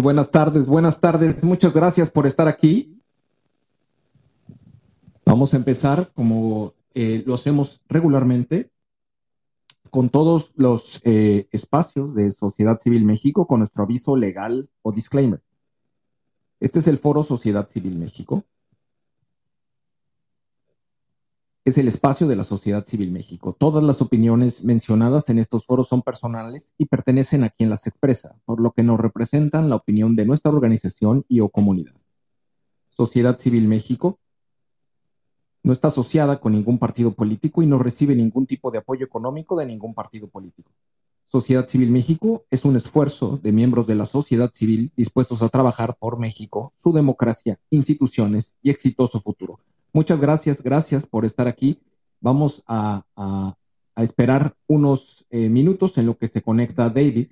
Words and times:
Buenas 0.00 0.30
tardes, 0.30 0.66
buenas 0.66 0.98
tardes. 0.98 1.44
Muchas 1.44 1.74
gracias 1.74 2.08
por 2.08 2.26
estar 2.26 2.48
aquí. 2.48 2.98
Vamos 5.26 5.52
a 5.52 5.58
empezar 5.58 6.10
como 6.14 6.72
eh, 6.94 7.22
lo 7.26 7.34
hacemos 7.34 7.82
regularmente 7.86 8.70
con 9.90 10.08
todos 10.08 10.52
los 10.54 11.02
eh, 11.04 11.48
espacios 11.52 12.14
de 12.14 12.30
Sociedad 12.30 12.78
Civil 12.78 13.04
México 13.04 13.46
con 13.46 13.60
nuestro 13.60 13.82
aviso 13.82 14.16
legal 14.16 14.70
o 14.80 14.90
disclaimer. 14.90 15.42
Este 16.60 16.78
es 16.78 16.88
el 16.88 16.96
foro 16.96 17.22
Sociedad 17.22 17.68
Civil 17.68 17.98
México. 17.98 18.44
Es 21.62 21.76
el 21.76 21.88
espacio 21.88 22.26
de 22.26 22.36
la 22.36 22.44
Sociedad 22.44 22.86
Civil 22.86 23.12
México. 23.12 23.54
Todas 23.58 23.84
las 23.84 24.00
opiniones 24.00 24.64
mencionadas 24.64 25.28
en 25.28 25.38
estos 25.38 25.66
foros 25.66 25.88
son 25.88 26.00
personales 26.00 26.72
y 26.78 26.86
pertenecen 26.86 27.44
a 27.44 27.50
quien 27.50 27.68
las 27.68 27.86
expresa, 27.86 28.40
por 28.46 28.62
lo 28.62 28.70
que 28.70 28.82
no 28.82 28.96
representan 28.96 29.68
la 29.68 29.76
opinión 29.76 30.16
de 30.16 30.24
nuestra 30.24 30.50
organización 30.50 31.26
y 31.28 31.40
o 31.40 31.50
comunidad. 31.50 31.92
Sociedad 32.88 33.36
Civil 33.36 33.68
México 33.68 34.18
no 35.62 35.74
está 35.74 35.88
asociada 35.88 36.40
con 36.40 36.52
ningún 36.52 36.78
partido 36.78 37.12
político 37.12 37.60
y 37.60 37.66
no 37.66 37.78
recibe 37.78 38.16
ningún 38.16 38.46
tipo 38.46 38.70
de 38.70 38.78
apoyo 38.78 39.04
económico 39.04 39.54
de 39.54 39.66
ningún 39.66 39.92
partido 39.92 40.28
político. 40.28 40.72
Sociedad 41.24 41.66
Civil 41.66 41.90
México 41.90 42.46
es 42.50 42.64
un 42.64 42.74
esfuerzo 42.74 43.36
de 43.36 43.52
miembros 43.52 43.86
de 43.86 43.96
la 43.96 44.06
sociedad 44.06 44.50
civil 44.50 44.92
dispuestos 44.96 45.42
a 45.42 45.50
trabajar 45.50 45.98
por 45.98 46.18
México, 46.18 46.72
su 46.78 46.94
democracia, 46.94 47.60
instituciones 47.68 48.56
y 48.62 48.70
exitoso 48.70 49.20
futuro. 49.20 49.60
Muchas 49.92 50.20
gracias, 50.20 50.62
gracias 50.62 51.04
por 51.04 51.24
estar 51.24 51.48
aquí. 51.48 51.80
Vamos 52.20 52.62
a, 52.66 53.04
esperar 53.96 54.54
unos 54.66 55.26
eh, 55.28 55.50
minutos 55.50 55.98
en 55.98 56.06
lo 56.06 56.16
que 56.16 56.28
se 56.28 56.40
conecta 56.40 56.88
David. 56.88 57.28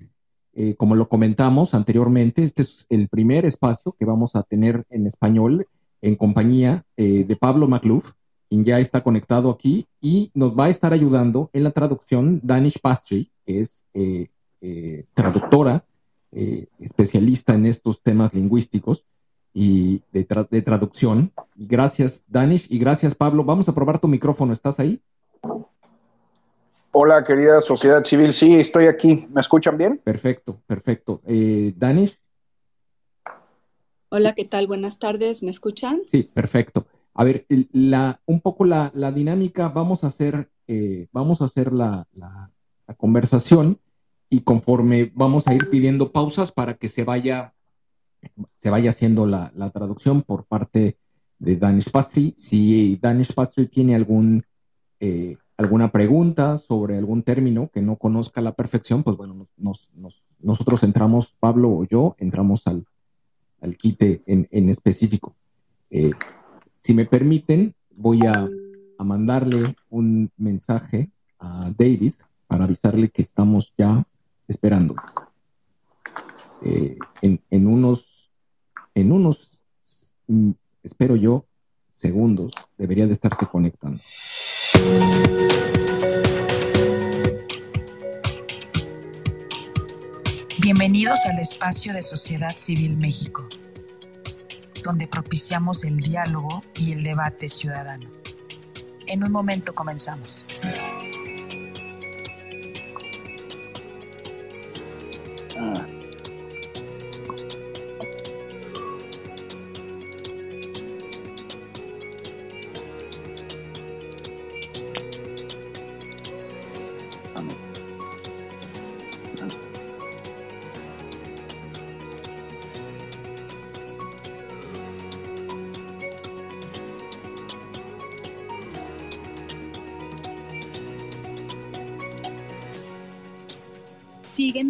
Eh, 0.53 0.75
como 0.75 0.95
lo 0.95 1.09
comentamos 1.09 1.73
anteriormente, 1.73 2.43
este 2.43 2.61
es 2.61 2.85
el 2.89 3.07
primer 3.07 3.45
espacio 3.45 3.95
que 3.97 4.05
vamos 4.05 4.35
a 4.35 4.43
tener 4.43 4.85
en 4.91 5.07
español 5.07 5.67
en 6.01 6.15
compañía 6.15 6.85
eh, 6.95 7.23
de 7.23 7.35
Pablo 7.35 7.67
Macluf, 7.67 8.11
quien 8.49 8.65
ya 8.65 8.79
está 8.79 9.01
conectado 9.01 9.49
aquí 9.49 9.87
y 9.99 10.29
nos 10.35 10.55
va 10.55 10.65
a 10.65 10.69
estar 10.69 10.93
ayudando 10.93 11.49
en 11.53 11.63
la 11.63 11.71
traducción 11.71 12.39
Danish 12.43 12.79
Pastry, 12.79 13.31
que 13.45 13.61
es 13.61 13.85
traductora, 15.15 15.85
especialista 16.31 17.55
en 17.55 17.65
estos 17.65 18.03
temas 18.03 18.33
lingüísticos 18.33 19.05
y 19.61 20.01
de, 20.13 20.23
traducción. 20.61 21.33
Y 21.57 21.67
gracias, 21.67 22.23
Danish, 22.29 22.65
y 22.69 22.79
gracias, 22.79 23.13
Pablo. 23.13 23.43
Vamos 23.43 23.67
a 23.67 23.75
probar 23.75 23.99
tu 23.99 24.07
micrófono. 24.07 24.53
¿Estás 24.53 24.79
ahí? 24.79 25.01
Hola, 26.93 27.25
querida 27.25 27.59
sociedad 27.59 28.05
civil. 28.05 28.31
Sí, 28.31 28.55
estoy 28.55 28.85
aquí. 28.85 29.27
¿Me 29.29 29.41
escuchan 29.41 29.77
bien? 29.77 29.99
Perfecto, 30.01 30.61
perfecto. 30.65 31.21
Danish. 31.25 32.17
Hola, 34.07 34.33
¿qué 34.33 34.45
tal? 34.45 34.65
Buenas 34.67 34.97
tardes. 34.97 35.43
¿Me 35.43 35.51
escuchan? 35.51 35.99
Sí, 36.05 36.23
perfecto. 36.23 36.87
A 37.13 37.25
ver, 37.25 37.45
la, 37.73 38.21
un 38.25 38.39
poco 38.39 38.63
la, 38.63 38.91
dinámica, 39.13 39.67
vamos 39.67 40.05
a 40.05 40.07
hacer, 40.07 40.49
eh, 40.67 41.07
vamos 41.11 41.41
a 41.41 41.45
hacer 41.45 41.73
la, 41.73 42.07
conversación 42.95 43.81
y 44.29 44.39
conforme 44.39 45.11
vamos 45.13 45.47
a 45.47 45.53
ir 45.53 45.69
pidiendo 45.69 46.13
pausas 46.13 46.53
para 46.53 46.75
que 46.75 46.87
se 46.87 47.03
vaya, 47.03 47.53
se 48.55 48.69
vaya 48.69 48.89
haciendo 48.89 49.25
la, 49.25 49.51
traducción 49.73 50.21
por 50.21 50.45
parte 50.45 50.97
de 51.39 51.55
Danish 51.55 51.91
Pastry. 51.91 52.33
Si 52.35 52.97
Danish 53.01 53.33
Pastry 53.33 53.67
tiene 53.67 53.95
algún, 53.95 54.43
eh, 54.99 55.37
alguna 55.57 55.91
pregunta 55.91 56.57
sobre 56.57 56.97
algún 56.97 57.23
término 57.23 57.69
que 57.73 57.81
no 57.81 57.97
conozca 57.97 58.41
a 58.41 58.43
la 58.43 58.53
perfección, 58.53 59.03
pues 59.03 59.15
bueno, 59.15 59.47
nosotros 60.39 60.83
entramos, 60.83 61.35
Pablo 61.39 61.69
o 61.69 61.85
yo, 61.85 62.15
entramos 62.19 62.67
al, 62.67 62.85
al 63.61 63.77
quite 63.77 64.23
en, 64.25 64.69
específico. 64.69 65.35
Eh, 65.89 66.11
si 66.77 66.93
me 66.93 67.05
permiten, 67.05 67.73
voy 67.95 68.25
a, 68.25 68.49
mandarle 69.01 69.77
un 69.89 70.29
mensaje 70.35 71.09
a 71.39 71.71
David 71.77 72.15
para 72.47 72.65
avisarle 72.65 73.07
que 73.07 73.21
estamos 73.21 73.73
ya 73.77 74.05
esperando. 74.45 74.93
Eh, 76.63 76.97
en, 77.21 77.67
unos, 77.67 78.31
en 78.93 79.11
unos, 79.11 79.63
mm, 80.27 80.51
espero 80.83 81.15
yo, 81.15 81.45
segundos, 81.89 82.53
debería 82.77 83.07
de 83.07 83.13
estarse 83.13 83.45
conectando. 83.45 83.99
Bienvenidos 90.61 91.19
al 91.25 91.39
espacio 91.39 91.93
de 91.93 92.03
Sociedad 92.03 92.55
Civil 92.55 92.97
México 92.97 93.47
donde 94.83 95.07
propiciamos 95.07 95.83
el 95.83 95.97
diálogo 95.97 96.63
y 96.75 96.91
el 96.93 97.03
debate 97.03 97.49
ciudadano. 97.49 98.09
En 99.07 99.23
un 99.23 99.31
momento 99.31 99.73
comenzamos. 99.73 100.45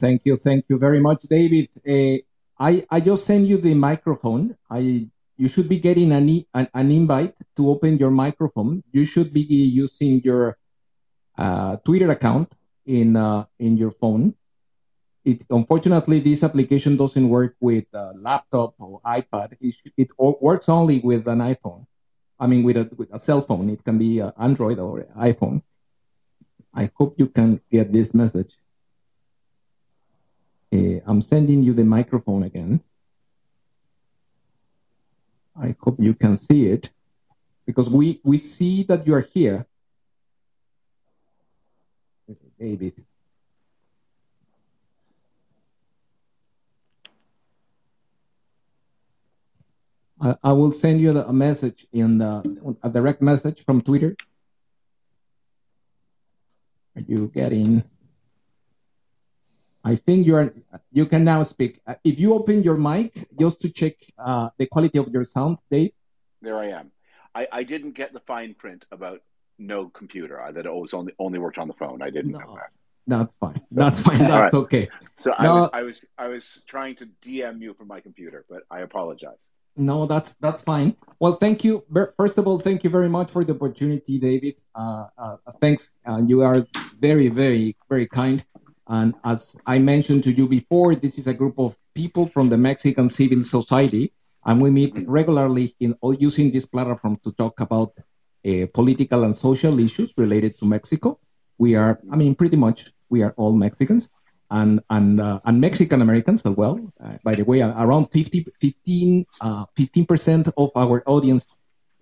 Thank 0.00 0.22
you. 0.24 0.36
Thank 0.38 0.64
you 0.68 0.78
very 0.78 1.00
much, 1.00 1.22
David. 1.24 1.68
Uh, 1.86 2.24
I, 2.58 2.84
I 2.90 3.00
just 3.00 3.26
sent 3.26 3.46
you 3.46 3.58
the 3.58 3.74
microphone. 3.74 4.56
I 4.70 5.08
you 5.36 5.48
should 5.48 5.68
be 5.70 5.78
getting 5.78 6.12
an, 6.12 6.44
an, 6.52 6.68
an 6.74 6.90
invite 6.90 7.34
to 7.56 7.70
open 7.70 7.96
your 7.96 8.10
microphone. 8.10 8.82
You 8.92 9.06
should 9.06 9.32
be 9.32 9.40
using 9.40 10.20
your 10.22 10.58
uh, 11.38 11.76
Twitter 11.76 12.10
account 12.10 12.52
in 12.84 13.16
uh, 13.16 13.44
in 13.58 13.78
your 13.78 13.90
phone. 13.90 14.34
It, 15.24 15.44
unfortunately, 15.50 16.20
this 16.20 16.42
application 16.44 16.96
doesn't 16.96 17.28
work 17.28 17.56
with 17.60 17.84
a 17.94 18.12
laptop 18.16 18.74
or 18.78 19.00
iPad. 19.02 19.56
It, 19.60 19.76
it 19.96 20.10
works 20.18 20.68
only 20.68 21.00
with 21.00 21.26
an 21.28 21.38
iPhone. 21.40 21.86
I 22.38 22.46
mean, 22.46 22.62
with 22.62 22.76
a, 22.76 22.90
with 22.96 23.12
a 23.12 23.18
cell 23.18 23.42
phone. 23.42 23.68
It 23.68 23.84
can 23.84 23.98
be 23.98 24.20
Android 24.20 24.78
or 24.78 25.06
iPhone. 25.16 25.62
I 26.74 26.90
hope 26.96 27.16
you 27.18 27.28
can 27.28 27.60
get 27.70 27.92
this 27.92 28.14
message. 28.14 28.56
Uh, 30.72 31.00
I'm 31.06 31.20
sending 31.20 31.62
you 31.62 31.72
the 31.72 31.84
microphone 31.84 32.44
again. 32.44 32.80
I 35.60 35.74
hope 35.80 35.96
you 35.98 36.14
can 36.14 36.36
see 36.36 36.66
it 36.66 36.90
because 37.66 37.90
we, 37.90 38.20
we 38.24 38.38
see 38.38 38.84
that 38.84 39.06
you 39.06 39.14
are 39.14 39.20
here. 39.20 39.66
David. 42.58 43.04
I, 50.20 50.36
I 50.42 50.52
will 50.52 50.72
send 50.72 51.00
you 51.00 51.18
a 51.18 51.32
message 51.32 51.86
in 51.92 52.18
the, 52.18 52.76
a 52.82 52.90
direct 52.90 53.22
message 53.22 53.64
from 53.64 53.80
Twitter. 53.80 54.14
Are 56.96 57.02
you 57.06 57.30
getting? 57.34 57.82
I 59.84 59.96
think 59.96 60.26
you 60.26 60.36
are. 60.36 60.52
You 60.92 61.06
can 61.06 61.24
now 61.24 61.42
speak. 61.42 61.80
Uh, 61.86 61.94
if 62.04 62.18
you 62.18 62.34
open 62.34 62.62
your 62.62 62.76
mic, 62.76 63.26
just 63.38 63.60
to 63.62 63.68
check 63.70 63.94
uh, 64.18 64.50
the 64.58 64.66
quality 64.66 64.98
of 64.98 65.08
your 65.08 65.24
sound, 65.24 65.58
Dave. 65.70 65.92
There 66.42 66.58
I 66.58 66.68
am. 66.68 66.90
I, 67.34 67.48
I 67.52 67.62
didn't 67.62 67.92
get 67.92 68.12
the 68.12 68.20
fine 68.20 68.54
print 68.54 68.84
about 68.90 69.22
no 69.58 69.88
computer. 69.88 70.40
I, 70.40 70.50
that 70.52 70.66
it 70.66 70.72
was 70.72 70.94
only 70.94 71.12
only 71.18 71.38
worked 71.38 71.58
on 71.58 71.68
the 71.68 71.74
phone. 71.74 72.02
I 72.02 72.10
didn't 72.10 72.32
no, 72.32 72.38
know 72.40 72.54
that. 72.56 72.70
That's 73.06 73.34
fine. 73.34 73.60
That's 73.70 74.00
fine. 74.00 74.18
That's 74.32 74.54
right. 74.54 74.54
okay. 74.54 74.88
So 75.16 75.32
I 75.32 75.48
was 75.48 75.70
I 75.72 75.82
was 75.82 76.04
I 76.18 76.28
was 76.28 76.62
trying 76.66 76.96
to 76.96 77.08
DM 77.24 77.60
you 77.60 77.74
from 77.74 77.88
my 77.88 78.00
computer, 78.00 78.44
but 78.48 78.62
I 78.70 78.80
apologize. 78.80 79.48
No, 79.76 80.04
that's 80.04 80.34
that's 80.34 80.62
fine. 80.62 80.96
Well, 81.20 81.34
thank 81.34 81.64
you. 81.64 81.84
First 82.18 82.38
of 82.38 82.46
all, 82.46 82.58
thank 82.58 82.84
you 82.84 82.90
very 82.90 83.08
much 83.08 83.30
for 83.30 83.44
the 83.44 83.54
opportunity, 83.54 84.18
David. 84.18 84.56
Uh, 84.74 85.06
uh, 85.16 85.36
thanks. 85.60 85.96
Uh, 86.06 86.20
you 86.26 86.42
are 86.42 86.66
very, 86.98 87.28
very, 87.28 87.76
very 87.88 88.06
kind. 88.06 88.44
And 88.90 89.14
as 89.22 89.54
I 89.66 89.78
mentioned 89.78 90.24
to 90.24 90.32
you 90.32 90.48
before, 90.48 90.96
this 90.96 91.16
is 91.16 91.28
a 91.28 91.34
group 91.34 91.54
of 91.58 91.76
people 91.94 92.26
from 92.26 92.48
the 92.48 92.58
Mexican 92.58 93.08
civil 93.08 93.44
society, 93.44 94.12
and 94.44 94.60
we 94.60 94.68
meet 94.70 95.04
regularly 95.06 95.76
in 95.78 95.94
using 96.18 96.50
this 96.50 96.66
platform 96.66 97.16
to 97.22 97.30
talk 97.32 97.60
about 97.60 97.92
uh, 98.44 98.66
political 98.74 99.22
and 99.22 99.34
social 99.34 99.78
issues 99.78 100.12
related 100.16 100.58
to 100.58 100.64
Mexico. 100.64 101.20
We 101.58 101.76
are, 101.76 102.00
I 102.10 102.16
mean, 102.16 102.34
pretty 102.34 102.56
much 102.56 102.90
we 103.10 103.22
are 103.22 103.32
all 103.36 103.52
Mexicans 103.52 104.08
and 104.50 104.80
and 104.90 105.20
uh, 105.20 105.38
and 105.44 105.60
Mexican 105.60 106.02
Americans 106.02 106.42
as 106.42 106.56
well. 106.56 106.80
Uh, 107.00 107.18
by 107.22 107.36
the 107.36 107.44
way, 107.44 107.60
around 107.60 108.06
50, 108.06 108.44
15 108.60 109.26
percent 110.08 110.48
uh, 110.48 110.52
of 110.56 110.72
our 110.74 111.04
audience 111.06 111.46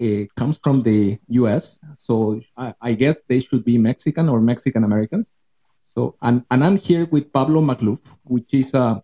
uh, 0.01 0.25
comes 0.37 0.57
from 0.57 0.83
the 0.85 1.19
U.S. 1.29 1.79
So 1.99 2.41
I, 2.57 2.73
I, 2.81 2.93
guess 2.95 3.23
they 3.29 3.41
should 3.41 3.65
be 3.65 3.77
Mexican 3.77 4.31
or 4.31 4.41
Mexican 4.41 4.85
Americans. 4.85 5.35
So 5.99 6.15
and 6.23 6.47
and 6.53 6.63
I'm 6.63 6.79
here 6.79 7.11
with 7.11 7.33
Pablo 7.33 7.61
Majluf, 7.61 7.99
which 8.23 8.55
is 8.55 8.73
a 8.73 9.03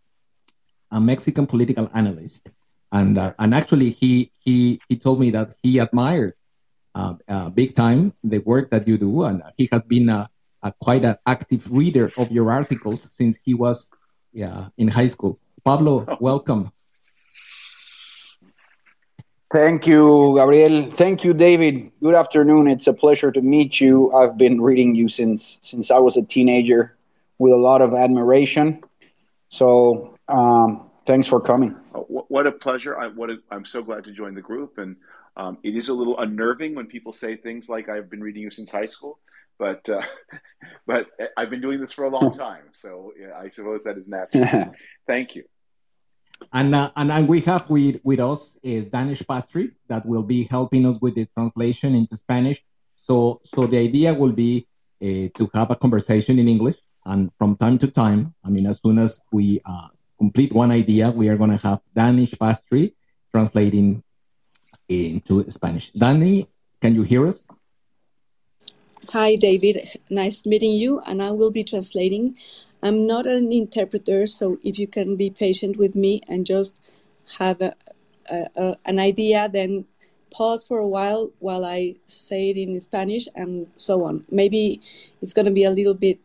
a 0.92 1.00
Mexican 1.00 1.44
political 1.44 1.90
analyst, 1.92 2.52
and 2.92 3.18
uh, 3.18 3.34
and 3.40 3.52
actually 3.52 3.90
he 3.90 4.30
he 4.38 4.78
he 4.88 4.94
told 4.94 5.18
me 5.18 5.34
that 5.34 5.58
he 5.60 5.80
admired 5.82 6.34
uh, 6.94 7.50
big 7.50 7.74
time 7.74 8.14
the 8.22 8.38
work 8.46 8.70
that 8.70 8.86
you 8.86 8.96
do, 8.96 9.24
and 9.24 9.42
he 9.58 9.68
has 9.72 9.84
been 9.84 10.08
a 10.08 10.30
a 10.62 10.70
quite 10.70 11.02
an 11.02 11.18
active 11.26 11.66
reader 11.66 12.12
of 12.16 12.30
your 12.30 12.52
articles 12.52 13.10
since 13.10 13.42
he 13.42 13.54
was 13.54 13.90
yeah, 14.32 14.70
in 14.78 14.86
high 14.86 15.10
school. 15.10 15.40
Pablo, 15.64 16.06
welcome. 16.20 16.70
Thank 19.52 19.86
you, 19.86 20.34
Gabriel. 20.36 20.90
Thank 20.90 21.22
you, 21.22 21.32
David. 21.32 21.92
Good 22.02 22.14
afternoon. 22.14 22.66
It's 22.66 22.86
a 22.86 22.92
pleasure 22.92 23.30
to 23.30 23.40
meet 23.40 23.80
you. 23.80 24.12
I've 24.12 24.36
been 24.36 24.60
reading 24.60 24.94
you 24.94 25.08
since 25.08 25.58
since 25.60 25.90
I 25.90 25.98
was 25.98 26.16
a 26.16 26.22
teenager 26.22 26.96
with 27.38 27.52
a 27.52 27.56
lot 27.56 27.80
of 27.80 27.94
admiration. 27.94 28.82
So, 29.50 30.16
um, 30.28 30.90
thanks 31.06 31.26
for 31.26 31.40
coming. 31.40 31.76
Oh, 31.94 32.24
what 32.28 32.46
a 32.46 32.52
pleasure! 32.52 32.98
I, 32.98 33.08
what 33.08 33.30
a, 33.30 33.36
I'm 33.50 33.64
so 33.64 33.82
glad 33.82 34.04
to 34.04 34.12
join 34.12 34.34
the 34.34 34.42
group, 34.42 34.78
and 34.78 34.96
um, 35.36 35.58
it 35.62 35.76
is 35.76 35.88
a 35.88 35.94
little 35.94 36.18
unnerving 36.18 36.74
when 36.74 36.86
people 36.86 37.12
say 37.12 37.36
things 37.36 37.68
like 37.68 37.88
"I've 37.88 38.10
been 38.10 38.22
reading 38.22 38.42
you 38.42 38.50
since 38.50 38.72
high 38.72 38.86
school." 38.86 39.20
but 39.58 39.88
uh, 39.88 40.02
but 40.86 41.08
I've 41.36 41.50
been 41.50 41.60
doing 41.60 41.80
this 41.80 41.92
for 41.92 42.04
a 42.04 42.10
long 42.10 42.36
time, 42.38 42.64
so 42.72 43.12
yeah, 43.18 43.36
I 43.38 43.48
suppose 43.48 43.84
that 43.84 43.98
is 43.98 44.06
natural. 44.06 44.74
Thank 45.06 45.36
you. 45.36 45.44
And 46.52 46.74
uh, 46.74 46.90
and 46.96 47.28
we 47.28 47.40
have 47.42 47.68
with 47.68 48.00
with 48.04 48.20
us 48.20 48.56
uh, 48.64 48.80
Danish 48.90 49.26
Patrick 49.26 49.72
that 49.88 50.04
will 50.06 50.22
be 50.22 50.44
helping 50.44 50.86
us 50.86 50.98
with 51.00 51.14
the 51.14 51.26
translation 51.36 51.94
into 51.94 52.16
Spanish. 52.16 52.62
So 52.94 53.40
so 53.44 53.66
the 53.66 53.78
idea 53.78 54.14
will 54.14 54.32
be 54.32 54.66
uh, 55.02 55.28
to 55.36 55.50
have 55.54 55.70
a 55.70 55.76
conversation 55.76 56.38
in 56.38 56.48
English, 56.48 56.76
and 57.04 57.30
from 57.38 57.56
time 57.56 57.78
to 57.78 57.88
time, 57.88 58.34
I 58.44 58.50
mean, 58.50 58.66
as 58.66 58.80
soon 58.84 58.98
as 58.98 59.22
we 59.32 59.60
uh, 59.64 59.88
complete 60.18 60.52
one 60.52 60.70
idea, 60.70 61.10
we 61.10 61.28
are 61.28 61.36
going 61.36 61.50
to 61.50 61.58
have 61.58 61.80
Danish 61.94 62.32
Patrick 62.38 62.94
translating 63.32 64.02
into 64.88 65.48
Spanish. 65.50 65.90
Danny, 65.92 66.48
can 66.80 66.94
you 66.94 67.02
hear 67.02 67.26
us? 67.26 67.44
Hi, 69.12 69.36
David. 69.36 69.76
Nice 70.08 70.46
meeting 70.46 70.72
you, 70.72 71.00
and 71.06 71.22
I 71.22 71.30
will 71.32 71.50
be 71.50 71.62
translating. 71.62 72.36
I'm 72.84 73.06
not 73.06 73.26
an 73.26 73.50
interpreter, 73.50 74.26
so 74.26 74.58
if 74.62 74.78
you 74.78 74.86
can 74.86 75.16
be 75.16 75.30
patient 75.30 75.78
with 75.78 75.96
me 75.96 76.20
and 76.28 76.44
just 76.44 76.76
have 77.38 77.62
a, 77.62 77.72
a, 78.30 78.44
a, 78.56 78.76
an 78.84 78.98
idea, 78.98 79.48
then 79.50 79.86
pause 80.30 80.68
for 80.68 80.78
a 80.78 80.86
while 80.86 81.30
while 81.38 81.64
I 81.64 81.94
say 82.04 82.50
it 82.50 82.58
in 82.58 82.78
Spanish 82.80 83.26
and 83.34 83.66
so 83.76 84.04
on. 84.04 84.26
Maybe 84.30 84.82
it's 85.22 85.32
going 85.32 85.46
to 85.46 85.50
be 85.52 85.64
a 85.64 85.70
little 85.70 85.94
bit 85.94 86.18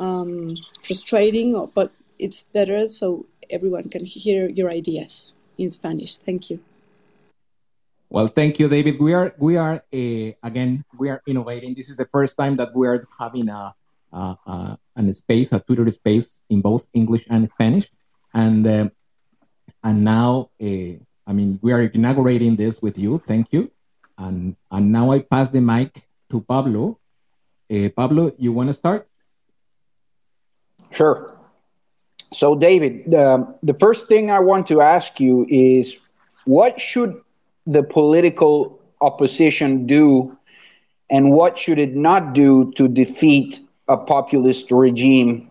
um, 0.00 0.56
frustrating, 0.82 1.54
or, 1.54 1.68
but 1.68 1.92
it's 2.18 2.44
better 2.54 2.88
so 2.88 3.26
everyone 3.50 3.90
can 3.90 4.02
hear 4.02 4.48
your 4.48 4.70
ideas 4.70 5.34
in 5.58 5.70
Spanish. 5.70 6.16
Thank 6.16 6.48
you. 6.48 6.58
Well, 8.08 8.28
thank 8.28 8.58
you, 8.58 8.68
David. 8.68 8.98
We 8.98 9.12
are 9.12 9.34
we 9.36 9.58
are 9.58 9.84
uh, 9.92 10.30
again 10.42 10.84
we 10.96 11.10
are 11.10 11.20
innovating. 11.26 11.74
This 11.74 11.90
is 11.90 11.96
the 11.96 12.06
first 12.06 12.38
time 12.38 12.56
that 12.56 12.74
we 12.74 12.86
are 12.86 13.04
having 13.18 13.50
a, 13.50 13.74
a, 14.12 14.36
a, 14.46 14.78
a 14.96 15.14
space, 15.14 15.52
a 15.52 15.60
Twitter 15.60 15.90
space 15.90 16.44
in 16.48 16.60
both 16.60 16.86
English 16.92 17.26
and 17.30 17.48
Spanish, 17.48 17.90
and 18.34 18.66
uh, 18.66 18.88
and 19.82 20.04
now 20.04 20.50
uh, 20.62 20.94
I 21.26 21.32
mean 21.32 21.58
we 21.62 21.72
are 21.72 21.82
inaugurating 21.82 22.56
this 22.56 22.80
with 22.82 22.98
you. 22.98 23.18
Thank 23.18 23.52
you, 23.52 23.70
and 24.18 24.56
and 24.70 24.92
now 24.92 25.10
I 25.10 25.20
pass 25.20 25.50
the 25.50 25.60
mic 25.60 26.06
to 26.30 26.40
Pablo. 26.40 26.98
Pablo, 27.96 28.30
you 28.38 28.52
want 28.52 28.68
to 28.68 28.74
start? 28.74 29.08
Sure. 30.92 31.36
So, 32.32 32.54
David, 32.54 33.10
the 33.10 33.76
first 33.80 34.06
thing 34.06 34.30
I 34.30 34.38
want 34.38 34.68
to 34.68 34.80
ask 34.80 35.18
you 35.18 35.46
is 35.48 35.98
what 36.44 36.80
should 36.80 37.20
the 37.66 37.82
political 37.82 38.80
opposition 39.00 39.86
do 39.86 40.36
and 41.10 41.32
what 41.32 41.58
should 41.58 41.78
it 41.78 41.94
not 41.94 42.32
do 42.32 42.72
to 42.72 42.88
defeat 42.88 43.60
a 43.88 43.96
populist 43.96 44.70
regime 44.70 45.50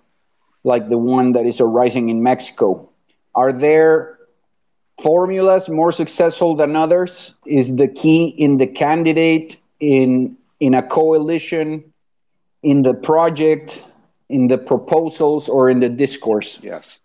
like 0.63 0.87
the 0.87 0.97
one 0.97 1.33
that 1.33 1.45
is 1.45 1.61
arising 1.61 2.09
in 2.09 2.23
Mexico? 2.23 2.89
Are 3.33 3.53
there 3.53 4.17
formulas 5.01 5.69
more 5.69 5.91
successful 5.91 6.55
than 6.55 6.75
others? 6.75 7.33
Is 7.45 7.75
the 7.75 7.87
key 7.87 8.27
in 8.27 8.57
the 8.57 8.67
candidate, 8.67 9.57
in 9.79 10.37
in 10.59 10.73
a 10.73 10.87
coalition, 10.87 11.93
in 12.63 12.81
the 12.81 12.93
project, 12.93 13.85
in 14.29 14.47
the 14.47 14.57
proposals, 14.57 15.49
or 15.49 15.69
in 15.69 15.79
the 15.79 15.89
discourse? 15.89 16.59
Yes. 16.61 16.99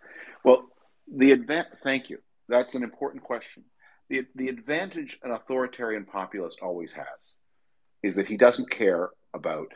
Well, 0.45 0.69
the 1.13 1.33
advent. 1.33 1.69
Thank 1.83 2.11
you. 2.11 2.19
That's 2.49 2.75
an 2.75 2.83
important 2.83 3.23
question 3.23 3.65
the, 4.11 4.27
the 4.35 4.49
advantage 4.49 5.19
an 5.23 5.31
authoritarian 5.31 6.05
populist 6.05 6.61
always 6.61 6.93
has 6.93 7.37
is 8.03 8.17
that 8.17 8.27
he 8.27 8.37
doesn't 8.37 8.71
care 8.71 9.11
about 9.33 9.69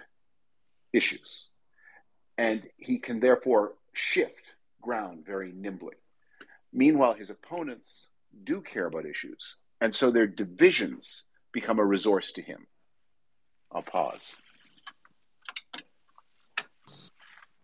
issues. 0.94 1.50
And 2.38 2.62
he 2.78 2.98
can 2.98 3.20
therefore 3.20 3.74
shift 3.92 4.54
ground 4.80 5.24
very 5.26 5.52
nimbly. 5.52 5.96
Meanwhile, 6.72 7.14
his 7.14 7.30
opponents 7.30 8.08
do 8.44 8.60
care 8.60 8.86
about 8.86 9.06
issues. 9.06 9.58
And 9.80 9.94
so 9.94 10.10
their 10.10 10.26
divisions 10.26 11.24
become 11.52 11.78
a 11.78 11.84
resource 11.84 12.32
to 12.32 12.42
him. 12.42 12.66
I'll 13.72 13.82
pause. 13.82 14.36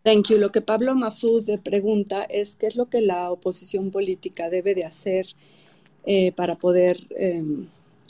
Thank 0.03 0.29
you. 0.29 0.37
Lo 0.39 0.49
que 0.49 0.61
Pablo 0.61 0.95
Majluf 0.95 1.47
pregunta 1.63 2.23
es 2.23 2.55
qué 2.55 2.67
es 2.67 2.75
lo 2.75 2.89
que 2.89 3.01
la 3.01 3.29
oposición 3.29 3.91
política 3.91 4.49
debe 4.49 4.73
de 4.73 4.83
hacer 4.83 5.25
eh, 6.05 6.31
para 6.31 6.55
poder 6.55 6.97
eh, 7.17 7.43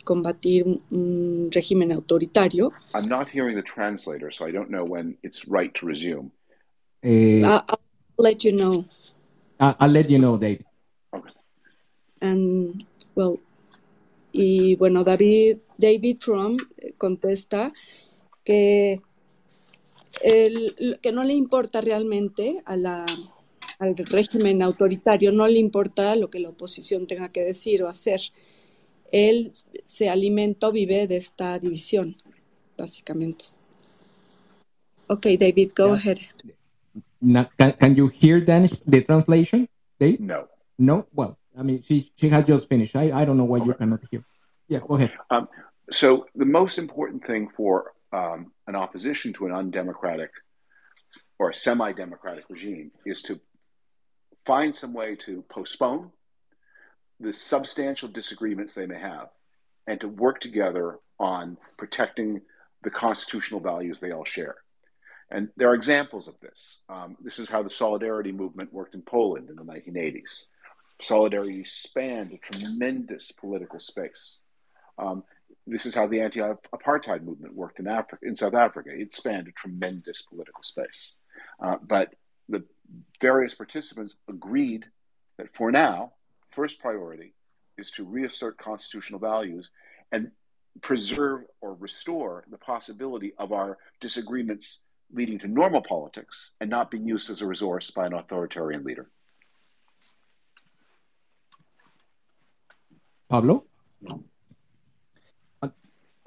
combatir 0.03 0.65
un 0.91 1.49
régimen 1.51 1.91
autoritario. 1.91 2.71
I'm 2.93 3.07
not 3.07 3.29
hearing 3.29 3.55
the 3.55 3.63
translator, 3.63 4.31
so 4.31 4.45
I 4.45 4.51
don't 4.51 4.69
know 4.69 4.83
when 4.83 5.17
it's 5.23 5.47
right 5.47 5.73
to 5.75 5.85
resume. 5.85 6.31
Eh, 7.03 7.43
I'll, 7.43 7.63
I'll 7.67 7.79
let 8.17 8.43
you 8.43 8.51
know. 8.51 8.85
I'll 9.59 9.91
let 9.91 10.09
you 10.09 10.17
know, 10.17 10.37
David. 10.37 10.65
Okay. 11.13 11.31
And, 12.21 12.85
well, 13.15 13.39
y 14.31 14.75
bueno, 14.75 15.03
David, 15.03 15.59
David 15.77 16.17
Trump 16.19 16.61
contesta 16.97 17.71
que 18.43 19.01
el, 20.23 20.99
que 21.01 21.11
no 21.11 21.23
le 21.23 21.33
importa 21.33 21.81
realmente 21.81 22.61
a 22.65 22.75
la, 22.75 23.05
al 23.79 23.95
régimen 23.95 24.61
autoritario, 24.61 25.31
no 25.31 25.47
le 25.47 25.59
importa 25.59 26.15
lo 26.15 26.29
que 26.29 26.39
la 26.39 26.49
oposición 26.49 27.07
tenga 27.07 27.29
que 27.29 27.43
decir 27.43 27.83
o 27.83 27.89
hacer. 27.89 28.21
Él 29.11 29.49
se 29.83 30.09
alimenta 30.09 30.67
o 30.69 30.71
vive 30.71 31.07
de 31.07 31.17
esta 31.17 31.59
división, 31.59 32.15
básicamente. 32.77 33.45
Ok, 35.07 35.25
David, 35.39 35.71
go 35.75 35.87
Yeah. 35.87 35.95
ahead. 35.95 36.17
Na- 37.19 37.49
can, 37.57 37.73
can 37.73 37.95
you 37.95 38.07
hear 38.09 38.39
Danish, 38.43 38.73
the 38.85 39.01
translation, 39.01 39.67
Dave? 39.99 40.19
No. 40.19 40.47
No? 40.77 41.07
Well, 41.13 41.37
I 41.57 41.63
mean, 41.63 41.83
she, 41.83 42.11
she 42.15 42.29
has 42.29 42.45
just 42.45 42.67
finished. 42.69 42.95
I, 42.95 43.11
I 43.11 43.25
don't 43.25 43.37
know 43.37 43.45
why 43.45 43.59
you 43.63 43.73
cannot 43.73 43.99
hear. 44.09 44.23
Yeah, 44.67 44.79
go 44.87 44.95
ahead. 44.95 45.11
So 45.91 46.25
the 46.35 46.45
most 46.45 46.77
important 46.77 47.25
thing 47.27 47.49
for 47.55 47.93
um, 48.13 48.53
an 48.65 48.75
opposition 48.75 49.33
to 49.33 49.45
an 49.47 49.51
undemocratic 49.51 50.31
or 51.37 51.49
a 51.49 51.53
semi-democratic 51.55 52.45
regime 52.49 52.91
is 53.05 53.21
to 53.23 53.39
find 54.45 54.73
some 54.73 54.93
way 54.93 55.15
to 55.17 55.43
postpone 55.49 56.11
the 57.21 57.33
substantial 57.33 58.09
disagreements 58.09 58.73
they 58.73 58.85
may 58.85 58.99
have 58.99 59.29
and 59.87 59.99
to 60.01 60.07
work 60.07 60.39
together 60.39 60.99
on 61.19 61.57
protecting 61.77 62.41
the 62.83 62.89
constitutional 62.89 63.59
values 63.59 63.99
they 63.99 64.11
all 64.11 64.25
share. 64.25 64.55
And 65.29 65.49
there 65.55 65.69
are 65.69 65.75
examples 65.75 66.27
of 66.27 66.35
this. 66.41 66.81
Um, 66.89 67.15
this 67.21 67.39
is 67.39 67.49
how 67.49 67.63
the 67.63 67.69
Solidarity 67.69 68.31
movement 68.31 68.73
worked 68.73 68.95
in 68.95 69.01
Poland 69.01 69.49
in 69.49 69.55
the 69.55 69.63
1980s. 69.63 70.47
Solidarity 71.01 71.63
spanned 71.63 72.33
a 72.33 72.37
tremendous 72.37 73.31
political 73.31 73.79
space. 73.79 74.41
Um, 74.97 75.23
this 75.65 75.85
is 75.85 75.95
how 75.95 76.07
the 76.07 76.21
anti-apartheid 76.21 77.23
movement 77.23 77.55
worked 77.55 77.79
in 77.79 77.87
Africa, 77.87 78.25
in 78.25 78.35
South 78.35 78.55
Africa. 78.55 78.89
It 78.91 79.13
spanned 79.13 79.47
a 79.47 79.51
tremendous 79.51 80.21
political 80.23 80.63
space. 80.63 81.17
Uh, 81.63 81.77
but 81.81 82.13
the 82.49 82.63
various 83.21 83.55
participants 83.55 84.15
agreed 84.27 84.85
that 85.37 85.55
for 85.55 85.71
now, 85.71 86.13
first 86.51 86.79
priority 86.79 87.33
is 87.77 87.91
to 87.91 88.03
reassert 88.05 88.57
constitutional 88.57 89.19
values 89.19 89.69
and 90.11 90.31
preserve 90.81 91.41
or 91.61 91.75
restore 91.75 92.45
the 92.49 92.57
possibility 92.57 93.33
of 93.37 93.51
our 93.51 93.77
disagreements 93.99 94.83
leading 95.13 95.39
to 95.39 95.47
normal 95.47 95.81
politics 95.81 96.51
and 96.61 96.69
not 96.69 96.89
being 96.91 97.05
used 97.05 97.29
as 97.29 97.41
a 97.41 97.45
resource 97.45 97.91
by 97.91 98.05
an 98.05 98.13
authoritarian 98.13 98.83
leader. 98.83 99.09
Pablo? 103.29 103.65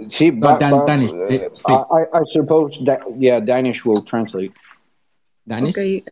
Sí, 0.09 0.33
No, 0.35 0.41
ba- 0.41 0.59
Dan- 0.59 0.71
ba- 0.73 0.87
Danish, 0.87 1.13
uh, 1.13 1.17
eh. 1.29 1.49
I, 1.67 1.73
I- 1.73 2.19
I 2.19 2.23
suppose 2.33 2.77
that, 2.85 3.01
yeah, 3.17 3.39
Danish 3.41 3.85
will 3.85 4.03
translate. 4.03 4.53
Danish? 5.47 5.71
Ok, 5.71 6.03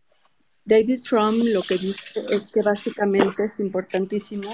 David 0.65 1.01
Fromm 1.05 1.41
lo 1.53 1.63
que 1.63 1.77
dice 1.77 2.25
es 2.31 2.51
que 2.53 2.63
básicamente 2.63 3.45
es 3.45 3.61
importantísimo 3.61 4.51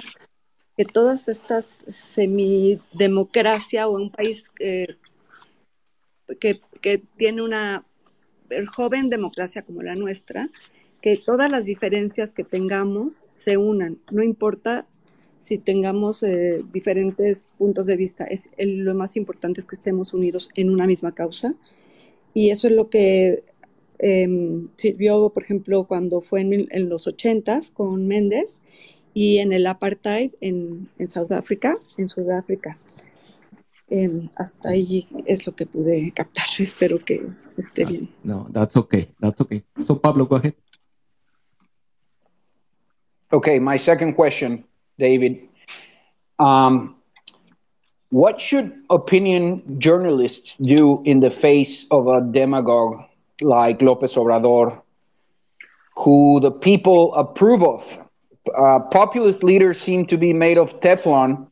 que 0.77 0.85
todas 0.85 1.29
estas 1.29 1.83
semidemocracia 1.89 3.89
o 3.89 3.97
un 3.97 4.11
país 4.11 4.51
eh, 4.61 4.97
que, 6.41 6.61
que 6.81 6.99
tiene 7.17 7.43
una 7.43 7.85
joven 8.75 9.11
democracia 9.11 9.63
como 9.63 9.83
la 9.83 9.95
nuestra, 9.97 10.49
que 11.03 11.17
todas 11.17 11.51
las 11.51 11.67
diferencias 11.67 12.33
que 12.33 12.45
tengamos 12.45 13.17
se 13.37 13.57
unan, 13.57 13.99
no 14.11 14.23
importa 14.23 14.87
si 15.39 15.59
tengamos 15.59 16.23
eh, 16.23 16.65
diferentes 16.73 17.49
puntos 17.59 17.87
de 17.87 17.97
vista, 17.97 18.25
es 18.25 18.51
el- 18.57 18.79
lo 18.79 18.95
más 18.95 19.17
importante 19.17 19.61
es 19.61 19.67
que 19.67 19.77
estemos 19.77 20.13
unidos 20.13 20.51
en 20.57 20.71
una 20.71 20.87
misma 20.87 21.15
causa. 21.15 21.55
Y 22.35 22.51
eso 22.51 22.67
es 22.67 22.75
lo 22.75 22.91
que 22.91 23.45
em, 23.99 24.69
sirvió, 24.77 25.31
por 25.31 25.43
ejemplo, 25.43 25.85
cuando 25.85 26.21
fue 26.21 26.41
en, 26.41 26.89
los 26.89 27.07
ochentas 27.07 27.71
con 27.71 28.07
Méndez 28.07 28.63
y 29.15 29.39
en 29.39 29.53
el 29.53 29.67
apartheid 29.67 30.33
en, 30.41 30.89
en 30.99 31.09
Sudáfrica, 31.09 31.77
en 31.97 32.09
Sudáfrica. 32.09 32.79
Em, 33.91 34.29
hasta 34.37 34.71
ahí 34.71 35.07
es 35.27 35.47
lo 35.47 35.55
que 35.55 35.67
pude 35.67 36.13
captar. 36.13 36.45
Espero 36.59 37.03
que 37.05 37.21
esté 37.57 37.85
bien. 37.85 38.09
No, 38.23 38.47
that's 38.53 38.77
okay. 38.77 39.09
That's 39.19 39.41
okay. 39.41 39.65
So, 39.81 39.99
Pablo, 39.99 40.27
go 40.27 40.37
ahead. 40.37 40.55
Okay, 43.33 43.59
my 43.59 43.77
second 43.79 44.15
question, 44.15 44.65
David. 44.99 45.49
Um, 46.39 46.97
what 48.11 48.41
should 48.41 48.73
opinion 48.89 49.79
journalists 49.79 50.57
do 50.57 51.03
in 51.05 51.21
the 51.21 51.31
face 51.31 51.87
of 51.91 52.09
a 52.09 52.21
demagogue 52.21 53.08
like 53.41 53.83
Lopez 53.83 54.15
Obrador, 54.15 54.83
who 55.97 56.41
the 56.41 56.51
people 56.51 57.15
approve 57.15 57.63
of? 57.63 57.99
Uh, 58.57 58.81
populist 58.91 59.43
leaders 59.43 59.81
seem 59.81 60.07
to 60.07 60.17
be 60.17 60.33
made 60.33 60.59
of 60.59 60.81
Teflon. 60.81 61.49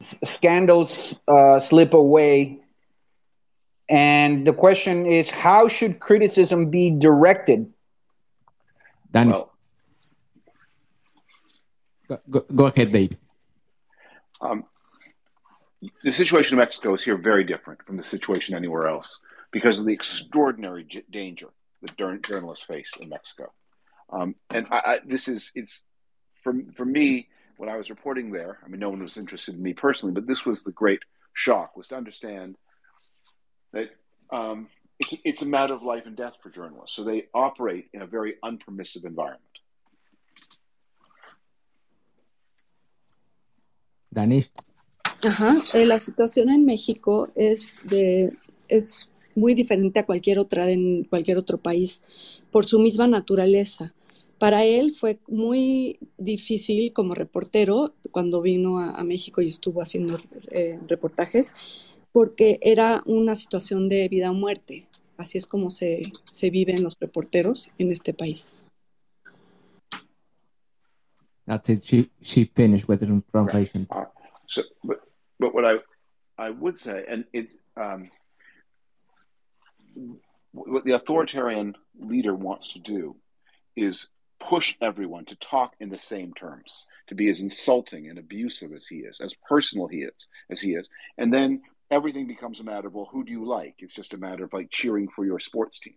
S- 0.00 0.14
scandals 0.22 1.18
uh, 1.26 1.58
slip 1.58 1.94
away. 1.94 2.60
And 3.88 4.46
the 4.46 4.52
question 4.52 5.06
is 5.06 5.30
how 5.30 5.68
should 5.68 6.00
criticism 6.00 6.70
be 6.70 6.90
directed? 6.90 7.72
Danish. 9.12 9.32
Well, 9.32 9.52
go, 12.08 12.20
go, 12.28 12.40
go 12.54 12.66
ahead, 12.66 12.92
Dave. 12.92 13.16
Um, 14.40 14.64
the 16.02 16.12
situation 16.12 16.54
in 16.54 16.58
Mexico 16.58 16.94
is 16.94 17.02
here 17.02 17.16
very 17.16 17.44
different 17.44 17.82
from 17.84 17.96
the 17.96 18.04
situation 18.04 18.54
anywhere 18.54 18.88
else 18.88 19.20
because 19.52 19.78
of 19.78 19.86
the 19.86 19.92
extraordinary 19.92 20.84
j- 20.84 21.04
danger 21.10 21.48
that 21.82 21.96
jour- 21.96 22.18
journalists 22.18 22.64
face 22.64 22.92
in 23.00 23.08
Mexico. 23.08 23.52
Um, 24.10 24.36
and 24.50 24.66
I, 24.70 24.76
I, 24.76 25.00
this 25.04 25.28
is 25.28 25.50
it's 25.54 25.84
for 26.42 26.54
for 26.74 26.84
me 26.84 27.28
when 27.56 27.68
I 27.68 27.76
was 27.76 27.90
reporting 27.90 28.30
there. 28.30 28.58
I 28.64 28.68
mean, 28.68 28.80
no 28.80 28.90
one 28.90 29.02
was 29.02 29.16
interested 29.16 29.54
in 29.54 29.62
me 29.62 29.72
personally, 29.72 30.14
but 30.14 30.26
this 30.26 30.46
was 30.46 30.62
the 30.62 30.72
great 30.72 31.02
shock 31.32 31.76
was 31.76 31.88
to 31.88 31.96
understand 31.96 32.56
that 33.72 33.90
um, 34.30 34.68
it's 34.98 35.14
it's 35.24 35.42
a 35.42 35.46
matter 35.46 35.74
of 35.74 35.82
life 35.82 36.06
and 36.06 36.16
death 36.16 36.36
for 36.42 36.50
journalists. 36.50 36.96
So 36.96 37.04
they 37.04 37.26
operate 37.34 37.88
in 37.92 38.02
a 38.02 38.06
very 38.06 38.34
unpermissive 38.44 39.04
environment. 39.04 39.42
Danish. 44.12 44.48
Ajá, 45.22 45.56
eh, 45.74 45.86
la 45.86 45.98
situación 45.98 46.50
en 46.50 46.64
México 46.64 47.28
es 47.36 47.78
de 47.84 48.36
es 48.68 49.08
muy 49.36 49.54
diferente 49.54 50.00
a 50.00 50.06
cualquier 50.06 50.40
otra 50.40 50.68
en 50.70 51.04
cualquier 51.04 51.38
otro 51.38 51.58
país 51.58 52.02
por 52.50 52.66
su 52.66 52.80
misma 52.80 53.06
naturaleza. 53.06 53.94
Para 54.38 54.64
él 54.64 54.92
fue 54.92 55.18
muy 55.28 55.98
difícil 56.18 56.92
como 56.92 57.14
reportero 57.14 57.94
cuando 58.10 58.42
vino 58.42 58.78
a, 58.78 58.98
a 58.98 59.04
México 59.04 59.40
y 59.40 59.46
estuvo 59.46 59.80
haciendo 59.80 60.18
eh, 60.50 60.80
reportajes 60.88 61.54
porque 62.12 62.58
era 62.62 63.02
una 63.06 63.36
situación 63.36 63.88
de 63.88 64.08
vida 64.08 64.30
o 64.30 64.34
muerte. 64.34 64.88
Así 65.18 65.38
es 65.38 65.46
como 65.46 65.70
se, 65.70 66.02
se 66.30 66.50
viven 66.50 66.82
los 66.82 66.98
reporteros 66.98 67.70
en 67.78 67.92
este 67.92 68.12
país. 68.14 68.54
That's 71.46 71.68
it. 71.68 71.82
She 71.82 72.10
she 72.20 72.50
finished 72.56 72.88
with 72.88 73.00
the 73.00 73.22
translation. 73.30 73.86
Uh, 73.90 74.06
so, 74.46 74.62
but 74.82 75.00
but 75.38 75.54
what 75.54 75.64
I 75.64 75.78
I 76.36 76.50
would 76.50 76.76
say, 76.76 77.04
and 77.08 77.24
it 77.32 77.50
um, 77.76 78.10
what 80.52 80.84
the 80.84 80.92
authoritarian 80.92 81.74
leader 81.98 82.34
wants 82.34 82.72
to 82.72 82.78
do 82.78 83.16
is 83.76 84.08
push 84.38 84.74
everyone 84.80 85.24
to 85.26 85.36
talk 85.36 85.74
in 85.80 85.88
the 85.88 85.98
same 85.98 86.32
terms, 86.34 86.86
to 87.08 87.14
be 87.14 87.28
as 87.28 87.40
insulting 87.40 88.08
and 88.08 88.18
abusive 88.18 88.72
as 88.72 88.86
he 88.86 88.96
is, 88.96 89.20
as 89.20 89.34
personal 89.48 89.86
he 89.86 89.98
is 89.98 90.28
as 90.50 90.60
he 90.60 90.74
is, 90.74 90.88
and 91.18 91.32
then 91.32 91.62
everything 91.90 92.26
becomes 92.26 92.60
a 92.60 92.64
matter 92.64 92.88
of 92.88 92.94
well, 92.94 93.08
who 93.10 93.24
do 93.24 93.32
you 93.32 93.44
like? 93.46 93.76
It's 93.78 93.94
just 93.94 94.14
a 94.14 94.18
matter 94.18 94.44
of 94.44 94.52
like 94.52 94.70
cheering 94.70 95.08
for 95.08 95.24
your 95.24 95.38
sports 95.38 95.80
team. 95.80 95.96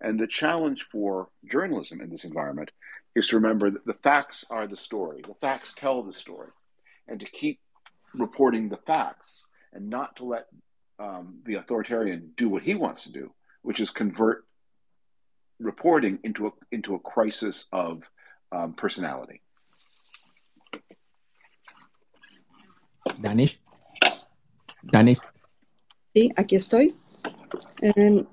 And 0.00 0.18
the 0.18 0.26
challenge 0.26 0.86
for 0.90 1.28
journalism 1.50 2.00
in 2.00 2.10
this 2.10 2.24
environment 2.24 2.70
is 3.14 3.28
to 3.28 3.36
remember 3.36 3.70
that 3.70 3.86
the 3.86 3.94
facts 3.94 4.44
are 4.50 4.66
the 4.66 4.76
story. 4.76 5.22
The 5.26 5.34
facts 5.34 5.74
tell 5.74 6.02
the 6.02 6.12
story, 6.12 6.50
and 7.08 7.20
to 7.20 7.26
keep 7.26 7.60
reporting 8.14 8.68
the 8.68 8.76
facts 8.76 9.46
and 9.72 9.90
not 9.90 10.16
to 10.16 10.24
let 10.24 10.46
um, 10.98 11.40
the 11.44 11.54
authoritarian 11.54 12.32
do 12.36 12.48
what 12.48 12.62
he 12.62 12.74
wants 12.74 13.04
to 13.04 13.12
do, 13.12 13.32
which 13.62 13.80
is 13.80 13.90
convert 13.90 14.44
reporting 15.58 16.18
into 16.24 16.46
a 16.46 16.50
into 16.70 16.94
a 16.94 16.98
crisis 16.98 17.66
of 17.72 18.02
um, 18.52 18.72
personality. 18.74 19.40
Danish. 23.20 23.58
Danish. 24.90 25.18
Sí, 26.14 26.30
aquí 26.36 26.56
estoy. 26.56 26.94
Eh, 27.82 28.24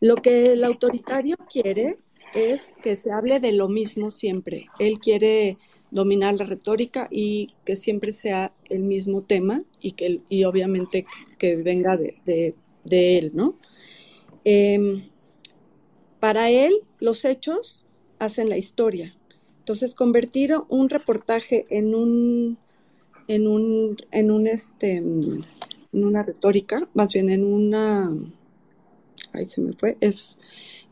lo 0.00 0.16
que 0.16 0.52
el 0.52 0.64
autoritario 0.64 1.36
quiere 1.50 1.96
es 2.34 2.72
que 2.82 2.96
se 2.96 3.12
hable 3.12 3.40
de 3.40 3.52
lo 3.52 3.68
mismo 3.68 4.10
siempre. 4.10 4.68
Él 4.78 4.98
quiere 4.98 5.58
dominar 5.96 6.34
la 6.36 6.44
retórica 6.44 7.08
y 7.10 7.48
que 7.64 7.74
siempre 7.74 8.12
sea 8.12 8.52
el 8.70 8.84
mismo 8.84 9.22
tema 9.22 9.64
y 9.80 9.92
que 9.92 10.20
y 10.28 10.44
obviamente 10.44 11.06
que 11.38 11.56
venga 11.56 11.96
de, 11.96 12.20
de, 12.24 12.54
de 12.84 13.18
él, 13.18 13.32
¿no? 13.34 13.56
Eh, 14.44 15.02
para 16.20 16.50
él 16.50 16.74
los 17.00 17.24
hechos 17.24 17.86
hacen 18.18 18.48
la 18.48 18.56
historia. 18.56 19.16
Entonces, 19.58 19.94
convertir 19.94 20.52
un 20.68 20.88
reportaje 20.88 21.66
en 21.70 21.94
un, 21.94 22.58
en 23.26 23.48
un, 23.48 23.96
en 24.12 24.30
un 24.30 24.46
este, 24.46 24.96
en 24.96 25.44
una 25.92 26.22
retórica, 26.22 26.88
más 26.94 27.12
bien 27.12 27.30
en 27.30 27.44
una, 27.44 28.08
ahí 29.32 29.46
se 29.46 29.60
me 29.60 29.72
fue, 29.72 29.96
es 30.00 30.38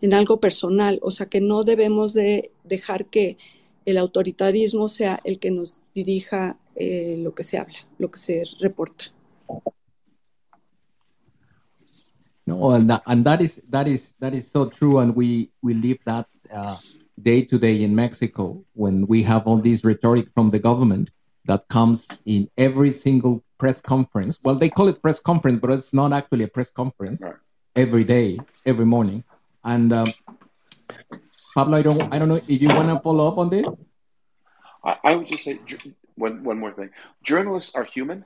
en 0.00 0.12
algo 0.12 0.40
personal, 0.40 0.99
o 1.02 1.11
sea 1.11 1.26
que 1.26 1.40
no 1.40 1.62
debemos 1.62 2.14
de 2.14 2.50
dejar 2.64 3.06
que 3.06 3.37
el 3.84 3.98
autoritarismo 3.98 4.88
sea 4.88 5.20
el 5.24 5.38
que 5.38 5.50
nos 5.50 5.82
dirija 5.94 6.58
eh, 6.76 7.16
lo 7.18 7.34
que 7.34 7.44
se 7.44 7.58
habla, 7.58 7.78
lo 7.98 8.08
que 8.08 8.18
se 8.18 8.44
reporta. 8.60 9.06
No, 12.46 12.72
and 12.72 12.90
that, 12.90 13.02
and 13.06 13.24
that 13.24 13.40
is 13.40 13.62
that 13.70 13.88
is 13.88 14.12
that 14.20 14.34
is 14.34 14.50
so 14.50 14.68
true, 14.68 14.98
and 14.98 15.16
we 15.16 15.50
we 15.62 15.72
live 15.72 15.98
that 16.04 16.26
uh, 16.52 16.76
day 17.22 17.40
to 17.42 17.58
day 17.58 17.82
in 17.82 17.94
Mexico 17.94 18.62
when 18.74 19.06
we 19.06 19.22
have 19.22 19.46
all 19.46 19.56
this 19.56 19.82
rhetoric 19.82 20.28
from 20.34 20.50
the 20.50 20.58
government 20.58 21.10
that 21.46 21.66
comes 21.68 22.06
in 22.26 22.50
every 22.58 22.92
single 22.92 23.42
press 23.58 23.80
conference. 23.80 24.38
Well, 24.42 24.56
they 24.56 24.68
call 24.68 24.88
it 24.88 25.00
press 25.00 25.20
conference, 25.20 25.60
but 25.60 25.70
it's 25.70 25.94
not 25.94 26.12
actually 26.12 26.44
a 26.44 26.48
press 26.48 26.68
conference. 26.68 27.22
Right. 27.22 27.34
Every 27.76 28.04
day, 28.04 28.38
every 28.66 28.84
morning, 28.84 29.24
and 29.64 29.92
um, 29.92 30.12
Pablo, 31.54 31.78
I 31.78 31.82
don't 31.82 32.14
I 32.14 32.18
don't 32.18 32.28
know 32.28 32.40
if 32.49 32.62
you 32.62 32.68
want 32.68 32.88
to 32.88 32.99
follow 33.00 33.28
up 33.28 33.38
on 33.38 33.49
this. 33.49 33.68
I, 34.84 34.96
I 35.04 35.16
would 35.16 35.28
just 35.28 35.44
say 35.44 35.58
one 36.16 36.42
one 36.42 36.58
more 36.58 36.73
thing. 36.73 36.90
Journalists 37.23 37.75
are 37.75 37.84
human, 37.84 38.25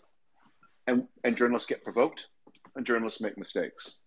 and 0.86 1.08
and 1.22 1.36
journalists 1.36 1.68
get 1.68 1.84
provoked, 1.84 2.26
and 2.74 2.86
journalists 2.86 3.20
make 3.20 3.36
mistakes. 3.36 4.00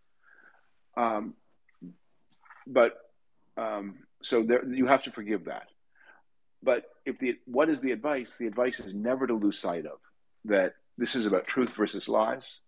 Um, 0.98 1.36
but 2.66 2.98
um, 3.58 4.00
so 4.24 4.44
there, 4.44 4.66
you 4.68 4.88
have 4.88 5.04
to 5.04 5.12
forgive 5.12 5.46
that. 5.46 5.68
But 6.64 6.86
if 7.06 7.20
the 7.20 7.38
what 7.46 7.70
is 7.70 7.80
the 7.80 7.92
advice? 7.92 8.36
The 8.38 8.48
advice 8.48 8.80
is 8.80 8.96
never 8.96 9.28
to 9.28 9.34
lose 9.34 9.60
sight 9.60 9.86
of 9.86 10.00
that 10.46 10.74
this 10.98 11.16
is 11.16 11.26
about 11.26 11.48
truth 11.48 11.74
versus 11.76 12.10
lies, 12.10 12.62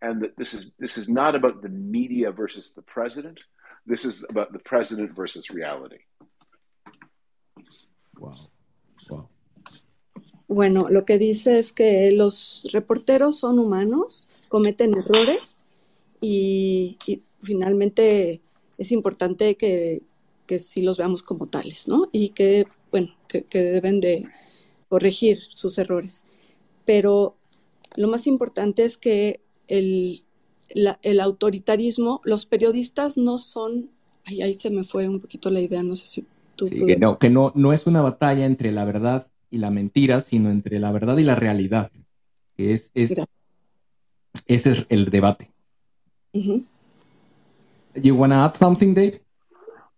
and 0.00 0.22
that 0.22 0.36
this 0.36 0.54
is 0.54 0.74
this 0.78 0.96
is 0.96 1.08
not 1.08 1.34
about 1.34 1.60
the 1.60 1.68
media 1.68 2.32
versus 2.32 2.72
the 2.74 2.82
president. 2.82 3.40
This 3.86 4.04
is 4.04 4.24
about 4.28 4.52
the 4.52 4.58
president 4.58 5.14
versus 5.16 5.50
reality. 5.50 6.04
Wow. 8.18 8.36
Wow. 9.08 9.28
Bueno, 10.48 10.88
lo 10.90 11.04
que 11.04 11.18
dice 11.18 11.58
es 11.58 11.72
que 11.72 12.10
los 12.12 12.68
reporteros 12.72 13.38
son 13.38 13.58
humanos, 13.58 14.28
cometen 14.48 14.94
errores 14.94 15.62
y, 16.20 16.98
y 17.06 17.22
finalmente 17.40 18.40
es 18.76 18.92
importante 18.92 19.56
que, 19.56 20.02
que 20.46 20.58
sí 20.58 20.82
los 20.82 20.96
veamos 20.96 21.22
como 21.22 21.46
tales, 21.46 21.86
¿no? 21.86 22.08
Y 22.12 22.30
que, 22.30 22.66
bueno, 22.90 23.14
que, 23.28 23.44
que 23.44 23.62
deben 23.62 24.00
de 24.00 24.24
corregir 24.88 25.38
sus 25.40 25.78
errores. 25.78 26.24
Pero 26.84 27.36
lo 27.94 28.08
más 28.08 28.26
importante 28.26 28.84
es 28.84 28.98
que 28.98 29.40
el, 29.68 30.24
la, 30.74 30.98
el 31.02 31.20
autoritarismo, 31.20 32.20
los 32.24 32.46
periodistas 32.46 33.16
no 33.16 33.38
son, 33.38 33.90
ay, 34.26 34.42
ahí 34.42 34.54
se 34.54 34.70
me 34.70 34.84
fue 34.84 35.08
un 35.08 35.20
poquito 35.20 35.50
la 35.50 35.60
idea, 35.60 35.82
no 35.82 35.96
sé 35.96 36.06
si 36.06 36.26
tú... 36.56 36.66
Sí, 36.66 36.86
que, 36.86 36.96
no, 36.96 37.18
que 37.18 37.30
no, 37.30 37.52
no 37.54 37.72
es 37.72 37.86
una 37.86 38.02
batalla 38.02 38.46
entre 38.46 38.72
la 38.72 38.84
verdad 38.84 39.28
y 39.50 39.58
la 39.58 39.70
mentira, 39.70 40.20
sino 40.20 40.50
entre 40.50 40.78
la 40.78 40.92
verdad 40.92 41.16
y 41.18 41.24
la 41.24 41.34
realidad. 41.34 41.90
Que 42.56 42.72
es, 42.72 42.90
es, 42.94 43.12
ese 44.46 44.72
es 44.72 44.86
el 44.88 45.10
debate. 45.10 45.50
Uh 46.32 46.40
-huh. 46.40 46.64
You 47.94 48.14
want 48.14 48.32
to 48.32 48.38
add 48.38 48.54
something, 48.54 48.94
Dave? 48.94 49.20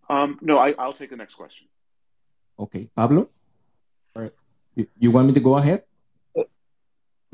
Um, 0.09 0.39
no, 0.41 0.57
I, 0.57 0.75
will 0.79 0.95
take 0.95 1.09
the 1.09 1.17
next 1.17 1.35
question. 1.35 1.69
Okay, 2.57 2.89
Pablo. 2.95 3.29
All 4.15 4.23
right. 4.23 4.33
You, 4.75 4.87
you 4.99 5.11
want 5.11 5.27
me 5.27 5.35
to 5.35 5.41
go 5.41 5.57
ahead? 5.57 5.85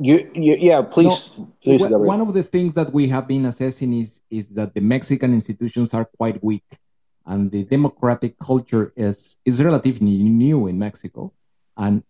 You, 0.01 0.31
you 0.35 0.57
yeah, 0.61 0.83
please. 0.83 1.31
No, 1.37 1.53
please 1.63 1.83
one 1.83 2.21
of 2.21 2.33
the 2.33 2.45
things 2.45 2.75
that 2.75 2.93
we 2.93 3.09
have 3.09 3.27
been 3.27 3.47
assessing 3.47 3.93
is 3.95 4.21
is 4.31 4.51
that 4.51 4.75
the 4.75 4.81
Mexican 4.81 5.35
institutions 5.35 5.93
are 5.93 6.05
quite 6.05 6.43
weak, 6.43 6.79
and 7.27 7.51
the 7.51 7.65
democratic 7.65 8.39
culture 8.39 8.93
is 8.97 9.37
is 9.45 9.63
relatively 9.63 10.23
new 10.23 10.69
in 10.69 10.79
Mexico, 10.79 11.33
and 11.77 12.05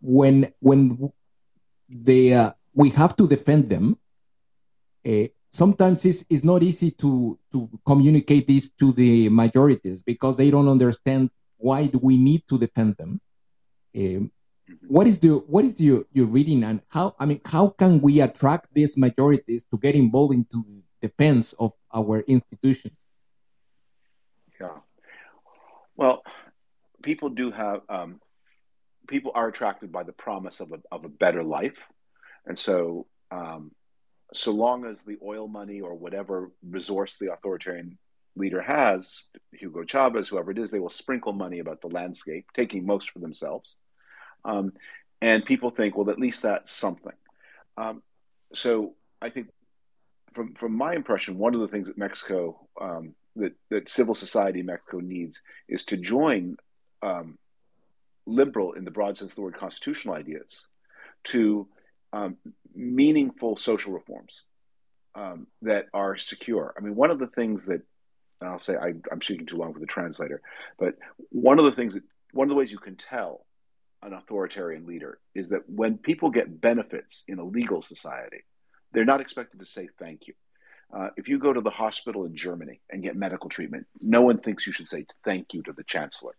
when 0.00 0.50
when 0.60 1.12
they 1.90 2.32
uh, 2.32 2.52
we 2.72 2.88
have 2.90 3.16
to 3.16 3.28
defend 3.28 3.68
them. 3.68 3.98
Uh, 5.06 5.28
sometimes 5.50 6.04
it's, 6.06 6.24
it's 6.30 6.42
not 6.42 6.62
easy 6.62 6.90
to 6.90 7.38
to 7.52 7.68
communicate 7.84 8.48
this 8.48 8.70
to 8.70 8.92
the 8.92 9.28
majorities 9.28 10.02
because 10.02 10.38
they 10.38 10.50
don't 10.50 10.68
understand 10.68 11.30
why 11.58 11.86
do 11.86 11.98
we 12.02 12.16
need 12.16 12.42
to 12.48 12.58
defend 12.58 12.96
them 12.96 13.20
um, 13.96 14.30
what 14.88 15.06
is 15.06 15.20
the 15.20 15.36
what 15.46 15.64
is 15.64 15.80
your 15.80 16.04
your 16.12 16.26
reading 16.26 16.64
and 16.64 16.80
how 16.88 17.14
i 17.18 17.26
mean 17.26 17.40
how 17.44 17.68
can 17.68 18.00
we 18.00 18.20
attract 18.20 18.68
these 18.72 18.96
majorities 18.96 19.64
to 19.64 19.78
get 19.78 19.94
involved 19.94 20.34
into 20.34 20.64
the 20.68 21.08
defense 21.08 21.52
of 21.54 21.72
our 21.92 22.20
institutions? 22.20 23.04
Yeah. 24.58 24.78
Well 25.96 26.22
people 27.04 27.28
do 27.28 27.50
have 27.50 27.82
um, 27.88 28.20
people 29.06 29.30
are 29.34 29.48
attracted 29.48 29.92
by 29.92 30.02
the 30.02 30.12
promise 30.12 30.58
of 30.60 30.72
a, 30.72 30.78
of 30.90 31.04
a 31.04 31.08
better 31.08 31.44
life. 31.44 31.78
And 32.46 32.58
so 32.58 33.06
um, 33.30 33.70
so 34.32 34.50
long 34.52 34.86
as 34.86 35.00
the 35.02 35.18
oil 35.22 35.46
money 35.46 35.80
or 35.80 35.94
whatever 35.94 36.50
resource 36.68 37.16
the 37.20 37.32
authoritarian 37.32 37.98
leader 38.36 38.60
has, 38.60 39.22
Hugo 39.52 39.84
Chavez, 39.84 40.28
whoever 40.28 40.50
it 40.50 40.58
is, 40.58 40.70
they 40.70 40.80
will 40.80 40.90
sprinkle 40.90 41.32
money 41.32 41.60
about 41.60 41.80
the 41.80 41.88
landscape, 41.88 42.46
taking 42.54 42.84
most 42.84 43.10
for 43.10 43.20
themselves. 43.20 43.76
Um, 44.44 44.72
and 45.20 45.44
people 45.44 45.70
think, 45.70 45.96
well, 45.96 46.10
at 46.10 46.18
least 46.18 46.42
that's 46.42 46.70
something. 46.70 47.12
Um, 47.76 48.02
so 48.52 48.94
I 49.20 49.30
think, 49.30 49.48
from 50.34 50.54
from 50.54 50.72
my 50.72 50.94
impression, 50.94 51.38
one 51.38 51.54
of 51.54 51.60
the 51.60 51.68
things 51.68 51.88
that 51.88 51.98
Mexico, 51.98 52.66
um, 52.80 53.14
that 53.36 53.52
that 53.70 53.88
civil 53.88 54.14
society 54.14 54.60
in 54.60 54.66
Mexico 54.66 55.00
needs, 55.00 55.42
is 55.68 55.84
to 55.84 55.96
join 55.96 56.56
um, 57.02 57.38
liberal, 58.26 58.72
in 58.72 58.84
the 58.84 58.90
broad 58.90 59.16
sense 59.16 59.30
of 59.30 59.36
the 59.36 59.42
word, 59.42 59.56
constitutional 59.56 60.14
ideas, 60.14 60.68
to 61.24 61.66
um, 62.12 62.36
meaningful 62.74 63.56
social 63.56 63.92
reforms 63.92 64.42
um, 65.14 65.46
that 65.62 65.86
are 65.94 66.16
secure. 66.16 66.74
I 66.76 66.80
mean, 66.80 66.96
one 66.96 67.10
of 67.10 67.18
the 67.18 67.28
things 67.28 67.66
that 67.66 67.82
and 68.40 68.50
I'll 68.50 68.58
say 68.58 68.76
I, 68.76 68.88
am 69.10 69.22
speaking 69.22 69.46
too 69.46 69.56
long 69.56 69.72
for 69.72 69.80
the 69.80 69.86
translator, 69.86 70.42
but 70.78 70.96
one 71.30 71.58
of 71.58 71.64
the 71.64 71.72
things 71.72 71.94
that 71.94 72.02
one 72.32 72.46
of 72.46 72.50
the 72.50 72.56
ways 72.56 72.70
you 72.70 72.78
can 72.78 72.96
tell 72.96 73.46
an 74.04 74.12
authoritarian 74.12 74.86
leader 74.86 75.18
is 75.34 75.48
that 75.48 75.68
when 75.68 75.98
people 75.98 76.30
get 76.30 76.60
benefits 76.60 77.24
in 77.26 77.38
a 77.38 77.44
legal 77.44 77.82
society, 77.82 78.42
they're 78.92 79.04
not 79.04 79.20
expected 79.20 79.60
to 79.60 79.66
say 79.66 79.88
thank 79.98 80.28
you. 80.28 80.34
Uh, 80.94 81.08
if 81.16 81.28
you 81.28 81.38
go 81.38 81.52
to 81.52 81.60
the 81.60 81.70
hospital 81.70 82.24
in 82.24 82.36
Germany 82.36 82.80
and 82.90 83.02
get 83.02 83.16
medical 83.16 83.48
treatment, 83.48 83.86
no 84.00 84.22
one 84.22 84.38
thinks 84.38 84.66
you 84.66 84.72
should 84.72 84.86
say 84.86 85.06
thank 85.24 85.54
you 85.54 85.62
to 85.62 85.72
the 85.72 85.82
chancellor. 85.84 86.36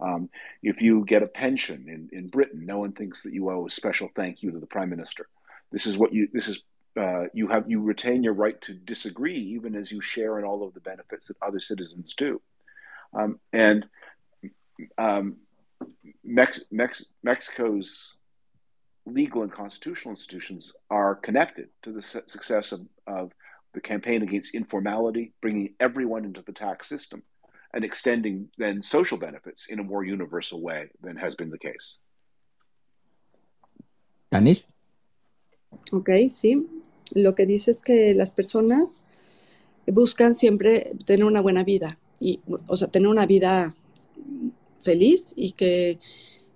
Um, 0.00 0.30
if 0.62 0.80
you 0.80 1.04
get 1.04 1.22
a 1.22 1.26
pension 1.26 1.86
in, 1.88 2.16
in 2.16 2.26
Britain, 2.28 2.64
no 2.64 2.78
one 2.78 2.92
thinks 2.92 3.24
that 3.24 3.34
you 3.34 3.50
owe 3.50 3.66
a 3.66 3.70
special 3.70 4.08
thank 4.16 4.42
you 4.42 4.52
to 4.52 4.58
the 4.58 4.66
prime 4.66 4.88
minister. 4.88 5.28
This 5.70 5.86
is 5.86 5.98
what 5.98 6.14
you. 6.14 6.28
This 6.32 6.48
is 6.48 6.60
uh, 6.98 7.24
you 7.34 7.48
have 7.48 7.70
you 7.70 7.82
retain 7.82 8.22
your 8.22 8.32
right 8.32 8.60
to 8.62 8.72
disagree, 8.72 9.38
even 9.54 9.76
as 9.76 9.92
you 9.92 10.00
share 10.00 10.38
in 10.38 10.44
all 10.44 10.66
of 10.66 10.72
the 10.72 10.80
benefits 10.80 11.28
that 11.28 11.36
other 11.42 11.60
citizens 11.60 12.14
do. 12.16 12.40
Um, 13.12 13.38
and 13.52 13.86
um, 14.96 15.36
Mex- 16.30 16.64
Mex- 16.70 17.06
Mexico's 17.22 18.16
legal 19.04 19.42
and 19.42 19.52
constitutional 19.52 20.12
institutions 20.12 20.72
are 20.88 21.16
connected 21.16 21.68
to 21.82 21.92
the 21.92 22.02
su- 22.02 22.22
success 22.26 22.72
of, 22.72 22.80
of 23.06 23.32
the 23.74 23.80
campaign 23.80 24.22
against 24.22 24.54
informality, 24.54 25.32
bringing 25.42 25.74
everyone 25.80 26.24
into 26.24 26.42
the 26.42 26.52
tax 26.52 26.88
system 26.88 27.22
and 27.74 27.84
extending 27.84 28.48
then 28.58 28.82
social 28.82 29.18
benefits 29.18 29.66
in 29.66 29.78
a 29.80 29.82
more 29.82 30.04
universal 30.04 30.60
way 30.60 30.88
than 31.02 31.16
has 31.16 31.34
been 31.34 31.50
the 31.50 31.58
case. 31.58 31.98
Danish? 34.30 34.64
Ok, 35.92 36.08
sí. 36.28 36.66
Lo 37.14 37.34
que 37.34 37.46
dice 37.46 37.72
es 37.72 37.82
que 37.82 38.14
las 38.14 38.30
personas 38.30 39.04
buscan 39.86 40.34
siempre 40.34 40.92
tener 41.04 41.24
una 41.24 41.40
buena 41.40 41.64
vida, 41.64 41.98
y, 42.20 42.40
o 42.68 42.76
sea, 42.76 42.88
tener 42.88 43.08
una 43.08 43.26
vida 43.26 43.74
feliz 44.80 45.32
y 45.36 45.52
que 45.52 45.98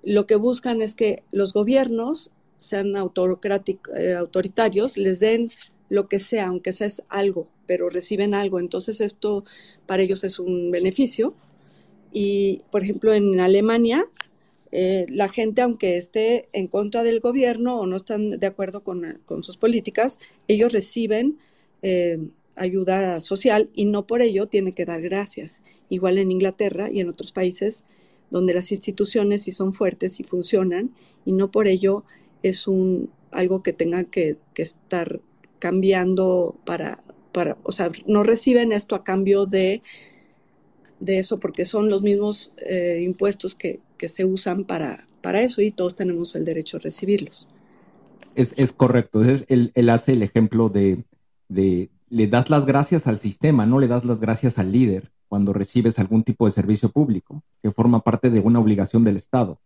lo 0.02 0.26
que 0.26 0.36
buscan 0.36 0.82
es 0.82 0.94
que 0.94 1.22
los 1.32 1.52
gobiernos 1.52 2.30
sean 2.58 2.94
eh, 2.96 4.14
autoritarios, 4.14 4.96
les 4.96 5.20
den 5.20 5.50
lo 5.88 6.04
que 6.04 6.18
sea, 6.18 6.48
aunque 6.48 6.72
sea 6.72 6.88
algo, 7.08 7.48
pero 7.66 7.90
reciben 7.90 8.34
algo. 8.34 8.58
Entonces 8.58 9.00
esto 9.00 9.44
para 9.86 10.02
ellos 10.02 10.24
es 10.24 10.38
un 10.38 10.70
beneficio. 10.70 11.34
Y, 12.12 12.62
por 12.70 12.82
ejemplo, 12.82 13.12
en 13.12 13.40
Alemania, 13.40 14.04
eh, 14.72 15.06
la 15.08 15.28
gente, 15.28 15.62
aunque 15.62 15.96
esté 15.96 16.48
en 16.52 16.68
contra 16.68 17.02
del 17.02 17.20
gobierno 17.20 17.78
o 17.78 17.86
no 17.86 17.96
están 17.96 18.38
de 18.38 18.46
acuerdo 18.46 18.82
con, 18.82 19.42
sus 19.42 19.56
políticas, 19.56 20.18
ellos 20.48 20.72
reciben 20.72 21.38
eh, 21.82 22.18
ayuda 22.56 23.20
social 23.20 23.68
y 23.74 23.84
no 23.86 24.06
por 24.06 24.22
ello 24.22 24.46
tiene 24.46 24.72
que 24.72 24.84
dar 24.84 25.02
gracias. 25.02 25.62
Igual 25.88 26.18
en 26.18 26.30
Inglaterra 26.30 26.90
y 26.90 27.00
en 27.00 27.08
otros 27.08 27.32
países 27.32 27.84
donde 28.34 28.52
las 28.52 28.72
instituciones 28.72 29.44
sí 29.44 29.52
son 29.52 29.72
fuertes 29.72 30.18
y 30.18 30.24
funcionan 30.24 30.92
y 31.24 31.30
no 31.30 31.52
por 31.52 31.68
ello 31.68 32.04
es 32.42 32.66
un 32.66 33.12
algo 33.30 33.62
que 33.62 33.72
tenga 33.72 34.02
que, 34.02 34.38
estar 34.56 35.20
cambiando 35.60 36.56
para, 36.66 36.98
para, 37.30 37.56
o 37.62 37.70
sea, 37.70 37.92
no 38.06 38.24
reciben 38.24 38.72
esto 38.72 38.96
a 38.96 39.04
cambio 39.04 39.46
de, 39.46 39.82
de 40.98 41.18
eso 41.20 41.38
porque 41.38 41.64
son 41.64 41.88
los 41.88 42.02
mismos 42.02 42.52
eh, 42.68 43.02
impuestos 43.02 43.54
que, 43.54 43.80
se 44.06 44.26
usan 44.26 44.64
para, 44.64 44.98
para 45.22 45.40
eso 45.40 45.62
y 45.62 45.70
todos 45.70 45.94
tenemos 45.94 46.34
el 46.34 46.44
derecho 46.44 46.76
a 46.76 46.80
recibirlos. 46.80 47.48
Es, 48.34 48.52
es 48.58 48.74
correcto, 48.74 49.22
él, 49.22 49.72
él, 49.74 49.88
hace 49.88 50.12
el 50.12 50.22
ejemplo 50.22 50.68
de, 50.68 51.04
de, 51.48 51.88
le 52.10 52.26
das 52.26 52.50
las 52.50 52.66
gracias 52.66 53.06
al 53.06 53.18
sistema, 53.18 53.64
no 53.64 53.78
le 53.78 53.88
das 53.88 54.04
las 54.04 54.20
gracias 54.20 54.58
al 54.58 54.72
líder 54.72 55.13
cuando 55.28 55.52
recibes 55.52 55.98
algún 55.98 56.24
tipo 56.24 56.46
de 56.46 56.52
servicio 56.52 56.90
público 56.90 57.42
que 57.62 57.70
forma 57.70 58.00
parte 58.00 58.30
de 58.30 58.40
una 58.40 58.58
obligación 58.60 59.04
del 59.04 59.16
Estado. 59.16 59.60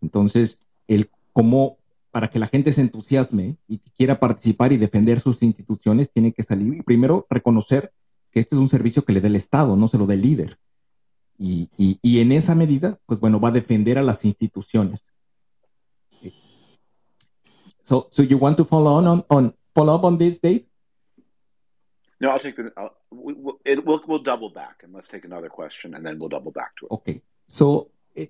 Entonces, 0.00 0.58
el 0.88 1.10
cómo 1.32 1.78
para 2.12 2.28
que 2.28 2.38
la 2.38 2.46
gente 2.46 2.72
se 2.72 2.82
entusiasme 2.82 3.56
y 3.66 3.78
quiera 3.96 4.20
participar 4.20 4.72
y 4.72 4.76
defender 4.76 5.18
sus 5.18 5.42
instituciones, 5.42 6.12
tiene 6.12 6.32
que 6.32 6.42
salir 6.42 6.74
y 6.74 6.82
primero 6.82 7.26
reconocer 7.30 7.92
que 8.30 8.40
este 8.40 8.54
es 8.54 8.60
un 8.60 8.68
servicio 8.68 9.04
que 9.04 9.14
le 9.14 9.20
da 9.20 9.28
el 9.28 9.36
Estado, 9.36 9.76
no 9.76 9.88
se 9.88 9.98
lo 9.98 10.06
da 10.06 10.14
el 10.14 10.20
líder. 10.20 10.58
Y, 11.38 11.70
y, 11.78 11.98
y 12.02 12.20
en 12.20 12.32
esa 12.32 12.54
medida, 12.54 13.00
pues 13.06 13.18
bueno, 13.18 13.40
va 13.40 13.48
a 13.48 13.52
defender 13.52 13.98
a 13.98 14.02
las 14.02 14.24
instituciones. 14.26 15.06
So, 17.82 18.06
so 18.10 18.22
you 18.22 18.38
want 18.38 18.56
to 18.58 18.64
follow 18.64 18.94
on, 18.94 19.24
on 19.28 19.54
follow 19.74 19.94
up 19.94 20.04
on 20.04 20.18
this, 20.18 20.40
Dave? 20.40 20.66
No, 22.22 22.30
I'll 22.30 22.38
take 22.38 22.54
the. 22.54 22.72
I'll, 22.76 22.94
we, 23.10 23.32
we'll, 23.34 23.58
it, 23.64 23.84
we'll 23.84 24.00
we'll 24.06 24.20
double 24.32 24.48
back 24.48 24.76
and 24.84 24.94
let's 24.94 25.08
take 25.08 25.24
another 25.24 25.48
question 25.48 25.94
and 25.94 26.06
then 26.06 26.18
we'll 26.20 26.28
double 26.28 26.52
back 26.52 26.76
to 26.76 26.86
it. 26.86 26.92
Okay. 26.92 27.20
So 27.48 27.90
uh, 28.16 28.26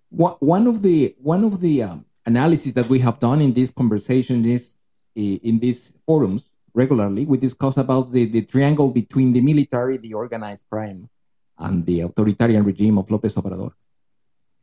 one 0.49 0.67
of 0.67 0.83
the 0.83 1.15
one 1.19 1.45
of 1.45 1.61
the 1.61 1.83
um, 1.83 2.07
analysis 2.25 2.73
that 2.73 2.89
we 2.89 2.99
have 3.01 3.19
done 3.21 3.43
in 3.43 3.53
this 3.53 3.71
conversation 3.71 4.47
is 4.47 4.79
uh, 5.19 5.21
in 5.49 5.59
these 5.59 5.93
forums 6.07 6.49
regularly. 6.73 7.27
We 7.27 7.37
discuss 7.37 7.77
about 7.77 8.11
the, 8.11 8.25
the 8.25 8.41
triangle 8.41 8.91
between 8.91 9.35
the 9.35 9.43
military, 9.43 9.99
the 9.99 10.15
organized 10.15 10.67
crime, 10.71 11.11
and 11.59 11.85
the 11.85 12.01
authoritarian 12.01 12.65
regime 12.65 12.97
of 12.97 13.09
López 13.09 13.37
Obrador. 13.37 13.73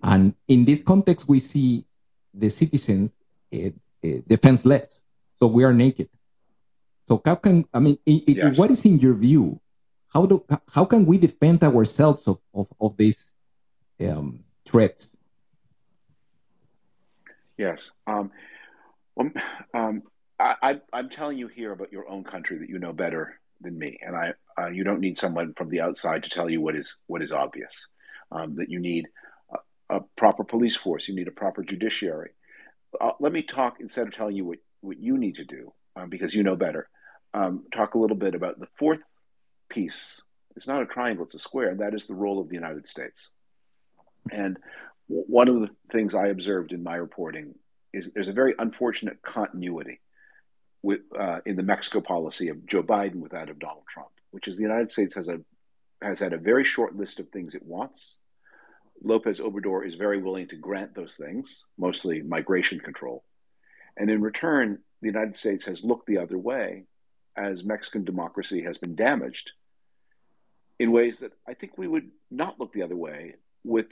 And 0.02 0.34
in 0.48 0.65
this 0.65 0.82
context, 0.82 1.30
we 1.30 1.39
see 1.39 1.86
the 2.34 2.50
citizens 2.50 3.20
uh, 3.54 3.70
defenseless. 4.28 5.06
So 5.34 5.46
we 5.46 5.63
are 5.63 5.74
naked. 5.74 6.10
So 7.10 7.19
how 7.26 7.34
can 7.34 7.65
I 7.74 7.80
mean? 7.80 7.98
It, 8.06 8.38
yes. 8.38 8.58
What 8.60 8.69
is 8.69 8.86
in 8.86 9.00
your 9.00 9.15
view? 9.15 9.60
How 10.13 10.28
do 10.28 10.45
how 10.72 10.86
can 10.86 11.08
we 11.08 11.17
defend 11.17 11.63
ourselves 11.63 12.28
of 12.28 12.38
of, 12.54 12.72
of 12.80 12.95
these 12.98 13.34
um, 14.08 14.43
threats? 14.63 15.17
Yes. 17.58 17.89
Um, 18.06 18.30
well, 19.15 19.32
um, 19.74 20.04
I, 20.39 20.80
am 20.93 21.10
telling 21.10 21.39
you 21.39 21.48
here 21.48 21.72
about 21.72 21.91
your 21.91 22.08
own 22.08 22.24
country 22.24 22.60
that 22.60 22.69
you 22.69 22.78
know 22.78 22.93
better 22.93 23.39
than 23.60 23.78
me, 23.78 23.98
and 24.06 24.15
I 24.15 24.34
uh, 24.62 24.67
you 24.67 24.84
don't 24.84 25.00
need 25.00 25.17
someone 25.17 25.56
from 25.58 25.69
the 25.69 25.82
outside 25.82 26.24
to 26.26 26.30
tell 26.30 26.48
you 26.48 26.62
what 26.62 26.76
is 26.76 27.00
what 27.08 27.24
is 27.24 27.32
obvious. 27.32 27.88
Um, 28.32 28.58
that 28.58 28.69
you 28.69 28.80
need 28.80 29.08
a, 29.89 29.98
a, 29.98 30.02
proper 30.15 30.43
police 30.43 30.76
force, 30.76 31.08
you 31.08 31.15
need 31.15 31.28
a 31.28 31.32
proper 31.32 31.63
judiciary. 31.63 32.30
Uh, 33.02 33.13
let 33.19 33.34
me 33.34 33.41
talk 33.41 33.78
instead 33.80 34.06
of 34.06 34.13
telling 34.13 34.36
you 34.36 34.45
what 34.45 34.60
what 34.82 35.00
you 35.00 35.17
need 35.17 35.38
to 35.38 35.43
do 35.43 35.74
um, 35.95 36.12
because 36.12 36.36
you 36.36 36.43
know 36.43 36.56
better 36.56 36.88
um, 37.34 37.65
talk 37.74 37.94
a 37.94 38.00
little 38.00 38.18
bit 38.18 38.36
about 38.36 38.60
the 38.60 38.68
fourth 38.78 39.02
piece. 39.70 40.22
It's 40.56 40.68
not 40.68 40.82
a 40.82 40.86
triangle, 40.86 41.26
it's 41.26 41.36
a 41.36 41.39
square, 41.39 41.76
that 41.76 41.94
is 41.94 42.08
the 42.08 42.15
role 42.15 42.42
of 42.42 42.50
the 42.50 42.56
United 42.56 42.88
States. 42.88 43.30
And 44.32 44.58
one 45.08 45.48
of 45.48 45.60
the 45.62 45.70
things 45.92 46.13
I 46.13 46.28
observed 46.28 46.72
in 46.72 46.84
my 46.84 46.96
reporting 46.96 47.56
is 47.94 48.12
there's 48.12 48.28
a 48.28 48.34
very 48.34 48.54
unfortunate 48.58 49.22
continuity 49.22 50.00
with, 50.82 51.02
uh, 51.18 51.39
in 51.46 51.56
the 51.56 51.63
Mexico 51.63 52.02
policy 52.02 52.50
of 52.50 52.65
Joe 52.65 52.84
Biden 52.84 53.15
with 53.15 53.32
that 53.32 53.50
of 53.50 53.60
Donald 53.60 53.86
Trump, 53.89 54.10
which 54.32 54.48
is 54.48 54.58
the 54.58 54.63
United 54.63 54.92
States 54.92 55.15
has 55.15 55.30
a 55.30 55.39
has 56.02 56.20
had 56.20 56.32
a 56.32 56.38
very 56.38 56.63
short 56.63 56.96
list 56.96 57.20
of 57.20 57.28
things 57.28 57.56
it 57.56 57.65
wants. 57.65 58.20
Lopez 59.04 59.42
Obrador 59.42 59.86
is 59.86 59.96
very 59.96 60.22
willing 60.22 60.48
to 60.48 60.56
grant 60.56 60.96
those 60.96 61.15
things, 61.15 61.65
mostly 61.78 62.22
migration 62.22 62.80
control. 62.80 63.26
And 63.98 64.10
in 64.10 64.22
return, 64.22 64.80
the 65.02 65.08
United 65.08 65.36
States 65.36 65.65
has 65.65 65.84
looked 65.84 66.08
the 66.08 66.20
other 66.20 66.38
way 66.38 66.86
as 67.39 67.63
Mexican 67.63 68.04
democracy 68.04 68.62
has 68.63 68.78
been 68.78 68.95
damaged 68.95 69.54
in 70.80 70.91
ways 70.91 71.19
that 71.19 71.34
I 71.47 71.54
think 71.54 71.78
we 71.78 71.88
would 71.88 72.10
not 72.30 72.60
look 72.60 72.71
the 72.73 72.84
other 72.84 72.95
way 72.95 73.36
with 73.63 73.88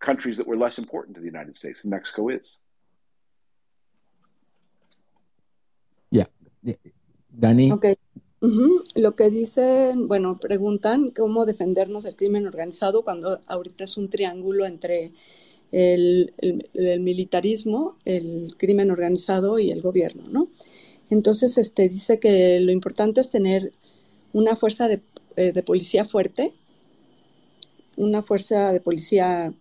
countries 0.00 0.36
that 0.38 0.46
were 0.46 0.56
less 0.56 0.78
important 0.78 1.14
to 1.16 1.20
the 1.20 1.26
United 1.34 1.56
States 1.56 1.82
than 1.82 1.90
Mexico 1.90 2.28
is. 2.28 2.58
Yeah. 6.10 6.28
Dani. 7.44 7.72
Okay. 7.72 7.96
Uh 8.40 8.50
-huh. 8.50 8.74
Lo 8.94 9.10
que 9.16 9.30
dicen, 9.30 10.06
bueno, 10.06 10.36
preguntan 10.36 11.10
cómo 11.10 11.46
defendernos 11.46 12.04
del 12.04 12.14
crimen 12.14 12.46
organizado 12.46 13.02
cuando 13.02 13.40
ahorita 13.46 13.84
es 13.84 13.96
un 13.96 14.08
triángulo 14.08 14.66
entre 14.66 15.12
el, 15.72 16.32
el, 16.38 16.68
el 16.74 17.00
militarismo, 17.00 17.96
el 18.04 18.54
crimen 18.58 18.90
organizado 18.90 19.58
y 19.58 19.70
el 19.70 19.80
gobierno, 19.80 20.24
¿no? 20.30 20.48
Entonces, 21.10 21.58
este, 21.58 21.88
dice 21.88 22.18
que 22.18 22.60
lo 22.60 22.72
importante 22.72 23.20
es 23.20 23.30
tener 23.30 23.72
una 24.32 24.56
fuerza 24.56 24.88
de, 24.88 25.00
eh, 25.36 25.62
policía 25.62 26.04
fuerte, 26.04 26.52
una 27.96 28.22
fuerza 28.22 28.72
de 28.72 28.80
policía 28.80 29.52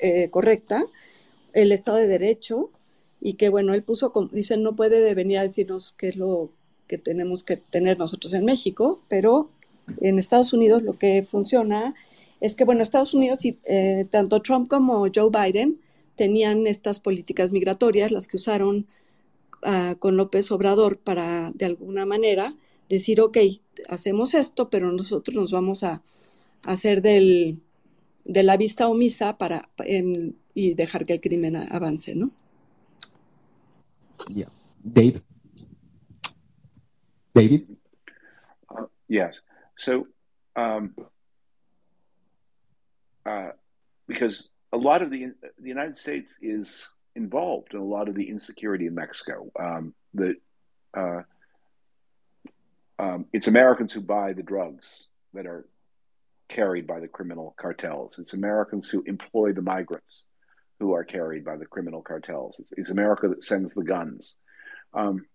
eh, 0.00 0.30
correcta, 0.30 0.84
el 1.52 1.72
Estado 1.72 1.98
de 1.98 2.08
Derecho, 2.08 2.70
y 3.20 3.34
que, 3.34 3.48
bueno, 3.48 3.74
él 3.74 3.82
puso, 3.82 4.12
dice, 4.32 4.56
no 4.56 4.76
puede 4.76 5.14
venir 5.14 5.38
a 5.38 5.42
decirnos 5.42 5.92
qué 5.92 6.08
es 6.08 6.16
lo 6.16 6.50
que 6.86 6.98
tenemos 6.98 7.44
que 7.44 7.56
tener 7.56 7.98
nosotros 7.98 8.32
en 8.32 8.44
México, 8.44 9.00
pero 9.08 9.50
en 10.00 10.18
Estados 10.18 10.52
Unidos 10.52 10.82
lo 10.82 10.98
que 10.98 11.26
funciona 11.28 11.94
es 12.40 12.54
que, 12.54 12.64
bueno, 12.64 12.82
Estados 12.82 13.14
Unidos 13.14 13.44
y 13.44 13.58
eh, 13.64 14.06
tanto 14.10 14.40
Trump 14.40 14.68
como 14.68 15.06
Joe 15.12 15.30
Biden 15.30 15.80
tenían 16.16 16.66
estas 16.66 17.00
políticas 17.00 17.52
migratorias, 17.52 18.12
las 18.12 18.28
que 18.28 18.36
usaron 18.36 18.86
con 19.98 20.16
López 20.16 20.50
Obrador 20.50 20.98
para, 20.98 21.50
de 21.52 21.66
alguna 21.66 22.06
manera, 22.06 22.54
decir, 22.88 23.20
ok, 23.20 23.38
hacemos 23.88 24.34
esto, 24.34 24.70
pero 24.70 24.92
nosotros 24.92 25.36
nos 25.36 25.52
vamos 25.52 25.82
a, 25.82 26.02
hacer 26.64 27.02
del, 27.02 27.62
de 28.24 28.42
la 28.42 28.56
vista 28.56 28.88
omisa 28.88 29.38
para, 29.38 29.68
y 30.54 30.74
dejar 30.74 31.06
que 31.06 31.14
el 31.14 31.20
crimen 31.20 31.56
avance, 31.56 32.14
¿no? 32.14 32.30
Yeah. 34.28 34.48
Dave? 34.82 35.22
David? 37.34 37.68
Uh, 38.68 38.86
yes. 39.08 39.40
So, 39.76 40.08
um, 40.56 40.94
uh, 43.24 43.52
because 44.06 44.50
a 44.72 44.76
lot 44.76 45.02
of 45.02 45.10
the, 45.10 45.32
the 45.58 45.68
United 45.68 45.96
States 45.96 46.38
is 46.42 46.88
involved 47.14 47.74
in 47.74 47.80
a 47.80 47.84
lot 47.84 48.08
of 48.08 48.14
the 48.14 48.28
insecurity 48.28 48.86
in 48.86 48.94
Mexico. 48.94 49.50
Um, 49.58 49.94
the 50.14 50.36
uh, 50.96 51.22
um, 52.98 53.26
it's 53.32 53.46
Americans 53.46 53.92
who 53.92 54.00
buy 54.00 54.32
the 54.32 54.42
drugs 54.42 55.06
that 55.34 55.46
are 55.46 55.66
carried 56.48 56.86
by 56.86 57.00
the 57.00 57.08
criminal 57.08 57.54
cartels. 57.58 58.18
It's 58.18 58.34
Americans 58.34 58.88
who 58.88 59.02
employ 59.06 59.52
the 59.52 59.62
migrants 59.62 60.26
who 60.80 60.92
are 60.94 61.04
carried 61.04 61.44
by 61.44 61.56
the 61.56 61.66
criminal 61.66 62.02
cartels. 62.02 62.58
It's, 62.58 62.70
it's 62.76 62.90
America 62.90 63.28
that 63.28 63.44
sends 63.44 63.74
the 63.74 63.84
guns. 63.84 64.38
Um, 64.94 65.26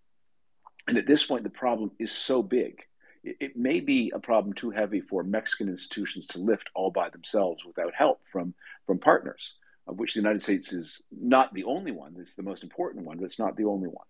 and 0.88 0.98
at 0.98 1.06
this 1.06 1.24
point, 1.24 1.44
the 1.44 1.50
problem 1.50 1.92
is 1.98 2.12
so 2.12 2.42
big. 2.42 2.82
It, 3.22 3.36
it 3.40 3.56
may 3.56 3.80
be 3.80 4.12
a 4.14 4.18
problem 4.18 4.52
too 4.52 4.70
heavy 4.70 5.00
for 5.00 5.22
Mexican 5.22 5.68
institutions 5.68 6.26
to 6.28 6.38
lift 6.38 6.68
all 6.74 6.90
by 6.90 7.08
themselves 7.08 7.64
without 7.64 7.94
help 7.94 8.20
from, 8.30 8.54
from 8.86 8.98
partners 8.98 9.54
of 9.86 9.98
which 9.98 10.14
the 10.14 10.20
United 10.20 10.42
States 10.42 10.72
is 10.72 11.06
not 11.10 11.52
the 11.54 11.64
only 11.64 11.92
one. 11.92 12.16
It's 12.18 12.34
the 12.34 12.42
most 12.42 12.62
important 12.62 13.04
one, 13.04 13.18
but 13.18 13.24
it's 13.24 13.38
not 13.38 13.56
the 13.56 13.64
only 13.64 13.88
one. 13.88 14.06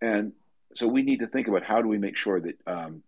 And 0.00 0.32
so 0.74 0.86
we 0.86 1.02
need 1.02 1.20
to 1.20 1.26
think 1.26 1.48
about 1.48 1.64
how 1.64 1.82
do 1.82 1.88
we 1.88 1.98
make 1.98 2.16
sure 2.16 2.40
that 2.40 2.56
um, 2.66 3.02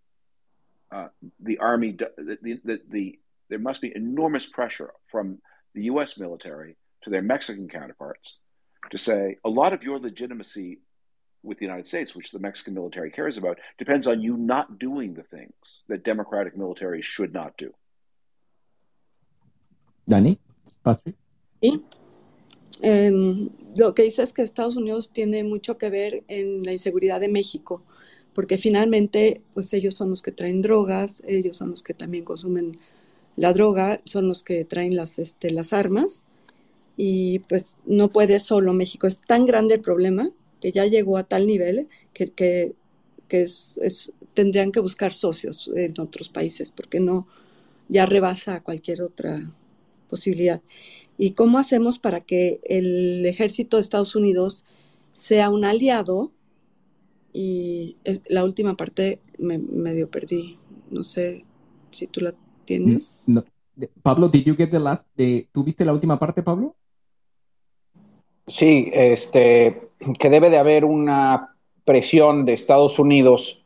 uh, 0.90 1.08
the 1.40 1.58
army 1.58 1.92
that 1.92 2.16
the, 2.16 2.60
the, 2.64 2.80
the 2.88 3.18
there 3.48 3.58
must 3.58 3.80
be 3.80 3.92
enormous 3.94 4.46
pressure 4.46 4.92
from 5.08 5.38
the 5.74 5.84
U.S. 5.84 6.18
military 6.18 6.76
to 7.02 7.10
their 7.10 7.22
Mexican 7.22 7.68
counterparts 7.68 8.38
to 8.90 8.98
say 8.98 9.38
a 9.44 9.48
lot 9.48 9.72
of 9.72 9.82
your 9.82 9.98
legitimacy 9.98 10.80
with 11.42 11.58
the 11.58 11.64
United 11.64 11.86
States, 11.86 12.14
which 12.14 12.30
the 12.30 12.38
Mexican 12.38 12.74
military 12.74 13.10
cares 13.10 13.36
about, 13.36 13.58
depends 13.78 14.06
on 14.06 14.20
you 14.20 14.36
not 14.36 14.78
doing 14.78 15.14
the 15.14 15.22
things 15.22 15.84
that 15.88 16.04
democratic 16.04 16.56
militaries 16.56 17.02
should 17.02 17.32
not 17.32 17.56
do. 17.56 17.72
Danny, 20.08 20.38
Patrick. 20.84 21.14
Sí. 21.62 21.80
lo 23.76 23.94
que 23.94 24.02
dice 24.02 24.22
es 24.22 24.32
que 24.32 24.42
Estados 24.42 24.76
Unidos 24.76 25.12
tiene 25.12 25.44
mucho 25.44 25.78
que 25.78 25.88
ver 25.88 26.24
en 26.28 26.64
la 26.64 26.72
inseguridad 26.72 27.20
de 27.20 27.28
México, 27.28 27.82
porque 28.34 28.58
finalmente 28.58 29.42
pues 29.54 29.72
ellos 29.72 29.94
son 29.94 30.10
los 30.10 30.22
que 30.22 30.32
traen 30.32 30.60
drogas, 30.60 31.22
ellos 31.26 31.56
son 31.56 31.70
los 31.70 31.82
que 31.82 31.94
también 31.94 32.24
consumen 32.24 32.78
la 33.36 33.52
droga, 33.52 34.00
son 34.04 34.28
los 34.28 34.42
que 34.42 34.64
traen 34.64 34.96
las, 34.96 35.18
este, 35.18 35.50
las 35.50 35.72
armas 35.72 36.26
y 36.96 37.40
pues 37.40 37.78
no 37.86 38.08
puede 38.08 38.38
solo 38.38 38.72
México. 38.72 39.06
Es 39.06 39.20
tan 39.20 39.46
grande 39.46 39.74
el 39.74 39.80
problema 39.80 40.30
que 40.60 40.72
ya 40.72 40.86
llegó 40.86 41.16
a 41.18 41.24
tal 41.24 41.46
nivel 41.46 41.88
que, 42.12 42.30
que, 42.30 42.74
tendrían 44.34 44.72
que 44.72 44.80
buscar 44.80 45.12
socios 45.12 45.70
en 45.74 45.98
otros 45.98 46.28
países 46.28 46.70
porque 46.70 47.00
no 47.00 47.26
ya 47.88 48.04
rebasa 48.04 48.62
cualquier 48.62 49.00
otra 49.00 49.52
posibilidad. 50.08 50.60
¿Y 51.18 51.32
cómo 51.32 51.58
hacemos 51.58 51.98
para 51.98 52.20
que 52.20 52.60
el 52.64 53.24
ejército 53.26 53.76
de 53.76 53.82
Estados 53.82 54.16
Unidos 54.16 54.64
sea 55.12 55.50
un 55.50 55.64
aliado? 55.64 56.32
Y 57.32 57.96
la 58.28 58.44
última 58.44 58.76
parte 58.76 59.20
me 59.38 59.58
medio 59.58 60.10
perdí. 60.10 60.58
No 60.90 61.04
sé 61.04 61.44
si 61.90 62.06
tú 62.06 62.20
la 62.20 62.32
tienes. 62.64 63.26
Pablo, 64.02 64.28
did 64.28 64.44
you 64.44 64.54
get 64.56 64.70
the 64.70 64.80
last? 64.80 65.06
¿Tuviste 65.52 65.84
la 65.84 65.92
última 65.92 66.18
parte, 66.18 66.42
Pablo? 66.42 66.76
Sí, 68.46 68.90
este, 68.92 69.88
que 70.18 70.28
debe 70.28 70.50
de 70.50 70.58
haber 70.58 70.84
una 70.84 71.56
presión 71.84 72.44
de 72.44 72.52
Estados 72.52 72.98
Unidos 72.98 73.64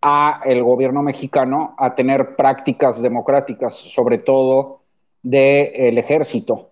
a 0.00 0.42
el 0.44 0.62
gobierno 0.62 1.02
mexicano 1.02 1.74
a 1.78 1.94
tener 1.94 2.36
prácticas 2.36 3.02
democráticas, 3.02 3.74
sobre 3.74 4.18
todo 4.18 4.82
del 5.22 5.98
ejército, 5.98 6.67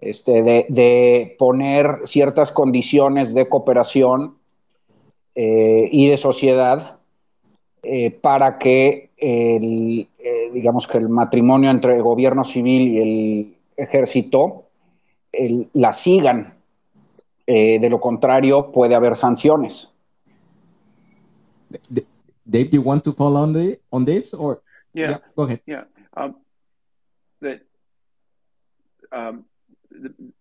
este, 0.00 0.42
de, 0.42 1.36
poner 1.38 2.00
ciertas 2.04 2.52
condiciones 2.52 3.34
de 3.34 3.48
cooperación 3.48 4.36
eh, 5.34 5.88
y 5.92 6.08
de 6.08 6.16
sociedad 6.16 6.98
eh, 7.82 8.10
para 8.10 8.58
que 8.58 9.10
el, 9.16 10.08
eh, 10.18 10.50
digamos 10.52 10.86
que 10.86 10.98
el 10.98 11.08
matrimonio 11.08 11.70
entre 11.70 11.94
el 11.94 12.02
gobierno 12.02 12.44
civil 12.44 12.88
y 12.88 12.98
el 12.98 13.56
ejército 13.76 14.64
la 15.74 15.92
sigan. 15.92 16.54
de 17.46 17.88
lo 17.90 17.98
contrario, 18.00 18.70
puede 18.70 18.94
haber 18.94 19.16
sanciones. 19.16 19.88
Dave, 22.44 22.68
do 22.68 22.76
you 22.76 22.82
want 22.82 23.02
to 23.04 23.12
follow 23.12 23.42
on 23.42 23.52
the 23.52 23.80
on 23.90 24.04
this 24.04 24.34
or 24.34 24.62
yeah, 24.92 25.10
yeah 25.10 25.18
go 25.36 25.44
ahead. 25.44 25.60
Yeah, 25.66 25.84
um, 26.16 26.34
that 27.40 27.62
um, 29.12 29.44
the, 29.90 30.14
the, 30.18 30.32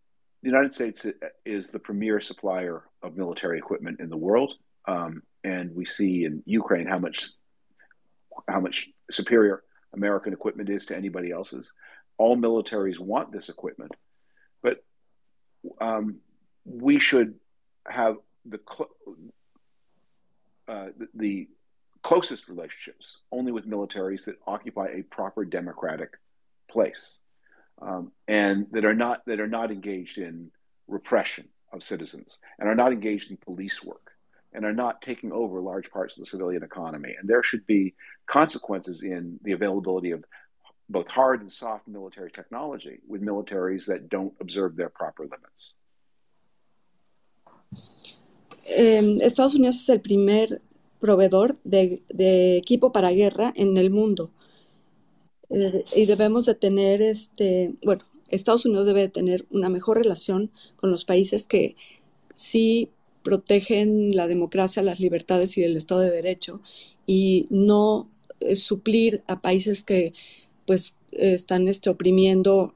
United 0.41 0.73
States 0.73 1.05
is 1.45 1.69
the 1.69 1.79
premier 1.79 2.21
supplier 2.21 2.83
of 3.03 3.17
military 3.17 3.57
equipment 3.57 3.99
in 3.99 4.09
the 4.09 4.17
world, 4.17 4.55
um, 4.87 5.21
and 5.43 5.75
we 5.75 5.85
see 5.85 6.25
in 6.25 6.43
Ukraine 6.45 6.87
how 6.87 6.99
much 6.99 7.29
how 8.47 8.59
much 8.59 8.89
superior 9.11 9.63
American 9.93 10.31
equipment 10.31 10.69
is 10.69 10.85
to 10.87 10.95
anybody 10.95 11.31
else's. 11.31 11.73
All 12.17 12.37
militaries 12.37 12.99
want 12.99 13.31
this 13.31 13.49
equipment, 13.49 13.95
but 14.61 14.83
um, 15.81 16.19
we 16.65 16.99
should 16.99 17.35
have 17.87 18.17
the 18.45 18.59
uh, 20.67 20.87
the, 20.97 21.07
the 21.15 21.47
closest 22.01 22.47
relationships 22.47 23.17
only 23.31 23.51
with 23.51 23.67
militaries 23.67 24.25
that 24.25 24.35
occupy 24.47 24.87
a 24.87 25.03
proper 25.03 25.43
democratic 25.43 26.11
place 26.69 27.19
um, 27.81 28.11
and 28.27 28.67
that 28.71 28.85
are 28.85 28.95
not 28.95 29.21
that 29.25 29.39
are 29.39 29.47
not 29.47 29.71
engaged 29.71 30.17
in 30.17 30.51
repression 30.87 31.47
of 31.71 31.83
citizens 31.83 32.39
and 32.57 32.67
are 32.67 32.75
not 32.75 32.91
engaged 32.91 33.31
in 33.31 33.37
police 33.37 33.83
work 33.83 34.11
and 34.53 34.65
are 34.65 34.73
not 34.73 35.01
taking 35.01 35.31
over 35.31 35.61
large 35.61 35.89
parts 35.91 36.17
of 36.17 36.23
the 36.23 36.29
civilian 36.29 36.63
economy 36.63 37.15
and 37.19 37.29
there 37.29 37.43
should 37.43 37.65
be 37.67 37.93
consequences 38.25 39.03
in 39.03 39.39
the 39.43 39.51
availability 39.51 40.11
of 40.11 40.23
both 40.89 41.07
hard 41.07 41.41
and 41.41 41.51
soft 41.51 41.87
military 41.87 42.31
technology 42.31 42.99
with 43.07 43.21
militaries 43.21 43.85
that 43.85 44.09
don't 44.09 44.33
observe 44.41 44.75
their 44.75 44.89
proper 44.89 45.23
limits. 45.23 45.75
Eh, 48.65 49.17
Estados 49.21 49.53
Unidos 49.53 49.77
es 49.77 49.89
el 49.89 50.01
primer 50.01 50.49
proveedor 50.99 51.57
de, 51.63 52.01
equipo 52.57 52.91
para 52.91 53.11
guerra 53.11 53.53
en 53.55 53.77
el 53.77 53.89
mundo. 53.91 54.31
Eh, 55.49 55.83
y 55.95 56.05
debemos 56.05 56.45
de 56.45 56.55
tener, 56.55 57.01
este, 57.01 57.73
bueno, 57.83 58.03
Estados 58.29 58.65
Unidos 58.65 58.85
debe 58.85 59.01
de 59.01 59.09
tener 59.09 59.45
una 59.49 59.69
mejor 59.69 59.97
relación 59.97 60.51
con 60.75 60.91
los 60.91 61.05
países 61.05 61.47
que 61.47 61.75
sí 62.33 62.89
protegen 63.23 64.15
la 64.15 64.27
democracia, 64.27 64.83
las 64.83 64.99
libertades 64.99 65.57
y 65.57 65.63
el 65.63 65.75
Estado 65.75 66.01
de 66.01 66.11
Derecho 66.11 66.61
y 67.05 67.45
no 67.49 68.09
eh, 68.39 68.55
suplir 68.55 69.23
a 69.27 69.41
países 69.41 69.83
que 69.83 70.13
pues 70.65 70.97
están 71.11 71.67
este, 71.67 71.89
oprimiendo 71.89 72.75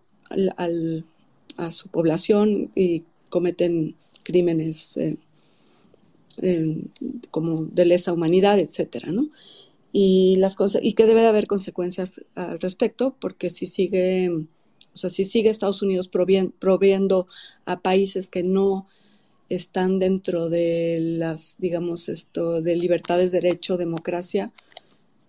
a 1.57 1.71
su 1.71 1.89
población 1.89 2.71
y 2.75 3.03
cometen 3.29 3.95
crímenes 4.23 4.97
eh, 6.37 6.83
como 7.29 7.65
de 7.65 7.85
lesa 7.85 8.13
humanidad, 8.13 8.57
etcétera, 8.57 9.11
¿no? 9.11 9.29
Y, 9.93 10.37
las 10.37 10.57
y 10.81 10.93
que 10.93 11.05
debe 11.05 11.21
de 11.21 11.27
haber 11.27 11.47
consecuencias 11.47 12.25
al 12.35 12.59
respecto, 12.59 13.15
porque 13.19 13.49
si 13.49 13.67
sigue, 13.67 14.29
o 14.31 14.97
sea, 14.97 15.09
si 15.09 15.23
sigue 15.23 15.49
Estados 15.49 15.81
Unidos 15.83 16.09
proviendo 16.09 17.27
a 17.65 17.79
países 17.79 18.29
que 18.29 18.43
no 18.43 18.87
están 19.49 19.99
dentro 19.99 20.49
de 20.49 20.97
las, 20.99 21.55
digamos, 21.59 22.09
esto, 22.09 22.61
de 22.61 22.75
libertades, 22.75 23.31
derecho, 23.31 23.77
democracia, 23.77 24.51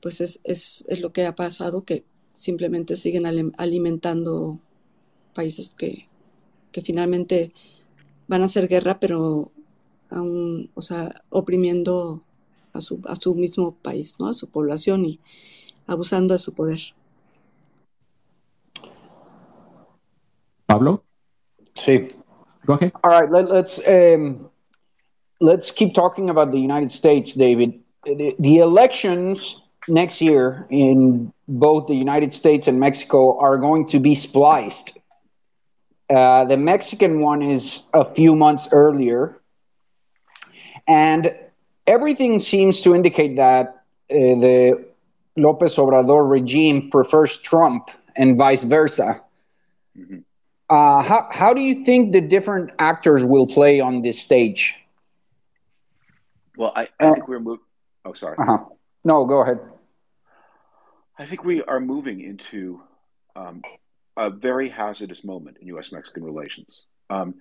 pues 0.00 0.20
es, 0.20 0.40
es, 0.44 0.84
es 0.88 1.00
lo 1.00 1.12
que 1.12 1.26
ha 1.26 1.36
pasado, 1.36 1.84
que 1.84 2.04
simplemente 2.32 2.96
siguen 2.96 3.26
alimentando 3.56 4.60
países 5.34 5.74
que, 5.74 6.06
que 6.72 6.82
finalmente 6.82 7.52
van 8.26 8.42
a 8.42 8.46
hacer 8.46 8.68
guerra, 8.68 8.98
pero 8.98 9.52
a 10.10 10.20
un, 10.20 10.70
o 10.74 10.82
sea, 10.82 11.22
oprimiendo 11.30 12.24
a 12.74 12.80
su, 12.80 13.00
a 13.06 13.16
su 13.16 13.34
mismo 13.34 13.76
país, 13.76 14.16
¿no? 14.18 14.28
A 14.28 14.34
su 14.34 14.48
población 14.50 15.06
y 15.06 15.20
abusando 15.86 16.34
de 16.34 16.40
su 16.40 16.52
poder. 16.52 16.80
Pablo? 20.66 21.04
Sí. 21.76 22.10
Go 22.66 22.74
ahead. 22.74 22.92
All 23.02 23.10
right, 23.10 23.30
let, 23.30 23.50
us 23.50 23.80
um, 23.86 24.48
let's 25.40 25.70
keep 25.70 25.94
talking 25.94 26.30
about 26.30 26.50
the 26.50 26.58
United 26.58 26.90
States, 26.90 27.34
David. 27.34 27.80
The, 28.04 28.34
the, 28.38 28.58
elections 28.58 29.62
next 29.88 30.20
year 30.20 30.66
in 30.70 31.32
both 31.48 31.86
the 31.86 31.94
United 31.94 32.32
States 32.32 32.68
and 32.68 32.78
Mexico 32.80 33.38
are 33.38 33.56
going 33.58 33.86
to 33.88 34.00
be 34.00 34.14
spliced. 34.14 34.98
Uh, 36.14 36.44
the 36.44 36.56
Mexican 36.56 37.20
one 37.20 37.42
is 37.42 37.86
a 37.94 38.04
few 38.14 38.34
months 38.34 38.68
earlier, 38.72 39.40
and 40.86 41.34
everything 41.86 42.38
seems 42.40 42.80
to 42.82 42.94
indicate 42.94 43.36
that 43.36 43.84
uh, 44.10 44.14
the 44.14 44.84
Lopez 45.36 45.76
Obrador 45.76 46.28
regime 46.28 46.90
prefers 46.90 47.38
Trump 47.38 47.90
and 48.16 48.36
vice 48.36 48.62
versa. 48.62 49.20
Mm-hmm. 49.96 50.18
Uh, 50.70 51.02
how, 51.02 51.28
how 51.30 51.52
do 51.52 51.60
you 51.60 51.84
think 51.84 52.12
the 52.12 52.20
different 52.20 52.70
actors 52.78 53.24
will 53.24 53.46
play 53.46 53.80
on 53.80 54.00
this 54.00 54.20
stage? 54.20 54.74
Well, 56.56 56.72
I, 56.74 56.88
I 56.98 57.12
think 57.12 57.28
we're 57.28 57.40
moving. 57.40 57.64
Oh, 58.04 58.12
sorry. 58.14 58.36
Uh-huh. 58.38 58.58
No, 59.04 59.26
go 59.26 59.42
ahead. 59.42 59.60
I 61.18 61.26
think 61.26 61.44
we 61.44 61.62
are 61.62 61.80
moving 61.80 62.20
into 62.20 62.80
um, 63.36 63.62
a 64.16 64.30
very 64.30 64.68
hazardous 64.68 65.24
moment 65.24 65.58
in 65.60 65.68
U.S. 65.68 65.92
Mexican 65.92 66.24
relations. 66.24 66.86
Um, 67.10 67.34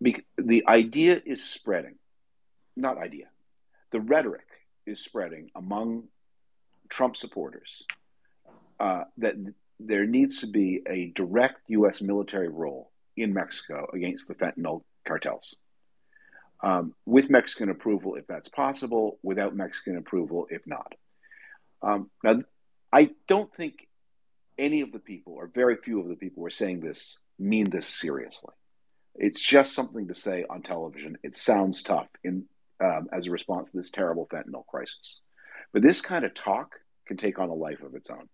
the 0.00 0.64
idea 0.68 1.20
is 1.24 1.42
spreading 1.42 1.94
not 2.76 2.98
idea. 2.98 3.26
The 3.92 4.00
rhetoric 4.00 4.46
is 4.86 5.00
spreading 5.00 5.50
among 5.54 6.04
Trump 6.88 7.16
supporters 7.16 7.84
uh, 8.78 9.04
that 9.18 9.34
there 9.80 10.06
needs 10.06 10.40
to 10.40 10.46
be 10.46 10.82
a 10.88 11.12
direct 11.14 11.60
U.S. 11.68 12.00
military 12.00 12.48
role 12.48 12.90
in 13.16 13.32
Mexico 13.32 13.88
against 13.92 14.28
the 14.28 14.34
fentanyl 14.34 14.82
cartels. 15.06 15.56
Um, 16.62 16.94
with 17.04 17.28
Mexican 17.28 17.68
approval, 17.68 18.14
if 18.14 18.26
that's 18.26 18.48
possible, 18.48 19.18
without 19.22 19.54
Mexican 19.54 19.98
approval, 19.98 20.46
if 20.50 20.66
not. 20.66 20.94
Um, 21.82 22.10
now, 22.24 22.40
I 22.92 23.10
don't 23.28 23.54
think 23.54 23.86
any 24.58 24.80
of 24.80 24.92
the 24.92 24.98
people, 24.98 25.34
or 25.34 25.48
very 25.48 25.76
few 25.76 26.00
of 26.00 26.08
the 26.08 26.16
people 26.16 26.42
who 26.42 26.46
are 26.46 26.50
saying 26.50 26.80
this, 26.80 27.20
mean 27.38 27.68
this 27.68 27.86
seriously. 27.86 28.54
It's 29.14 29.40
just 29.40 29.74
something 29.74 30.08
to 30.08 30.14
say 30.14 30.44
on 30.48 30.62
television. 30.62 31.18
It 31.22 31.36
sounds 31.36 31.82
tough 31.82 32.08
in 32.24 32.46
um, 32.80 33.08
as 33.12 33.26
a 33.26 33.30
response 33.30 33.70
to 33.70 33.76
this 33.76 33.90
terrible 33.90 34.26
fentanyl 34.32 34.66
crisis. 34.66 35.20
But 35.72 35.82
this 35.82 36.00
kind 36.00 36.24
of 36.24 36.34
talk 36.34 36.74
can 37.06 37.16
take 37.16 37.38
on 37.38 37.48
a 37.48 37.54
life 37.54 37.82
of 37.82 37.94
its 37.94 38.10
own. 38.10 38.28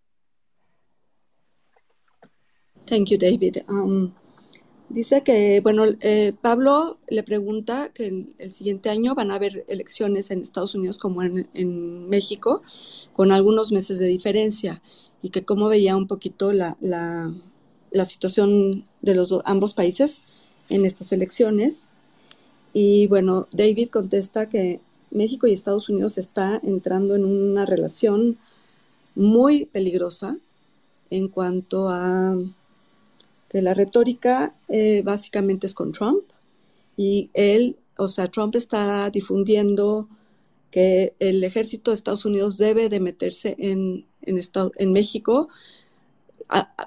Thank 2.87 3.11
you, 3.11 3.19
David. 3.19 3.59
Um, 3.69 4.15
Dice 4.93 5.23
que, 5.23 5.63
bueno, 5.63 5.85
eh, 6.01 6.35
Pablo 6.43 6.99
le 7.09 7.23
pregunta 7.23 7.91
que 7.95 8.27
el, 8.37 8.53
siguiente 8.53 8.91
año 8.91 9.15
van 9.15 9.31
a 9.31 9.37
haber 9.37 9.65
elecciones 9.67 10.31
en 10.31 10.41
Estados 10.41 10.75
Unidos 10.75 10.99
como 10.99 11.23
en, 11.23 11.49
en, 11.55 12.11
México, 12.11 12.61
con 13.15 13.33
algunos 13.33 13.73
meses 13.73 13.99
de 13.99 14.05
diferencia, 14.05 14.83
y 15.23 15.31
que 15.31 15.47
cómo 15.47 15.69
veía 15.69 15.97
un 15.97 16.07
poquito 16.07 16.53
la, 16.53 16.77
la, 16.83 17.33
la 17.91 18.05
situación 18.05 18.87
de 19.01 19.15
los 19.15 19.35
ambos 19.47 19.73
países 19.73 20.21
en 20.69 20.85
estas 20.85 21.11
elecciones. 21.13 21.89
Y 22.73 23.07
bueno, 23.07 23.47
David 23.53 23.89
contesta 23.89 24.49
que 24.49 24.81
México 25.11 25.47
y 25.47 25.53
Estados 25.53 25.89
Unidos 25.89 26.19
está 26.19 26.61
entrando 26.63 27.15
en 27.15 27.25
una 27.25 27.67
relación 27.67 28.39
muy 29.15 29.67
peligrosa 29.67 30.39
en 31.11 31.29
cuanto 31.29 31.89
a 31.91 32.35
que 33.51 33.61
la 33.61 33.75
retórica 33.75 34.55
eh, 34.69 35.03
básicamente 35.05 35.67
es 35.67 35.75
con 35.75 35.93
Trump 35.93 36.23
y 36.97 37.29
él, 37.35 37.77
o 37.99 38.09
sea, 38.09 38.29
Trump 38.29 38.57
está 38.57 39.11
difundiendo 39.11 40.09
que 40.71 41.15
el 41.19 41.45
ejército 41.45 41.91
de 41.91 41.97
Estados 41.97 42.25
Unidos 42.25 42.57
debe 42.57 42.89
de 42.89 42.99
meterse 43.01 43.55
en, 43.59 44.07
México 44.91 45.49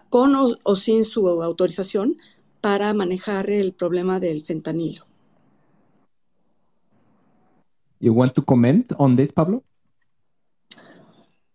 con 0.09 0.33
o, 0.35 0.75
sin 0.75 1.03
su 1.03 1.29
autorización 1.29 2.17
para 2.61 2.93
manejar 2.95 3.49
el 3.51 3.73
problema 3.73 4.19
del 4.19 4.43
fentanilo. 4.43 5.05
You 7.99 8.13
want 8.13 8.35
to 8.35 8.41
comment 8.41 8.91
on 8.99 9.15
this, 9.15 9.31
Pablo? 9.31 9.63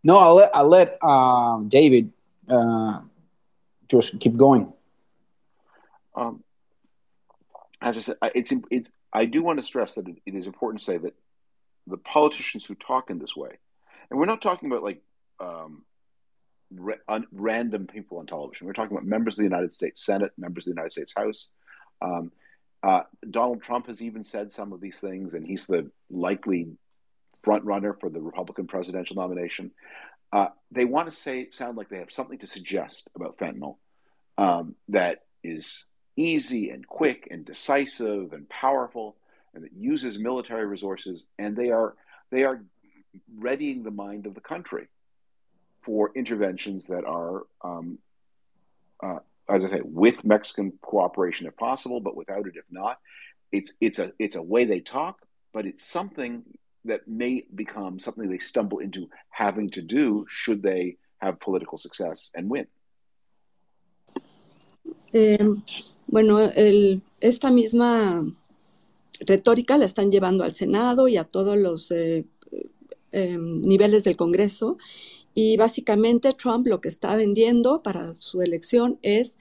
No, 0.03 0.19
I'll 0.19 0.35
let, 0.35 0.51
I'll 0.57 0.69
let 0.69 0.99
uh, 1.03 1.59
David 1.69 2.13
uh, 2.49 3.01
just 3.89 4.19
keep 4.19 4.37
going. 4.37 4.73
Um, 6.15 6.43
as 7.83 7.97
I 7.97 8.01
said, 8.01 8.17
it's, 8.35 8.53
it's 8.71 8.89
I 9.13 9.27
do 9.27 9.43
want 9.43 9.59
to 9.59 9.63
stress 9.63 9.95
that 9.95 10.09
it, 10.09 10.17
it 10.25 10.35
is 10.35 10.47
important 10.47 10.81
to 10.81 10.85
say 10.85 10.99
that 10.99 11.15
the 11.87 11.99
politicians 11.99 12.65
who 12.65 12.75
talk 12.75 13.11
in 13.11 13.19
this 13.19 13.37
way, 13.37 13.59
and 14.11 14.19
we're 14.19 14.27
not 14.27 14.43
talking 14.43 14.71
about 14.71 14.83
like 14.83 15.03
um, 15.39 15.85
ra- 16.75 16.95
un- 17.09 17.27
random 17.33 17.87
people 17.87 18.19
on 18.19 18.27
television. 18.27 18.67
We're 18.67 18.73
talking 18.73 18.97
about 18.97 19.07
members 19.07 19.35
of 19.35 19.39
the 19.39 19.45
United 19.45 19.73
States 19.73 20.05
Senate, 20.05 20.33
members 20.39 20.67
of 20.67 20.75
the 20.75 20.81
United 20.81 20.93
States 20.93 21.15
House. 21.17 21.53
Um, 22.03 22.33
uh, 22.83 23.03
Donald 23.29 23.63
Trump 23.63 23.87
has 23.87 24.01
even 24.01 24.23
said 24.25 24.53
some 24.53 24.73
of 24.73 24.81
these 24.81 24.99
things, 24.99 25.35
and 25.35 25.47
he's 25.47 25.67
the 25.67 25.91
likely 26.11 26.69
front 27.43 27.65
runner 27.65 27.95
for 27.95 28.09
the 28.09 28.21
Republican 28.21 28.67
presidential 28.67 29.17
nomination. 29.17 29.71
Uh, 30.33 30.49
they 30.71 30.85
want 30.85 31.11
to 31.11 31.19
say 31.19 31.51
sound 31.51 31.77
like 31.77 31.89
they 31.89 31.99
have 31.99 32.11
something 32.11 32.39
to 32.39 32.47
suggest 32.47 33.09
about 33.15 33.39
fentanyl 33.39 33.77
um, 34.39 34.75
that 34.89 35.25
is 35.43 35.89
easy 36.17 36.71
and 36.71 36.87
quick 36.87 37.29
and 37.31 37.45
decisive 37.45 38.33
and 38.33 38.49
powerful 38.49 39.17
and 39.55 39.65
that 39.65 39.73
uses 39.73 40.19
military 40.19 40.67
resources 40.67 41.27
and 41.39 41.57
they 41.57 41.71
are 41.71 41.95
they 42.31 42.45
are 42.45 42.63
readying 43.37 43.83
the 43.83 43.91
mind 43.91 44.27
of 44.27 44.35
the 44.35 44.41
country 44.41 44.87
for 45.83 46.13
interventions 46.15 46.89
that 46.89 47.05
are 47.05 47.43
um, 47.63 47.99
uh, 49.03 49.19
as 49.51 49.65
I 49.65 49.69
say 49.69 49.81
with 49.85 50.25
Mexican 50.25 50.73
cooperation 50.81 51.47
if 51.47 51.57
possible 51.57 52.01
but 52.01 52.17
without 52.17 52.47
it 52.47 52.55
if 52.57 52.65
not 52.71 52.99
it's 53.53 53.75
it's 53.81 53.99
a 53.99 54.13
it's 54.19 54.37
a 54.37 54.43
way 54.43 54.65
they 54.65 54.81
talk 54.81 55.17
but 55.53 55.67
it's 55.67 55.85
something 55.85 56.43
that 56.85 57.07
may 57.07 57.45
become 57.55 57.99
something 57.99 58.29
they 58.29 58.39
stumble 58.39 58.79
into 58.79 59.09
having 59.31 59.71
to 59.71 59.83
do 59.83 60.27
should 60.29 60.63
they 60.63 60.97
have 61.19 61.39
political 61.41 61.77
success 61.77 62.33
and 62.35 62.49
win 62.49 62.67
Eh, 65.13 65.39
bueno, 66.07 66.39
el, 66.41 67.03
esta 67.21 67.51
misma 67.51 68.25
retórica 69.21 69.77
la 69.77 69.85
están 69.85 70.11
llevando 70.11 70.45
al 70.45 70.55
Senado 70.55 71.09
y 71.09 71.17
a 71.17 71.25
todos 71.25 71.57
los 71.57 71.91
eh, 71.91 72.27
eh, 73.13 73.39
niveles 73.39 74.05
del 74.05 74.17
Congreso. 74.17 74.79
Y 75.43 75.57
básicamente 75.57 76.35
Trump 76.35 76.67
lo 76.67 76.83
que 76.83 76.91
está 76.91 77.17
vendiendo 77.17 77.83
para 77.83 78.13
su 78.19 78.43
elección 78.43 78.99
es 79.01 79.39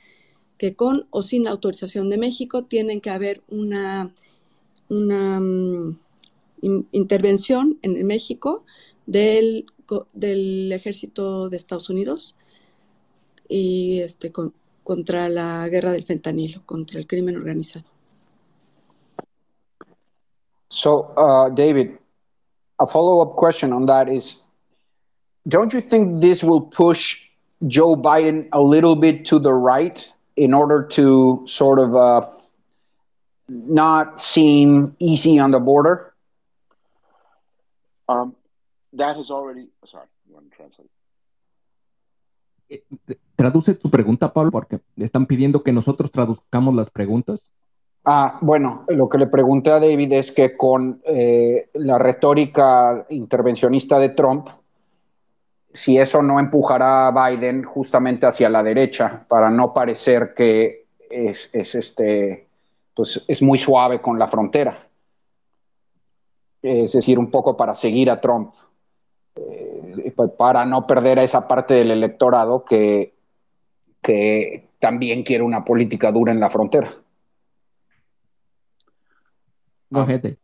que 0.57 0.73
con 0.73 1.07
o 1.09 1.21
sin 1.21 1.43
la 1.43 1.51
autorización 1.51 2.09
de 2.09 2.17
México 2.17 2.63
tienen 2.63 3.01
que 3.01 3.09
haber 3.09 3.43
una, 3.49 4.13
una 4.87 5.41
in, 6.61 6.87
intervención 6.93 7.79
en 7.81 8.07
México 8.07 8.63
del, 9.07 9.65
del 10.13 10.71
ejército 10.71 11.49
de 11.49 11.57
Estados 11.57 11.89
Unidos 11.89 12.37
y 13.49 13.99
este, 13.99 14.31
con, 14.31 14.53
contra 14.85 15.27
la 15.27 15.67
guerra 15.67 15.91
del 15.91 16.05
fentanilo, 16.05 16.61
contra 16.65 16.97
el 16.97 17.07
crimen 17.07 17.35
organizado. 17.35 17.83
So, 20.69 21.13
uh, 21.17 21.49
David, 21.53 21.97
a 22.79 22.87
follow 22.87 23.21
up 23.21 23.35
question 23.35 23.73
on 23.73 23.85
that 23.87 24.07
is 24.07 24.45
don't 25.49 25.73
you 25.73 25.81
think 25.81 26.21
this 26.21 26.43
will 26.43 26.61
push 26.61 27.17
Joe 27.67 27.95
Biden 27.95 28.47
a 28.51 28.61
little 28.61 28.95
bit 28.95 29.25
to 29.25 29.39
the 29.39 29.53
right 29.53 29.99
in 30.35 30.53
order 30.53 30.87
to 30.95 31.43
sort 31.45 31.79
of 31.79 31.95
uh, 31.95 32.25
not 33.49 34.21
seem 34.21 34.95
easy 34.99 35.39
on 35.39 35.51
the 35.51 35.59
border? 35.59 36.13
Um, 38.07 38.35
that 38.93 39.15
has 39.17 39.29
already. 39.29 39.67
Sorry, 39.85 40.07
you 40.27 40.35
want 40.35 40.49
to 40.51 40.55
translate? 40.55 40.89
Traduce 43.35 43.73
tu 43.75 43.89
pregunta, 43.89 44.31
Pablo, 44.31 44.51
porque 44.51 44.79
le 44.95 45.05
están 45.05 45.25
pidiendo 45.25 45.63
que 45.63 45.73
nosotros 45.73 46.11
traduzcamos 46.11 46.75
las 46.75 46.89
preguntas. 46.89 47.51
Ah, 48.05 48.37
bueno, 48.41 48.85
lo 48.87 49.09
que 49.09 49.17
le 49.17 49.27
pregunté 49.27 49.71
a 49.71 49.79
David 49.79 50.13
es 50.13 50.31
que 50.31 50.55
con 50.55 51.01
eh, 51.05 51.69
la 51.73 51.97
retórica 51.97 53.05
intervencionista 53.09 53.99
de 53.99 54.09
Trump, 54.09 54.47
si 55.73 55.97
eso 55.97 56.21
no 56.21 56.39
empujará 56.39 57.07
a 57.07 57.29
Biden 57.29 57.63
justamente 57.63 58.25
hacia 58.25 58.49
la 58.49 58.63
derecha 58.63 59.25
para 59.27 59.49
no 59.49 59.73
parecer 59.73 60.33
que 60.35 60.87
es, 61.09 61.49
es 61.53 61.75
este, 61.75 62.47
pues 62.93 63.23
es 63.27 63.41
muy 63.41 63.57
suave 63.57 64.01
con 64.01 64.17
la 64.17 64.27
frontera. 64.27 64.87
Es 66.61 66.91
decir, 66.91 67.17
un 67.17 67.31
poco 67.31 67.55
para 67.55 67.73
seguir 67.73 68.09
a 68.09 68.19
Trump, 68.19 68.53
eh, 69.35 70.13
para 70.37 70.65
no 70.65 70.85
perder 70.85 71.19
a 71.19 71.23
esa 71.23 71.47
parte 71.47 71.75
del 71.75 71.91
electorado 71.91 72.65
que, 72.65 73.13
que 74.01 74.69
también 74.79 75.23
quiere 75.23 75.43
una 75.43 75.63
política 75.63 76.11
dura 76.11 76.31
en 76.31 76.39
la 76.39 76.49
frontera. 76.49 76.93
Go 79.91 80.01
ahead. 80.01 80.37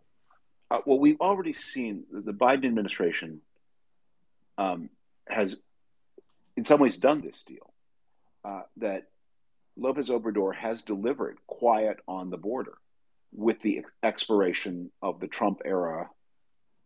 Uh, 0.72 0.80
well, 0.86 1.00
we've 1.00 1.22
already 1.22 1.54
seen 1.54 2.06
the 2.12 2.34
Biden 2.34 2.66
administration 2.66 3.42
um, 4.58 4.90
has, 5.28 5.64
in 6.56 6.64
some 6.64 6.80
ways, 6.80 6.98
done 6.98 7.22
this 7.22 7.44
deal. 7.44 7.74
Uh, 8.44 8.62
that 8.78 9.04
Lopez 9.76 10.10
Obrador 10.10 10.56
has 10.56 10.84
delivered 10.84 11.38
quiet 11.48 11.98
on 12.08 12.30
the 12.30 12.38
border 12.38 12.78
with 13.34 13.60
the 13.62 13.84
expiration 14.04 14.92
of 15.02 15.20
the 15.20 15.28
Trump 15.28 15.62
era 15.66 16.10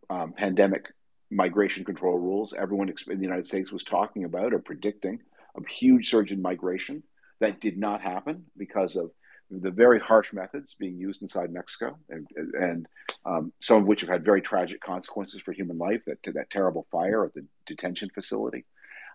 um, 0.10 0.34
pandemic 0.34 0.88
migration 1.30 1.86
control 1.86 2.17
rules. 2.17 2.54
Everyone 2.54 2.89
in 2.89 3.17
the 3.17 3.25
United 3.25 3.45
States 3.45 3.71
was 3.71 3.84
talking 3.84 4.23
about 4.23 4.54
or 4.54 4.60
predicting 4.60 5.19
a 5.56 5.69
huge 5.69 6.10
surge 6.10 6.32
in 6.32 6.41
migration. 6.41 7.04
That 7.39 7.62
did 7.62 7.78
not 7.78 8.02
happen 8.02 8.45
because 8.58 8.95
of 8.95 9.12
the 9.51 9.71
very 9.71 9.99
harsh 9.99 10.31
methods 10.31 10.75
being 10.75 10.97
used 10.97 11.21
inside 11.21 11.51
Mexico, 11.51 11.97
and, 12.09 12.27
and 12.35 12.88
um, 13.25 13.51
some 13.62 13.77
of 13.77 13.85
which 13.85 14.01
have 14.01 14.09
had 14.09 14.23
very 14.23 14.41
tragic 14.41 14.79
consequences 14.81 15.41
for 15.41 15.51
human 15.51 15.77
life. 15.77 16.01
That 16.05 16.19
that 16.33 16.49
terrible 16.49 16.85
fire 16.91 17.25
at 17.25 17.33
the 17.33 17.45
detention 17.65 18.09
facility, 18.13 18.65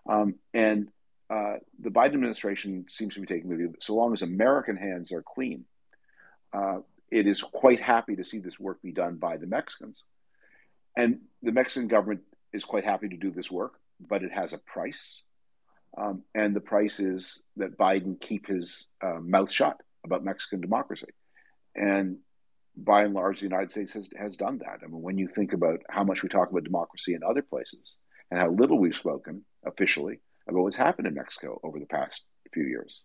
um, 0.09 0.35
and 0.53 0.89
uh, 1.29 1.55
the 1.79 1.89
Biden 1.89 2.15
administration 2.15 2.85
seems 2.89 3.13
to 3.15 3.21
be 3.21 3.27
taking 3.27 3.49
the 3.49 3.55
view 3.55 3.69
that 3.69 3.83
so 3.83 3.95
long 3.95 4.13
as 4.13 4.21
American 4.21 4.75
hands 4.75 5.11
are 5.11 5.23
clean, 5.23 5.65
uh, 6.53 6.79
it 7.09 7.27
is 7.27 7.41
quite 7.41 7.79
happy 7.79 8.15
to 8.17 8.23
see 8.23 8.39
this 8.39 8.59
work 8.59 8.81
be 8.81 8.91
done 8.91 9.15
by 9.15 9.37
the 9.37 9.47
Mexicans, 9.47 10.03
and 10.97 11.19
the 11.43 11.53
Mexican 11.53 11.87
government 11.87 12.21
is 12.51 12.65
quite 12.65 12.83
happy 12.83 13.07
to 13.07 13.17
do 13.17 13.31
this 13.31 13.49
work, 13.49 13.79
but 13.99 14.23
it 14.23 14.31
has 14.31 14.53
a 14.53 14.57
price. 14.57 15.21
Um, 15.97 16.23
and 16.33 16.53
the 16.53 16.59
price 16.59 16.99
is 16.99 17.41
that 17.55 17.77
Biden 17.77 18.19
keep 18.19 18.47
his 18.47 18.89
uh, 19.01 19.19
mouth 19.21 19.49
shut 19.49 19.79
about 20.05 20.23
Mexican 20.23 20.61
democracy. 20.61 21.11
And 21.75 22.17
by 22.77 23.03
and 23.03 23.13
large, 23.13 23.39
the 23.39 23.45
United 23.45 23.71
States 23.71 23.93
has, 23.93 24.09
has 24.17 24.37
done 24.37 24.59
that. 24.59 24.79
I 24.83 24.87
mean, 24.87 25.01
when 25.01 25.17
you 25.17 25.27
think 25.27 25.53
about 25.53 25.79
how 25.89 26.03
much 26.03 26.23
we 26.23 26.29
talk 26.29 26.49
about 26.49 26.63
democracy 26.63 27.13
in 27.13 27.21
other 27.23 27.41
places 27.41 27.97
and 28.29 28.39
how 28.39 28.49
little 28.49 28.77
we've 28.79 28.95
spoken 28.95 29.43
officially 29.65 30.19
about 30.47 30.63
what's 30.63 30.77
happened 30.77 31.07
in 31.07 31.13
Mexico 31.13 31.59
over 31.63 31.79
the 31.79 31.85
past 31.85 32.25
few 32.53 32.63
years. 32.63 33.03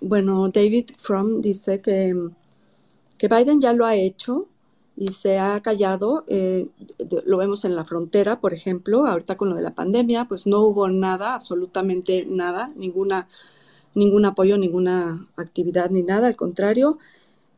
Bueno, 0.00 0.48
David 0.48 0.92
Frum 0.98 1.40
dice 1.40 1.80
que, 1.80 2.14
que 3.18 3.28
Biden 3.28 3.60
ya 3.60 3.72
lo 3.72 3.84
ha 3.84 3.96
hecho 3.96 4.48
y 4.96 5.08
se 5.08 5.38
ha 5.38 5.60
callado. 5.60 6.24
Eh, 6.28 6.68
lo 7.26 7.36
vemos 7.38 7.64
en 7.64 7.74
la 7.74 7.84
frontera, 7.84 8.40
por 8.40 8.52
ejemplo, 8.52 9.06
ahorita 9.06 9.36
con 9.36 9.50
lo 9.50 9.56
de 9.56 9.62
la 9.62 9.74
pandemia, 9.74 10.26
pues 10.26 10.46
no 10.46 10.60
hubo 10.60 10.88
nada, 10.88 11.34
absolutamente 11.34 12.26
nada, 12.28 12.72
ninguna 12.76 13.28
ningún 13.96 14.26
apoyo, 14.26 14.58
ninguna 14.58 15.26
actividad 15.36 15.90
ni 15.90 16.02
nada, 16.02 16.28
al 16.28 16.36
contrario, 16.36 16.98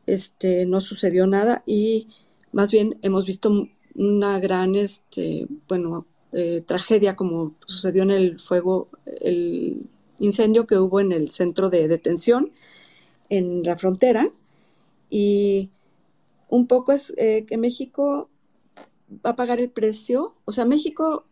este, 0.07 0.65
no 0.65 0.81
sucedió 0.81 1.27
nada 1.27 1.63
y 1.67 2.07
más 2.53 2.71
bien 2.71 2.97
hemos 3.01 3.25
visto 3.25 3.67
una 3.93 4.39
gran, 4.39 4.75
este, 4.75 5.47
bueno, 5.67 6.07
eh, 6.31 6.61
tragedia 6.65 7.15
como 7.15 7.55
sucedió 7.67 8.03
en 8.03 8.11
el 8.11 8.39
fuego, 8.39 8.87
el 9.21 9.83
incendio 10.19 10.65
que 10.65 10.77
hubo 10.77 11.01
en 11.01 11.11
el 11.11 11.29
centro 11.29 11.69
de 11.69 11.87
detención 11.87 12.51
en 13.29 13.63
la 13.63 13.75
frontera 13.75 14.31
y 15.09 15.71
un 16.47 16.67
poco 16.67 16.93
es 16.93 17.13
eh, 17.17 17.45
que 17.45 17.57
México 17.57 18.29
va 19.25 19.31
a 19.31 19.35
pagar 19.35 19.59
el 19.59 19.69
precio, 19.69 20.33
o 20.45 20.53
sea, 20.53 20.63
México, 20.65 21.25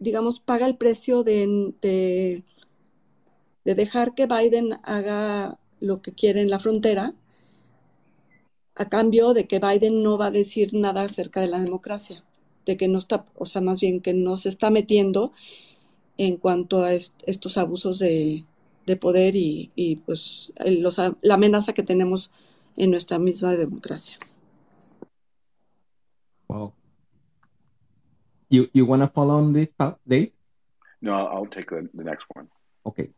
digamos, 0.00 0.40
paga 0.40 0.66
el 0.66 0.76
precio 0.76 1.22
de, 1.22 1.72
de, 1.80 2.42
dejar 3.64 4.14
que 4.14 4.26
Biden 4.26 4.78
haga 4.82 5.58
lo 5.80 6.02
que 6.02 6.12
quiere 6.12 6.40
en 6.40 6.50
la 6.50 6.58
frontera, 6.58 7.14
a 8.74 8.88
cambio 8.88 9.34
de 9.34 9.46
que 9.46 9.58
Biden 9.58 10.02
no 10.02 10.18
va 10.18 10.26
a 10.26 10.30
decir 10.30 10.74
nada 10.74 11.02
acerca 11.02 11.40
de 11.40 11.48
la 11.48 11.60
democracia, 11.60 12.24
de 12.66 12.76
que 12.76 12.88
no 12.88 12.98
está, 12.98 13.24
o 13.34 13.44
sea, 13.44 13.60
más 13.60 13.80
bien 13.80 14.00
que 14.00 14.14
no 14.14 14.36
se 14.36 14.48
está 14.48 14.70
metiendo 14.70 15.32
en 16.16 16.36
cuanto 16.36 16.84
a 16.84 16.92
estos 16.92 17.56
abusos 17.56 17.98
de, 17.98 18.44
poder 19.00 19.34
y, 19.36 20.02
pues 20.04 20.52
la 20.56 21.34
amenaza 21.34 21.72
que 21.72 21.84
tenemos 21.84 22.32
en 22.76 22.90
nuestra 22.90 23.18
misma 23.20 23.54
democracia. 23.54 24.18
Wow. 26.48 26.72
You 28.48 28.68
you 28.72 28.84
want 28.84 29.02
to 29.02 29.08
follow 29.08 29.36
on 29.36 29.52
this, 29.52 29.72
Dave? 30.04 30.32
No, 31.00 31.12
I'll 31.12 31.46
take 31.46 31.70
the, 31.70 31.88
the 31.94 32.02
next 32.02 32.26
one. 32.34 32.48
Okay. 32.84 33.10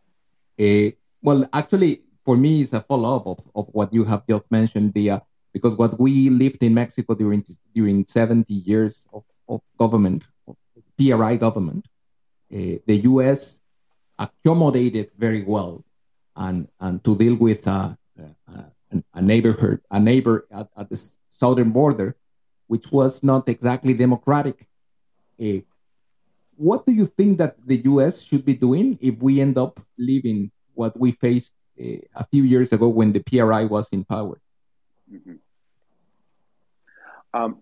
Uh, 0.60 0.90
well, 1.22 1.48
actually, 1.52 2.02
for 2.24 2.36
me, 2.36 2.62
it's 2.62 2.72
a 2.72 2.80
follow 2.80 3.16
up 3.16 3.26
of, 3.26 3.38
of 3.54 3.66
what 3.72 3.92
you 3.92 4.04
have 4.04 4.22
just 4.28 4.44
mentioned, 4.50 4.94
the, 4.94 5.10
uh, 5.10 5.20
because 5.52 5.76
what 5.76 5.98
we 5.98 6.30
lived 6.30 6.62
in 6.62 6.74
Mexico 6.74 7.14
during 7.14 7.44
during 7.74 8.04
70 8.04 8.52
years 8.52 9.06
of, 9.12 9.24
of 9.48 9.60
government, 9.78 10.24
of 10.48 10.56
PRI 10.98 11.36
government, 11.36 11.86
uh, 12.52 12.78
the 12.86 12.96
U.S. 13.04 13.60
accommodated 14.18 15.10
very 15.18 15.42
well, 15.42 15.84
and 16.36 16.68
and 16.80 17.02
to 17.04 17.16
deal 17.16 17.34
with 17.34 17.66
uh, 17.66 17.94
uh, 18.18 19.02
a 19.14 19.22
neighborhood, 19.22 19.80
a 19.90 20.00
neighbor 20.00 20.46
at, 20.50 20.68
at 20.76 20.88
the 20.90 20.98
southern 21.28 21.70
border, 21.70 22.16
which 22.66 22.90
was 22.92 23.22
not 23.22 23.48
exactly 23.48 23.94
democratic 23.94 24.66
uh, 25.40 25.60
what 26.62 26.86
do 26.86 26.92
you 26.94 27.06
think 27.06 27.38
that 27.42 27.58
the 27.66 27.82
U.S. 27.90 28.22
should 28.22 28.46
be 28.46 28.54
doing 28.54 28.96
if 29.02 29.18
we 29.18 29.40
end 29.42 29.58
up 29.58 29.82
living 29.98 30.54
what 30.78 30.94
we 30.94 31.10
faced 31.10 31.54
uh, 31.74 31.98
a 32.14 32.24
few 32.30 32.44
years 32.46 32.72
ago 32.72 32.86
when 32.86 33.12
the 33.12 33.18
PRI 33.18 33.66
was 33.66 33.88
in 33.90 34.04
power? 34.04 34.38
Mm-hmm. 35.10 35.42
Um, 37.34 37.58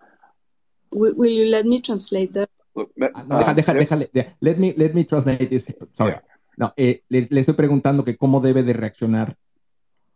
will, 0.92 1.16
will, 1.16 1.32
you 1.32 1.48
let 1.48 1.64
me 1.64 1.80
translate 1.80 2.34
that? 2.34 2.50
Look, 2.74 2.92
uh, 3.00 3.22
no, 3.24 3.40
deja, 3.54 3.72
deja, 3.72 3.96
deja, 3.96 4.36
let 4.40 4.58
me 4.58 4.74
let 4.76 4.94
me 4.94 5.04
translate 5.04 5.48
this. 5.48 5.72
Sorry. 5.94 6.12
Yeah. 6.12 6.20
No, 6.58 6.74
eh, 6.76 7.02
le, 7.08 7.26
le, 7.30 7.40
estoy 7.40 7.54
preguntando 7.54 8.04
que 8.04 8.18
cómo 8.18 8.40
debe 8.40 8.62
de 8.62 8.74
reaccionar 8.74 9.36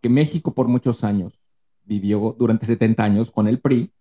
que 0.03 0.11
México 0.11 0.53
por 0.53 0.69
muchos 0.69 1.05
años 1.05 1.41
vivió 1.85 2.37
durante 2.39 2.67
70 2.67 3.03
años 3.03 3.31
con 3.31 3.49
el 3.49 3.61
PRI, 3.61 3.93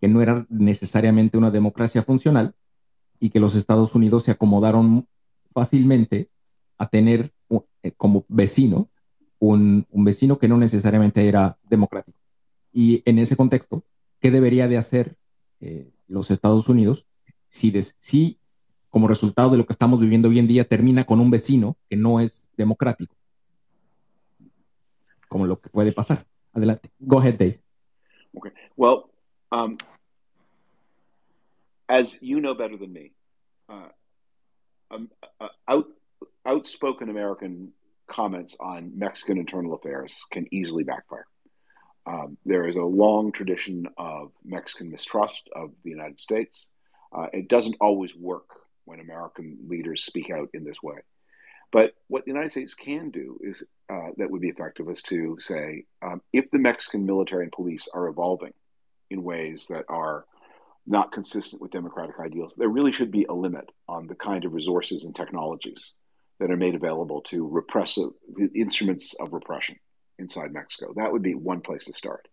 que 0.00 0.08
no 0.08 0.20
era 0.20 0.46
necesariamente 0.48 1.38
una 1.38 1.52
democracia 1.52 2.02
funcional, 2.02 2.54
y 3.20 3.30
que 3.30 3.40
los 3.40 3.54
Estados 3.54 3.94
Unidos 3.94 4.24
se 4.24 4.30
acomodaron 4.30 5.06
fácilmente 5.52 6.28
a 6.78 6.88
tener 6.88 7.32
eh, 7.82 7.92
como 7.96 8.24
vecino 8.28 8.88
un, 9.38 9.86
un, 9.90 10.04
vecino 10.04 10.38
que 10.38 10.48
no 10.48 10.56
necesariamente 10.56 11.28
era 11.28 11.58
democrático. 11.68 12.18
Y 12.72 13.02
en 13.06 13.18
ese 13.18 13.36
contexto, 13.36 13.84
¿qué 14.20 14.30
debería 14.30 14.68
de 14.68 14.76
hacer 14.76 15.16
eh, 15.60 15.90
los 16.08 16.30
Estados 16.30 16.68
Unidos 16.68 17.06
si, 17.48 17.72
si, 17.98 18.38
como 18.90 19.08
resultado 19.08 19.50
de 19.50 19.58
lo 19.58 19.66
que 19.66 19.72
estamos 19.72 20.00
viviendo 20.00 20.28
hoy 20.28 20.38
en 20.38 20.48
día, 20.48 20.68
termina 20.68 21.04
con 21.04 21.20
un 21.20 21.30
vecino 21.30 21.76
que 21.88 21.96
no 21.96 22.20
es 22.20 22.50
democrático? 22.56 23.14
Como 25.28 25.46
lo 25.46 25.60
que 25.60 25.70
puede 25.70 25.92
pasar. 25.92 26.26
Adelante. 26.52 26.90
Go 26.98 27.18
ahead, 27.18 27.38
Dave. 27.38 27.60
Okay. 28.34 28.52
Well, 28.76 29.10
um, 29.52 29.76
as 31.88 32.20
you 32.20 32.40
know 32.40 32.54
better 32.54 32.76
than 32.76 32.92
me, 32.92 33.12
uh, 33.68 33.88
um, 34.90 35.10
uh, 35.40 35.48
out, 35.68 35.86
outspoken 36.44 37.08
American 37.08 37.72
comments 38.08 38.56
on 38.60 38.92
Mexican 38.96 39.38
internal 39.38 39.74
affairs 39.74 40.24
can 40.30 40.46
easily 40.52 40.84
backfire. 40.84 41.26
Um, 42.06 42.38
there 42.44 42.68
is 42.68 42.76
a 42.76 42.82
long 42.82 43.32
tradition 43.32 43.86
of 43.98 44.30
Mexican 44.44 44.90
mistrust 44.90 45.48
of 45.54 45.72
the 45.82 45.90
United 45.90 46.20
States. 46.20 46.72
Uh, 47.12 47.26
it 47.32 47.48
doesn't 47.48 47.76
always 47.80 48.14
work 48.14 48.48
when 48.84 49.00
American 49.00 49.58
leaders 49.66 50.04
speak 50.04 50.30
out 50.30 50.50
in 50.54 50.64
this 50.64 50.80
way. 50.82 50.98
But 51.72 51.94
what 52.06 52.24
the 52.24 52.30
United 52.30 52.52
States 52.52 52.74
can 52.74 53.10
do 53.10 53.38
is 53.42 53.64
uh, 53.90 54.10
that 54.18 54.30
would 54.30 54.40
be 54.40 54.48
effective 54.48 54.88
is 54.88 55.02
to 55.02 55.36
say 55.40 55.84
um, 56.00 56.22
if 56.32 56.48
the 56.52 56.60
Mexican 56.60 57.06
military 57.06 57.42
and 57.42 57.52
police 57.52 57.88
are 57.92 58.06
evolving 58.06 58.52
in 59.10 59.24
ways 59.24 59.66
that 59.70 59.84
are 59.88 60.24
not 60.86 61.12
consistent 61.12 61.60
with 61.60 61.72
democratic 61.72 62.16
ideals. 62.20 62.54
There 62.54 62.68
really 62.68 62.92
should 62.92 63.10
be 63.10 63.24
a 63.24 63.32
limit 63.32 63.68
on 63.88 64.06
the 64.06 64.14
kind 64.14 64.44
of 64.44 64.54
resources 64.54 65.04
and 65.04 65.14
technologies 65.14 65.94
that 66.38 66.50
are 66.50 66.56
made 66.56 66.74
available 66.74 67.22
to 67.22 67.46
repressive 67.46 68.10
instruments 68.54 69.14
of 69.20 69.32
repression 69.32 69.76
inside 70.18 70.52
Mexico. 70.52 70.92
That 70.96 71.12
would 71.12 71.22
be 71.22 71.34
one 71.34 71.60
place 71.60 71.86
to 71.86 71.92
start. 71.92 72.28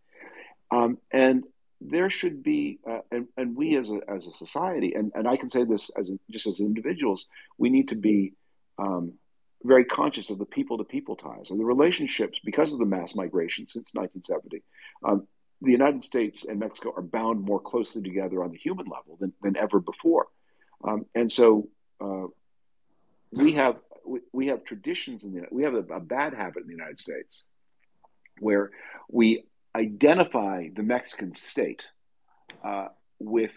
Um, 0.72 0.98
and 1.12 1.44
there 1.82 2.10
should 2.10 2.44
be, 2.44 2.80
uh, 2.90 3.00
and, 3.12 3.28
and 3.38 3.56
we 3.56 3.76
as 3.78 3.90
a, 3.90 4.00
as 4.08 4.28
a 4.28 4.32
society, 4.32 4.94
and, 4.94 5.12
and 5.16 5.28
I 5.28 5.38
can 5.38 5.50
say 5.50 5.64
this 5.64 5.90
as 5.98 6.12
just 6.30 6.48
as 6.48 6.60
individuals, 6.60 7.28
we 7.58 7.70
need 7.70 7.90
to 7.90 7.96
be 7.96 8.34
um, 8.78 9.14
very 9.64 9.86
conscious 9.86 10.30
of 10.30 10.38
the 10.38 10.46
people 10.46 10.78
to 10.78 10.84
people 10.84 11.16
ties 11.16 11.50
and 11.50 11.60
the 11.60 11.66
relationships 11.66 12.40
because 12.44 12.74
of 12.74 12.80
the 12.80 12.86
mass 12.86 13.16
migration 13.16 13.68
since 13.68 13.94
1970. 13.94 14.64
Um, 15.04 15.28
the 15.64 15.72
United 15.72 16.04
States 16.04 16.46
and 16.46 16.60
Mexico 16.60 16.94
are 16.96 17.02
bound 17.02 17.42
more 17.42 17.60
closely 17.60 18.04
together 18.04 18.44
on 18.44 18.52
the 18.52 18.58
human 18.58 18.86
level 18.86 19.18
than, 19.20 19.32
than 19.42 19.56
ever 19.56 19.80
before. 19.80 20.28
Um, 20.84 21.06
and 21.16 21.32
so 21.32 21.70
uh, 22.02 22.28
we 23.32 23.54
have 23.54 23.78
we, 24.06 24.20
we, 24.34 24.48
have 24.48 24.66
traditions 24.66 25.24
in 25.24 25.34
the 25.34 25.44
we 25.50 25.64
have 25.64 25.76
a, 25.76 25.86
a, 25.94 26.02
bad 26.02 26.34
habit 26.34 26.64
in 26.64 26.68
the 26.68 26.74
United 26.74 27.00
States 27.00 27.46
where 28.40 28.72
we 29.10 29.46
identify 29.74 30.68
the 30.76 30.84
Mexican 30.84 31.34
state 31.34 31.86
uh, 32.66 32.90
with 33.20 33.56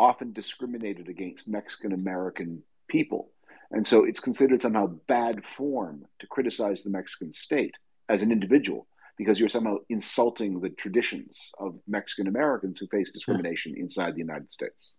often 0.00 0.32
discriminated 0.32 1.08
against 1.08 1.48
Mexican 1.48 1.92
American 1.92 2.64
people. 2.88 3.30
And 3.70 3.86
so 3.86 4.04
it's 4.04 4.18
considered 4.20 4.62
somehow 4.62 4.86
bad 5.06 5.42
form 5.56 6.06
to 6.18 6.26
criticize 6.26 6.82
the 6.82 6.90
Mexican 6.90 7.32
state 7.32 7.76
as 8.08 8.22
an 8.22 8.32
individual 8.32 8.88
because 9.18 9.40
you're 9.40 9.50
somehow 9.50 9.78
insulting 9.88 10.60
the 10.60 10.70
traditions 10.70 11.52
of 11.58 11.74
Mexican 11.86 12.28
Americans 12.28 12.78
who 12.78 12.86
face 12.86 13.12
discrimination 13.12 13.74
inside 13.76 14.14
the 14.14 14.20
United 14.20 14.50
States. 14.50 14.96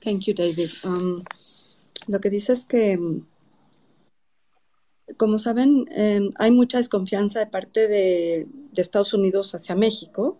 Thank 0.00 0.26
you, 0.26 0.34
David. 0.34 0.70
Um, 0.84 1.20
lo 2.08 2.20
que 2.20 2.30
dice 2.30 2.52
es 2.52 2.64
que, 2.64 2.98
como 5.16 5.38
saben, 5.38 5.86
eh, 5.90 6.30
hay 6.38 6.50
mucha 6.52 6.78
desconfianza 6.78 7.40
de 7.40 7.46
parte 7.46 7.88
de, 7.88 8.46
de, 8.72 8.82
Estados 8.82 9.14
Unidos 9.14 9.54
hacia 9.54 9.74
México, 9.74 10.38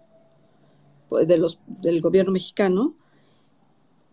pues, 1.09 1.29
de 1.29 1.39
los, 1.39 1.61
del 1.67 2.01
gobierno 2.01 2.33
mexicano, 2.33 2.97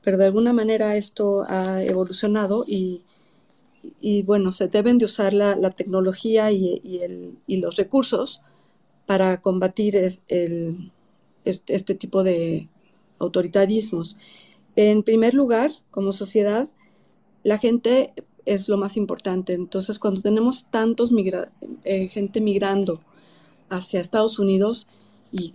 pero 0.02 0.18
de 0.18 0.26
alguna 0.26 0.54
manera 0.54 0.98
esto 0.98 1.44
ha 1.48 1.84
evolucionado 1.84 2.64
y 2.68 3.04
y 4.02 4.24
bueno, 4.24 4.52
se 4.52 4.68
deben 4.68 4.98
de 4.98 5.06
usar 5.06 5.34
la, 5.34 5.56
la 5.56 5.72
tecnología 5.72 6.52
y, 6.52 6.82
y, 6.84 7.00
el, 7.00 7.38
y, 7.48 7.58
los 7.58 7.76
recursos 7.76 8.42
para 9.06 9.42
combatir 9.42 9.96
el, 9.96 10.92
este, 11.44 11.96
tipo 11.96 12.24
de 12.24 12.70
autoritarismos. 13.20 14.18
En 14.76 15.04
primer 15.04 15.34
lugar, 15.34 15.72
como 15.92 16.14
sociedad, 16.14 16.70
la 17.44 17.58
gente 17.58 18.14
es 18.46 18.70
lo 18.70 18.78
más 18.78 18.98
importante. 18.98 19.54
Entonces, 19.54 20.00
cuando 20.00 20.22
tenemos 20.22 20.70
tantos 20.70 21.12
migra 21.12 21.52
eh, 21.84 22.08
gente 22.08 22.42
migrando 22.42 23.02
hacia 23.70 24.00
Estados 24.00 24.40
Unidos 24.40 24.90
y, 25.32 25.54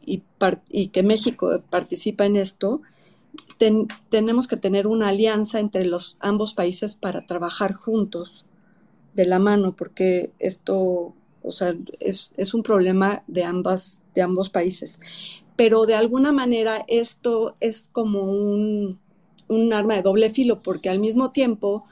y 0.71 0.89
que 0.89 1.03
México 1.03 1.63
participa 1.71 2.27
en 2.27 2.37
esto, 2.37 2.83
tenemos 4.09 4.47
que 4.49 4.57
tener 4.57 4.87
una 4.87 5.09
alianza 5.09 5.61
entre 5.61 5.85
los 5.85 6.17
ambos 6.21 6.55
países 6.55 6.95
para 6.95 7.25
trabajar 7.27 7.73
juntos 7.73 8.45
de 9.15 9.27
la 9.27 9.39
mano, 9.39 9.77
porque 9.77 10.33
esto, 10.39 11.15
o 11.43 11.53
sea, 11.53 11.77
es, 12.01 12.35
es 12.37 12.55
un 12.55 12.63
problema 12.63 13.23
de 13.27 13.45
ambas, 13.45 14.03
de 14.15 14.23
ambos 14.23 14.51
países. 14.51 15.01
Pero 15.57 15.87
de 15.87 15.95
alguna 15.95 16.33
manera 16.33 16.85
esto 16.89 17.57
es 17.61 17.89
como 17.93 18.23
un, 18.23 18.99
un 19.49 19.73
arma 19.73 19.95
de 19.95 20.03
doble 20.03 20.31
filo, 20.31 20.63
porque 20.63 20.91
al 20.91 20.99
mismo 20.99 21.31
tiempo 21.31 21.85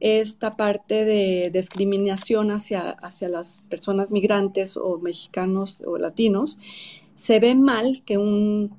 esta 0.00 0.56
parte 0.56 1.04
de 1.04 1.50
discriminación 1.52 2.50
hacia, 2.50 2.90
hacia 2.90 3.28
las 3.28 3.62
personas 3.68 4.12
migrantes 4.12 4.76
o 4.76 4.98
mexicanos 4.98 5.82
o 5.86 5.98
latinos, 5.98 6.58
se 7.14 7.38
ve 7.38 7.54
mal 7.54 8.02
que 8.04 8.16
un, 8.16 8.74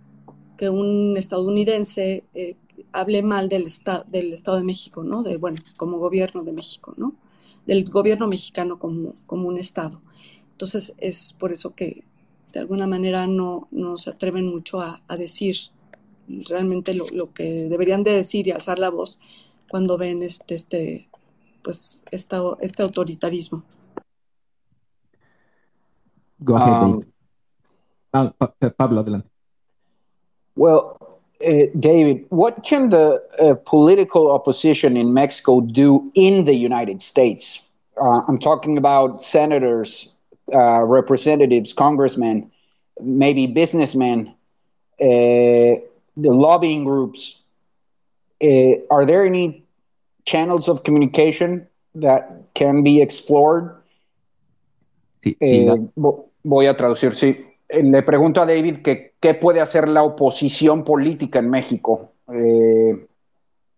que 0.62 0.70
un 0.70 1.18
estadounidense 1.18 2.24
eh, 2.36 2.56
hable 2.92 3.24
mal 3.24 3.50
del, 3.50 3.68
del 4.10 4.32
Estado 4.32 4.58
de 4.58 4.64
México, 4.64 5.04
¿no? 5.04 5.24
De, 5.24 5.38
bueno, 5.38 5.58
como 5.76 5.98
gobierno 5.98 6.44
de 6.44 6.54
México, 6.54 6.94
¿no? 6.98 7.16
Del 7.66 7.90
gobierno 7.90 8.28
mexicano 8.28 8.78
como, 8.78 9.16
como 9.26 9.48
un 9.48 9.58
Estado. 9.58 10.00
Entonces 10.52 10.94
es 11.00 11.34
por 11.34 11.52
eso 11.52 11.74
que 11.74 12.04
de 12.54 12.60
alguna 12.60 12.86
manera 12.86 13.26
no, 13.26 13.70
no 13.72 13.98
se 13.98 14.12
atreven 14.12 14.46
mucho 14.46 14.82
a, 14.82 15.02
a 15.08 15.18
decir 15.18 15.58
realmente 16.28 16.94
lo, 16.94 17.08
lo, 17.12 17.34
que 17.34 17.68
deberían 17.68 18.04
de 18.04 18.12
decir 18.12 18.46
y 18.46 18.52
alzar 18.52 18.78
la 18.78 18.92
voz 18.92 19.18
cuando 19.68 19.98
ven 19.98 20.22
este, 20.22 20.54
este, 20.54 21.10
pues, 21.64 22.04
este, 22.12 22.36
este 22.60 22.84
autoritarismo. 22.84 23.64
Go 26.38 26.56
ahead, 26.56 26.84
um, 26.84 27.02
Pablo, 28.78 29.00
adelante. 29.00 29.31
Well, 30.56 30.98
uh, 31.46 31.66
David, 31.80 32.26
what 32.30 32.64
can 32.64 32.90
the 32.90 33.22
uh, 33.40 33.56
political 33.66 34.32
opposition 34.32 34.98
in 34.98 35.14
Mexico 35.14 35.62
do 35.62 36.12
in 36.14 36.46
the 36.46 36.54
United 36.54 37.02
States? 37.02 37.62
Uh, 38.00 38.22
I'm 38.28 38.40
talking 38.40 38.78
about 38.78 39.24
senators, 39.24 40.14
uh, 40.54 40.82
representatives, 40.84 41.74
congressmen, 41.74 42.52
maybe 43.02 43.48
businessmen, 43.48 44.34
uh, 45.00 45.06
the 46.18 46.32
lobbying 46.32 46.84
groups. 46.84 47.40
Uh, 48.44 48.82
are 48.90 49.06
there 49.06 49.26
any 49.26 49.64
channels 50.26 50.68
of 50.68 50.84
communication 50.84 51.68
that 51.96 52.44
can 52.54 52.84
be 52.84 53.02
explored? 53.02 53.78
Sí, 55.24 55.38
sí, 55.40 55.68
eh, 55.68 55.76
voy 56.44 56.66
a 56.66 56.76
traducir, 56.76 57.16
sí. 57.16 57.51
Eh, 57.72 57.84
le 57.84 58.04
pregunto 58.04 58.42
a 58.42 58.46
David 58.46 58.82
que 58.84 59.14
qué 59.20 59.34
puede 59.34 59.62
hacer 59.62 59.88
la 59.88 60.04
oposición 60.04 60.84
política 60.84 61.40
en 61.40 61.50
México. 61.50 62.12
Eh, 62.34 63.08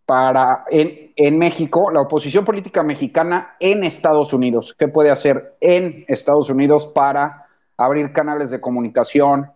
para 0.06 0.66
en, 0.70 1.14
en, 1.16 1.38
México, 1.38 1.92
la 1.92 2.02
oposición 2.02 2.44
política 2.44 2.84
mexicana 2.84 3.56
en 3.60 3.84
Estados 3.84 4.34
Unidos, 4.34 4.76
qué 4.78 4.88
puede 4.90 5.12
hacer 5.12 5.56
en 5.62 6.04
Estados 6.10 6.50
Unidos 6.50 6.88
para 6.88 7.48
abrir 7.78 8.12
canales 8.12 8.50
de 8.50 8.60
comunicación. 8.60 9.52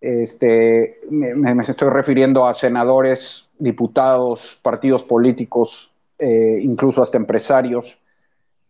Este, 0.00 1.00
me, 1.10 1.50
estoy 1.62 1.88
refiriendo 1.88 2.46
a 2.46 2.54
senadores, 2.54 3.48
diputados, 3.58 4.58
partidos 4.62 5.02
políticos, 5.02 5.90
eh, 6.18 6.60
incluso 6.62 7.02
hasta 7.02 7.16
empresarios, 7.16 7.98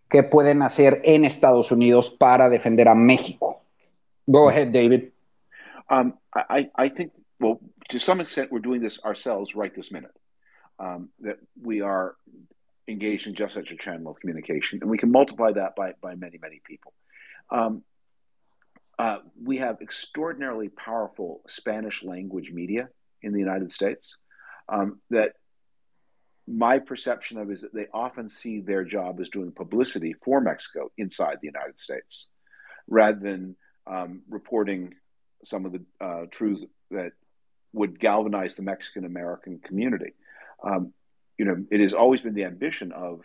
qué 0.09 0.23
pueden 0.23 0.63
hacer 0.63 1.01
en 1.05 1.25
Estados 1.25 1.73
Unidos 1.73 2.11
para 2.11 2.49
defender 2.49 2.89
a 2.89 2.95
México. 2.95 3.61
Go 4.31 4.49
ahead, 4.49 4.73
David. 4.73 5.13
Um, 5.89 6.15
I, 6.35 6.69
I 6.75 6.89
think, 6.89 7.13
well, 7.39 7.61
to 7.91 7.99
some 7.99 8.21
extent, 8.21 8.51
we're 8.51 8.59
doing 8.59 8.81
this 8.81 9.03
ourselves 9.05 9.55
right 9.55 9.73
this 9.75 9.93
minute. 9.93 10.17
Um, 10.79 11.09
that 11.21 11.39
we 11.63 11.81
are 11.81 12.17
engaged 12.87 13.27
in 13.27 13.35
just 13.35 13.55
such 13.55 13.71
a 13.71 13.77
channel 13.77 14.11
of 14.11 14.21
communication, 14.21 14.81
and 14.83 14.91
we 14.91 14.99
can 14.99 15.11
multiply 15.11 15.53
that 15.53 15.75
by, 15.75 15.93
by 16.03 16.15
many, 16.17 16.39
many 16.39 16.61
people. 16.67 16.93
Um, 17.51 17.83
uh, 18.99 19.19
we 19.43 19.59
have 19.59 19.81
extraordinarily 19.81 20.69
powerful 20.69 21.43
Spanish 21.47 22.03
language 22.03 22.51
media 22.53 22.89
in 23.23 23.33
the 23.33 23.39
United 23.39 23.73
States 23.73 24.19
um, 24.69 25.01
that 25.11 25.33
my 26.47 26.79
perception 26.79 27.39
of 27.39 27.51
is 27.51 27.63
that 27.63 27.75
they 27.75 27.87
often 27.93 28.29
see 28.29 28.61
their 28.61 28.85
job 28.85 29.21
as 29.21 29.29
doing 29.29 29.53
publicity 29.53 30.15
for 30.25 30.41
Mexico 30.41 30.91
inside 30.97 31.39
the 31.41 31.49
United 31.49 31.79
States 31.79 32.29
rather 32.89 33.19
than 33.19 33.57
um, 33.87 34.23
reporting 34.29 34.95
some 35.45 35.65
of 35.65 35.73
the 35.73 35.85
uh, 36.01 36.27
truths 36.31 36.65
that 36.91 37.13
would 37.73 38.01
galvanize 38.01 38.57
the 38.57 38.63
Mexican 38.63 39.05
American 39.05 39.59
community. 39.59 40.13
Um, 40.65 40.93
you 41.39 41.45
know, 41.45 41.65
it 41.71 41.81
has 41.81 41.93
always 41.93 42.21
been 42.21 42.35
the 42.35 42.45
ambition 42.45 42.93
of 42.93 43.21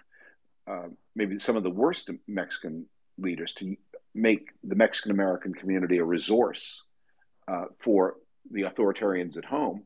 uh, 0.70 0.88
maybe 1.16 1.39
some 1.39 1.55
of 1.55 1.64
the 1.64 1.70
worst 1.70 2.09
Mexican 2.28 2.86
leaders 3.18 3.53
to 3.53 3.76
make 4.14 4.49
the 4.64 4.76
Mexican 4.76 5.12
American 5.12 5.53
community 5.53 5.97
a 5.97 6.03
resource 6.03 6.84
uh, 7.47 7.66
for 7.80 8.16
the 8.51 8.64
authoritarians 8.64 9.38
at 9.38 9.45
home. 9.45 9.84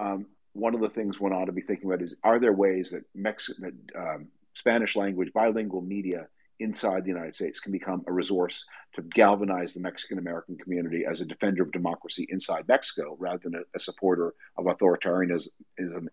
Um, 0.00 0.26
one 0.52 0.74
of 0.74 0.80
the 0.80 0.88
things 0.88 1.20
one 1.20 1.32
ought 1.32 1.46
to 1.46 1.52
be 1.52 1.60
thinking 1.60 1.86
about 1.86 2.02
is 2.02 2.16
are 2.24 2.38
there 2.40 2.52
ways 2.52 2.90
that, 2.92 3.04
Mex- 3.14 3.54
that 3.60 3.74
um, 3.96 4.28
Spanish 4.54 4.96
language 4.96 5.32
bilingual 5.32 5.82
media 5.82 6.28
inside 6.60 7.04
the 7.04 7.10
United 7.10 7.34
States 7.34 7.60
can 7.60 7.72
become 7.72 8.02
a 8.06 8.12
resource 8.12 8.64
to 8.94 9.02
galvanize 9.02 9.74
the 9.74 9.80
Mexican 9.80 10.18
American 10.18 10.56
community 10.56 11.04
as 11.04 11.20
a 11.20 11.26
defender 11.26 11.62
of 11.62 11.70
democracy 11.72 12.26
inside 12.30 12.66
Mexico 12.68 13.16
rather 13.18 13.40
than 13.44 13.54
a, 13.54 13.62
a 13.74 13.78
supporter 13.78 14.34
of 14.56 14.66
authoritarianism 14.66 15.50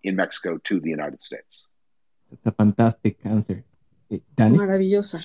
in 0.04 0.16
Mexico 0.16 0.58
to 0.64 0.80
the 0.80 0.90
United 0.90 1.22
States. 1.22 1.68
It's 2.32 2.46
a 2.46 2.52
fantastic 2.52 3.18
answer. 3.24 3.64
Eh, 4.10 4.20
Maravillosa. 4.38 5.20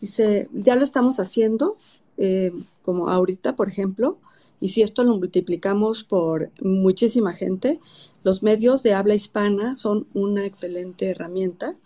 Dice, 0.00 0.48
ya 0.52 0.76
lo 0.76 0.82
estamos 0.82 1.18
haciendo, 1.18 1.76
eh, 2.16 2.52
como 2.82 3.08
ahorita, 3.08 3.56
por 3.56 3.68
ejemplo, 3.68 4.18
y 4.60 4.70
si 4.70 4.82
esto 4.82 5.04
lo 5.04 5.16
multiplicamos 5.18 6.04
por 6.04 6.50
muchísima 6.60 7.32
gente, 7.34 7.80
los 8.22 8.42
medios 8.42 8.82
de 8.82 8.94
habla 8.94 9.14
hispana 9.14 9.74
son 9.74 10.06
una 10.14 10.46
excelente 10.46 11.10
herramienta 11.10 11.76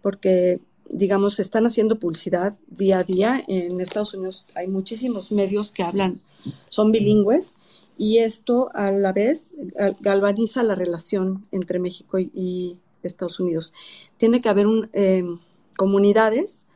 porque 0.00 0.60
digamos, 0.90 1.38
están 1.38 1.66
haciendo 1.66 1.98
publicidad 1.98 2.58
día 2.68 2.98
a 2.98 3.04
día. 3.04 3.42
En 3.48 3.80
Estados 3.80 4.14
Unidos 4.14 4.46
hay 4.54 4.68
muchísimos 4.68 5.32
medios 5.32 5.70
que 5.70 5.82
hablan, 5.82 6.20
son 6.68 6.92
bilingües, 6.92 7.56
y 7.96 8.18
esto 8.18 8.70
a 8.74 8.90
la 8.90 9.12
vez 9.12 9.54
galvaniza 10.00 10.62
la 10.62 10.74
relación 10.74 11.46
entre 11.52 11.78
México 11.78 12.18
y, 12.18 12.80
Estados 13.02 13.40
Unidos. 13.40 13.72
Tiene 14.18 14.42
que 14.42 14.50
haber 14.50 14.66
em, 14.92 15.38
comunidades 15.78 16.66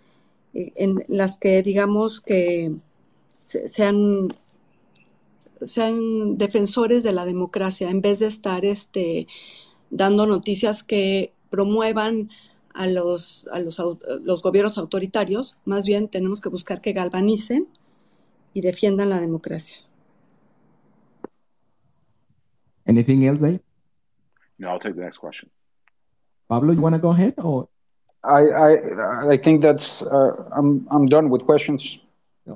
eh, 0.54 0.72
en 0.76 1.04
las 1.06 1.36
que, 1.36 1.62
digamos, 1.62 2.22
que 2.22 2.74
sean 3.38 4.28
sean 5.66 6.36
defensores 6.36 7.02
de 7.02 7.12
la 7.12 7.24
democracia 7.24 7.90
en 7.90 8.00
vez 8.00 8.18
de 8.18 8.26
estar 8.26 8.64
este, 8.64 9.26
dando 9.90 10.26
noticias 10.26 10.82
que 10.82 11.32
promuevan 11.50 12.30
a 12.74 12.86
los, 12.86 13.48
a 13.52 13.60
los, 13.60 13.80
los 14.22 14.42
gobiernos 14.42 14.78
autoritarios, 14.78 15.58
más 15.64 15.86
bien 15.86 16.08
tenemos 16.08 16.40
que 16.40 16.48
buscar 16.48 16.80
que 16.80 16.92
galvanicen 16.92 17.68
y 18.52 18.60
defiendan 18.60 19.10
la 19.10 19.20
democracia. 19.20 19.78
Anything 22.86 23.22
else, 23.22 23.42
eh? 23.42 23.60
No, 24.58 24.68
I'll 24.68 24.78
take 24.78 24.94
the 24.94 25.02
next 25.02 25.18
question. 25.18 25.50
Pablo, 26.48 26.72
you 26.72 26.80
want 26.80 26.94
to 26.94 27.00
go 27.00 27.10
ahead 27.10 27.34
or? 27.38 27.68
I 28.22 28.42
I 28.42 29.32
I 29.34 29.36
think 29.36 29.62
that's 29.62 30.02
uh, 30.02 30.32
I'm 30.52 30.86
I'm 30.90 31.06
done 31.06 31.28
with 31.28 31.44
questions. 31.44 32.00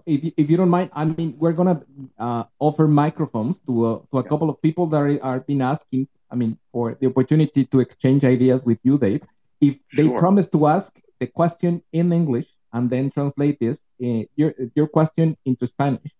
If 0.07 0.33
if 0.37 0.51
you 0.51 0.57
don't 0.57 0.71
mind, 0.71 0.91
I 0.95 1.05
mean, 1.05 1.35
we're 1.39 1.53
gonna 1.53 1.83
uh, 2.19 2.45
offer 2.59 2.89
microphones 2.89 3.61
to 3.61 3.73
uh, 3.85 3.99
to 4.11 4.19
a 4.19 4.23
yeah. 4.23 4.29
couple 4.29 4.49
of 4.49 4.61
people 4.61 4.87
that 4.89 5.01
are, 5.01 5.19
are 5.23 5.41
been 5.41 5.63
asking. 5.63 6.09
I 6.31 6.37
mean, 6.37 6.59
for 6.73 6.97
the 7.01 7.07
opportunity 7.07 7.65
to 7.65 7.81
exchange 7.81 8.25
ideas 8.25 8.65
with 8.65 8.79
you, 8.83 8.99
Dave 8.99 9.23
if 9.61 9.77
they 9.97 10.05
sure. 10.05 10.19
promise 10.19 10.49
to 10.49 10.67
ask 10.67 10.99
the 11.21 11.27
question 11.27 11.83
in 11.93 12.13
English 12.13 12.47
and 12.73 12.91
then 12.91 13.11
translate 13.11 13.59
this 13.61 13.81
uh, 14.03 14.23
your 14.37 14.55
your 14.75 14.87
question 14.87 15.37
into 15.45 15.67
Spanish, 15.67 16.13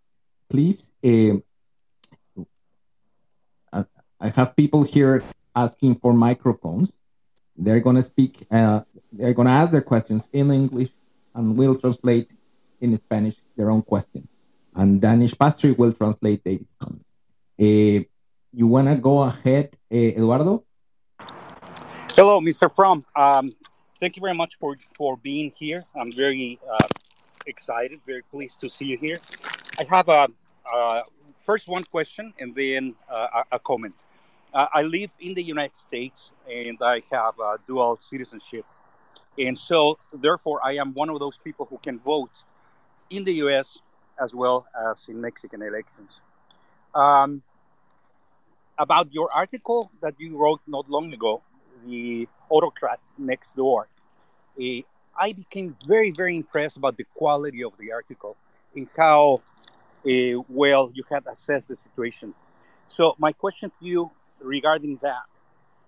please. 0.51 0.91
Uh, 1.05 1.39
I 4.21 4.29
have 4.29 4.57
people 4.57 4.83
here 4.83 5.23
asking 5.55 5.97
for 5.97 6.13
microphones. 6.13 6.93
They're 7.57 7.81
gonna 7.81 8.03
speak. 8.03 8.47
Uh, 8.51 8.83
they're 9.13 9.35
gonna 9.35 9.51
ask 9.51 9.71
their 9.71 9.83
questions 9.83 10.29
in 10.33 10.51
English, 10.51 10.91
and 11.35 11.57
we'll 11.57 11.77
translate 11.77 12.31
in 12.81 12.97
Spanish 12.99 13.37
their 13.57 13.71
own 13.71 13.83
question. 13.83 14.27
And 14.75 15.01
Danish 15.01 15.37
Patrick 15.39 15.79
will 15.79 15.93
translate 15.93 16.45
David's 16.45 16.77
comments. 16.81 17.13
Uh, 17.61 18.05
you 18.53 18.67
wanna 18.67 18.97
go 18.97 19.23
ahead, 19.23 19.77
uh, 19.93 19.97
Eduardo? 20.19 20.65
Hello, 22.19 22.41
Mr. 22.41 22.69
Frum. 22.75 23.05
Um, 23.15 23.55
thank 24.01 24.17
you 24.17 24.21
very 24.21 24.35
much 24.35 24.57
for, 24.59 24.77
for 24.97 25.17
being 25.19 25.53
here. 25.57 25.85
I'm 25.95 26.11
very 26.11 26.59
uh, 26.69 26.89
excited, 27.47 28.01
very 28.05 28.23
pleased 28.23 28.61
to 28.63 28.69
see 28.69 28.87
you 28.87 28.99
here. 28.99 29.19
I 29.79 29.85
have 29.85 30.09
a, 30.09 30.27
first 31.47 31.69
one 31.69 31.85
question 31.85 32.35
and 32.41 32.53
then 32.57 32.97
uh, 33.09 33.45
a, 33.53 33.61
comment. 33.61 33.95
Uh, 34.53 34.67
I 34.75 34.83
live 34.83 35.11
in 35.21 35.35
the 35.35 35.45
United 35.45 35.77
States 35.77 36.33
and 36.51 36.77
I 36.83 37.03
have 37.13 37.35
dual 37.69 38.01
citizenship. 38.03 38.65
And 39.39 39.57
so, 39.57 39.97
therefore, 40.13 40.59
I 40.65 40.73
am 40.73 40.95
one 40.95 41.11
of 41.11 41.21
those 41.21 41.39
people 41.45 41.67
who 41.67 41.79
can 41.79 42.01
vote 42.01 42.43
in 43.11 43.23
the 43.23 43.35
US 43.47 43.79
as 44.21 44.35
well 44.35 44.67
as 44.91 45.09
in 45.09 45.21
Mexican 45.21 45.63
elections. 45.63 46.21
Um, 46.97 47.43
about 48.77 49.15
your 49.15 49.33
article 49.33 49.93
that 50.01 50.15
you 50.19 50.37
wrote 50.37 50.61
not 50.67 50.91
long 50.91 51.13
ago 51.13 51.43
the 51.89 52.29
autocrat 52.51 53.01
next 53.17 53.57
door. 53.57 53.89
uh, 54.61 54.83
I 55.21 55.33
became 55.33 55.75
very, 55.87 56.13
very 56.13 56.37
impressed 56.37 56.77
about 56.77 56.97
the 56.97 57.05
quality 57.15 57.65
of 57.65 57.73
the 57.79 57.91
article 57.91 58.37
and 58.77 58.87
how 58.97 59.43
uh, 60.07 60.43
well 60.49 60.91
you 60.95 61.03
had 61.11 61.25
assessed 61.27 61.69
the 61.69 61.75
situation. 61.75 62.35
So, 62.87 63.17
my 63.19 63.33
question 63.33 63.71
to 63.71 63.87
you 63.87 64.11
regarding 64.41 64.99
that 65.03 65.27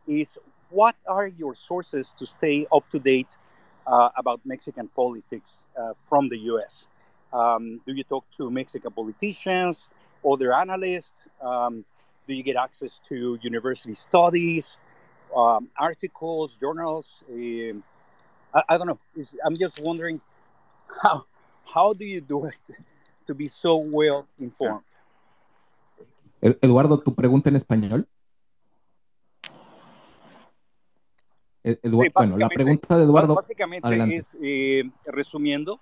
is 0.08 0.36
what 0.70 0.96
are 1.06 1.28
your 1.28 1.54
sources 1.54 2.12
to 2.18 2.26
stay 2.26 2.66
up 2.72 2.88
to 2.90 2.98
date 2.98 3.36
uh, 3.86 4.08
about 4.16 4.40
Mexican 4.44 4.88
politics 4.88 5.66
uh, 5.78 5.92
from 6.02 6.28
the 6.28 6.38
US? 6.52 6.88
Um, 7.32 7.80
do 7.86 7.94
you 7.94 8.02
talk 8.04 8.24
to 8.38 8.50
Mexican 8.50 8.90
politicians, 8.90 9.88
other 10.28 10.52
analysts? 10.52 11.28
Um, 11.40 11.84
do 12.26 12.34
you 12.34 12.42
get 12.42 12.56
access 12.56 13.00
to 13.08 13.38
university 13.42 13.94
studies, 13.94 14.76
um, 15.34 15.68
articles, 15.76 16.56
journals? 16.60 17.24
Um, 17.28 17.82
I, 18.54 18.62
I, 18.68 18.78
don't 18.78 18.86
know. 18.86 18.98
It's, 19.14 19.34
I'm 19.44 19.56
just 19.56 19.80
wondering 19.80 20.20
how 21.02 21.24
how 21.74 21.92
do 21.92 22.04
you 22.04 22.20
do 22.20 22.46
it 22.46 22.76
to 23.26 23.34
be 23.34 23.48
so 23.48 23.76
well 23.76 24.26
informed? 24.38 24.84
Eduardo, 26.42 26.98
tu 27.00 27.14
pregunta 27.14 27.50
en 27.50 27.56
español. 27.56 28.06
Eduardo, 31.62 32.02
sí, 32.04 32.12
bueno, 32.14 32.36
la 32.38 32.48
pregunta 32.48 32.96
de 32.96 33.04
Eduardo. 33.04 33.34
Básicamente 33.34 33.86
adelante. 33.86 34.16
es, 34.16 34.36
eh, 34.42 34.90
resumiendo, 35.04 35.78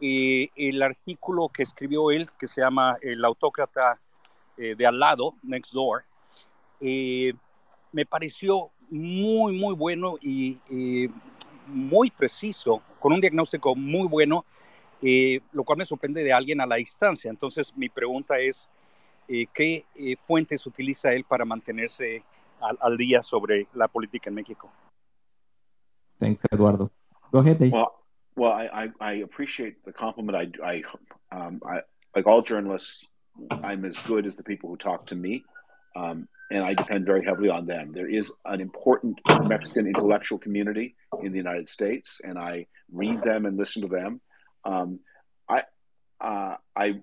eh, 0.00 0.48
el 0.56 0.82
artículo 0.82 1.50
que 1.50 1.62
escribió 1.62 2.10
él, 2.10 2.26
que 2.38 2.46
se 2.46 2.62
llama 2.62 2.96
El 3.02 3.22
autócrata 3.22 4.00
eh, 4.56 4.74
de 4.74 4.86
al 4.86 4.98
lado, 4.98 5.34
Next 5.42 5.72
Door, 5.72 6.04
eh, 6.80 7.34
me 7.92 8.06
pareció 8.06 8.70
muy, 8.90 9.52
muy 9.52 9.74
bueno 9.74 10.16
y 10.20 10.58
eh, 10.70 11.08
muy 11.66 12.10
preciso, 12.10 12.82
con 12.98 13.12
un 13.12 13.20
diagnóstico 13.20 13.74
muy 13.74 14.06
bueno, 14.06 14.44
eh, 15.02 15.40
lo 15.52 15.64
cual 15.64 15.78
me 15.78 15.84
sorprende 15.84 16.22
de 16.22 16.32
alguien 16.32 16.60
a 16.60 16.66
la 16.66 16.76
distancia. 16.76 17.30
Entonces, 17.30 17.72
mi 17.76 17.88
pregunta 17.88 18.38
es, 18.38 18.68
eh, 19.28 19.46
¿qué 19.52 19.84
eh, 19.94 20.16
fuentes 20.16 20.66
utiliza 20.66 21.12
él 21.12 21.24
para 21.24 21.44
mantenerse 21.44 22.22
al, 22.60 22.76
al, 22.80 22.96
día 22.96 23.22
sobre 23.22 23.66
la 23.74 23.88
política 23.88 24.28
en 24.28 24.34
México? 24.34 24.70
Thanks, 26.18 26.42
Eduardo. 26.50 26.90
Go 27.32 27.38
ahead, 27.38 27.58
Dave. 27.58 27.72
Well, 27.72 27.92
well 28.36 28.52
I, 28.52 28.90
I, 29.00 29.22
appreciate 29.22 29.82
the 29.84 29.92
compliment. 29.92 30.34
I, 30.34 30.50
I, 30.62 30.82
um, 31.32 31.60
I, 31.64 31.80
like 32.14 32.26
all 32.26 32.42
journalists, 32.42 33.06
I'm 33.62 33.86
as 33.86 33.98
good 34.06 34.26
as 34.26 34.36
the 34.36 34.42
people 34.42 34.68
who 34.68 34.76
talk 34.76 35.06
to 35.06 35.14
me. 35.14 35.44
Um, 35.96 36.28
and 36.50 36.64
I 36.64 36.74
depend 36.74 37.06
very 37.06 37.24
heavily 37.24 37.48
on 37.48 37.66
them. 37.66 37.92
There 37.92 38.08
is 38.08 38.32
an 38.44 38.60
important 38.60 39.20
Mexican 39.42 39.86
intellectual 39.86 40.38
community 40.38 40.96
in 41.22 41.32
the 41.32 41.38
United 41.38 41.68
States, 41.68 42.20
and 42.24 42.38
I 42.38 42.66
read 42.90 43.22
them 43.22 43.46
and 43.46 43.56
listen 43.56 43.82
to 43.82 43.88
them. 43.88 44.20
Um, 44.64 45.00
I 45.48 45.62
uh, 46.20 46.56
I 46.76 47.00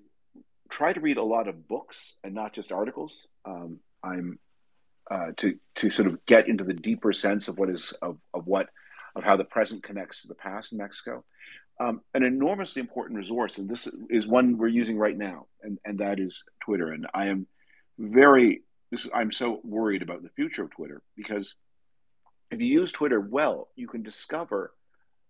try 0.69 0.93
to 0.93 0.99
read 0.99 1.17
a 1.17 1.23
lot 1.23 1.47
of 1.47 1.67
books 1.67 2.15
and 2.23 2.33
not 2.33 2.53
just 2.53 2.71
articles. 2.71 3.27
Um, 3.45 3.79
I'm 4.03 4.39
uh, 5.09 5.31
to 5.37 5.57
to 5.75 5.89
sort 5.89 6.09
of 6.09 6.25
get 6.25 6.49
into 6.49 6.65
the 6.65 6.73
deeper 6.73 7.13
sense 7.13 7.47
of 7.47 7.57
what 7.57 7.69
is 7.69 7.93
of, 8.01 8.17
of 8.33 8.45
what 8.47 8.69
of 9.15 9.23
how 9.23 9.37
the 9.37 9.45
present 9.45 9.81
connects 9.81 10.21
to 10.21 10.27
the 10.27 10.35
past 10.35 10.73
in 10.73 10.77
Mexico. 10.77 11.23
Um, 11.79 12.01
an 12.13 12.23
enormously 12.23 12.81
important 12.81 13.17
resource, 13.17 13.59
and 13.59 13.69
this 13.69 13.87
is 14.09 14.27
one 14.27 14.57
we're 14.57 14.67
using 14.67 14.97
right 14.97 15.17
now, 15.17 15.45
and, 15.61 15.77
and 15.85 15.99
that 15.99 16.19
is 16.19 16.43
Twitter. 16.59 16.91
And 16.91 17.07
I 17.13 17.27
am 17.27 17.47
very 17.99 18.63
this 18.91 19.07
I'm 19.13 19.31
so 19.31 19.59
worried 19.63 20.01
about 20.01 20.23
the 20.23 20.29
future 20.29 20.63
of 20.63 20.71
Twitter 20.71 21.01
because 21.15 21.55
if 22.51 22.61
you 22.61 22.67
use 22.67 22.91
Twitter 22.91 23.19
well, 23.19 23.69
you 23.75 23.87
can 23.87 24.03
discover 24.03 24.73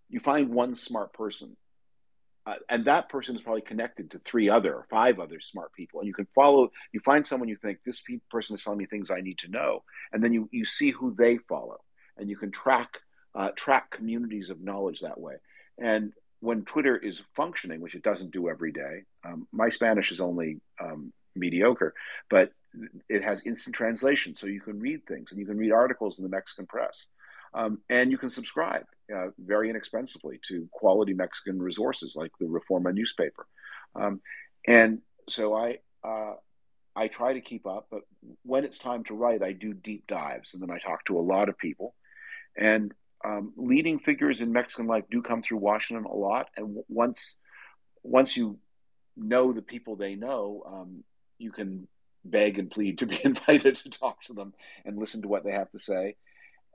you 0.09 0.19
find 0.19 0.49
one 0.49 0.75
smart 0.75 1.13
person. 1.13 1.55
Uh, 2.45 2.55
and 2.69 2.85
that 2.85 3.09
person 3.09 3.35
is 3.35 3.41
probably 3.41 3.61
connected 3.61 4.11
to 4.11 4.19
three 4.19 4.47
other 4.47 4.73
or 4.73 4.85
five 4.89 5.19
other 5.19 5.41
smart 5.41 5.73
people. 5.73 5.99
And 5.99 6.07
you 6.07 6.13
can 6.13 6.27
follow 6.33 6.71
you 6.93 7.01
find 7.01 7.25
someone 7.25 7.49
you 7.49 7.57
think 7.57 7.79
this 7.83 8.01
person 8.31 8.55
is 8.55 8.63
telling 8.63 8.79
me 8.79 8.85
things 8.85 9.11
i 9.11 9.19
need 9.19 9.39
to 9.39 9.49
know. 9.51 9.83
And 10.13 10.23
then 10.23 10.33
you, 10.33 10.47
you 10.51 10.65
see 10.65 10.91
who 10.91 11.13
they 11.13 11.37
follow. 11.37 11.77
And 12.17 12.29
you 12.29 12.37
can 12.37 12.51
track 12.51 13.01
uh, 13.35 13.49
track 13.55 13.91
communities 13.91 14.49
of 14.49 14.61
knowledge 14.61 15.01
that 15.01 15.19
way. 15.19 15.35
And 15.77 16.13
when 16.39 16.63
twitter 16.65 16.95
is 16.95 17.21
functioning 17.35 17.81
which 17.81 17.95
it 17.95 18.03
doesn't 18.03 18.31
do 18.31 18.47
every 18.47 18.71
day 18.71 19.03
um, 19.25 19.47
my 19.51 19.69
spanish 19.69 20.11
is 20.11 20.21
only 20.21 20.59
um, 20.79 21.11
mediocre 21.35 21.93
but 22.29 22.51
it 23.09 23.23
has 23.23 23.45
instant 23.45 23.75
translation, 23.75 24.35
so 24.35 24.47
you 24.47 24.61
can 24.61 24.79
read 24.79 25.05
things 25.05 25.31
and 25.31 25.39
you 25.39 25.45
can 25.45 25.57
read 25.57 25.71
articles 25.71 26.19
in 26.19 26.23
the 26.23 26.29
Mexican 26.29 26.65
press. 26.65 27.07
Um, 27.53 27.79
and 27.89 28.11
you 28.11 28.17
can 28.17 28.29
subscribe 28.29 28.85
uh, 29.15 29.27
very 29.39 29.69
inexpensively 29.69 30.39
to 30.47 30.67
quality 30.71 31.13
Mexican 31.13 31.61
resources 31.61 32.15
like 32.15 32.31
the 32.39 32.45
Reforma 32.45 32.93
newspaper. 32.93 33.47
Um, 33.95 34.21
and 34.67 34.99
so 35.29 35.55
I 35.55 35.79
uh, 36.03 36.33
I 36.95 37.07
try 37.07 37.33
to 37.33 37.41
keep 37.41 37.67
up, 37.67 37.87
but 37.91 38.01
when 38.43 38.65
it's 38.65 38.79
time 38.79 39.03
to 39.05 39.13
write, 39.13 39.43
I 39.43 39.53
do 39.53 39.73
deep 39.73 40.07
dives, 40.07 40.53
and 40.53 40.63
then 40.63 40.71
I 40.71 40.79
talk 40.79 41.05
to 41.05 41.19
a 41.19 41.21
lot 41.21 41.47
of 41.47 41.57
people. 41.57 41.93
And 42.57 42.93
um, 43.23 43.53
leading 43.55 43.99
figures 43.99 44.41
in 44.41 44.51
Mexican 44.51 44.87
life 44.87 45.03
do 45.09 45.21
come 45.21 45.41
through 45.41 45.57
Washington 45.57 46.05
a 46.05 46.15
lot, 46.15 46.49
and 46.57 46.77
once 46.87 47.39
once 48.03 48.35
you 48.35 48.59
know 49.15 49.51
the 49.51 49.61
people 49.61 49.95
they 49.95 50.15
know, 50.15 50.63
um, 50.65 51.03
you 51.37 51.51
can 51.51 51.87
beg 52.29 52.59
and 52.59 52.69
plead 52.69 52.97
to 52.99 53.05
be 53.05 53.19
invited 53.23 53.75
to 53.77 53.89
talk 53.89 54.21
to 54.23 54.33
them 54.33 54.53
and 54.85 54.97
listen 54.97 55.21
to 55.21 55.27
what 55.27 55.43
they 55.43 55.51
have 55.51 55.69
to 55.71 55.79
say. 55.79 56.15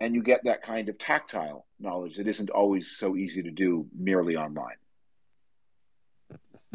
And 0.00 0.14
you 0.14 0.22
get 0.22 0.42
that 0.44 0.62
kind 0.62 0.88
of 0.88 0.98
tactile 0.98 1.66
knowledge 1.78 2.16
that 2.16 2.26
isn't 2.26 2.50
always 2.50 2.90
so 2.90 3.16
easy 3.16 3.42
to 3.42 3.50
do 3.50 3.86
merely 3.96 4.36
online. 4.36 4.76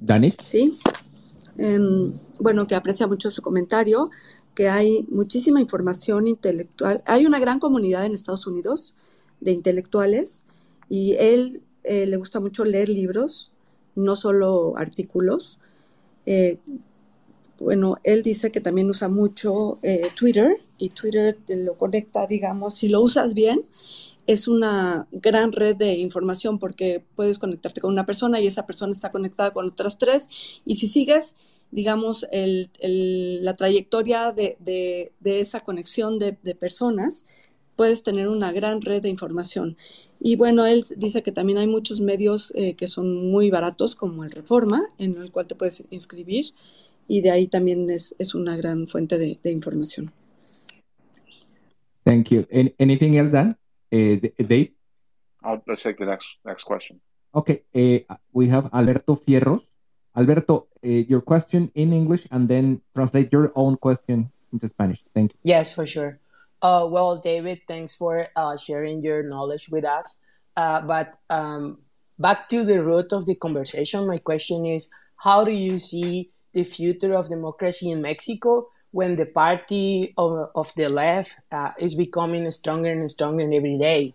Dani. 0.02 0.32
Sí. 0.40 0.72
Um, 1.60 2.20
bueno, 2.40 2.68
que 2.68 2.76
aprecia 2.76 3.08
mucho 3.08 3.32
su 3.32 3.42
comentario, 3.42 4.12
que 4.54 4.70
hay 4.70 5.06
muchísima 5.10 5.60
información 5.60 6.28
intelectual. 6.28 7.04
Hay 7.06 7.26
una 7.26 7.40
gran 7.40 7.60
comunidad 7.60 8.06
en 8.06 8.14
Estados 8.14 8.48
Unidos 8.48 8.96
de 9.40 9.52
intelectuales 9.52 10.46
y 10.88 11.16
él 11.20 11.64
eh, 11.84 12.06
le 12.06 12.18
gusta 12.18 12.40
mucho 12.40 12.64
leer 12.64 12.90
libros, 12.90 13.52
no 13.96 14.16
solo 14.16 14.78
artículos. 14.78 15.60
Eh, 16.26 16.60
bueno, 17.60 17.98
él 18.04 18.24
dice 18.24 18.52
que 18.52 18.62
también 18.62 18.90
usa 18.90 19.08
mucho 19.10 19.80
eh, 19.84 20.10
Twitter 20.16 20.62
y 20.78 20.90
Twitter 20.90 21.38
te 21.46 21.64
lo 21.64 21.76
conecta, 21.76 22.28
digamos, 22.28 22.76
si 22.76 22.88
lo 22.88 23.02
usas 23.02 23.34
bien, 23.34 23.66
es 24.28 24.48
una 24.48 25.08
gran 25.12 25.54
red 25.54 25.76
de 25.76 25.94
información 25.94 26.60
porque 26.60 27.04
puedes 27.16 27.40
conectarte 27.40 27.82
con 27.82 27.94
una 27.94 28.06
persona 28.06 28.40
y 28.42 28.48
esa 28.48 28.66
persona 28.68 28.92
está 28.92 29.10
conectada 29.10 29.52
con 29.52 29.68
otras 29.68 29.98
tres 29.98 30.28
y 30.66 30.76
si 30.76 30.88
sigues, 30.88 31.36
digamos, 31.72 32.28
el, 32.32 32.70
la 33.44 33.56
trayectoria 33.56 34.32
de, 34.34 34.58
de, 34.60 35.14
de 35.22 35.40
esa 35.40 35.62
conexión 35.62 36.20
de, 36.20 36.38
de, 36.44 36.56
personas, 36.56 37.26
puedes 37.76 38.04
tener 38.04 38.28
una 38.28 38.52
gran 38.52 38.82
red 38.82 39.02
de 39.02 39.10
información. 39.10 39.78
Y 40.20 40.36
bueno, 40.36 40.66
él 40.66 40.84
dice 40.98 41.24
que 41.24 41.32
también 41.32 41.60
hay 41.60 41.68
muchos 41.68 42.02
medios 42.02 42.52
eh, 42.56 42.74
que 42.74 42.88
son 42.88 43.30
muy 43.30 43.50
baratos, 43.50 43.96
como 43.96 44.24
el 44.24 44.32
Reforma, 44.32 44.82
en 44.98 45.16
el 45.16 45.32
cual 45.32 45.48
te 45.48 45.56
puedes 45.56 45.86
inscribir 45.92 46.54
y 47.08 47.22
de 47.22 47.32
ahí 47.32 47.48
también 47.48 47.90
es, 47.90 48.16
es 48.20 48.36
una 48.36 48.56
gran 48.58 48.88
fuente 48.88 49.18
de, 49.18 49.40
de 49.44 49.52
información. 49.52 50.12
Thank 52.04 52.30
you. 52.32 52.46
Any, 52.52 52.74
anything 52.80 53.18
else, 53.18 53.32
Dan? 53.32 53.58
Uh, 53.92 54.16
Dave? 54.38 54.72
I'll, 55.44 55.62
let's 55.68 55.84
take 55.84 55.98
the 55.98 56.06
next 56.06 56.38
next 56.46 56.64
question. 56.64 57.02
Okay, 57.34 57.64
uh, 57.76 58.16
we 58.34 58.48
have 58.48 58.70
Alberto 58.74 59.16
Fierros. 59.16 59.64
Alberto, 60.16 60.68
uh, 60.84 60.88
your 60.88 61.22
question 61.22 61.70
in 61.76 61.94
English 61.94 62.28
and 62.32 62.50
then 62.50 62.82
translate 62.96 63.32
your 63.32 63.52
own 63.56 63.78
question 63.78 64.32
into 64.52 64.68
Spanish. 64.68 65.04
Thank 65.14 65.34
you. 65.34 65.40
Yes, 65.44 65.76
for 65.76 65.86
sure. 65.86 66.20
Uh, 66.62 66.88
well, 66.90 67.18
David, 67.18 67.62
thanks 67.68 67.96
for 67.96 68.26
uh, 68.36 68.58
sharing 68.58 69.04
your 69.04 69.22
knowledge 69.24 69.70
with 69.70 69.86
us. 69.86 70.18
Uh, 70.56 70.82
but 70.82 71.18
um, 71.30 71.78
back 72.18 72.50
to 72.50 72.64
the 72.64 72.82
root 72.82 73.14
of 73.14 73.26
the 73.28 73.36
conversation, 73.36 74.08
my 74.08 74.18
question 74.18 74.66
is 74.66 74.90
how 75.18 75.44
do 75.44 75.52
you 75.52 75.78
see 75.78 76.32
the 76.54 76.64
future 76.64 77.16
of 77.16 77.30
democracy 77.30 77.92
in 77.92 78.02
Mexico 78.02 78.70
when 78.92 79.16
the 79.16 79.26
party 79.26 80.14
of, 80.18 80.50
of 80.56 80.74
the 80.76 80.88
left 80.88 81.38
uh, 81.52 81.72
is 81.78 81.96
becoming 81.96 82.50
stronger 82.52 82.92
and 82.92 83.10
stronger 83.10 83.44
every 83.44 83.78
day. 83.78 84.14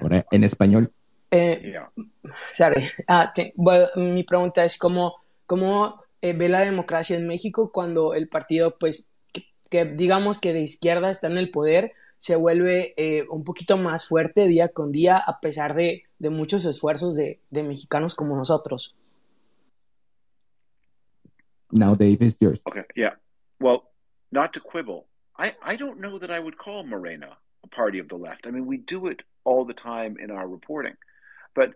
Ahora, 0.00 0.26
en 0.32 0.44
español. 0.44 0.90
Eh, 1.30 1.60
yeah. 1.72 1.88
Sorry. 2.52 2.90
Uh, 3.06 3.26
te, 3.34 3.52
well, 3.56 3.88
mi 3.96 4.24
pregunta 4.24 4.64
es 4.64 4.78
cómo, 4.78 5.16
cómo 5.46 6.02
eh, 6.22 6.32
ve 6.32 6.48
la 6.48 6.60
democracia 6.60 7.16
en 7.16 7.26
México 7.26 7.70
cuando 7.70 8.14
el 8.14 8.28
partido, 8.28 8.76
pues, 8.78 9.10
que, 9.32 9.44
que, 9.68 9.84
digamos 9.84 10.38
que 10.38 10.52
de 10.52 10.62
izquierda 10.62 11.10
está 11.10 11.26
en 11.28 11.38
el 11.38 11.50
poder, 11.50 11.92
se 12.18 12.36
vuelve 12.36 12.94
eh, 12.96 13.24
un 13.30 13.44
poquito 13.44 13.76
más 13.76 14.06
fuerte 14.06 14.46
día 14.46 14.68
con 14.68 14.90
día 14.90 15.16
a 15.18 15.40
pesar 15.40 15.74
de, 15.74 16.04
de 16.18 16.30
muchos 16.30 16.64
esfuerzos 16.64 17.16
de, 17.16 17.40
de 17.50 17.62
mexicanos 17.62 18.14
como 18.14 18.36
nosotros. 18.36 18.94
Now, 21.72 21.94
Dave, 21.94 22.22
is 22.22 22.36
yours. 22.40 22.60
Okay, 22.68 22.84
yeah. 22.96 23.14
Well, 23.60 23.90
not 24.32 24.54
to 24.54 24.60
quibble, 24.60 25.06
I, 25.38 25.54
I 25.62 25.76
don't 25.76 26.00
know 26.00 26.18
that 26.18 26.30
I 26.30 26.38
would 26.38 26.58
call 26.58 26.84
Morena 26.84 27.36
a 27.64 27.68
party 27.68 27.98
of 27.98 28.08
the 28.08 28.16
left. 28.16 28.46
I 28.46 28.50
mean, 28.50 28.66
we 28.66 28.76
do 28.76 29.06
it 29.06 29.22
all 29.44 29.64
the 29.64 29.74
time 29.74 30.16
in 30.18 30.30
our 30.30 30.48
reporting. 30.48 30.94
But 31.54 31.74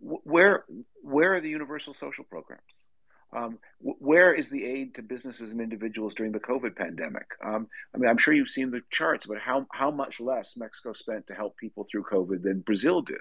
where 0.00 0.64
where 1.02 1.34
are 1.34 1.40
the 1.40 1.48
universal 1.48 1.94
social 1.94 2.24
programs? 2.24 2.84
Um, 3.32 3.58
where 3.80 4.32
is 4.32 4.48
the 4.48 4.64
aid 4.64 4.94
to 4.94 5.02
businesses 5.02 5.52
and 5.52 5.60
individuals 5.60 6.14
during 6.14 6.32
the 6.32 6.40
COVID 6.40 6.76
pandemic? 6.76 7.34
Um, 7.42 7.68
I 7.94 7.98
mean, 7.98 8.08
I'm 8.08 8.18
sure 8.18 8.32
you've 8.32 8.48
seen 8.48 8.70
the 8.70 8.82
charts 8.90 9.24
about 9.24 9.40
how 9.40 9.66
how 9.72 9.90
much 9.90 10.20
less 10.20 10.56
Mexico 10.56 10.92
spent 10.92 11.26
to 11.26 11.34
help 11.34 11.56
people 11.56 11.84
through 11.90 12.04
COVID 12.04 12.42
than 12.42 12.60
Brazil 12.60 13.02
did. 13.02 13.20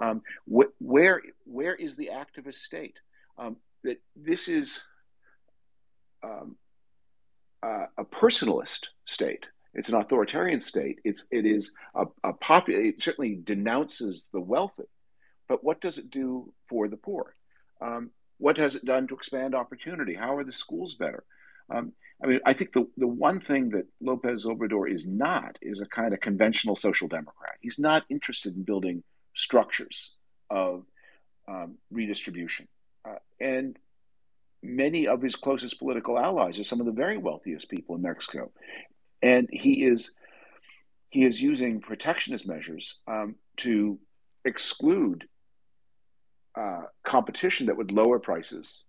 Um, 0.00 0.22
wh- 0.46 0.72
where 0.80 1.22
where 1.44 1.74
is 1.74 1.96
the 1.96 2.10
activist 2.12 2.60
state? 2.60 2.98
Um, 3.38 3.56
that 3.84 4.00
this 4.16 4.48
is 4.48 4.80
um, 6.22 6.56
uh, 7.62 7.86
a 7.98 8.04
personalist 8.04 8.86
state. 9.04 9.44
It's 9.74 9.88
an 9.88 9.96
authoritarian 9.96 10.60
state. 10.60 11.00
It's 11.04 11.26
it 11.30 11.44
is 11.44 11.74
a, 11.94 12.06
a 12.24 12.32
popular. 12.32 12.80
It 12.80 13.02
certainly 13.02 13.38
denounces 13.42 14.28
the 14.32 14.40
wealthy, 14.40 14.84
but 15.48 15.62
what 15.62 15.80
does 15.80 15.98
it 15.98 16.10
do 16.10 16.52
for 16.68 16.88
the 16.88 16.96
poor? 16.96 17.34
Um, 17.80 18.10
what 18.38 18.56
has 18.56 18.74
it 18.74 18.84
done 18.84 19.06
to 19.08 19.14
expand 19.14 19.54
opportunity? 19.54 20.14
How 20.14 20.36
are 20.36 20.44
the 20.44 20.52
schools 20.52 20.94
better? 20.94 21.24
Um, 21.70 21.92
I 22.22 22.26
mean, 22.26 22.40
I 22.46 22.52
think 22.52 22.72
the, 22.72 22.86
the 22.96 23.06
one 23.06 23.40
thing 23.40 23.70
that 23.70 23.86
Lopez 24.00 24.46
Obrador 24.46 24.90
is 24.90 25.06
not 25.06 25.58
is 25.60 25.80
a 25.80 25.86
kind 25.86 26.14
of 26.14 26.20
conventional 26.20 26.76
social 26.76 27.08
democrat. 27.08 27.56
He's 27.60 27.78
not 27.78 28.04
interested 28.08 28.56
in 28.56 28.62
building 28.62 29.02
structures 29.34 30.16
of 30.48 30.84
um, 31.48 31.76
redistribution. 31.90 32.68
Uh, 33.06 33.16
and 33.40 33.78
many 34.66 35.06
of 35.06 35.22
his 35.22 35.36
closest 35.36 35.78
political 35.78 36.18
allies 36.18 36.58
are 36.58 36.64
some 36.64 36.80
of 36.80 36.86
the 36.86 36.92
very 36.92 37.16
wealthiest 37.16 37.68
people 37.68 37.96
in 37.96 38.02
Mexico. 38.02 38.50
And 39.22 39.48
he 39.50 39.84
is 39.86 40.14
he 41.10 41.24
is 41.24 41.40
using 41.40 41.80
protectionist 41.80 42.46
measures 42.46 43.00
um, 43.06 43.36
to 43.58 43.98
exclude 44.44 45.26
uh, 46.58 46.82
competition 47.04 47.66
that 47.66 47.76
would 47.76 47.92
lower 47.92 48.18
prices 48.18 48.84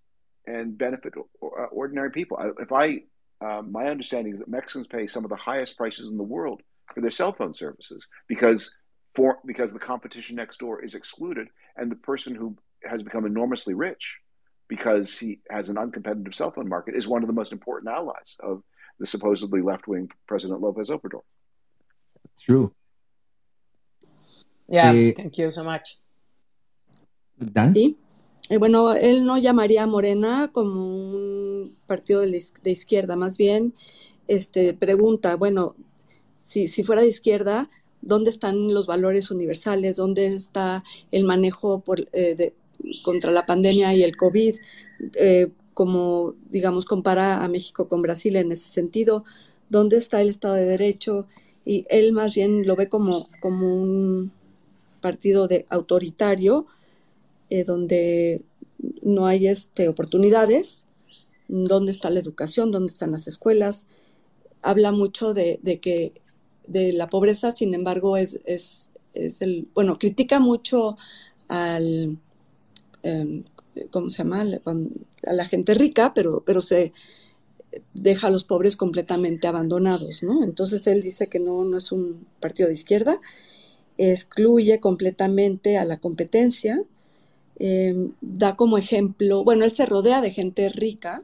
and 0.45 0.77
benefit 0.77 1.13
uh, 1.17 1.45
ordinary 1.71 2.11
people. 2.11 2.37
If 2.59 2.71
I, 2.71 3.03
uh, 3.39 3.61
my 3.61 3.85
understanding 3.85 4.33
is 4.33 4.39
that 4.39 4.47
Mexicans 4.47 4.87
pay 4.87 5.07
some 5.07 5.23
of 5.23 5.29
the 5.29 5.35
highest 5.35 5.77
prices 5.77 6.09
in 6.09 6.17
the 6.17 6.23
world 6.23 6.61
for 6.93 7.01
their 7.01 7.11
cell 7.11 7.33
phone 7.33 7.53
services 7.53 8.07
because 8.27 8.75
for 9.13 9.39
because 9.45 9.73
the 9.73 9.79
competition 9.79 10.35
next 10.35 10.57
door 10.59 10.83
is 10.83 10.95
excluded, 10.95 11.47
and 11.75 11.91
the 11.91 11.95
person 11.95 12.35
who 12.35 12.57
has 12.83 13.03
become 13.03 13.25
enormously 13.25 13.73
rich 13.73 14.17
because 14.67 15.17
he 15.17 15.39
has 15.49 15.69
an 15.69 15.75
uncompetitive 15.75 16.33
cell 16.33 16.51
phone 16.51 16.67
market 16.67 16.95
is 16.95 17.07
one 17.07 17.23
of 17.23 17.27
the 17.27 17.33
most 17.33 17.51
important 17.51 17.93
allies 17.93 18.37
of 18.41 18.63
the 18.99 19.05
supposedly 19.05 19.61
left 19.61 19.87
wing 19.87 20.09
President 20.27 20.61
Lopez 20.61 20.89
Obrador. 20.89 21.21
True. 22.41 22.73
Yeah, 24.67 24.91
eh, 24.91 25.13
thank 25.15 25.37
you 25.37 25.49
so 25.51 25.63
much. 25.63 26.01
Dan? 27.39 27.73
Sí. 27.73 27.97
Eh, 28.49 28.57
bueno, 28.57 28.93
él 28.93 29.25
no 29.25 29.37
llamaría 29.37 29.83
a 29.83 29.87
Morena 29.87 30.49
como 30.53 30.81
un 30.81 31.77
partido 31.85 32.21
de, 32.21 32.31
de, 32.63 32.71
izquierda, 32.71 33.15
más 33.15 33.37
bien 33.37 33.73
este, 34.27 34.73
pregunta, 34.73 35.35
bueno, 35.35 35.75
si, 36.33 36.67
si 36.67 36.83
fuera 36.83 37.01
de 37.01 37.09
izquierda, 37.09 37.69
¿dónde 38.01 38.29
están 38.29 38.73
los 38.73 38.87
valores 38.87 39.31
universales? 39.31 39.97
¿Dónde 39.97 40.27
está 40.27 40.83
el 41.11 41.25
manejo 41.25 41.81
por, 41.81 42.01
eh, 42.13 42.35
de, 42.35 42.53
contra 43.03 43.31
la 43.31 43.45
pandemia 43.45 43.93
y 43.93 44.03
el 44.03 44.15
COVID? 44.15 44.55
Eh, 45.15 45.49
como, 45.73 46.33
digamos, 46.49 46.85
compara 46.85 47.43
a 47.43 47.47
México 47.49 47.87
con 47.87 48.01
Brasil 48.01 48.35
en 48.35 48.51
ese 48.51 48.67
sentido, 48.67 49.23
¿dónde 49.69 49.97
está 49.97 50.21
el 50.21 50.29
Estado 50.29 50.55
de 50.55 50.65
Derecho? 50.65 51.27
Y 51.65 51.85
él 51.89 52.13
más 52.13 52.33
bien 52.33 52.65
lo 52.65 52.75
ve 52.75 52.89
como, 52.89 53.29
como 53.41 53.75
un 53.75 54.31
partido 55.01 55.47
de 55.47 55.67
autoritario, 55.69 56.65
eh, 57.51 57.63
donde 57.63 58.43
no 59.03 59.27
hay 59.27 59.47
este, 59.47 59.87
oportunidades, 59.87 60.87
dónde 61.47 61.91
está 61.91 62.09
la 62.09 62.19
educación, 62.19 62.71
dónde 62.71 62.91
están 62.91 63.11
las 63.11 63.27
escuelas. 63.27 63.85
Habla 64.61 64.91
mucho 64.91 65.33
de, 65.33 65.59
que 65.81 66.13
de 66.67 66.91
la 66.91 67.07
pobreza, 67.07 67.51
sin 67.51 67.73
embargo, 67.73 68.17
es, 68.17 68.41
es, 68.45 68.89
el, 69.41 69.67
bueno, 69.73 69.99
critica 69.99 70.39
mucho 70.39 70.97
al, 71.47 72.17
em, 73.07 73.43
¿cómo 73.91 74.09
se 74.09 74.19
llama? 74.19 74.41
A 74.41 75.33
la 75.33 75.45
gente 75.45 75.73
rica, 75.73 76.13
pero, 76.13 76.43
pero 76.45 76.61
se 76.61 76.93
deja 77.93 78.27
a 78.27 78.31
los 78.31 78.43
pobres 78.43 78.75
completamente 78.75 79.47
abandonados, 79.47 80.23
¿no? 80.23 80.43
Entonces 80.43 80.85
él 80.87 81.01
dice 81.01 81.27
que 81.27 81.39
no, 81.39 81.63
no 81.63 81.77
es 81.77 81.91
un 81.91 82.25
partido 82.39 82.69
de 82.69 82.75
izquierda, 82.75 83.17
excluye 83.97 84.79
completamente 84.79 85.77
a 85.77 85.85
la 85.85 85.97
competencia, 85.97 86.85
Em, 87.59 88.13
da 88.21 88.55
como 88.55 88.77
ejemplo, 88.77 89.43
bueno, 89.43 89.65
él 89.65 89.71
se 89.71 89.85
rodea 89.85 90.21
de 90.21 90.31
gente 90.31 90.69
rica, 90.69 91.23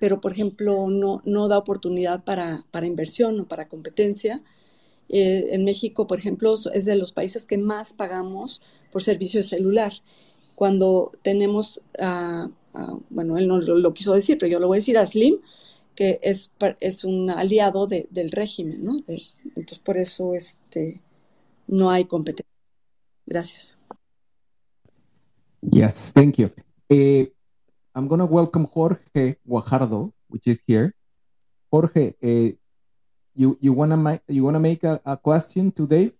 pero 0.00 0.20
por 0.20 0.32
ejemplo 0.32 0.90
no, 0.90 1.22
no 1.24 1.48
da 1.48 1.58
oportunidad 1.58 2.24
para, 2.24 2.64
para 2.72 2.86
inversión 2.86 3.40
o 3.40 3.48
para 3.48 3.68
competencia. 3.68 4.42
Eh, 5.08 5.48
en 5.52 5.64
México, 5.64 6.06
por 6.06 6.18
ejemplo, 6.18 6.54
es 6.74 6.84
de 6.84 6.96
los 6.96 7.12
países 7.12 7.46
que 7.46 7.58
más 7.58 7.92
pagamos 7.92 8.60
por 8.90 9.02
servicio 9.02 9.42
celular. 9.42 9.92
Cuando 10.58 11.12
tenemos, 11.22 11.80
bueno, 13.10 13.38
él 13.38 13.46
no 13.46 13.60
lo, 13.60 13.94
quiso 13.94 14.12
decir, 14.12 14.38
pero 14.38 14.50
yo 14.50 14.58
lo 14.58 14.66
voy 14.66 14.78
a 14.78 14.80
decir 14.80 14.98
a 14.98 15.06
Slim, 15.06 15.38
que 15.94 16.18
es, 16.20 16.50
es 16.80 17.04
un 17.04 17.30
aliado 17.30 17.86
del 17.86 18.32
régimen, 18.32 18.84
¿no? 18.84 18.96
entonces, 18.96 19.78
por 19.78 19.98
eso 19.98 20.34
este, 20.34 21.00
no 21.68 21.90
hay 21.90 22.06
competencia. 22.06 22.52
Gracias. 23.24 23.78
Yes, 25.62 26.12
thank 26.12 26.38
you. 26.38 26.50
Uh, 26.90 27.26
I'm 27.94 28.08
going 28.08 28.18
to 28.18 28.26
welcome 28.26 28.66
Jorge 28.66 29.38
Guajardo, 29.46 30.12
which 30.26 30.48
is 30.48 30.60
here. 30.66 30.92
Jorge, 31.70 32.16
uh, 32.20 32.50
you 33.36 33.56
you 33.60 33.72
want 33.72 33.92
to 33.92 34.20
you 34.26 34.42
want 34.42 34.56
to 34.56 34.60
make 34.60 34.82
a, 34.82 35.16
question 35.22 35.70
to 35.70 35.86
Dave? 35.86 36.17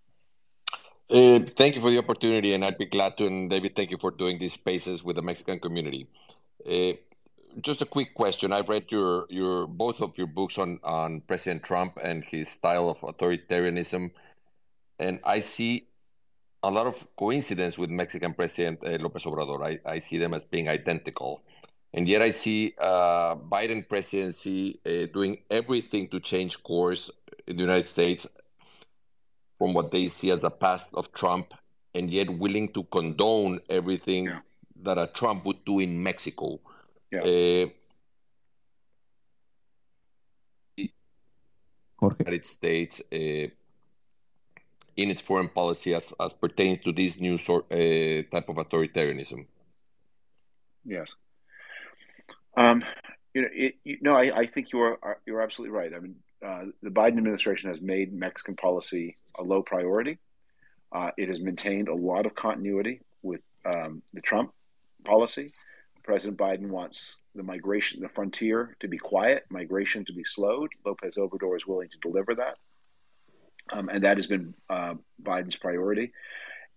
Uh, 1.10 1.40
thank 1.56 1.74
you 1.74 1.80
for 1.80 1.90
the 1.90 1.98
opportunity, 1.98 2.52
and 2.52 2.62
I'd 2.64 2.76
be 2.76 2.84
glad 2.84 3.16
to. 3.16 3.26
And 3.26 3.48
David, 3.48 3.74
thank 3.74 3.90
you 3.90 3.96
for 3.96 4.10
doing 4.10 4.38
these 4.38 4.52
spaces 4.52 5.02
with 5.02 5.16
the 5.16 5.22
Mexican 5.22 5.58
community. 5.58 6.06
just 7.62 7.82
a 7.82 7.86
quick 7.86 8.14
question. 8.14 8.52
I've 8.52 8.68
read 8.68 8.92
your 8.92 9.26
your 9.30 9.66
both 9.66 10.00
of 10.02 10.16
your 10.18 10.26
books 10.26 10.58
on 10.58 10.80
on 10.84 11.22
President 11.22 11.62
Trump 11.62 11.98
and 12.02 12.24
his 12.24 12.48
style 12.48 12.90
of 12.90 12.98
authoritarianism, 13.00 14.10
and 14.98 15.20
I 15.24 15.40
see 15.40 15.88
a 16.62 16.70
lot 16.70 16.86
of 16.86 17.06
coincidence 17.16 17.78
with 17.78 17.90
Mexican 17.90 18.34
President 18.34 18.80
uh, 18.84 18.98
López 18.98 19.24
Obrador. 19.24 19.64
I, 19.64 19.78
I 19.88 20.00
see 20.00 20.18
them 20.18 20.34
as 20.34 20.44
being 20.44 20.68
identical. 20.68 21.42
And 21.94 22.06
yet 22.06 22.20
I 22.20 22.32
see 22.32 22.74
uh, 22.78 23.34
Biden 23.36 23.88
presidency 23.88 24.78
uh, 24.84 25.06
doing 25.12 25.38
everything 25.50 26.08
to 26.08 26.20
change 26.20 26.62
course 26.62 27.10
in 27.46 27.56
the 27.56 27.62
United 27.62 27.86
States 27.86 28.26
from 29.58 29.74
what 29.74 29.90
they 29.90 30.08
see 30.08 30.30
as 30.30 30.42
the 30.42 30.50
past 30.50 30.90
of 30.94 31.12
Trump, 31.12 31.52
and 31.94 32.10
yet 32.10 32.30
willing 32.30 32.72
to 32.72 32.84
condone 32.84 33.60
everything 33.68 34.24
yeah. 34.24 34.40
that 34.82 34.98
a 34.98 35.08
Trump 35.08 35.44
would 35.44 35.64
do 35.64 35.80
in 35.80 36.02
Mexico. 36.02 36.60
Yeah. 37.10 37.22
Uh, 37.22 37.66
United 42.00 42.46
States 42.46 43.02
uh, 43.12 43.16
in 44.96 45.10
its 45.10 45.22
foreign 45.22 45.48
policy 45.48 45.94
as, 45.94 46.12
as 46.20 46.32
pertains 46.32 46.78
to 46.80 46.92
this 46.92 47.18
new 47.18 47.38
sort 47.38 47.64
uh, 47.72 48.22
type 48.30 48.48
of 48.48 48.56
authoritarianism. 48.56 49.46
Yes. 50.84 51.12
Um, 52.56 52.84
you 53.34 53.42
know, 53.42 53.48
it, 53.52 53.74
you, 53.84 53.98
no, 54.00 54.14
I, 54.14 54.38
I, 54.38 54.46
think 54.46 54.72
you're 54.72 54.98
you're 55.26 55.40
absolutely 55.40 55.76
right. 55.76 55.92
I 55.94 56.00
mean, 56.00 56.16
uh, 56.44 56.64
the 56.82 56.90
Biden 56.90 57.18
administration 57.18 57.68
has 57.68 57.80
made 57.80 58.12
Mexican 58.12 58.56
policy 58.56 59.16
a 59.38 59.42
low 59.42 59.62
priority. 59.62 60.18
Uh, 60.92 61.10
it 61.16 61.28
has 61.28 61.40
maintained 61.40 61.88
a 61.88 61.94
lot 61.94 62.26
of 62.26 62.34
continuity 62.34 63.00
with 63.22 63.40
um, 63.66 64.02
the 64.12 64.20
Trump 64.20 64.52
policy. 65.04 65.52
President 66.04 66.38
Biden 66.38 66.68
wants 66.68 67.18
the 67.34 67.42
migration, 67.42 68.00
the 68.00 68.08
frontier 68.08 68.76
to 68.80 68.88
be 68.88 68.96
quiet, 68.96 69.44
migration 69.50 70.04
to 70.06 70.12
be 70.12 70.24
slowed. 70.24 70.70
Lopez 70.86 71.16
Obrador 71.16 71.56
is 71.56 71.66
willing 71.66 71.90
to 71.90 71.98
deliver 71.98 72.34
that 72.34 72.56
um, 73.72 73.88
and 73.88 74.04
that 74.04 74.16
has 74.16 74.26
been 74.26 74.54
uh, 74.68 74.94
Biden's 75.22 75.56
priority. 75.56 76.12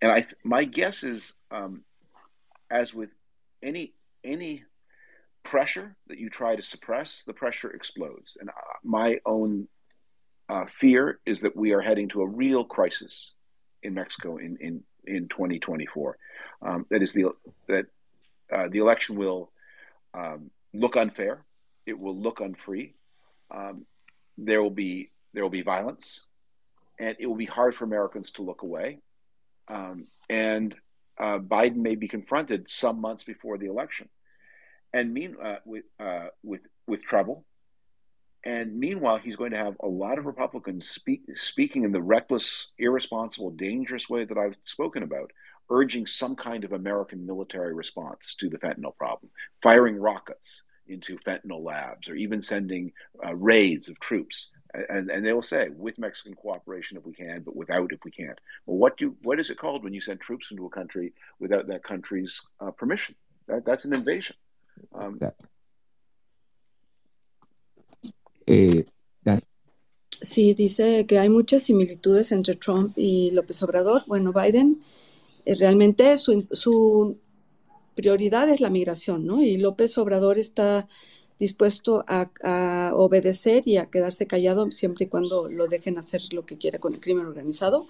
And 0.01 0.11
I, 0.11 0.27
my 0.43 0.63
guess 0.63 1.03
is, 1.03 1.33
um, 1.51 1.83
as 2.69 2.93
with 2.93 3.09
any 3.61 3.93
any 4.23 4.63
pressure 5.43 5.95
that 6.07 6.17
you 6.17 6.29
try 6.29 6.55
to 6.55 6.61
suppress, 6.61 7.23
the 7.23 7.33
pressure 7.33 7.69
explodes. 7.69 8.37
And 8.39 8.49
uh, 8.49 8.53
my 8.83 9.19
own 9.25 9.67
uh, 10.49 10.65
fear 10.65 11.19
is 11.25 11.41
that 11.41 11.55
we 11.55 11.73
are 11.73 11.81
heading 11.81 12.09
to 12.09 12.21
a 12.21 12.27
real 12.27 12.63
crisis 12.63 13.33
in 13.83 13.93
Mexico 13.93 14.37
in 14.37 14.57
in, 14.57 14.83
in 15.05 15.27
2024. 15.29 16.17
Um, 16.61 16.85
that 16.89 17.01
is 17.01 17.13
the 17.13 17.31
that 17.67 17.85
uh, 18.51 18.67
the 18.69 18.79
election 18.79 19.15
will 19.15 19.51
um, 20.13 20.51
look 20.73 20.95
unfair. 20.95 21.43
It 21.85 21.97
will 21.97 22.15
look 22.15 22.39
unfree. 22.39 22.93
Um, 23.49 23.85
there 24.37 24.61
will 24.61 24.69
be 24.69 25.11
there 25.33 25.43
will 25.43 25.49
be 25.49 25.61
violence 25.61 26.25
and 26.99 27.15
it 27.19 27.25
will 27.25 27.35
be 27.35 27.45
hard 27.45 27.73
for 27.73 27.85
Americans 27.85 28.31
to 28.31 28.43
look 28.43 28.61
away. 28.61 28.99
Um, 29.67 30.07
and 30.29 30.75
uh, 31.17 31.39
Biden 31.39 31.77
may 31.77 31.95
be 31.95 32.07
confronted 32.07 32.69
some 32.69 33.01
months 33.01 33.23
before 33.23 33.57
the 33.57 33.67
election, 33.67 34.09
and 34.93 35.13
mean 35.13 35.35
uh, 35.41 35.57
with 35.65 35.85
uh, 35.99 36.27
with 36.43 36.61
with 36.87 37.03
trouble. 37.03 37.45
And 38.43 38.79
meanwhile, 38.79 39.17
he's 39.17 39.35
going 39.35 39.51
to 39.51 39.57
have 39.57 39.75
a 39.81 39.87
lot 39.87 40.17
of 40.17 40.25
Republicans 40.25 40.89
speak, 40.89 41.21
speaking 41.35 41.83
in 41.83 41.91
the 41.91 42.01
reckless, 42.01 42.71
irresponsible, 42.79 43.51
dangerous 43.51 44.09
way 44.09 44.25
that 44.25 44.37
I've 44.37 44.55
spoken 44.63 45.03
about, 45.03 45.31
urging 45.69 46.07
some 46.07 46.35
kind 46.35 46.63
of 46.63 46.73
American 46.73 47.23
military 47.25 47.75
response 47.75 48.33
to 48.35 48.49
the 48.49 48.57
fentanyl 48.57 48.97
problem, 48.97 49.29
firing 49.61 49.95
rockets 49.95 50.63
into 50.87 51.19
fentanyl 51.19 51.63
labs, 51.63 52.09
or 52.09 52.15
even 52.15 52.41
sending 52.41 52.91
uh, 53.23 53.35
raids 53.35 53.87
of 53.87 53.99
troops. 53.99 54.51
And, 54.89 55.11
and 55.11 55.23
they 55.23 55.33
will 55.33 55.43
say, 55.43 55.69
with 55.69 55.99
Mexican 55.99 56.33
cooperation 56.33 56.97
if 56.97 57.05
we 57.05 57.13
can, 57.13 57.43
but 57.43 57.55
without 57.55 57.91
if 57.91 57.99
we 58.03 58.11
can't. 58.11 58.39
Well, 58.65 58.77
what 58.77 58.97
do 58.97 59.15
what 59.21 59.39
is 59.39 59.49
it 59.51 59.57
called 59.57 59.83
when 59.83 59.93
you 59.93 60.01
send 60.01 60.19
troops 60.19 60.49
into 60.49 60.65
a 60.65 60.69
country 60.69 61.13
without 61.39 61.67
that 61.67 61.83
country's 61.83 62.41
uh, 62.59 62.71
permission? 62.71 63.13
That, 63.47 63.65
that's 63.65 63.85
an 63.85 63.93
invasion. 63.93 64.35
Um, 64.91 65.17
eh, 68.45 68.85
Sí, 70.21 70.53
dice 70.53 71.07
que 71.07 71.17
hay 71.17 71.29
muchas 71.29 71.63
similitudes 71.63 72.31
entre 72.31 72.55
Trump 72.55 72.93
y 72.95 73.31
López 73.31 73.63
Obrador. 73.63 74.03
Bueno, 74.05 74.31
Biden 74.33 74.79
eh, 75.45 75.55
realmente 75.55 76.15
su, 76.17 76.47
su, 76.51 77.17
prioridad 77.95 78.49
es 78.49 78.61
la 78.61 78.69
migración, 78.69 79.25
¿no? 79.25 79.41
Y 79.41 79.57
López 79.57 79.97
Obrador 79.97 80.37
está 80.37 80.87
dispuesto 81.39 82.03
a, 82.07 82.91
obedecer 82.95 83.63
y 83.65 83.77
a 83.77 83.87
quedarse 83.87 84.27
callado 84.27 84.69
siempre 84.71 85.05
y 85.05 85.07
cuando 85.09 85.49
lo 85.49 85.67
dejen 85.67 85.97
hacer 85.97 86.21
lo 86.31 86.43
que 86.45 86.57
quiera 86.57 86.79
con 86.79 86.93
el 86.93 86.99
crimen 86.99 87.25
organizado. 87.25 87.85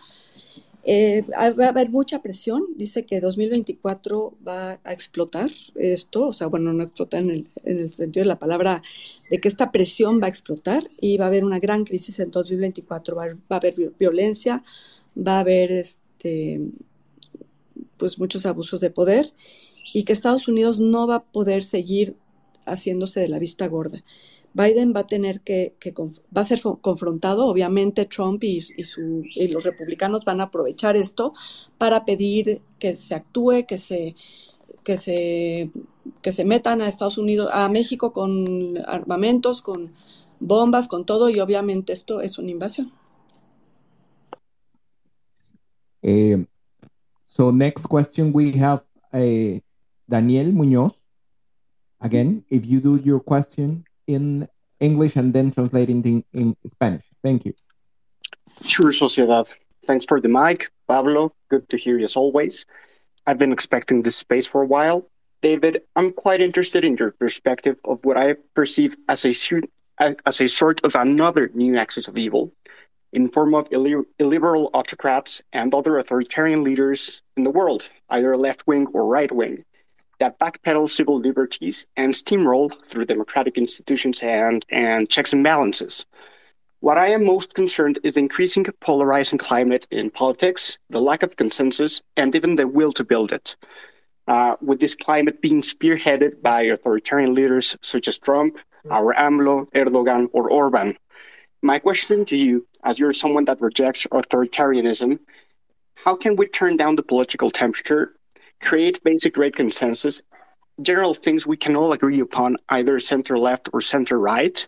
Eh, 0.83 1.23
va 1.29 1.65
a 1.65 1.69
haber 1.69 1.89
mucha 1.89 2.21
presión. 2.21 2.63
Dice 2.75 3.05
que 3.05 3.19
2024 3.19 4.33
va 4.47 4.79
a 4.83 4.93
explotar 4.93 5.51
esto, 5.75 6.27
o 6.27 6.33
sea, 6.33 6.47
bueno, 6.47 6.73
no 6.73 6.83
explotar 6.83 7.21
en 7.21 7.29
el, 7.29 7.47
en 7.63 7.79
el, 7.79 7.89
sentido 7.91 8.23
de 8.23 8.29
la 8.29 8.39
palabra 8.39 8.81
de 9.29 9.39
que 9.39 9.47
esta 9.47 9.71
presión 9.71 10.19
va 10.21 10.25
a 10.25 10.29
explotar 10.29 10.83
y 10.99 11.17
va 11.17 11.25
a 11.25 11.27
haber 11.27 11.45
una 11.45 11.59
gran 11.59 11.85
crisis 11.85 12.19
en 12.19 12.31
2024. 12.31 13.15
Va, 13.15 13.25
a 13.49 13.55
haber 13.55 13.75
violencia, 13.99 14.63
va 15.15 15.37
a 15.37 15.39
haber 15.41 15.71
este, 15.71 16.61
pues 17.97 18.17
muchos 18.19 18.45
abusos 18.45 18.81
de 18.81 18.89
poder 18.89 19.33
y 19.93 20.03
que 20.03 20.13
Estados 20.13 20.47
Unidos 20.47 20.79
no 20.79 21.05
va 21.05 21.15
a 21.15 21.23
poder 21.23 21.63
seguir 21.63 22.15
haciéndose 22.65 23.19
de 23.19 23.29
la 23.29 23.39
vista 23.39 23.67
gorda. 23.67 24.03
Biden 24.53 24.93
va 24.93 25.01
a 25.01 25.07
tener 25.07 25.41
que, 25.41 25.75
va 26.35 26.41
a 26.41 26.45
ser 26.45 26.61
confrontado, 26.81 27.47
obviamente 27.47 28.05
Trump 28.05 28.43
y, 28.43 28.59
su, 28.61 29.23
los 29.49 29.63
republicanos 29.63 30.25
van 30.25 30.41
a 30.41 30.45
aprovechar 30.45 30.97
esto 30.97 31.33
para 31.77 32.03
pedir 32.05 32.61
que 32.77 32.95
se 32.95 33.15
actúe, 33.15 33.65
que 33.67 33.77
se, 33.77 34.15
que 34.83 34.97
se, 34.97 35.71
que 36.21 36.31
se 36.33 36.45
metan 36.45 36.81
a 36.81 36.89
Estados 36.89 37.17
Unidos, 37.17 37.49
a 37.53 37.69
México 37.69 38.11
con 38.11 38.77
armamentos, 38.85 39.61
con 39.61 39.93
bombas, 40.39 40.87
con 40.87 41.05
todo, 41.05 41.29
y 41.29 41.39
obviamente 41.39 41.93
esto 41.93 42.19
es 42.19 42.37
una 42.37 42.51
invasión. 42.51 42.91
Eh, 46.03 46.45
so 47.25 47.51
next 47.51 47.85
question 47.85 48.31
we 48.33 48.51
have 48.59 48.83
eh, 49.13 49.61
Daniel 50.07 50.51
Muñoz. 50.51 51.05
Again, 51.99 52.43
if 52.49 52.65
you 52.65 52.81
do 52.81 52.97
your 52.97 53.23
question 53.23 53.85
in 54.13 54.47
English 54.79 55.15
and 55.15 55.33
then 55.33 55.51
translating 55.51 56.03
in, 56.03 56.23
in 56.33 56.55
Spanish. 56.67 57.03
Thank 57.23 57.45
you. 57.45 57.53
Sure, 58.63 58.91
Sociedad. 58.91 59.49
Thanks 59.85 60.05
for 60.05 60.19
the 60.19 60.27
mic. 60.27 60.69
Pablo, 60.87 61.33
good 61.49 61.69
to 61.69 61.77
hear 61.77 61.97
you 61.97 62.03
as 62.03 62.15
always. 62.15 62.65
I've 63.25 63.37
been 63.37 63.51
expecting 63.51 64.01
this 64.01 64.15
space 64.15 64.47
for 64.47 64.61
a 64.61 64.65
while. 64.65 65.07
David, 65.41 65.81
I'm 65.95 66.11
quite 66.11 66.41
interested 66.41 66.85
in 66.85 66.97
your 66.97 67.11
perspective 67.11 67.79
of 67.85 68.03
what 68.05 68.17
I 68.17 68.35
perceive 68.53 68.95
as 69.07 69.25
a, 69.25 69.33
as 70.25 70.41
a 70.41 70.47
sort 70.47 70.83
of 70.83 70.95
another 70.95 71.49
new 71.53 71.77
axis 71.77 72.07
of 72.07 72.17
evil 72.17 72.51
in 73.13 73.29
form 73.29 73.53
of 73.53 73.67
illiberal 73.71 74.69
autocrats 74.73 75.41
and 75.51 75.73
other 75.73 75.97
authoritarian 75.97 76.63
leaders 76.63 77.21
in 77.35 77.43
the 77.43 77.49
world, 77.49 77.83
either 78.09 78.37
left 78.37 78.65
wing 78.67 78.87
or 78.93 79.05
right 79.05 79.31
wing, 79.31 79.63
that 80.21 80.37
backpedal 80.37 80.87
civil 80.87 81.19
liberties 81.19 81.87
and 81.97 82.13
steamroll 82.13 82.69
through 82.85 83.05
democratic 83.05 83.57
institutions 83.57 84.21
and, 84.21 84.63
and 84.69 85.09
checks 85.09 85.33
and 85.33 85.43
balances. 85.43 86.05
What 86.79 86.99
I 86.99 87.07
am 87.09 87.25
most 87.25 87.55
concerned 87.55 87.97
is 88.03 88.13
the 88.13 88.19
increasing 88.19 88.65
polarizing 88.81 89.39
climate 89.39 89.87
in 89.89 90.11
politics, 90.11 90.77
the 90.91 91.01
lack 91.01 91.23
of 91.23 91.37
consensus, 91.37 92.03
and 92.17 92.35
even 92.35 92.55
the 92.55 92.67
will 92.67 92.91
to 92.93 93.03
build 93.03 93.31
it. 93.33 93.55
Uh, 94.27 94.55
with 94.61 94.79
this 94.79 94.93
climate 94.93 95.41
being 95.41 95.61
spearheaded 95.61 96.39
by 96.43 96.61
authoritarian 96.61 97.33
leaders 97.33 97.75
such 97.81 98.07
as 98.07 98.19
Trump, 98.19 98.57
our 98.91 99.15
AMLO, 99.15 99.65
Erdogan, 99.71 100.29
or 100.33 100.51
Orban. 100.51 100.97
My 101.63 101.79
question 101.79 102.25
to 102.25 102.37
you, 102.37 102.67
as 102.83 102.99
you're 102.99 103.13
someone 103.13 103.45
that 103.45 103.59
rejects 103.59 104.05
authoritarianism, 104.11 105.19
how 105.95 106.15
can 106.15 106.35
we 106.35 106.47
turn 106.47 106.77
down 106.77 106.95
the 106.95 107.03
political 107.03 107.49
temperature 107.49 108.13
create 108.61 109.03
basic 109.03 109.33
great 109.33 109.55
consensus, 109.55 110.21
general 110.81 111.13
things 111.13 111.45
we 111.45 111.57
can 111.57 111.75
all 111.75 111.93
agree 111.93 112.19
upon, 112.19 112.57
either 112.69 112.99
center 112.99 113.37
left 113.37 113.69
or 113.73 113.81
center 113.81 114.19
right, 114.19 114.67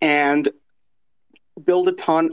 and 0.00 0.48
build 1.64 1.88
upon 1.88 2.30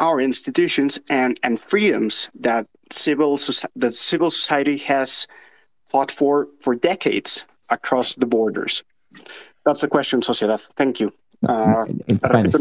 our 0.00 0.20
institutions 0.20 0.98
and, 1.10 1.38
and 1.42 1.60
freedoms 1.60 2.30
that 2.34 2.66
civil 2.90 3.38
that 3.76 3.94
civil 3.94 4.30
society 4.30 4.76
has 4.76 5.26
fought 5.88 6.10
for 6.10 6.48
for 6.60 6.74
decades 6.74 7.46
across 7.70 8.14
the 8.16 8.26
borders. 8.26 8.82
That's 9.64 9.80
the 9.80 9.88
question, 9.88 10.20
Sociedad. 10.20 10.60
Thank 10.74 11.00
you. 11.00 11.12
Uh, 11.48 11.84
in 12.08 12.18
Spanish. 12.18 12.54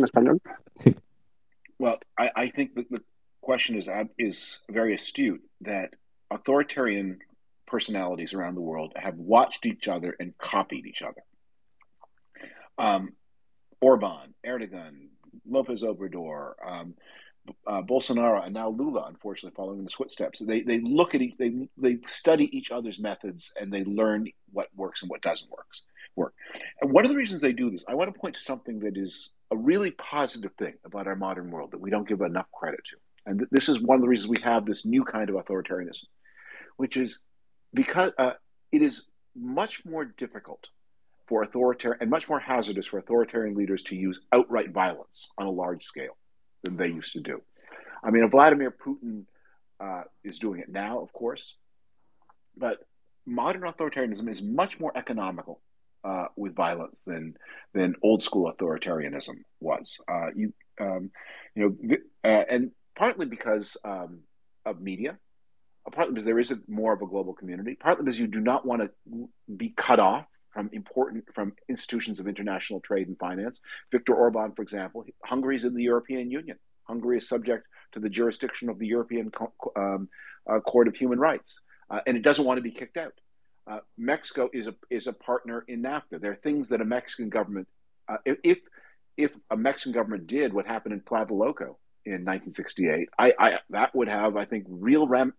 Well, 1.80 1.99
I, 2.18 2.32
I 2.36 2.47
think 2.47 2.76
that 2.76 2.89
the 2.91 3.01
question 3.41 3.76
is 3.76 3.89
is 4.18 4.59
very 4.70 4.93
astute. 4.93 5.41
That 5.62 5.95
authoritarian 6.30 7.20
personalities 7.72 8.34
around 8.34 8.55
the 8.55 8.61
world 8.61 8.91
have 8.95 9.15
watched 9.15 9.65
each 9.65 9.88
other 9.88 10.15
and 10.19 10.38
copied 10.38 10.86
each 10.86 11.01
other. 11.01 11.24
Um, 12.78 13.13
Orban, 13.80 14.36
Erdogan, 14.45 15.07
Lopez 15.47 15.82
Obrador, 15.82 16.53
um, 16.63 16.93
uh, 17.65 17.82
Bolsonaro, 17.82 18.45
and 18.45 18.53
now 18.53 18.69
Lula, 18.69 19.05
unfortunately, 19.07 19.55
following 19.55 19.80
in 19.80 19.86
his 19.86 19.95
footsteps. 19.95 20.39
They 20.39 20.61
they 20.61 20.80
look 20.80 21.15
at 21.15 21.22
each, 21.22 21.36
they 21.39 21.67
they 21.78 21.97
study 22.05 22.55
each 22.55 22.69
other's 22.69 22.99
methods 22.99 23.51
and 23.59 23.74
they 23.74 23.84
learn 23.84 24.28
what 24.51 24.67
works 24.76 25.01
and 25.01 25.09
what 25.09 25.22
doesn't 25.22 25.49
works 25.49 25.84
work. 26.15 26.34
And 26.82 26.91
one 26.91 27.05
of 27.05 27.09
the 27.09 27.17
reasons 27.17 27.41
they 27.41 27.53
do 27.53 27.72
this, 27.72 27.86
I 27.88 27.95
want 27.95 28.13
to 28.13 28.19
point 28.19 28.36
to 28.36 28.41
something 28.41 28.80
that 28.80 28.97
is 28.97 29.32
a 29.49 29.57
really 29.57 29.91
positive 29.91 30.51
thing 30.59 30.74
about 30.86 31.07
our 31.07 31.15
modern 31.15 31.49
world 31.49 31.72
that 31.72 31.82
we 31.82 31.89
don't 31.89 32.07
give 32.07 32.22
enough 32.22 32.47
credit 32.51 32.82
to. 32.86 32.97
And 33.26 33.39
th- 33.39 33.49
this 33.49 33.69
is 33.69 33.80
one 33.80 33.95
of 33.95 34.01
the 34.01 34.07
reasons 34.07 34.30
we 34.30 34.41
have 34.41 34.65
this 34.65 34.86
new 34.86 35.03
kind 35.03 35.30
of 35.30 35.36
authoritarianism, 35.36 36.05
which 36.78 36.97
is 36.97 37.22
because 37.74 38.11
uh, 38.17 38.34
it 38.72 38.82
is 38.82 39.05
much 39.36 39.84
more 39.86 40.05
difficult 40.05 40.67
for 41.28 41.43
authoritarian 41.43 41.99
and 42.01 42.09
much 42.09 42.28
more 42.28 42.39
hazardous 42.39 42.88
for 42.88 42.99
authoritarian 42.99 43.55
leaders 43.55 43.84
to 43.84 43.95
use 43.95 44.19
outright 44.34 44.72
violence 44.72 45.32
on 45.38 45.45
a 45.45 45.51
large 45.51 45.84
scale 45.84 46.17
than 46.63 46.76
they 46.76 46.88
used 46.88 47.13
to 47.13 47.22
do. 47.22 47.41
I 48.03 48.11
mean, 48.11 48.30
Vladimir 48.30 48.72
Putin 48.72 49.26
uh, 49.80 50.03
is 50.24 50.39
doing 50.39 50.59
it 50.59 50.69
now, 50.69 50.99
of 51.01 51.13
course, 51.13 51.55
but 52.57 52.80
modern 53.26 53.61
authoritarianism 53.61 54.30
is 54.30 54.41
much 54.41 54.80
more 54.80 54.91
economical 54.95 55.61
uh, 56.03 56.26
with 56.36 56.55
violence 56.55 57.03
than 57.03 57.36
than 57.74 57.95
old 58.03 58.22
school 58.24 58.51
authoritarianism 58.51 59.36
was. 59.59 59.99
Uh, 60.07 60.32
you 60.36 60.53
um, 60.80 61.11
you 61.55 61.78
know, 61.80 61.97
uh, 62.24 62.43
and 62.49 62.72
partly 62.95 63.26
because 63.26 63.78
um, 63.86 64.22
of 64.65 64.82
media 64.82 65.17
partly 65.89 66.13
because 66.13 66.25
there 66.25 66.39
is 66.39 66.53
more 66.67 66.93
of 66.93 67.01
a 67.01 67.07
global 67.07 67.34
community, 67.34 67.75
partly 67.79 68.05
because 68.05 68.19
you 68.19 68.27
do 68.27 68.39
not 68.39 68.65
want 68.65 68.82
to 68.82 69.29
be 69.55 69.69
cut 69.69 69.99
off 69.99 70.25
from 70.51 70.69
important 70.73 71.23
from 71.34 71.53
institutions 71.69 72.19
of 72.19 72.27
international 72.27 72.79
trade 72.82 73.07
and 73.07 73.17
finance. 73.17 73.61
Viktor 73.91 74.13
Orban, 74.13 74.51
for 74.51 74.61
example, 74.61 75.05
Hungary 75.23 75.55
is 75.55 75.63
in 75.63 75.73
the 75.73 75.84
European 75.84 76.29
Union. 76.29 76.57
Hungary 76.84 77.17
is 77.17 77.27
subject 77.27 77.67
to 77.93 77.99
the 77.99 78.09
jurisdiction 78.09 78.69
of 78.69 78.77
the 78.77 78.88
European 78.88 79.32
um, 79.75 80.09
uh, 80.49 80.59
Court 80.59 80.88
of 80.88 80.95
Human 80.95 81.19
Rights, 81.19 81.61
uh, 81.89 82.01
and 82.05 82.17
it 82.17 82.23
doesn't 82.23 82.45
want 82.45 82.57
to 82.57 82.61
be 82.61 82.71
kicked 82.71 82.97
out. 82.97 83.13
Uh, 83.65 83.79
Mexico 83.97 84.49
is 84.53 84.67
a 84.67 84.75
is 84.89 85.07
a 85.07 85.13
partner 85.13 85.63
in 85.67 85.84
NAFTA. 85.84 86.19
There 86.19 86.32
are 86.32 86.36
things 86.43 86.69
that 86.69 86.82
a 86.82 86.86
Mexican 86.86 87.29
government, 87.29 87.67
uh, 88.07 88.17
if 88.25 88.59
if 89.17 89.32
a 89.49 89.57
Mexican 89.57 89.93
government 89.93 90.27
did 90.27 90.53
what 90.53 90.65
happened 90.65 90.93
in 90.93 91.01
Tlatelolco, 91.01 91.75
in 92.06 92.26
1968. 92.26 93.10
I, 93.18 93.34
I, 93.38 93.60
that 93.70 93.95
would 93.95 94.08
have, 94.08 94.36
I 94.36 94.45
think, 94.45 94.66
real 94.68 95.08
ram, 95.08 95.34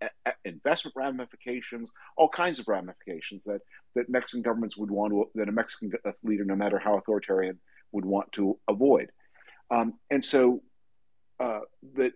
investment 0.45 0.95
ramifications, 0.97 1.93
all 2.17 2.29
kinds 2.29 2.59
of 2.59 2.69
ramifications 2.69 3.45
that 3.45 3.61
that 3.95 4.09
Mexican 4.09 4.43
governments 4.43 4.77
would 4.77 4.91
want 4.91 5.13
to, 5.13 5.29
that 5.35 5.49
a 5.49 5.53
Mexican 5.53 5.93
leader, 6.23 6.45
no 6.45 6.57
matter 6.57 6.79
how 6.79 6.97
authoritarian, 6.97 7.59
would 7.93 8.05
want 8.05 8.33
to 8.33 8.59
avoid. 8.69 9.11
Um, 9.71 9.95
and 10.11 10.25
so 10.25 10.63
uh, 11.41 11.61
that 11.95 12.13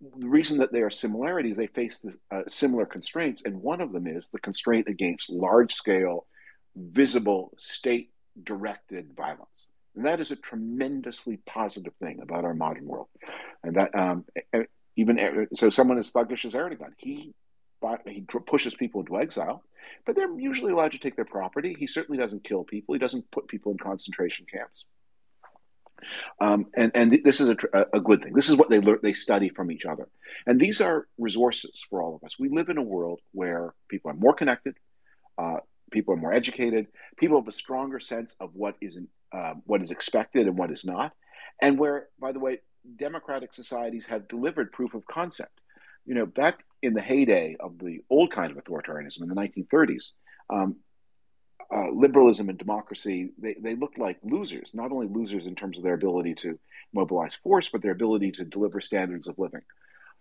the 0.00 0.28
reason 0.28 0.58
that 0.58 0.72
they 0.72 0.82
are 0.82 0.90
similarities, 0.90 1.56
they 1.56 1.66
face 1.66 1.98
the, 1.98 2.16
uh, 2.30 2.42
similar 2.46 2.86
constraints, 2.86 3.42
and 3.44 3.60
one 3.60 3.80
of 3.80 3.92
them 3.92 4.06
is 4.06 4.30
the 4.30 4.38
constraint 4.38 4.88
against 4.88 5.30
large 5.30 5.74
scale, 5.74 6.26
visible, 6.74 7.52
state 7.58 8.10
directed 8.42 9.14
violence. 9.14 9.69
And 9.96 10.06
that 10.06 10.20
is 10.20 10.30
a 10.30 10.36
tremendously 10.36 11.38
positive 11.46 11.94
thing 12.00 12.20
about 12.22 12.44
our 12.44 12.54
modern 12.54 12.86
world. 12.86 13.08
And 13.62 13.76
that 13.76 13.94
um, 13.94 14.24
even 14.96 15.48
so, 15.52 15.70
someone 15.70 15.98
as 15.98 16.12
thuggish 16.12 16.44
as 16.44 16.54
Erdogan, 16.54 16.92
he 16.96 17.34
he 18.06 18.24
pushes 18.46 18.74
people 18.74 19.00
into 19.00 19.18
exile, 19.18 19.64
but 20.04 20.14
they're 20.14 20.38
usually 20.38 20.72
allowed 20.72 20.92
to 20.92 20.98
take 20.98 21.16
their 21.16 21.24
property. 21.24 21.74
He 21.78 21.86
certainly 21.86 22.18
doesn't 22.18 22.44
kill 22.44 22.62
people. 22.62 22.94
He 22.94 22.98
doesn't 22.98 23.30
put 23.30 23.48
people 23.48 23.72
in 23.72 23.78
concentration 23.78 24.46
camps. 24.52 24.86
Um, 26.40 26.66
and 26.76 26.92
and 26.94 27.20
this 27.24 27.40
is 27.40 27.50
a, 27.50 27.56
a 27.92 28.00
good 28.00 28.22
thing. 28.22 28.32
This 28.32 28.48
is 28.48 28.56
what 28.56 28.70
they 28.70 28.80
learn. 28.80 29.00
They 29.02 29.12
study 29.12 29.48
from 29.50 29.70
each 29.70 29.84
other, 29.84 30.08
and 30.46 30.58
these 30.58 30.80
are 30.80 31.06
resources 31.18 31.84
for 31.90 32.02
all 32.02 32.16
of 32.16 32.24
us. 32.24 32.38
We 32.38 32.48
live 32.48 32.68
in 32.68 32.78
a 32.78 32.82
world 32.82 33.20
where 33.32 33.74
people 33.88 34.10
are 34.10 34.14
more 34.14 34.34
connected, 34.34 34.76
uh, 35.36 35.58
people 35.90 36.14
are 36.14 36.18
more 36.18 36.32
educated, 36.32 36.86
people 37.16 37.38
have 37.38 37.48
a 37.48 37.52
stronger 37.52 38.00
sense 38.00 38.36
of 38.40 38.54
what 38.54 38.76
is 38.80 38.98
uh, 39.32 39.54
what 39.64 39.82
is 39.82 39.90
expected 39.90 40.46
and 40.46 40.58
what 40.58 40.70
is 40.70 40.84
not, 40.84 41.12
and 41.60 41.78
where, 41.78 42.08
by 42.18 42.32
the 42.32 42.40
way, 42.40 42.58
democratic 42.96 43.54
societies 43.54 44.04
have 44.06 44.28
delivered 44.28 44.72
proof 44.72 44.94
of 44.94 45.06
concept. 45.06 45.60
You 46.06 46.14
know, 46.14 46.26
back 46.26 46.64
in 46.82 46.94
the 46.94 47.00
heyday 47.00 47.56
of 47.60 47.78
the 47.78 48.00
old 48.10 48.32
kind 48.32 48.50
of 48.50 48.62
authoritarianism 48.62 49.22
in 49.22 49.28
the 49.28 49.34
1930s, 49.34 50.12
um, 50.48 50.76
uh, 51.72 51.90
liberalism 51.92 52.48
and 52.48 52.58
democracy, 52.58 53.30
they, 53.38 53.54
they 53.60 53.76
looked 53.76 53.98
like 53.98 54.18
losers, 54.24 54.74
not 54.74 54.90
only 54.90 55.06
losers 55.06 55.46
in 55.46 55.54
terms 55.54 55.78
of 55.78 55.84
their 55.84 55.94
ability 55.94 56.34
to 56.34 56.58
mobilize 56.92 57.34
force, 57.44 57.68
but 57.68 57.82
their 57.82 57.92
ability 57.92 58.32
to 58.32 58.44
deliver 58.44 58.80
standards 58.80 59.28
of 59.28 59.38
living. 59.38 59.62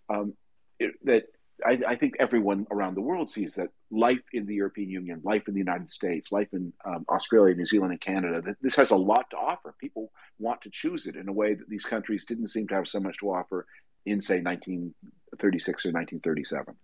Um, 0.10 0.34
it, 0.78 0.92
that 1.06 1.24
I, 1.66 1.80
I, 1.88 1.96
think 1.96 2.16
everyone 2.20 2.68
around 2.72 2.96
the 2.96 3.02
world 3.02 3.30
sees 3.30 3.56
that 3.56 3.70
life 3.92 4.22
in 4.34 4.46
the 4.46 4.56
European 4.56 4.90
Union, 4.90 5.22
life 5.24 5.48
in 5.48 5.54
the 5.54 5.60
United 5.60 5.90
States, 5.90 6.32
life 6.32 6.48
in 6.54 6.74
um, 6.86 7.06
Australia, 7.10 7.56
New 7.56 7.66
Zealand, 7.66 7.92
and 7.92 8.02
Canada, 8.02 8.42
that 8.42 8.58
this 8.62 8.76
has 8.76 8.92
a 8.92 8.96
lot 8.96 9.30
to 9.32 9.38
offer. 9.38 9.74
People 9.80 10.12
want 10.38 10.62
to 10.62 10.70
choose 10.70 11.08
it 11.08 11.16
in 11.16 11.28
a 11.28 11.34
way 11.34 11.54
that 11.54 11.70
these 11.70 11.86
countries 11.86 12.26
didn't 12.26 12.48
seem 12.48 12.68
to 12.68 12.76
have 12.76 12.88
so 12.88 13.00
much 13.00 13.18
to 13.20 13.32
offer 13.32 13.66
in, 14.06 14.22
say, 14.22 14.42
1936 14.42 15.86
or 15.86 15.92
1937. 15.92 16.76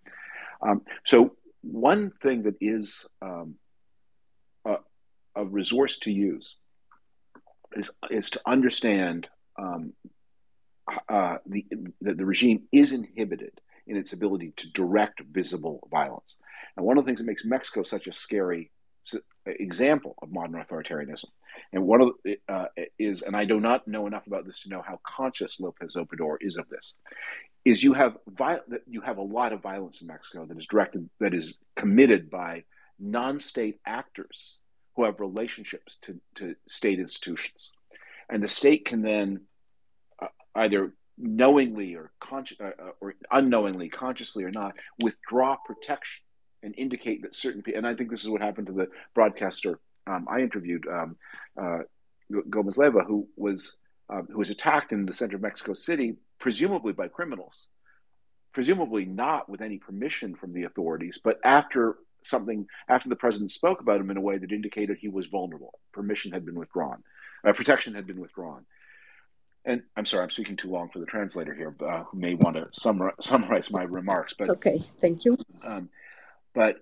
Um, 0.62 0.82
so, 1.06 1.36
one 1.62 2.12
thing 2.22 2.44
that 2.44 2.56
is 2.62 3.06
um, 3.22 3.56
a, 4.66 4.78
a, 5.36 5.46
resource 5.46 5.98
to 6.00 6.12
use 6.12 6.58
is, 7.76 7.92
is 8.10 8.30
to 8.32 8.42
understand 8.46 9.28
um, 9.58 9.94
uh, 11.10 11.38
the, 11.46 11.66
that 12.02 12.18
the 12.18 12.26
regime 12.26 12.64
is 12.72 12.92
inhibited 12.92 13.60
in 13.88 13.98
its 13.98 14.14
ability 14.14 14.54
to 14.58 14.72
direct 14.72 15.22
visible 15.32 15.88
violence. 15.92 16.38
And 16.76 16.86
one 16.86 16.98
of 16.98 17.04
the 17.04 17.10
things 17.10 17.20
that 17.20 17.28
makes 17.28 17.46
Mexico 17.46 17.84
such 17.84 18.08
a 18.08 18.14
scary 18.14 18.72
example 19.46 20.16
of 20.22 20.32
modern 20.32 20.62
authoritarianism, 20.62 21.30
and 21.72 21.84
one 21.84 22.02
of 22.02 22.10
the, 22.24 22.38
uh, 22.50 22.66
is, 22.98 23.22
and 23.22 23.36
I 23.36 23.46
do 23.46 23.60
not 23.60 23.88
know 23.88 24.08
enough 24.08 24.28
about 24.28 24.46
this 24.46 24.62
to 24.62 24.70
know 24.70 24.82
how 24.82 25.00
conscious 25.04 25.60
Lopez 25.60 25.96
Obrador 25.96 26.38
is 26.42 26.58
of 26.58 26.68
this, 26.70 26.98
is 27.64 27.84
you 27.84 27.94
have 27.94 28.18
vi- 28.28 28.62
you 28.88 29.02
have 29.02 29.18
a 29.18 29.22
lot 29.22 29.54
of 29.54 29.62
violence 29.62 30.02
in 30.02 30.08
Mexico 30.08 30.46
that 30.46 30.58
is 30.58 30.68
directed 30.68 31.10
that 31.20 31.34
is 31.34 31.58
committed 31.76 32.30
by 32.30 32.64
non-state 33.00 33.80
actors 33.86 34.60
who 34.96 35.04
have 35.04 35.20
relationships 35.20 35.98
to, 36.02 36.20
to 36.36 36.56
state 36.68 37.00
institutions, 37.00 37.72
and 38.30 38.44
the 38.44 38.48
state 38.48 38.86
can 38.86 39.02
then 39.02 39.42
uh, 40.22 40.28
either 40.56 40.94
knowingly 41.18 41.96
or 41.96 42.12
consci- 42.22 42.60
uh, 42.60 42.82
uh, 42.82 42.92
or 43.02 43.16
unknowingly, 43.32 43.90
consciously 43.90 44.44
or 44.44 44.52
not, 44.52 44.76
withdraw 45.02 45.56
protection 45.56 46.24
and 46.64 46.74
indicate 46.78 47.22
that 47.22 47.36
certain 47.36 47.62
people. 47.62 47.78
And 47.78 47.88
I 47.88 47.96
think 47.96 48.10
this 48.10 48.24
is 48.24 48.30
what 48.30 48.42
happened 48.42 48.68
to 48.68 48.74
the 48.74 48.88
broadcaster 49.14 49.80
um, 50.08 50.28
I 50.30 50.40
interviewed, 50.42 50.88
um, 50.88 51.18
uh, 51.60 51.80
Gomez 52.50 52.78
Leyva, 52.78 53.06
who 53.06 53.28
was 53.36 53.78
um, 54.10 54.28
who 54.32 54.38
was 54.38 54.52
attacked 54.52 54.92
in 54.92 55.06
the 55.06 55.14
center 55.14 55.36
of 55.36 55.42
Mexico 55.42 55.74
City, 55.74 56.18
presumably 56.38 56.94
by 56.94 57.08
criminals, 57.08 57.68
presumably 58.54 59.06
not 59.06 59.50
with 59.50 59.62
any 59.62 59.80
permission 59.80 60.36
from 60.36 60.54
the 60.54 60.64
authorities, 60.64 61.20
but 61.24 61.40
after 61.44 61.98
something 62.22 62.68
after 62.88 63.10
the 63.10 63.16
president 63.16 63.52
spoke 63.52 63.82
about 63.82 64.00
him 64.00 64.12
in 64.12 64.18
a 64.18 64.22
way 64.22 64.38
that 64.38 64.52
indicated 64.52 64.98
he 65.00 65.08
was 65.08 65.26
vulnerable. 65.28 65.80
Permission 65.92 66.32
had 66.32 66.46
been 66.46 66.56
withdrawn, 66.56 67.04
uh, 67.44 67.54
protection 67.54 67.96
had 67.96 68.06
been 68.06 68.20
withdrawn 68.20 68.66
and 69.66 69.82
I'm 69.96 70.06
sorry, 70.06 70.24
I'm 70.24 70.30
speaking 70.30 70.56
too 70.56 70.70
long 70.70 70.90
for 70.90 71.00
the 71.00 71.06
translator 71.06 71.54
here, 71.54 71.76
uh, 71.86 72.04
who 72.04 72.18
may 72.18 72.36
want 72.36 72.56
to 72.56 72.68
summarize, 72.72 73.16
summarize 73.20 73.72
my 73.72 73.84
remarks. 73.84 74.34
But 74.34 74.50
okay, 74.52 74.78
thank 75.00 75.26
you. 75.26 75.38
Um, 75.64 75.90
but 76.54 76.78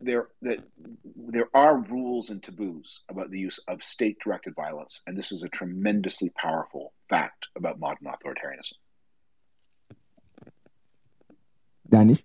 there 0.00 0.28
that 0.42 0.60
there 1.16 1.48
are 1.54 1.78
rules 1.78 2.30
and 2.30 2.42
taboos 2.42 3.02
about 3.08 3.30
the 3.30 3.38
use 3.38 3.58
of 3.68 3.82
state-directed 3.82 4.54
violence, 4.54 5.02
and 5.06 5.16
this 5.16 5.30
is 5.30 5.42
a 5.42 5.48
tremendously 5.48 6.30
powerful 6.30 6.92
fact 7.08 7.46
about 7.56 7.78
modern 7.78 8.06
authoritarianism. 8.06 8.74
Danish. 11.88 12.24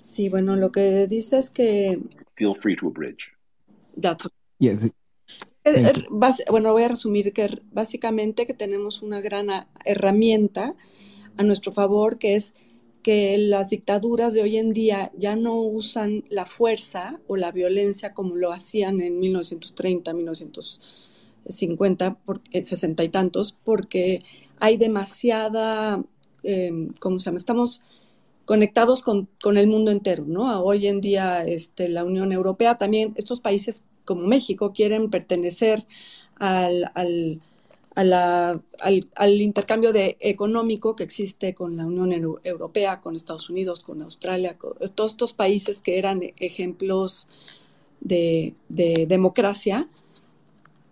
Sí, 0.00 0.28
bueno, 0.28 0.56
lo 0.56 0.68
que 0.70 1.06
dice 1.08 1.34
es 1.34 1.48
que. 1.48 1.96
Feel 2.36 2.54
free 2.54 2.76
to 2.76 2.88
abridge. 2.88 3.30
That's 3.96 4.26
okay. 4.26 4.34
Yes, 4.58 4.88
bueno, 6.50 6.72
voy 6.72 6.82
a 6.82 6.88
resumir 6.88 7.32
que 7.32 7.48
básicamente 7.72 8.46
que 8.46 8.54
tenemos 8.54 9.02
una 9.02 9.20
gran 9.20 9.48
herramienta 9.84 10.74
a 11.36 11.42
nuestro 11.42 11.72
favor, 11.72 12.18
que 12.18 12.34
es 12.34 12.54
que 13.02 13.36
las 13.38 13.70
dictaduras 13.70 14.32
de 14.32 14.42
hoy 14.42 14.56
en 14.56 14.72
día 14.72 15.12
ya 15.16 15.36
no 15.36 15.56
usan 15.56 16.24
la 16.30 16.46
fuerza 16.46 17.20
o 17.26 17.36
la 17.36 17.52
violencia 17.52 18.14
como 18.14 18.36
lo 18.36 18.52
hacían 18.52 19.00
en 19.00 19.20
1930, 19.20 20.14
1950, 20.14 22.18
60 22.50 23.04
y 23.04 23.08
tantos, 23.10 23.58
porque 23.62 24.22
hay 24.58 24.78
demasiada, 24.78 26.02
em, 26.42 26.92
¿cómo 27.00 27.18
se 27.18 27.26
llama? 27.26 27.38
Estamos 27.38 27.84
conectados 28.46 29.02
con, 29.02 29.28
con, 29.42 29.56
el 29.58 29.66
mundo 29.66 29.90
entero, 29.90 30.24
¿no? 30.26 30.62
Hoy 30.62 30.86
en 30.86 31.00
día 31.00 31.44
este, 31.44 31.88
la 31.88 32.04
Unión 32.04 32.32
Europea 32.32 32.78
también, 32.78 33.12
estos 33.16 33.40
países 33.40 33.84
como 34.04 34.26
México 34.26 34.72
quieren 34.72 35.10
pertenecer 35.10 35.86
al, 36.36 36.90
al, 36.94 37.40
al, 37.94 39.40
intercambio 39.40 39.92
de, 39.92 40.16
económico 40.20 40.96
que 40.96 41.04
existe 41.04 41.54
con 41.54 41.76
la 41.76 41.86
Unión 41.86 42.12
Europea, 42.42 43.00
con 43.00 43.14
Estados 43.14 43.50
Unidos, 43.50 43.82
con 43.82 44.02
Australia, 44.02 44.58
con 44.58 44.74
todos 44.94 45.12
estos 45.12 45.32
países 45.32 45.80
que 45.80 45.98
eran 45.98 46.20
ejemplos 46.38 47.28
de, 48.00 48.54
democracia, 48.68 49.88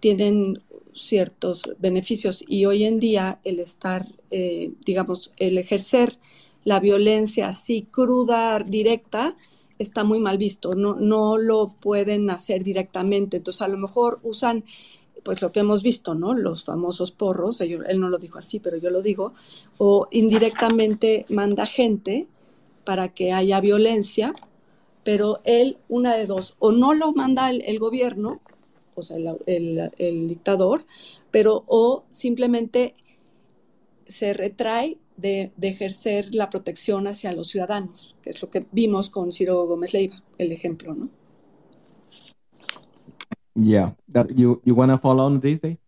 tienen 0.00 0.62
ciertos 0.94 1.74
beneficios. 1.78 2.44
Y 2.46 2.66
hoy 2.66 2.84
en 2.84 3.00
día 3.00 3.40
el 3.44 3.60
estar, 3.60 4.06
eh, 4.30 4.72
digamos, 4.84 5.32
el 5.38 5.58
ejercer 5.58 6.18
la 6.64 6.80
violencia 6.80 7.48
así 7.48 7.82
cruda, 7.90 8.60
directa, 8.60 9.36
está 9.82 10.04
muy 10.04 10.20
mal 10.20 10.38
visto, 10.38 10.70
no, 10.72 10.96
no 10.96 11.38
lo 11.38 11.68
pueden 11.68 12.30
hacer 12.30 12.62
directamente, 12.62 13.38
entonces 13.38 13.62
a 13.62 13.68
lo 13.68 13.78
mejor 13.78 14.20
usan 14.22 14.64
pues 15.22 15.40
lo 15.40 15.52
que 15.52 15.60
hemos 15.60 15.82
visto, 15.82 16.14
¿no? 16.14 16.34
Los 16.34 16.64
famosos 16.64 17.10
porros, 17.10 17.60
él, 17.60 17.82
no 17.98 18.08
lo 18.08 18.18
dijo 18.18 18.38
así, 18.38 18.58
pero 18.58 18.76
yo 18.76 18.90
lo 18.90 19.02
digo, 19.02 19.32
o 19.78 20.08
indirectamente 20.10 21.26
manda 21.28 21.66
gente 21.66 22.26
para 22.84 23.08
que 23.08 23.32
haya 23.32 23.60
violencia, 23.60 24.32
pero 25.04 25.38
él, 25.44 25.78
una 25.88 26.16
de 26.16 26.26
dos, 26.26 26.56
o 26.58 26.72
no 26.72 26.94
lo 26.94 27.12
manda 27.12 27.50
el, 27.50 27.78
gobierno, 27.78 28.40
o 28.94 29.02
sea, 29.02 29.16
el, 29.46 29.90
el, 29.98 30.28
dictador, 30.28 30.84
pero 31.30 31.64
o 31.66 32.04
simplemente 32.10 32.94
se 34.04 34.34
retrae 34.34 34.98
de, 35.22 35.52
de, 35.56 35.68
ejercer 35.68 36.34
la 36.34 36.50
protección 36.50 37.06
hacia 37.06 37.32
los 37.32 37.48
ciudadanos, 37.48 38.16
que 38.22 38.30
es 38.30 38.42
lo 38.42 38.50
que 38.50 38.66
vimos 38.72 39.08
con 39.08 39.32
Ciro 39.32 39.66
Gómez 39.66 39.94
Leiva, 39.94 40.16
el 40.38 40.52
ejemplo, 40.52 40.94
¿no? 40.94 41.08
Yeah, 43.54 43.94
that, 44.12 44.28
you 44.34 44.60
you 44.64 44.74
want 44.74 44.90
to 44.90 44.98
follow 44.98 45.26
on 45.26 45.40
this 45.40 45.60
day? 45.60 45.78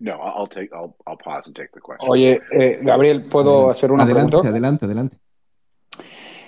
No, 0.00 0.20
I'll 0.20 0.46
take 0.46 0.72
I'll, 0.72 0.96
I'll 1.06 1.16
pause 1.16 1.46
and 1.46 1.54
take 1.54 1.72
the 1.72 1.80
question. 1.80 2.08
Oye, 2.10 2.40
eh, 2.52 2.80
Gabriel, 2.82 3.28
¿puedo 3.28 3.70
hacer 3.70 3.92
una 3.92 4.04
adelante, 4.04 4.30
pregunta? 4.30 4.48
Adelante, 4.48 4.84
adelante. 4.86 5.18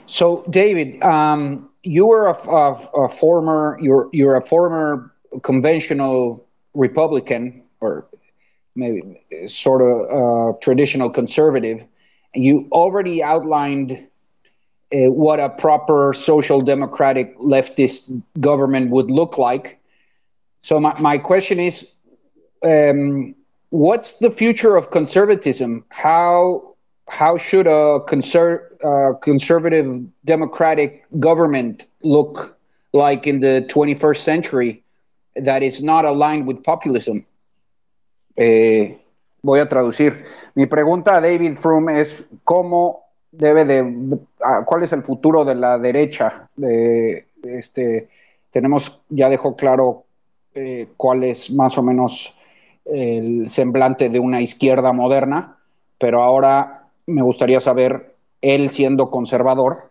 So, 0.07 0.45
David, 0.49 1.03
um, 1.03 1.68
you 1.82 2.07
were 2.07 2.28
a, 2.28 2.32
a, 2.32 3.05
a 3.05 3.09
former 3.09 3.78
you're 3.80 4.09
you're 4.12 4.37
a 4.37 4.45
former 4.45 5.12
conventional 5.43 6.47
Republican 6.74 7.62
or 7.80 8.09
maybe 8.77 9.49
sort 9.49 9.83
of 9.83 9.95
uh, 10.11 10.59
traditional 10.61 11.11
conservative, 11.11 11.85
you 12.35 12.68
already 12.72 13.22
outlined 13.22 13.93
uh, 14.93 15.11
what 15.11 15.41
a 15.41 15.49
proper 15.51 16.12
social 16.14 16.61
democratic 16.62 17.37
leftist 17.39 18.22
government 18.41 18.91
would 18.91 19.11
look 19.11 19.39
like. 19.39 19.81
So 20.61 20.81
my, 20.81 20.99
my 21.01 21.18
question 21.18 21.59
is, 21.61 21.95
um, 22.64 23.35
what's 23.70 24.14
the 24.18 24.31
future 24.31 24.77
of 24.77 24.91
conservatism? 24.91 25.85
How 25.91 26.74
how 27.09 27.39
should 27.39 27.66
a 27.66 28.01
conser- 28.09 28.62
uh, 28.85 29.14
conservative 29.18 30.03
democratic 30.24 31.05
government 31.20 31.87
look 32.03 32.57
like 32.93 33.27
in 33.27 33.41
the 33.41 33.64
21st 33.68 34.22
century 34.22 34.83
that 35.37 35.62
is 35.62 35.83
not 35.83 36.05
aligned 36.05 36.47
with 36.47 36.62
populism? 36.64 37.24
Eh, 38.37 38.99
voy 39.43 39.61
a 39.61 39.68
traducir. 39.68 40.24
Mi 40.55 40.66
pregunta 40.66 41.16
a 41.16 41.20
David 41.20 41.55
Froome 41.55 42.01
es 42.01 42.24
cómo 42.45 43.05
debe 43.30 43.64
de, 43.64 44.18
cuál 44.64 44.82
es 44.82 44.93
el 44.93 45.03
futuro 45.03 45.45
de 45.45 45.55
la 45.55 45.78
derecha. 45.78 46.49
De, 46.57 47.26
este, 47.43 48.09
tenemos, 48.51 49.03
ya 49.09 49.28
dejó 49.28 49.57
claro 49.57 50.05
eh, 50.55 50.89
cuál 50.97 51.24
es 51.24 51.51
más 51.51 51.76
o 51.78 51.82
menos 51.82 52.34
el 52.84 53.51
semblante 53.51 54.09
de 54.09 54.20
una 54.20 54.41
izquierda 54.41 54.93
moderna, 54.93 55.59
pero 55.99 56.22
ahora 56.22 56.89
me 57.07 57.22
gustaría 57.22 57.61
saber, 57.61 58.14
él 58.41 58.70
siendo 58.70 59.11
conservador, 59.11 59.91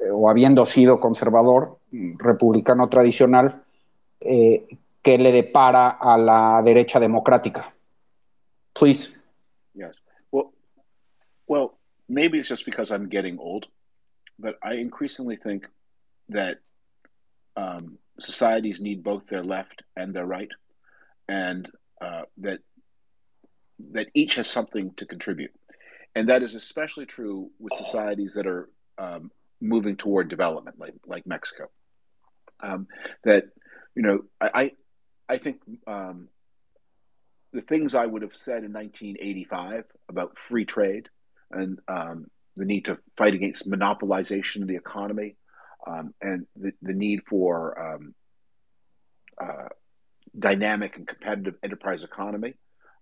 eh, 0.00 0.10
o 0.12 0.28
habiendo 0.28 0.64
sido 0.66 1.00
conservador, 1.00 1.78
republicano 2.18 2.88
tradicional, 2.88 3.62
eh, 4.20 4.66
¿qué 5.06 5.18
le 5.18 5.30
depara 5.30 5.98
a 6.00 6.18
la 6.18 6.60
derecha 6.64 6.98
democrática? 6.98 7.72
Please. 8.74 9.16
Yes. 9.72 10.00
Well, 10.32 10.52
well, 11.46 11.78
maybe 12.08 12.40
it's 12.40 12.48
just 12.48 12.64
because 12.66 12.90
I'm 12.90 13.08
getting 13.08 13.38
old, 13.38 13.68
but 14.36 14.56
I 14.64 14.74
increasingly 14.74 15.36
think 15.36 15.68
that 16.30 16.58
um, 17.56 17.98
societies 18.18 18.80
need 18.80 19.04
both 19.04 19.28
their 19.28 19.44
left 19.44 19.84
and 19.96 20.12
their 20.12 20.26
right, 20.26 20.50
and 21.28 21.70
uh, 22.00 22.22
that 22.38 22.58
that 23.92 24.08
each 24.12 24.34
has 24.34 24.48
something 24.48 24.92
to 24.96 25.06
contribute, 25.06 25.52
and 26.16 26.30
that 26.30 26.42
is 26.42 26.56
especially 26.56 27.06
true 27.06 27.50
with 27.60 27.72
societies 27.74 28.34
that 28.34 28.48
are 28.48 28.68
um, 28.98 29.30
moving 29.60 29.94
toward 29.94 30.28
development, 30.28 30.80
like 30.80 30.94
like 31.06 31.28
Mexico. 31.28 31.70
Um, 32.58 32.88
that 33.22 33.44
you 33.94 34.02
know, 34.02 34.24
I 34.40 34.72
I 35.28 35.38
think 35.38 35.60
um, 35.86 36.28
the 37.52 37.62
things 37.62 37.94
I 37.94 38.06
would 38.06 38.22
have 38.22 38.34
said 38.34 38.64
in 38.64 38.72
1985 38.72 39.84
about 40.08 40.38
free 40.38 40.64
trade 40.64 41.08
and 41.50 41.78
um, 41.88 42.26
the 42.56 42.64
need 42.64 42.86
to 42.86 42.98
fight 43.16 43.34
against 43.34 43.70
monopolization 43.70 44.62
of 44.62 44.68
the 44.68 44.76
economy 44.76 45.36
um, 45.86 46.14
and 46.20 46.46
the, 46.56 46.72
the 46.82 46.92
need 46.92 47.20
for 47.28 47.94
um, 47.94 48.14
uh, 49.40 49.68
dynamic 50.38 50.96
and 50.96 51.06
competitive 51.06 51.54
enterprise 51.62 52.04
economy, 52.04 52.54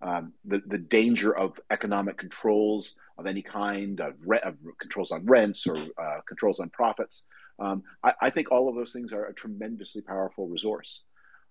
um, 0.03 0.33
the, 0.45 0.63
the 0.67 0.79
danger 0.79 1.37
of 1.37 1.59
economic 1.71 2.19
controls 2.19 2.97
of 3.19 3.27
any 3.27 3.43
kind, 3.43 4.01
of, 4.01 4.15
re- 4.25 4.41
of 4.41 4.57
controls 4.81 5.11
on 5.11 5.25
rents 5.25 5.67
or 5.67 5.77
uh, 5.77 6.21
controls 6.29 6.61
on 6.61 6.69
profits. 6.71 7.25
Um, 7.59 7.83
I, 8.03 8.15
I, 8.21 8.31
think 8.31 8.51
all 8.51 8.69
of 8.69 8.75
those 8.75 8.93
things 8.93 9.13
are 9.13 9.27
a 9.27 9.35
tremendously 9.35 10.03
powerful 10.03 10.49
resource. 10.49 11.03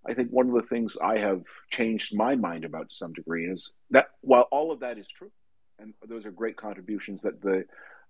I 0.06 0.14
think 0.14 0.32
one 0.32 0.47
of 0.49 0.56
the 0.56 0.68
things 0.68 0.97
I 1.01 1.18
have 1.18 1.43
changed 1.70 2.16
my 2.16 2.36
mind 2.36 2.66
about 2.66 2.89
to 2.89 2.95
some 2.95 3.14
degree 3.14 3.47
is 3.47 3.74
that 3.91 4.08
while 4.22 4.47
all 4.51 4.72
of 4.72 4.82
that 4.82 4.97
is 4.97 5.08
true, 5.08 5.32
and 5.80 5.93
those 6.08 6.26
are 6.26 6.32
great 6.32 6.58
contributions 6.58 7.22
that 7.22 7.41
the 7.41 7.66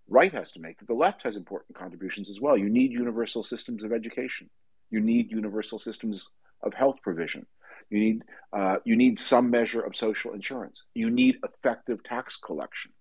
right 0.08 0.34
has 0.34 0.52
to 0.54 0.60
make, 0.60 0.80
that 0.80 0.88
the 0.88 0.94
left 0.94 1.24
has 1.24 1.36
important 1.36 1.78
contributions 1.78 2.30
as 2.30 2.42
well. 2.42 2.58
You 2.58 2.70
need 2.70 2.92
universal 2.92 3.44
systems 3.44 3.84
of 3.84 3.94
education. 3.94 4.50
You 4.90 5.00
need 5.00 5.32
universal 5.32 5.80
systems 5.80 6.30
of 6.62 6.74
health 6.74 6.98
provision. 7.02 7.46
You 7.90 8.00
need 8.00 8.24
uh, 8.52 8.78
you 8.86 8.96
need 8.96 9.20
some 9.20 9.50
measure 9.50 9.82
of 9.82 9.96
social 9.96 10.34
insurance. 10.34 10.86
You 10.94 11.10
need 11.10 11.40
effective 11.44 12.04
tax 12.04 12.38
collection. 12.38 12.92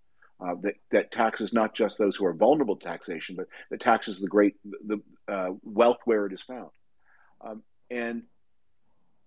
Uh, 0.41 0.57
that, 0.61 0.75
that 0.91 1.13
taxes 1.13 1.53
not 1.53 1.73
just 1.73 1.99
those 1.99 2.17
who 2.17 2.27
are 2.27 2.33
vulnerable 2.33 2.75
to 2.75 2.85
taxation, 2.85 3.37
but 3.37 3.47
that 3.71 3.81
taxes 3.81 4.21
the 4.21 4.27
great 4.27 4.57
the 4.65 5.01
uh, 5.29 5.51
wealth 5.63 5.99
where 6.05 6.27
it 6.27 6.33
is 6.33 6.43
found. 6.43 6.71
Um, 7.41 7.63
and 7.91 8.25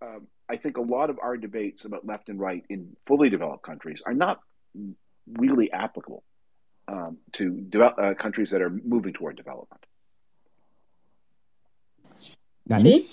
um, 0.01 0.27
I 0.47 0.57
think 0.57 0.77
a 0.77 0.81
lot 0.81 1.09
of 1.09 1.17
our 1.19 1.37
debates 1.37 1.85
about 1.85 2.05
left 2.05 2.29
and 2.29 2.39
right 2.39 2.63
in 2.69 2.95
fully 3.05 3.29
developed 3.29 3.63
countries 3.63 4.01
are 4.05 4.13
not 4.13 4.39
really 5.25 5.71
applicable 5.71 6.23
um, 6.87 7.17
to 7.33 7.49
develop, 7.69 7.97
uh, 7.97 8.13
countries 8.13 8.51
that 8.51 8.61
are 8.61 8.69
moving 8.69 9.13
toward 9.13 9.35
development. 9.35 9.85
Sí. 12.77 13.05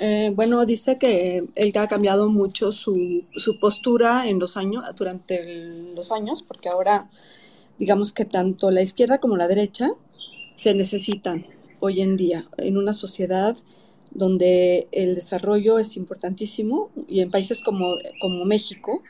Eh, 0.00 0.30
bueno, 0.34 0.64
dice 0.64 0.96
que 0.98 1.48
él 1.56 1.72
ha 1.76 1.88
cambiado 1.88 2.28
mucho 2.28 2.70
su, 2.70 3.24
su 3.34 3.58
postura 3.58 4.28
en 4.28 4.38
los 4.38 4.56
años, 4.56 4.84
durante 4.96 5.40
el, 5.40 5.94
los 5.96 6.12
años, 6.12 6.42
porque 6.42 6.68
ahora, 6.68 7.10
digamos 7.78 8.12
que 8.12 8.24
tanto 8.24 8.70
la 8.70 8.82
izquierda 8.82 9.18
como 9.18 9.36
la 9.36 9.48
derecha 9.48 9.90
se 10.54 10.74
necesitan 10.74 11.46
hoy 11.80 12.00
en 12.00 12.16
día 12.16 12.44
en 12.58 12.76
una 12.76 12.92
sociedad 12.92 13.56
donde 14.12 14.88
el 14.92 15.14
desarrollo 15.14 15.78
es 15.78 15.96
importantísimo 15.96 16.90
y 17.08 17.20
en 17.20 17.30
países 17.30 17.62
como, 17.62 17.94
como 18.20 18.44
México, 18.44 19.02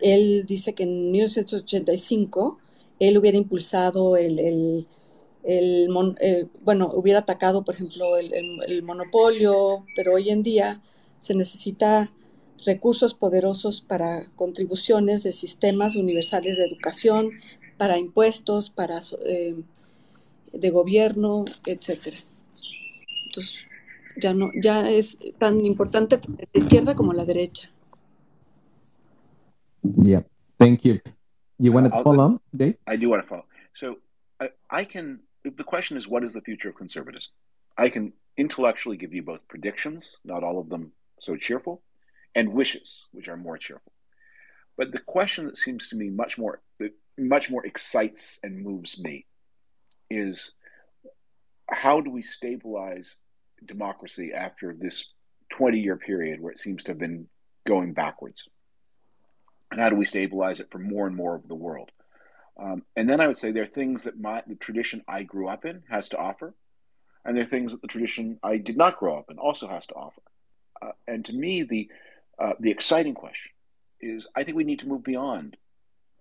él 0.00 0.44
dice 0.46 0.74
que 0.74 0.84
en 0.84 1.10
1985 1.10 2.58
él 2.98 3.18
hubiera 3.18 3.38
impulsado 3.38 4.16
el, 4.16 4.38
el, 4.38 4.86
el, 5.44 5.88
bueno, 6.62 6.90
hubiera 6.94 7.20
atacado, 7.20 7.64
por 7.64 7.74
ejemplo, 7.74 8.18
el, 8.18 8.82
monopolio, 8.82 9.84
pero 9.96 10.14
hoy 10.14 10.30
en 10.30 10.42
día 10.42 10.82
se 11.18 11.34
necesita 11.34 12.12
recursos 12.66 13.14
poderosos 13.14 13.80
para 13.80 14.30
contribuciones 14.36 15.22
de 15.22 15.32
sistemas 15.32 15.96
universales 15.96 16.58
de 16.58 16.66
educación, 16.66 17.30
para 17.78 17.98
impuestos, 17.98 18.68
para 18.68 19.00
eh, 19.24 19.56
de 20.52 20.70
gobierno, 20.70 21.46
etcétera. 21.64 22.18
Entonces, 23.26 23.60
ya 24.16 24.32
no, 24.32 24.50
ya 24.54 24.88
es 24.88 25.18
tan 25.38 25.64
importante 25.64 26.20
la 26.26 26.46
izquierda 26.52 26.94
como 26.94 27.12
la 27.12 27.24
derecha. 27.24 27.70
Yeah, 29.82 30.22
thank 30.58 30.84
you. 30.84 31.00
You 31.58 31.72
want 31.72 31.88
to 31.88 31.94
I'll, 31.94 32.04
follow 32.04 32.24
on, 32.24 32.40
Dave? 32.54 32.76
I 32.86 32.96
do 32.96 33.08
want 33.08 33.22
to 33.22 33.28
follow. 33.28 33.44
So 33.74 33.96
I, 34.40 34.50
I 34.70 34.84
can. 34.84 35.20
The 35.44 35.64
question 35.64 35.96
is, 35.96 36.06
what 36.06 36.22
is 36.22 36.32
the 36.32 36.40
future 36.42 36.68
of 36.68 36.74
conservatism? 36.74 37.32
I 37.76 37.88
can 37.88 38.12
intellectually 38.36 38.96
give 38.96 39.14
you 39.14 39.22
both 39.22 39.46
predictions, 39.48 40.18
not 40.24 40.42
all 40.42 40.58
of 40.58 40.68
them 40.68 40.92
so 41.20 41.36
cheerful, 41.36 41.82
and 42.34 42.52
wishes, 42.52 43.06
which 43.12 43.28
are 43.28 43.36
more 43.36 43.56
cheerful. 43.58 43.92
But 44.76 44.92
the 44.92 44.98
question 44.98 45.46
that 45.46 45.58
seems 45.58 45.88
to 45.88 45.96
me 45.96 46.08
much 46.08 46.38
more 46.38 46.60
that 46.78 46.92
much 47.18 47.50
more 47.50 47.64
excites 47.66 48.38
and 48.42 48.62
moves 48.62 48.98
me 48.98 49.26
is 50.10 50.52
how 51.70 52.00
do 52.00 52.10
we 52.10 52.22
stabilize 52.22 53.16
democracy 53.64 54.32
after 54.34 54.74
this 54.74 55.06
20 55.50 55.78
year 55.78 55.96
period 55.96 56.40
where 56.40 56.52
it 56.52 56.58
seems 56.58 56.82
to 56.84 56.90
have 56.92 56.98
been 56.98 57.28
going 57.66 57.92
backwards? 57.92 58.48
And 59.70 59.80
how 59.80 59.88
do 59.88 59.96
we 59.96 60.04
stabilize 60.04 60.60
it 60.60 60.70
for 60.70 60.78
more 60.78 61.06
and 61.06 61.16
more 61.16 61.34
of 61.34 61.46
the 61.46 61.54
world? 61.54 61.90
Um, 62.58 62.82
and 62.96 63.08
then 63.08 63.20
I 63.20 63.26
would 63.26 63.36
say 63.36 63.52
there 63.52 63.62
are 63.62 63.66
things 63.66 64.04
that 64.04 64.20
my 64.20 64.42
the 64.46 64.54
tradition 64.54 65.02
I 65.08 65.22
grew 65.22 65.48
up 65.48 65.64
in 65.64 65.82
has 65.88 66.10
to 66.10 66.18
offer, 66.18 66.54
and 67.24 67.36
there 67.36 67.44
are 67.44 67.48
things 67.48 67.72
that 67.72 67.80
the 67.80 67.88
tradition 67.88 68.38
I 68.42 68.58
did 68.58 68.76
not 68.76 68.98
grow 68.98 69.18
up 69.18 69.30
in 69.30 69.38
also 69.38 69.66
has 69.68 69.86
to 69.86 69.94
offer. 69.94 70.22
Uh, 70.82 70.92
and 71.06 71.24
to 71.26 71.32
me, 71.32 71.62
the 71.62 71.88
uh, 72.38 72.54
the 72.60 72.70
exciting 72.70 73.14
question 73.14 73.52
is 74.00 74.26
I 74.34 74.44
think 74.44 74.56
we 74.56 74.64
need 74.64 74.80
to 74.80 74.88
move 74.88 75.04
beyond. 75.04 75.56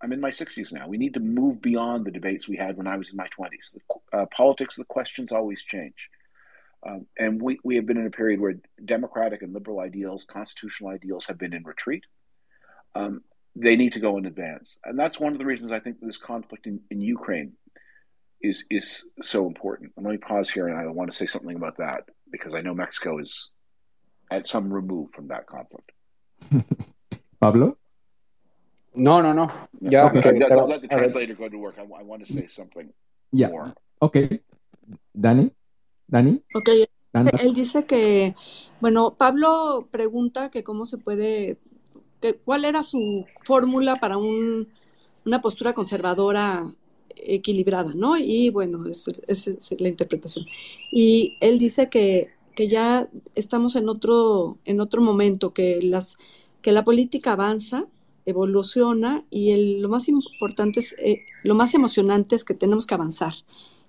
I'm 0.02 0.14
in 0.14 0.22
my 0.22 0.30
60s 0.30 0.72
now. 0.72 0.88
We 0.88 0.98
need 0.98 1.16
to 1.16 1.20
move 1.20 1.62
beyond 1.62 2.06
the 2.06 2.12
debates 2.12 2.48
we 2.48 2.56
had 2.56 2.78
when 2.78 2.88
I 2.88 2.96
was 2.96 3.10
in 3.10 3.18
my 3.18 3.28
20s. 3.28 3.74
The, 3.74 4.18
uh, 4.18 4.26
politics, 4.28 4.78
the 4.78 4.86
questions 4.86 5.34
always 5.34 5.62
change. 5.62 6.10
Um, 6.88 7.08
and 7.18 7.42
we, 7.42 7.60
we 7.64 7.76
have 7.76 7.86
been 7.86 7.98
in 7.98 8.06
a 8.06 8.12
period 8.12 8.40
where 8.40 8.56
democratic 8.84 9.42
and 9.42 9.54
liberal 9.54 9.80
ideals, 9.80 10.24
constitutional 10.24 10.92
ideals, 10.92 11.26
have 11.26 11.38
been 11.38 11.54
in 11.54 11.64
retreat. 11.64 12.04
Um, 12.96 13.22
they 13.56 13.76
need 13.76 13.94
to 13.94 14.00
go 14.00 14.18
in 14.18 14.26
advance. 14.26 14.80
And 14.86 14.98
that's 14.98 15.20
one 15.20 15.34
of 15.34 15.40
the 15.40 15.46
reasons 15.46 15.72
I 15.72 15.80
think 15.80 15.98
this 16.02 16.18
conflict 16.18 16.68
in, 16.68 16.80
in 16.90 17.02
Ukraine 17.02 17.54
is 18.42 18.64
is 18.70 19.10
so 19.22 19.48
important. 19.48 19.92
And 19.98 20.06
let 20.06 20.14
me 20.14 20.18
pause 20.18 20.50
here 20.50 20.68
and 20.68 20.78
I 20.78 20.88
want 20.88 21.12
to 21.12 21.18
say 21.18 21.26
something 21.26 21.56
about 21.56 21.78
that 21.78 22.04
because 22.32 22.54
I 22.54 22.62
know 22.62 22.74
Mexico 22.74 23.20
is 23.20 23.52
at 24.32 24.48
some 24.48 24.72
remove 24.72 25.12
from 25.12 25.28
that 25.28 25.46
conflict. 25.48 25.92
Pablo? 27.42 27.78
No, 28.96 29.22
no, 29.22 29.34
no. 29.34 29.52
Yeah, 29.82 30.06
okay. 30.06 30.20
okay. 30.20 30.44
I'll 30.52 30.68
let 30.68 30.82
the 30.82 30.88
translator 30.88 31.34
go 31.34 31.50
to 31.50 31.58
work. 31.58 31.76
I, 31.78 31.82
I 31.82 32.04
want 32.04 32.26
to 32.26 32.34
say 32.34 32.48
something 32.48 32.92
yeah. 33.32 33.48
more. 33.48 33.74
Okay. 34.02 34.40
Dani? 35.18 35.52
Dani? 36.10 36.42
Ok, 36.54 36.70
él 37.14 37.54
dice 37.54 37.86
que, 37.86 38.36
bueno, 38.82 39.16
Pablo 39.18 39.88
pregunta 39.92 40.52
que 40.52 40.64
cómo 40.64 40.86
se 40.86 40.98
puede, 40.98 41.58
que, 42.22 42.36
cuál 42.36 42.66
era 42.66 42.84
su 42.84 43.26
fórmula 43.44 44.00
para 44.00 44.18
un, 44.18 44.68
una 45.26 45.42
postura 45.42 45.74
conservadora 45.74 46.64
equilibrada, 47.16 47.94
¿no? 47.96 48.18
Y 48.18 48.50
bueno, 48.50 48.86
esa 48.88 49.12
es, 49.28 49.76
la 49.80 49.88
interpretación. 49.88 50.46
Y 50.92 51.38
él 51.42 51.58
dice 51.60 51.90
que, 51.90 52.30
que 52.56 52.68
ya 52.68 53.10
estamos 53.36 53.76
en 53.76 53.90
otro, 53.90 54.58
en 54.66 54.80
otro 54.80 55.02
momento, 55.02 55.54
que, 55.54 55.80
las, 55.82 56.18
que 56.62 56.72
la 56.72 56.84
política 56.84 57.34
avanza 57.34 57.88
evoluciona 58.26 59.26
y 59.32 59.80
lo 59.80 59.90
más 59.90 60.08
importante 60.08 60.80
es, 60.80 60.94
eh, 61.00 61.22
lo 61.44 61.56
más 61.56 61.74
emocionante 61.74 62.36
es 62.36 62.44
que 62.44 62.54
tenemos 62.54 62.86
que 62.86 62.94
avanzar. 62.94 63.34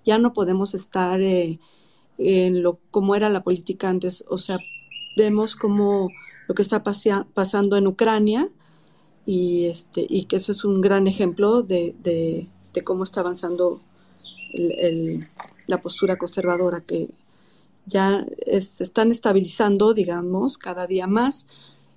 Ya 0.03 0.17
no 0.17 0.33
podemos 0.33 0.73
estar 0.73 1.21
eh, 1.21 1.59
en 2.21 2.61
lo 2.61 2.79
como 2.91 3.15
era 3.15 3.29
la 3.29 3.43
política 3.43 3.89
antes, 3.89 4.23
o 4.29 4.37
sea, 4.37 4.59
vemos 5.17 5.55
como 5.55 6.09
lo 6.47 6.55
que 6.55 6.61
está 6.61 6.83
pasando 6.83 7.77
en 7.77 7.87
Ucrania 7.87 8.49
y, 9.25 9.65
este, 9.65 10.05
y 10.07 10.25
que 10.25 10.35
eso 10.35 10.51
es 10.51 10.63
un 10.63 10.81
gran 10.81 11.07
ejemplo 11.07 11.63
de, 11.63 11.95
de, 12.03 12.83
cómo 12.83 13.03
está 13.03 13.21
avanzando 13.21 13.79
la 15.67 15.81
postura 15.81 16.17
conservadora 16.17 16.81
que 16.81 17.09
ya 17.85 18.25
se 18.47 18.83
están 18.83 19.11
estabilizando, 19.11 19.93
digamos, 19.93 20.57
cada 20.57 20.87
día 20.87 21.07
más. 21.07 21.47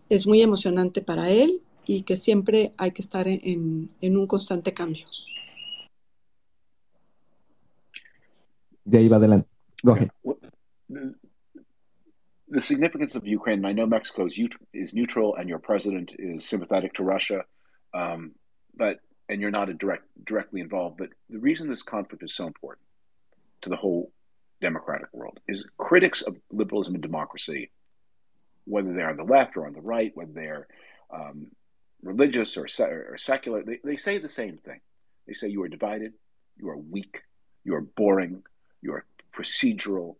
Es 0.09 0.27
muy 0.27 0.41
emocionante 0.43 1.03
para 1.03 1.31
él 1.31 1.63
y 1.87 2.03
que 2.03 2.17
siempre 2.17 2.73
hay 2.79 2.93
que 2.93 3.03
estar 3.03 3.27
en, 3.29 3.91
en 4.01 4.17
un 4.17 4.27
constante 4.27 4.73
cambio. 4.73 5.07
De 8.85 8.99
ahí 8.99 9.09
va 9.09 9.17
adelante. 9.17 9.53
Go 9.85 9.93
ahead. 9.93 10.11
The 12.48 12.61
significance 12.61 13.15
of 13.15 13.27
Ukraine, 13.27 13.65
I 13.65 13.73
know 13.73 13.86
Mexico 13.86 14.27
is, 14.27 14.39
is 14.73 14.94
neutral 14.94 15.35
and 15.35 15.48
your 15.48 15.59
president 15.59 16.15
is 16.19 16.44
sympathetic 16.44 16.94
to 16.94 17.02
Russia, 17.02 17.44
um, 17.93 18.32
but 18.77 19.01
and 19.28 19.40
you're 19.40 19.51
not 19.51 19.70
a 19.70 19.74
direct, 19.74 20.05
directly 20.24 20.61
involved. 20.61 20.98
But 20.98 21.09
the 21.31 21.39
reason 21.39 21.69
this 21.69 21.82
conflict 21.82 22.23
is 22.23 22.35
so 22.35 22.47
important 22.47 22.86
to 23.62 23.70
the 23.70 23.77
whole 23.77 24.12
democratic 24.61 25.09
world 25.12 25.40
is 25.48 25.69
critics 25.78 26.23
of 26.23 26.36
liberalism 26.51 26.94
and 26.94 27.02
democracy, 27.02 27.70
whether 28.66 28.93
they're 28.93 29.11
on 29.11 29.16
the 29.16 29.24
left 29.24 29.56
or 29.56 29.66
on 29.66 29.73
the 29.73 29.81
right, 29.81 30.12
whether 30.15 30.32
they're 30.32 30.66
um, 31.12 31.47
religious 32.02 32.56
or, 32.56 32.66
or 32.81 33.16
secular, 33.19 33.62
they, 33.62 33.81
they 33.82 33.97
say 33.97 34.19
the 34.19 34.28
same 34.28 34.59
thing. 34.59 34.81
They 35.27 35.32
say 35.32 35.48
you 35.48 35.62
are 35.62 35.69
divided, 35.69 36.12
you 36.56 36.69
are 36.69 36.77
weak, 36.77 37.23
you 37.65 37.74
are 37.74 37.81
boring, 37.81 38.43
you 38.82 38.93
are 38.93 39.05
procedural, 39.36 40.16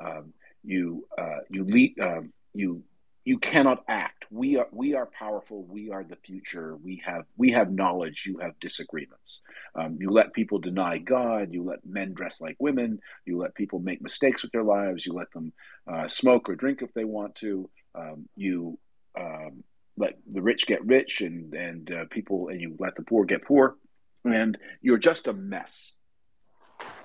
um, 0.00 0.32
you 0.64 1.06
uh, 1.16 1.40
you 1.50 1.64
lead, 1.64 1.98
um, 2.00 2.32
you 2.54 2.82
you 3.24 3.38
cannot 3.38 3.84
act. 3.88 4.24
We 4.30 4.56
are 4.56 4.68
we 4.72 4.94
are 4.94 5.06
powerful. 5.06 5.64
We 5.64 5.90
are 5.90 6.04
the 6.04 6.16
future. 6.16 6.76
We 6.76 7.02
have 7.04 7.24
we 7.36 7.50
have 7.52 7.70
knowledge. 7.70 8.24
You 8.26 8.38
have 8.38 8.58
disagreements. 8.60 9.42
Um, 9.74 9.98
you 10.00 10.10
let 10.10 10.32
people 10.32 10.58
deny 10.58 10.98
God. 10.98 11.52
You 11.52 11.64
let 11.64 11.84
men 11.84 12.14
dress 12.14 12.40
like 12.40 12.56
women. 12.58 13.00
You 13.26 13.38
let 13.38 13.54
people 13.54 13.80
make 13.80 14.00
mistakes 14.00 14.42
with 14.42 14.52
their 14.52 14.64
lives. 14.64 15.04
You 15.04 15.12
let 15.12 15.30
them 15.32 15.52
uh, 15.90 16.08
smoke 16.08 16.48
or 16.48 16.56
drink 16.56 16.82
if 16.82 16.92
they 16.94 17.04
want 17.04 17.34
to. 17.36 17.68
Um, 17.94 18.28
you 18.36 18.78
um, 19.18 19.64
let 19.96 20.14
the 20.32 20.42
rich 20.42 20.66
get 20.66 20.86
rich 20.86 21.20
and 21.20 21.52
and 21.54 21.92
uh, 21.92 22.04
people 22.10 22.48
and 22.48 22.60
you 22.60 22.76
let 22.78 22.94
the 22.96 23.02
poor 23.02 23.24
get 23.24 23.44
poor 23.44 23.76
and 24.24 24.58
you're 24.80 24.98
just 24.98 25.26
a 25.26 25.32
mess 25.32 25.92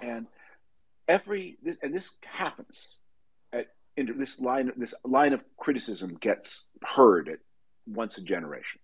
and 0.01 0.27
every 1.07 1.57
this 1.63 1.77
and 1.81 1.93
this 1.93 2.11
happens 2.23 2.97
at 3.51 3.67
in 3.97 4.17
this 4.17 4.39
line 4.39 4.71
this 4.77 4.93
line 5.03 5.33
of 5.33 5.43
criticism 5.57 6.15
gets 6.15 6.69
heard 6.83 7.29
at 7.29 7.39
once 7.87 8.17
a 8.17 8.23
generation. 8.23 8.79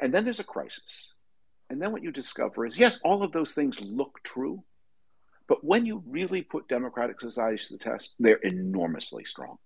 And 0.00 0.12
then 0.12 0.24
there's 0.24 0.40
a 0.40 0.44
crisis. 0.44 1.12
And 1.70 1.80
then 1.80 1.92
what 1.92 2.02
you 2.02 2.12
discover 2.12 2.66
is 2.66 2.78
yes 2.78 3.00
all 3.04 3.22
of 3.22 3.32
those 3.32 3.52
things 3.52 3.80
look 3.80 4.20
true 4.22 4.62
but 5.46 5.62
when 5.62 5.84
you 5.84 6.02
really 6.06 6.40
put 6.40 6.68
democratic 6.68 7.20
societies 7.20 7.68
to 7.68 7.74
the 7.74 7.84
test 7.84 8.14
they're 8.18 8.36
enormously 8.36 9.24
strong. 9.24 9.56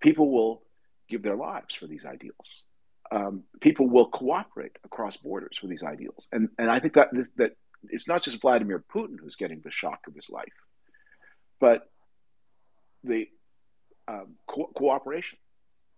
People 0.00 0.30
will 0.30 0.62
give 1.08 1.22
their 1.22 1.36
lives 1.36 1.74
for 1.74 1.86
these 1.86 2.06
ideals. 2.06 2.66
Um, 3.12 3.42
people 3.60 3.88
will 3.88 4.06
cooperate 4.06 4.78
across 4.84 5.16
borders 5.16 5.58
for 5.60 5.66
these 5.66 5.82
ideals. 5.82 6.28
And, 6.32 6.48
and 6.58 6.70
I 6.70 6.78
think 6.78 6.94
that, 6.94 7.08
that 7.36 7.56
it's 7.88 8.08
not 8.08 8.22
just 8.22 8.40
Vladimir 8.40 8.82
Putin 8.94 9.16
who's 9.20 9.36
getting 9.36 9.60
the 9.62 9.70
shock 9.70 10.00
of 10.06 10.14
his 10.14 10.30
life, 10.30 10.52
but 11.60 11.88
the 13.04 13.28
um, 14.08 14.34
co- 14.48 14.70
cooperation 14.74 15.38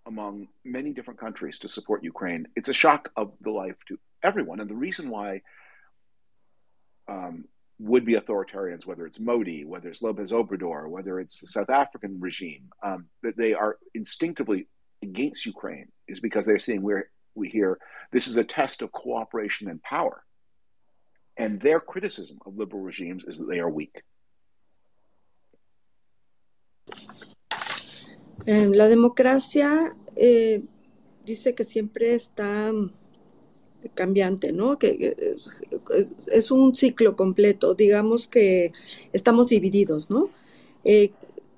among 0.06 0.48
many 0.64 0.93
different 0.93 1.20
countries 1.20 1.60
to 1.60 1.68
support 1.68 2.02
Ukraine. 2.02 2.47
It's 2.56 2.68
a 2.68 2.74
shock 2.74 3.10
of 3.16 3.32
the 3.40 3.51
life 3.51 3.76
to 3.89 3.98
everyone. 4.22 4.60
And 4.60 4.68
the 4.68 4.74
reason 4.74 5.09
why 5.09 5.43
um, 7.09 7.44
would 7.78 8.05
be 8.05 8.14
authoritarians, 8.14 8.86
whether 8.86 9.06
it's 9.06 9.20
Modi, 9.20 9.64
whether 9.64 9.89
it's 9.89 10.02
Lopez 10.02 10.32
Obrador, 10.32 10.89
whether 10.89 11.20
it's 11.20 11.39
the 11.40 11.47
South 11.47 11.70
African 11.70 12.20
regime, 12.20 12.68
um, 12.82 13.06
that 13.22 13.36
they 13.36 13.55
are 13.55 13.76
instinctively 13.94 14.68
against 15.02 15.47
Ukraine 15.47 15.89
is 16.06 16.20
because 16.20 16.47
they're 16.47 16.59
seeing 16.59 16.82
we're 16.82 17.10
we 17.34 17.48
hear 17.48 17.78
this 18.12 18.26
is 18.26 18.36
a 18.36 18.44
test 18.44 18.82
of 18.82 18.93
cooperation 18.93 19.68
and 19.68 19.82
power. 19.82 20.22
And 21.36 21.60
their 21.60 21.80
criticism 21.80 22.39
of 22.44 22.56
liberal 22.56 22.82
regimes 22.82 23.24
is 23.24 23.39
that 23.39 23.47
they 23.47 23.59
are 23.59 23.70
weak. 23.70 24.02
La 28.47 28.89
democracia 28.89 29.94
eh, 30.16 30.62
dice 31.24 31.55
que 31.55 31.64
siempre 31.64 32.14
está 32.14 32.73
cambiante, 33.94 34.52
¿no? 34.52 34.78
Que, 34.78 35.16
es 36.32 36.51
un 36.51 36.74
ciclo 36.74 37.16
completo. 37.16 37.74
Digamos 37.74 38.28
que 38.28 38.73
estamos 39.12 39.48
divididos, 39.48 40.10
¿no? 40.10 40.31
Eh, 40.85 41.12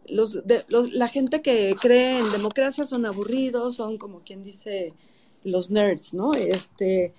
los, 0.08 0.42
la 0.68 1.08
gente 1.08 1.40
que 1.40 1.74
cree 1.80 2.18
en 2.18 2.30
democracia 2.32 2.84
son 2.84 3.06
aburridos, 3.06 3.76
son 3.76 3.96
como 3.96 4.20
quien 4.20 4.42
dice 4.42 4.92
los 5.44 5.70
nerds, 5.70 6.14
¿no? 6.14 6.32
Este, 6.34 7.14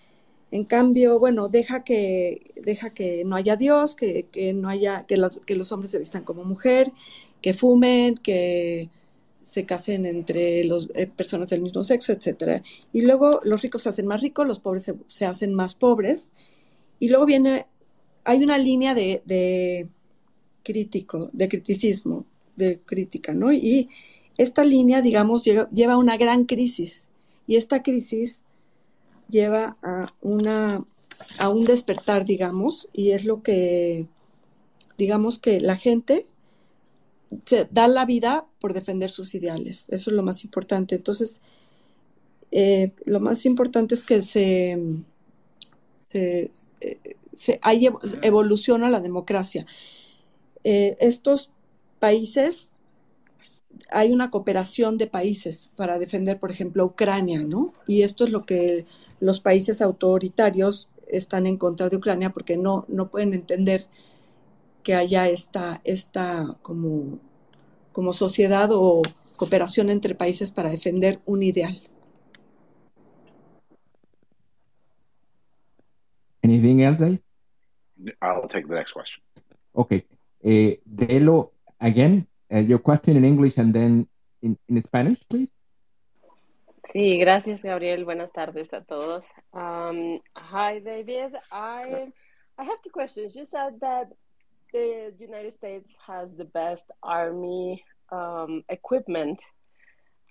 en 0.51 0.63
cambio, 0.65 1.19
bueno, 1.19 1.49
deja 1.49 1.83
que, 1.83 2.51
deja 2.63 2.91
que 2.91 3.23
no 3.25 3.35
haya 3.35 3.55
Dios, 3.55 3.95
que, 3.95 4.27
no 4.55 4.69
haya, 4.69 5.05
que 5.07 5.19
que 5.45 5.55
los 5.55 5.71
hombres 5.71 5.91
se 5.91 5.99
vistan 5.99 6.23
como 6.23 6.43
mujer, 6.43 6.91
que 7.41 7.53
fumen, 7.53 8.15
que 8.15 8.89
se 9.45 9.65
casen 9.65 10.05
entre 10.05 10.63
los, 10.63 10.89
eh, 10.95 11.07
personas 11.07 11.49
del 11.49 11.61
mismo 11.61 11.83
sexo, 11.83 12.13
etcétera. 12.13 12.61
Y 12.91 13.01
luego 13.01 13.39
los 13.43 13.61
ricos 13.61 13.83
se 13.83 13.89
hacen 13.89 14.07
más 14.07 14.21
ricos, 14.21 14.47
los 14.47 14.59
pobres 14.59 14.91
se, 15.07 15.25
hacen 15.25 15.53
más 15.53 15.75
pobres. 15.75 16.31
Y 16.99 17.09
luego 17.09 17.25
viene, 17.25 17.67
hay 18.23 18.43
una 18.43 18.57
línea 18.57 18.93
de, 18.93 19.21
de 19.25 19.87
crítico, 20.63 21.29
de 21.33 21.47
criticismo, 21.47 22.25
de 22.55 22.79
crítica, 22.79 23.33
¿no? 23.33 23.51
Y 23.53 23.89
esta 24.37 24.63
línea, 24.63 25.01
digamos, 25.01 25.43
lleva, 25.43 25.93
a 25.93 25.97
una 25.97 26.17
gran 26.17 26.45
crisis 26.45 27.09
y 27.47 27.55
esta 27.55 27.83
crisis 27.83 28.43
lleva 29.29 29.75
a, 29.81 30.07
una, 30.21 30.83
a 31.39 31.49
un 31.49 31.63
despertar, 31.63 32.25
digamos, 32.25 32.89
y 32.93 33.11
es 33.11 33.25
lo 33.25 33.41
que, 33.41 34.07
digamos 34.97 35.39
que 35.39 35.61
la 35.61 35.77
gente 35.77 36.27
se 37.45 37.67
da 37.71 37.87
la 37.87 38.05
vida 38.05 38.47
por 38.59 38.73
defender 38.73 39.09
sus 39.09 39.35
ideales, 39.35 39.87
eso 39.89 40.09
es 40.09 40.15
lo 40.15 40.23
más 40.23 40.43
importante. 40.43 40.95
Entonces, 40.95 41.41
eh, 42.51 42.93
lo 43.05 43.19
más 43.19 43.45
importante 43.45 43.95
es 43.95 44.05
que 44.05 44.21
se, 44.21 44.79
se, 45.95 46.49
se, 47.31 47.59
evoluciona 48.21 48.89
la 48.89 49.01
democracia. 49.01 49.65
Eh, 50.63 50.97
estos 50.99 51.51
países, 51.99 52.79
hay 53.91 54.13
una 54.13 54.31
cooperación 54.31 54.97
de 54.97 55.07
países 55.07 55.69
para 55.75 55.99
defender, 55.99 56.39
por 56.39 56.51
ejemplo, 56.51 56.85
Ucrania, 56.85 57.43
¿no? 57.43 57.73
Y 57.87 58.03
esto 58.03 58.25
es 58.25 58.31
lo 58.31 58.45
que 58.45 58.85
los 59.19 59.41
países 59.41 59.81
autoritarios 59.81 60.89
están 61.07 61.47
en 61.47 61.57
contra 61.57 61.89
de 61.89 61.97
Ucrania 61.97 62.31
porque 62.31 62.57
no, 62.57 62.85
no 62.87 63.09
pueden 63.09 63.33
entender 63.33 63.87
que 64.83 64.95
haya 64.95 65.27
esta, 65.27 65.81
esta 65.83 66.57
como, 66.61 67.19
como 67.95 68.11
sociedad 68.11 68.69
o 68.73 69.01
cooperación 69.37 69.89
entre 69.89 70.15
países 70.15 70.51
para 70.51 70.69
defender 70.69 71.19
un 71.25 71.43
ideal. 71.43 71.75
Anything 76.43 76.81
else? 76.81 77.19
I'll 78.21 78.49
take 78.49 78.67
the 78.67 78.75
next 78.75 78.91
question. 78.91 79.23
Okay. 79.73 80.05
Eh, 80.43 80.81
Delo 80.83 81.53
again, 81.79 82.27
uh, 82.51 82.59
your 82.59 82.79
question 82.79 83.15
in 83.15 83.23
English 83.23 83.57
and 83.57 83.73
then 83.73 84.09
in, 84.41 84.57
in 84.67 84.81
Spanish, 84.81 85.19
please. 85.29 85.53
Sí, 86.83 87.17
gracias, 87.17 87.63
Gabriel. 87.63 88.03
Buenas 88.03 88.31
tardes 88.33 88.73
a 88.73 88.81
todos. 88.81 89.25
Um, 89.53 90.19
hi, 90.35 90.79
David. 90.81 91.33
I 91.49 92.11
I 92.57 92.63
have 92.63 92.81
two 92.83 92.91
questions. 92.91 93.35
You 93.35 93.45
said 93.45 93.79
that 93.79 94.09
the 94.75 95.13
United 95.19 95.53
States 95.53 95.93
has 96.05 96.33
the 96.33 96.45
best 96.45 96.85
army 97.01 97.83
um, 98.11 98.63
equipment, 98.69 99.41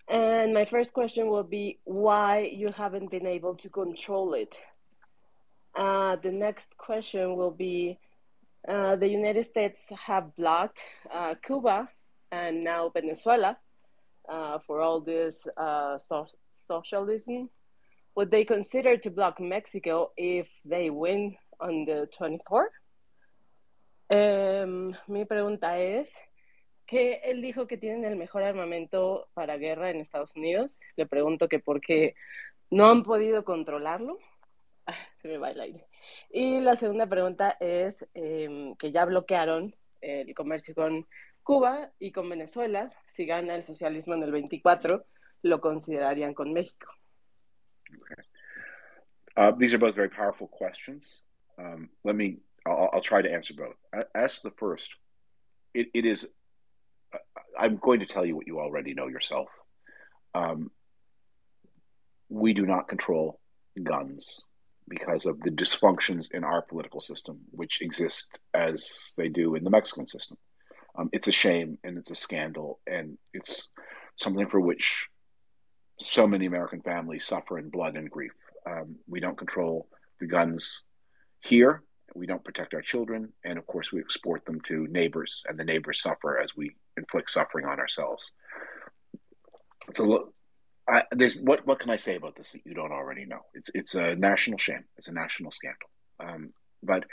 and 0.09 0.53
my 0.53 0.65
first 0.66 0.93
question 0.93 1.29
will 1.29 1.49
be 1.59 1.79
why 1.85 2.51
you 2.53 2.69
haven't 2.69 3.11
been 3.11 3.27
able 3.27 3.55
to 3.55 3.69
control 3.71 4.35
it. 4.35 4.59
Uh, 5.75 6.16
the 6.23 6.31
next 6.31 6.77
question 6.77 7.37
will 7.37 7.51
be 7.51 7.99
uh, 8.69 8.97
the 8.97 9.09
United 9.09 9.45
States 9.45 9.81
have 10.07 10.35
blocked 10.37 10.81
uh, 11.12 11.35
Cuba 11.43 11.89
and 12.31 12.62
now 12.62 12.91
Venezuela 12.91 13.57
uh, 14.29 14.59
for 14.66 14.81
all 14.81 15.01
this 15.01 15.47
uh, 15.57 15.99
so- 15.99 16.27
socialism. 16.51 17.49
would 18.16 18.31
they 18.31 18.45
consider 18.45 18.97
to 18.97 19.11
block 19.11 19.41
Mexico 19.41 20.12
if 20.16 20.47
they 20.65 20.91
win 20.91 21.35
on 21.61 21.85
the 21.85 22.09
24th? 22.19 22.77
Um, 24.09 24.93
mi 25.06 25.24
pregunta 25.24 25.78
es 25.78 26.12
que 26.86 27.20
él 27.24 27.40
dijo 27.40 27.66
que 27.66 27.78
tienen 27.78 28.05
el 28.05 28.16
mejor 28.16 28.43
armamento 28.43 29.28
para 29.35 29.56
guerra 29.56 29.90
en 29.90 30.01
Estados 30.01 30.36
Unidos. 30.36 30.81
Le 30.97 31.06
pregunto 31.06 31.48
que 31.48 31.59
por 31.59 31.81
qué 31.81 32.14
no 32.70 32.90
han 32.90 33.02
podido 33.02 33.44
controlarlo. 33.44 34.18
Ah, 34.86 34.93
se 35.14 35.28
me 35.28 35.39
va 35.39 35.51
el 35.51 35.59
aire. 35.62 35.86
Y 36.28 36.60
la 36.60 36.76
segunda 36.76 37.06
pregunta 37.06 37.56
es 37.59 38.06
eh, 38.12 38.74
que 38.78 38.93
ya 38.93 39.06
bloquearon 39.06 39.74
el 40.02 40.35
comercio 40.35 40.74
con 40.74 41.06
Cuba 41.43 41.90
y 41.98 42.12
con 42.12 42.28
Venezuela. 42.28 42.93
Si 43.09 43.24
gana 43.24 43.55
el 43.55 43.62
socialismo 43.62 44.12
en 44.12 44.24
el 44.24 44.31
24, 44.31 45.06
lo 45.40 45.60
considerarían 45.62 46.35
con 46.35 46.52
México. 46.52 46.93
Okay. 47.89 48.24
Uh, 49.36 49.52
these 49.52 49.74
are 49.74 49.78
both 49.78 49.94
very 49.94 50.09
powerful 50.09 50.48
questions. 50.48 51.22
Um, 51.59 51.90
let 52.05 52.14
me, 52.14 52.39
I'll, 52.66 52.91
I'll, 52.95 53.01
try 53.01 53.23
to 53.23 53.31
answer 53.31 53.55
both. 53.55 53.77
As 54.15 54.41
the 54.41 54.51
first, 54.53 54.91
it, 55.74 55.89
it 55.95 56.07
is, 56.07 56.27
uh, 57.12 57.19
I'm 57.59 57.77
going 57.77 58.01
to 58.01 58.07
tell 58.07 58.24
you 58.24 58.36
what 58.36 58.47
you 58.47 58.61
already 58.61 58.95
know 58.95 59.09
yourself. 59.09 59.49
Um, 60.35 60.70
we 62.28 62.55
do 62.55 62.66
not 62.66 62.89
control 62.89 63.41
guns 63.82 64.45
because 64.89 65.27
of 65.27 65.41
the 65.41 65.51
dysfunctions 65.51 66.32
in 66.32 66.45
our 66.45 66.62
political 66.62 67.01
system, 67.01 67.41
which 67.51 67.81
exist 67.81 68.39
as 68.53 69.12
they 69.16 69.28
do 69.28 69.55
in 69.55 69.65
the 69.65 69.70
Mexican 69.70 70.07
system. 70.07 70.36
Um, 70.97 71.09
it's 71.12 71.28
a 71.28 71.32
shame 71.32 71.78
and 71.82 71.99
it's 71.99 72.11
a 72.11 72.15
scandal, 72.15 72.81
and 72.86 73.19
it's 73.32 73.70
something 74.16 74.49
for 74.49 74.61
which 74.61 75.09
so 75.99 76.27
many 76.27 76.47
American 76.47 76.82
families 76.82 77.24
suffer 77.24 77.59
in 77.59 77.70
blood 77.70 77.97
and 77.97 78.11
grief. 78.11 78.32
Um, 78.66 78.97
we 79.09 79.20
don't 79.20 79.39
control 79.39 79.89
the 80.20 80.27
guns 80.27 80.86
here. 81.41 81.82
We 82.14 82.26
don't 82.26 82.44
protect 82.44 82.74
our 82.74 82.82
children, 82.82 83.32
and 83.44 83.59
of 83.59 83.66
course, 83.66 83.90
we 83.90 84.01
export 84.01 84.44
them 84.44 84.60
to 84.62 84.86
neighbors, 84.89 85.43
and 85.48 85.59
the 85.59 85.64
neighbors 85.64 86.01
suffer 86.01 86.39
as 86.39 86.56
we 86.56 86.76
inflict 86.97 87.31
suffering 87.31 87.66
on 87.66 87.81
ourselves. 87.81 88.32
It's 89.89 90.01
a 90.01 90.18
I, 90.86 91.05
there's 91.12 91.40
what 91.40 91.66
what 91.66 91.78
can 91.78 91.90
I 91.90 91.97
say 91.97 92.16
about 92.16 92.36
this 92.36 92.52
that 92.52 92.66
you 92.66 92.74
don't 92.74 92.93
already 92.93 93.24
know? 93.24 93.40
It's 93.55 93.70
it's 93.74 93.94
a 93.94 94.14
national 94.16 94.59
shame. 94.59 94.85
It's 94.97 95.09
a 95.09 95.12
national 95.12 95.51
scandal. 95.51 95.89
Um, 96.20 96.52
but 96.82 97.05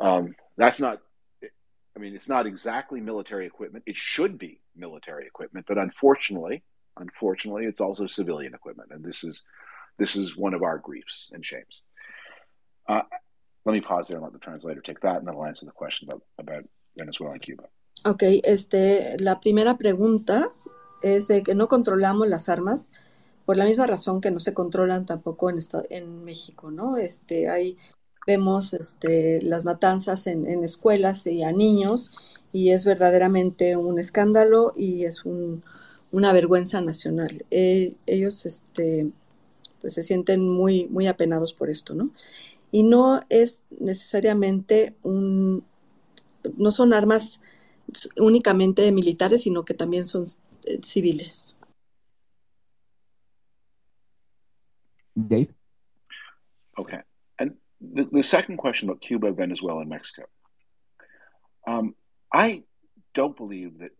um, 0.00 0.34
that's 0.56 0.80
not. 0.80 1.00
I 1.42 1.98
mean, 1.98 2.14
it's 2.14 2.28
not 2.28 2.46
exactly 2.46 3.00
military 3.00 3.46
equipment. 3.46 3.84
It 3.86 3.96
should 3.96 4.38
be 4.38 4.60
military 4.76 5.26
equipment, 5.26 5.64
but 5.66 5.78
unfortunately, 5.78 6.62
unfortunately, 6.98 7.64
it's 7.64 7.80
also 7.80 8.06
civilian 8.06 8.52
equipment, 8.52 8.90
and 8.92 9.02
this 9.02 9.24
is 9.24 9.44
this 9.98 10.14
is 10.14 10.36
one 10.36 10.52
of 10.52 10.62
our 10.62 10.78
griefs 10.78 11.30
and 11.32 11.44
shames. 11.44 11.82
Uh, 12.86 13.02
let 13.66 13.72
me 13.72 13.80
pause 13.80 14.08
there 14.08 14.16
and 14.16 14.24
let 14.24 14.32
the 14.32 14.38
translator 14.38 14.80
take 14.80 15.00
that, 15.00 15.18
and 15.18 15.26
then 15.26 15.34
I'll 15.34 15.44
answer 15.44 15.66
the 15.66 15.72
question 15.72 16.08
about 16.08 16.22
about 16.38 16.64
Venezuela 16.96 17.32
and 17.32 17.42
Cuba. 17.42 17.64
Okay, 18.04 18.40
este, 18.44 19.16
la 19.18 19.40
primera 19.40 19.76
pregunta 19.76 20.52
es 21.02 21.28
de 21.28 21.42
que 21.42 21.54
no 21.54 21.66
controlamos 21.66 22.28
las 22.28 22.48
armas 22.48 22.92
por 23.44 23.56
la 23.56 23.64
misma 23.64 23.86
razón 23.86 24.20
que 24.20 24.30
no 24.30 24.40
se 24.40 24.54
controlan 24.54 25.06
tampoco 25.06 25.50
en, 25.50 25.58
en 25.90 26.24
México, 26.24 26.70
¿no? 26.70 26.96
Este, 26.96 27.48
ahí 27.48 27.76
vemos 28.26 28.72
este, 28.74 29.40
las 29.42 29.64
matanzas 29.64 30.26
en, 30.26 30.50
en, 30.50 30.64
escuelas 30.64 31.26
y 31.26 31.44
a 31.44 31.52
niños 31.52 32.10
y 32.52 32.70
es 32.70 32.84
verdaderamente 32.84 33.76
un 33.76 33.98
escándalo 33.98 34.72
y 34.74 35.04
es 35.04 35.24
un, 35.24 35.62
una 36.10 36.32
vergüenza 36.32 36.80
nacional. 36.80 37.44
Eh, 37.50 37.94
ellos 38.06 38.46
este, 38.46 39.10
pues 39.80 39.94
se 39.94 40.02
sienten 40.02 40.48
muy, 40.48 40.86
muy 40.88 41.06
apenados 41.06 41.52
por 41.52 41.70
esto, 41.70 41.94
¿no? 41.94 42.10
Y 42.76 42.82
no 42.82 43.22
es 43.30 43.64
necesariamente 43.70 44.96
un, 45.02 45.64
no 46.58 46.70
son 46.70 46.92
armas 46.92 47.40
únicamente 48.18 48.92
militares, 48.92 49.44
sino 49.44 49.64
que 49.64 49.72
también 49.72 50.04
son 50.04 50.26
eh, 50.64 50.78
civiles. 50.82 51.56
Dave? 55.14 55.54
Okay. 56.76 57.00
And 57.38 57.56
the, 57.80 58.04
the 58.12 58.22
second 58.22 58.58
question 58.58 58.90
about 58.90 59.00
Cuba, 59.00 59.32
Venezuela, 59.32 59.80
and 59.80 59.88
Mexico. 59.88 60.24
Um, 61.66 61.94
I 62.30 62.62
don't 63.14 63.34
believe 63.34 63.78
that, 63.78 63.92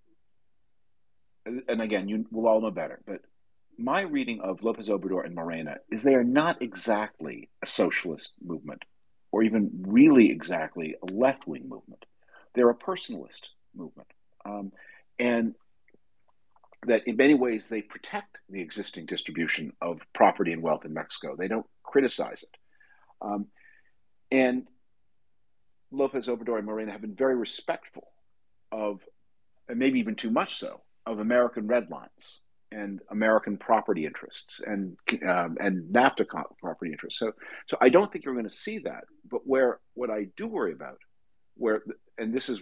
and 1.46 1.80
again, 1.80 2.10
you 2.10 2.26
will 2.30 2.46
all 2.46 2.60
know 2.60 2.70
better, 2.70 3.00
but 3.06 3.22
my 3.78 4.02
reading 4.02 4.40
of 4.40 4.62
Lopez 4.62 4.88
Obrador 4.88 5.24
and 5.24 5.34
Morena 5.34 5.78
is 5.90 6.02
they 6.02 6.14
are 6.14 6.24
not 6.24 6.62
exactly 6.62 7.50
a 7.62 7.66
socialist 7.66 8.34
movement 8.44 8.84
or 9.32 9.42
even 9.42 9.70
really 9.86 10.30
exactly 10.30 10.96
a 11.02 11.12
left 11.12 11.46
wing 11.46 11.68
movement. 11.68 12.04
They're 12.54 12.70
a 12.70 12.74
personalist 12.74 13.48
movement. 13.74 14.08
Um, 14.44 14.72
and 15.18 15.54
that 16.86 17.06
in 17.06 17.16
many 17.16 17.34
ways 17.34 17.68
they 17.68 17.82
protect 17.82 18.38
the 18.48 18.60
existing 18.60 19.06
distribution 19.06 19.72
of 19.82 20.00
property 20.14 20.52
and 20.52 20.62
wealth 20.62 20.84
in 20.84 20.94
Mexico. 20.94 21.34
They 21.36 21.48
don't 21.48 21.66
criticize 21.82 22.44
it. 22.44 22.56
Um, 23.20 23.46
and 24.30 24.66
Lopez 25.90 26.28
Obrador 26.28 26.58
and 26.58 26.66
Morena 26.66 26.92
have 26.92 27.00
been 27.00 27.14
very 27.14 27.36
respectful 27.36 28.08
of, 28.70 29.00
and 29.68 29.78
maybe 29.78 30.00
even 30.00 30.14
too 30.14 30.30
much 30.30 30.58
so, 30.58 30.82
of 31.04 31.20
American 31.20 31.66
red 31.66 31.90
lines 31.90 32.40
and 32.72 33.00
American 33.10 33.56
property 33.56 34.06
interests 34.06 34.60
and 34.66 34.96
um, 35.28 35.56
and 35.60 35.92
NAFTA 35.92 36.26
property 36.60 36.92
interests. 36.92 37.18
So, 37.18 37.32
so 37.68 37.76
I 37.80 37.88
don't 37.88 38.10
think 38.10 38.24
you're 38.24 38.34
going 38.34 38.48
to 38.48 38.50
see 38.50 38.78
that. 38.80 39.04
But 39.30 39.46
where 39.46 39.80
what 39.94 40.10
I 40.10 40.26
do 40.36 40.46
worry 40.46 40.72
about, 40.72 40.98
where 41.56 41.82
and 42.18 42.34
this 42.34 42.48
is 42.48 42.60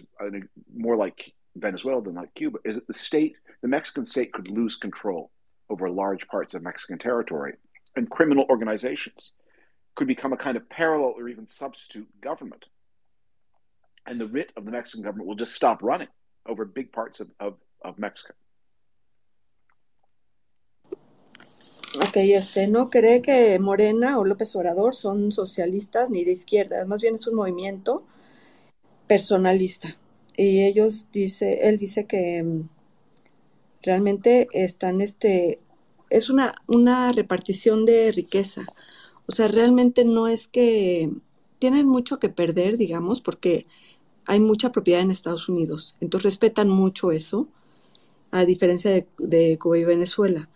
more 0.75 0.95
like 0.95 1.33
Venezuela 1.55 2.01
than 2.01 2.15
like 2.15 2.33
Cuba, 2.35 2.59
is 2.63 2.75
that 2.75 2.87
the 2.87 2.93
state 2.93 3.35
the 3.61 3.67
Mexican 3.67 4.05
state 4.05 4.31
could 4.31 4.47
lose 4.47 4.75
control 4.75 5.31
over 5.69 5.89
large 5.89 6.27
parts 6.27 6.53
of 6.53 6.61
Mexican 6.61 6.99
territory, 6.99 7.55
and 7.95 8.09
criminal 8.09 8.45
organizations 8.49 9.33
could 9.95 10.07
become 10.07 10.33
a 10.33 10.37
kind 10.37 10.57
of 10.57 10.69
parallel 10.69 11.13
or 11.17 11.29
even 11.29 11.47
substitute 11.47 12.07
government. 12.21 12.65
And 14.05 14.21
the 14.21 14.27
writ 14.27 14.51
of 14.55 14.65
the 14.65 14.71
Mexican 14.71 15.03
government 15.03 15.27
will 15.27 15.35
just 15.35 15.55
stop 15.55 15.81
running 15.81 16.09
over 16.45 16.63
big 16.65 16.91
parts 16.91 17.21
of, 17.21 17.31
of, 17.39 17.55
of 17.83 17.97
Mexico. 17.97 18.33
Ok, 21.97 22.17
este, 22.17 22.67
no 22.67 22.89
cree 22.89 23.21
que 23.21 23.57
Morena 23.59 24.19
o 24.19 24.25
López 24.25 24.53
Obrador 24.55 24.95
son 24.95 25.31
socialistas 25.31 26.09
ni 26.09 26.25
de 26.25 26.33
izquierda, 26.33 26.85
más 26.85 27.01
bien 27.01 27.15
es 27.15 27.25
un 27.27 27.35
movimiento 27.35 28.03
personalista. 29.07 29.97
Y 30.35 30.63
ellos 30.65 31.07
dice, 31.13 31.69
él 31.69 31.77
dice 31.77 32.05
que 32.05 32.43
mm, 32.43 32.69
realmente 33.83 34.47
están, 34.51 35.01
este, 35.01 35.59
es 36.09 36.29
una, 36.29 36.55
una 36.67 37.11
repartición 37.13 37.85
de 37.85 38.11
riqueza. 38.11 38.65
O 39.27 39.31
sea, 39.31 39.47
realmente 39.47 40.05
no 40.05 40.27
es 40.27 40.47
que 40.47 41.11
tienen 41.59 41.87
mucho 41.87 42.19
que 42.19 42.29
perder, 42.29 42.77
digamos, 42.77 43.21
porque 43.21 43.67
hay 44.25 44.39
mucha 44.39 44.71
propiedad 44.71 45.01
en 45.01 45.11
Estados 45.11 45.49
Unidos. 45.49 45.95
Entonces 46.01 46.25
respetan 46.31 46.69
mucho 46.69 47.11
eso, 47.11 47.47
a 48.31 48.45
diferencia 48.45 48.91
de, 48.91 49.07
de 49.19 49.57
Cuba 49.59 49.77
y 49.77 49.85
Venezuela. 49.85 50.49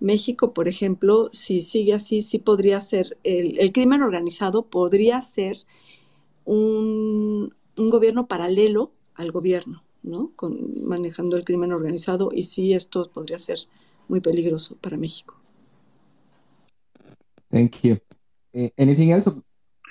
México, 0.00 0.54
por 0.54 0.68
ejemplo, 0.68 1.28
si 1.32 1.62
sigue 1.62 1.94
así, 1.94 2.22
sí 2.22 2.38
podría 2.38 2.80
ser, 2.80 3.18
el, 3.24 3.58
el 3.58 3.72
crimen 3.72 4.02
organizado 4.02 4.66
podría 4.66 5.20
ser 5.22 5.58
un, 6.44 7.54
un 7.76 7.90
gobierno 7.90 8.26
paralelo 8.28 8.92
al 9.14 9.32
gobierno. 9.32 9.82
¿no? 10.02 10.32
Con, 10.36 10.86
manejando 10.86 11.36
el 11.36 11.44
crimen 11.44 11.72
organizado 11.72 12.30
y 12.32 12.44
sí 12.44 12.72
esto 12.72 13.10
podría 13.12 13.38
ser 13.38 13.58
muy 14.08 14.20
peligroso 14.20 14.76
para 14.80 14.96
México. 14.96 15.34
Thank 17.50 17.82
you. 17.82 17.98
Uh, 18.54 18.68
anything 18.76 19.12
else? 19.12 19.30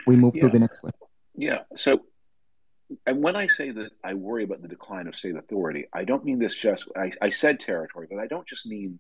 We 0.06 0.16
move 0.16 0.36
yeah. 0.36 0.44
to 0.44 0.50
the 0.50 0.60
next 0.60 0.84
one. 0.84 0.94
Yeah. 1.36 1.64
So, 1.76 2.06
and 3.06 3.24
when 3.24 3.36
I 3.36 3.48
say 3.48 3.72
that 3.72 3.92
I 4.04 4.14
worry 4.14 4.44
about 4.44 4.62
the 4.62 4.68
decline 4.68 5.08
of 5.08 5.16
state 5.16 5.36
authority, 5.36 5.88
I 5.94 6.06
don't 6.06 6.24
mean 6.24 6.40
this 6.40 6.56
just. 6.56 6.88
I, 6.96 7.12
I 7.22 7.30
said 7.30 7.60
territory, 7.60 8.08
but 8.10 8.20
I 8.20 8.28
don't 8.28 8.48
just 8.48 8.66
mean 8.66 9.00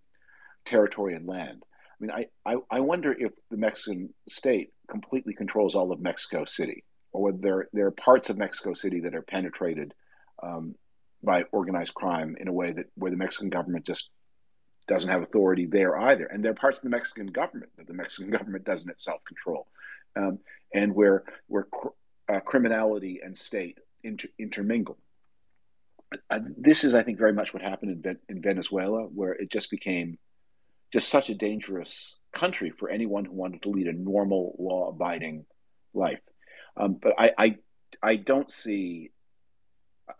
territory 0.67 1.15
and 1.15 1.25
land. 1.25 1.63
I 1.63 1.95
mean, 1.99 2.11
I, 2.11 2.27
I, 2.45 2.57
I 2.69 2.79
wonder 2.81 3.15
if 3.17 3.31
the 3.49 3.57
Mexican 3.57 4.13
state 4.29 4.71
completely 4.89 5.33
controls 5.33 5.75
all 5.75 5.91
of 5.91 5.99
Mexico 5.99 6.45
City, 6.45 6.83
or 7.11 7.23
whether 7.23 7.37
there, 7.39 7.69
there 7.73 7.87
are 7.87 7.91
parts 7.91 8.29
of 8.29 8.37
Mexico 8.37 8.73
City 8.73 8.99
that 9.01 9.15
are 9.15 9.23
penetrated 9.23 9.93
um, 10.43 10.75
by 11.23 11.43
organized 11.51 11.95
crime 11.95 12.35
in 12.39 12.47
a 12.47 12.53
way 12.53 12.71
that 12.71 12.85
where 12.95 13.11
the 13.11 13.17
Mexican 13.17 13.49
government 13.49 13.85
just 13.85 14.11
doesn't 14.87 15.09
have 15.09 15.23
authority 15.23 15.65
there 15.65 15.97
either. 15.97 16.25
And 16.25 16.43
there 16.43 16.51
are 16.51 16.55
parts 16.55 16.79
of 16.79 16.83
the 16.83 16.89
Mexican 16.89 17.27
government 17.27 17.71
that 17.77 17.87
the 17.87 17.93
Mexican 17.93 18.31
government 18.37 18.63
doesn't 18.63 18.89
itself 18.89 19.21
control, 19.25 19.67
um, 20.15 20.39
and 20.73 20.93
where 20.93 21.23
where 21.47 21.63
cr- 21.63 21.87
uh, 22.29 22.39
criminality 22.41 23.21
and 23.23 23.37
state 23.37 23.79
inter- 24.03 24.29
intermingle. 24.37 24.97
Uh, 26.29 26.39
this 26.57 26.85
is, 26.85 26.93
I 26.93 27.03
think, 27.03 27.17
very 27.17 27.33
much 27.33 27.53
what 27.53 27.61
happened 27.61 28.05
in, 28.05 28.17
in 28.29 28.41
Venezuela, 28.41 29.03
where 29.03 29.33
it 29.33 29.51
just 29.51 29.69
became 29.69 30.17
just 30.91 31.09
such 31.09 31.29
a 31.29 31.35
dangerous 31.35 32.15
country 32.31 32.71
for 32.71 32.89
anyone 32.89 33.25
who 33.25 33.33
wanted 33.33 33.61
to 33.63 33.69
lead 33.69 33.87
a 33.87 33.93
normal, 33.93 34.55
law 34.59 34.89
abiding 34.89 35.45
life. 35.93 36.19
Um, 36.75 36.97
but 37.01 37.13
I, 37.17 37.31
I, 37.37 37.55
I 38.01 38.15
don't 38.15 38.49
see. 38.49 39.11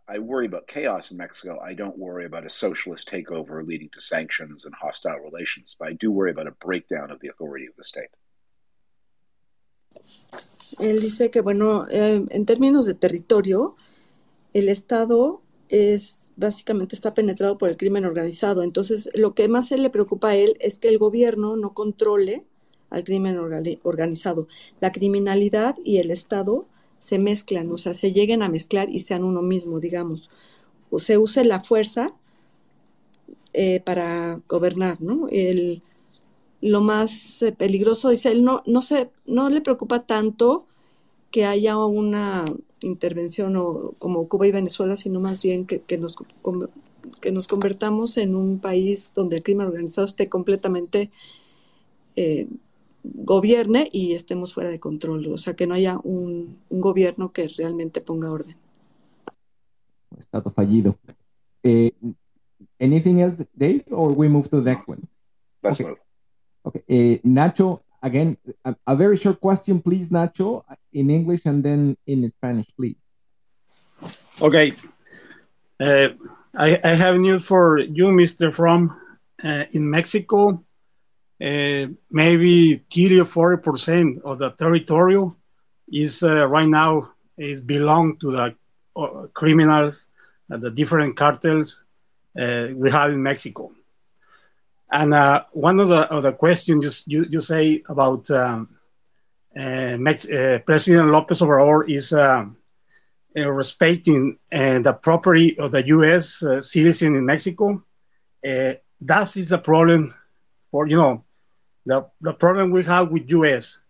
I 0.08 0.20
worry 0.20 0.46
about 0.46 0.68
chaos 0.68 1.12
in 1.12 1.18
Mexico. 1.18 1.60
I 1.60 1.74
don't 1.74 1.98
worry 1.98 2.26
about 2.26 2.46
a 2.46 2.50
socialist 2.50 3.10
takeover 3.10 3.66
leading 3.66 3.90
to 3.94 4.02
sanctions 4.02 4.66
and 4.66 4.74
hostile 4.76 5.20
relations, 5.20 5.78
but 5.80 5.88
I 5.88 5.94
do 5.94 6.12
worry 6.12 6.32
about 6.32 6.48
a 6.48 6.52
breakdown 6.52 7.10
of 7.10 7.20
the 7.22 7.30
authority 7.30 7.68
of 7.68 7.76
the 7.78 7.84
state. 7.84 8.10
Él 10.80 11.00
dice 11.00 11.32
que, 11.32 11.42
bueno, 11.42 11.88
eh, 11.90 12.26
en 12.30 12.46
términos 12.46 12.86
de 12.86 12.94
territorio, 12.94 13.76
el 14.54 14.70
Estado 14.70 15.42
es 15.70 16.32
básicamente 16.36 16.96
está 16.96 17.14
penetrado 17.14 17.58
por 17.58 17.70
el 17.70 17.78
crimen 17.78 18.06
organizado. 18.06 18.64
Entonces, 18.64 19.10
lo 19.14 19.34
que 19.34 19.50
más 19.50 19.72
le 19.72 19.90
preocupa 19.90 20.30
a 20.30 20.36
él 20.36 20.56
es 20.60 20.80
que 20.80 20.88
el 20.88 20.98
gobierno 20.98 21.56
no 21.56 21.74
controle 21.74 22.46
al 22.90 23.04
crimen 23.04 23.38
organizado. 23.84 24.48
La 24.80 24.92
criminalidad 24.92 25.76
y 25.84 25.98
el 25.98 26.12
Estado 26.12 26.68
se 27.00 27.20
mezclan, 27.20 27.72
o 27.72 27.78
sea, 27.78 27.94
se 27.94 28.14
lleguen 28.14 28.42
a 28.42 28.50
mezclar 28.50 28.90
y 28.90 29.02
sean 29.02 29.24
uno 29.24 29.42
mismo, 29.42 29.80
digamos. 29.80 30.30
O 30.90 31.00
se 31.00 31.18
use 31.18 31.44
la 31.44 31.60
fuerza 31.60 32.14
eh, 33.54 33.82
para 33.82 34.42
gobernar, 34.48 35.02
¿no? 35.02 35.28
El, 35.30 35.82
lo 36.62 36.82
más 36.82 37.42
eh, 37.42 37.52
peligroso, 37.52 38.10
dice 38.10 38.30
él, 38.30 38.44
no, 38.44 38.62
no, 38.66 38.82
se, 38.82 39.10
no 39.26 39.50
le 39.50 39.62
preocupa 39.62 40.06
tanto 40.06 40.66
que 41.32 41.46
haya 41.46 41.78
una 41.78 42.46
intervención 42.82 43.56
o, 43.58 43.94
como 44.00 44.28
Cuba 44.28 44.48
y 44.48 44.52
Venezuela, 44.52 44.96
sino 44.96 45.20
más 45.20 45.44
bien 45.44 45.66
que, 45.66 45.82
que, 45.82 45.98
nos, 45.98 46.16
que 47.22 47.32
nos 47.32 47.48
convertamos 47.48 48.18
en 48.18 48.36
un 48.36 48.60
país 48.60 49.12
donde 49.14 49.38
el 49.38 49.44
crimen 49.44 49.68
organizado 49.68 50.06
esté 50.06 50.28
completamente 50.28 51.12
eh, 52.16 52.48
gobierne 53.04 53.90
y 53.92 54.14
estemos 54.14 54.54
fuera 54.54 54.70
de 54.70 54.80
control, 54.80 55.28
o 55.28 55.38
sea, 55.38 55.56
que 55.56 55.68
no 55.68 55.74
haya 55.76 56.00
un, 56.04 56.58
un 56.70 56.82
gobierno 56.82 57.32
que 57.32 57.48
realmente 57.48 58.02
ponga 58.02 58.32
orden. 58.32 58.58
Estado 60.18 60.52
fallido. 60.52 60.98
Eh, 61.64 61.92
anything 62.80 63.20
else, 63.20 63.46
Dave, 63.54 63.84
or 63.92 64.12
we 64.12 64.28
move 64.28 64.50
to 64.50 64.62
the 64.62 64.70
next 64.70 64.88
one? 64.88 65.02
Okay. 65.64 65.86
move. 65.86 65.98
Okay. 66.64 66.84
Eh, 66.88 67.20
Nacho, 67.24 67.84
again, 68.04 68.38
a, 68.66 68.76
a, 68.86 68.96
very 68.96 69.18
short 69.18 69.40
question, 69.40 69.82
please, 69.82 70.10
Nacho, 70.10 70.64
in 70.94 71.10
English 71.10 71.42
and 71.46 71.64
then 71.64 71.98
in 72.06 72.30
Spanish, 72.32 72.68
please. 72.76 72.96
Okay. 74.42 74.74
Uh, 75.80 76.10
I, 76.56 76.80
I 76.84 76.90
have 76.90 77.16
news 77.16 77.44
for 77.44 77.80
you, 77.80 78.06
Mr. 78.06 78.54
Frum. 78.54 79.00
Uh, 79.44 79.66
in 79.74 79.88
Mexico, 79.90 80.64
uh, 81.40 81.86
maybe 82.10 82.76
30 82.90 83.20
or 83.20 83.26
40 83.26 83.62
percent 83.62 84.22
of 84.26 84.40
the 84.40 84.50
territory 84.50 85.32
is 85.92 86.24
uh, 86.24 86.48
right 86.48 86.68
now 86.68 87.12
is 87.38 87.62
belong 87.62 88.18
to 88.18 88.32
the 88.32 88.56
uh, 88.96 89.28
criminals, 89.34 90.08
the 90.50 90.72
different 90.72 91.16
cartels 91.16 91.86
uh, 92.40 92.68
we 92.74 92.90
have 92.90 93.12
in 93.12 93.22
Mexico. 93.22 93.72
And 94.92 95.14
uh, 95.14 95.44
one 95.54 95.80
of 95.80 95.90
the, 95.90 96.10
of 96.10 96.24
the 96.24 96.34
questions 96.34 97.04
you, 97.08 97.26
you 97.30 97.42
say 97.42 97.82
about 97.90 98.30
um, 98.32 98.70
uh, 99.58 99.98
Mex- 100.00 100.32
uh, 100.32 100.60
President 100.66 101.10
Lopez 101.10 101.42
Obrador 101.42 101.90
is 101.90 102.14
um, 102.14 102.56
respecting 103.36 104.38
the 104.52 104.98
property 105.02 105.58
of 105.60 105.72
the 105.72 105.86
U.S. 105.88 106.44
citizen 106.60 107.16
in 107.16 107.26
Mexico. 107.26 107.84
that 108.44 109.38
is 109.38 109.52
a 109.52 109.58
problem 109.58 110.14
for, 110.72 110.88
you 110.88 110.98
know, 110.98 111.24
the, 111.86 112.06
the 112.22 112.34
problem 112.34 112.72
we 112.72 112.84
have 112.84 113.12
with 113.12 113.30
U.S. 113.32 113.84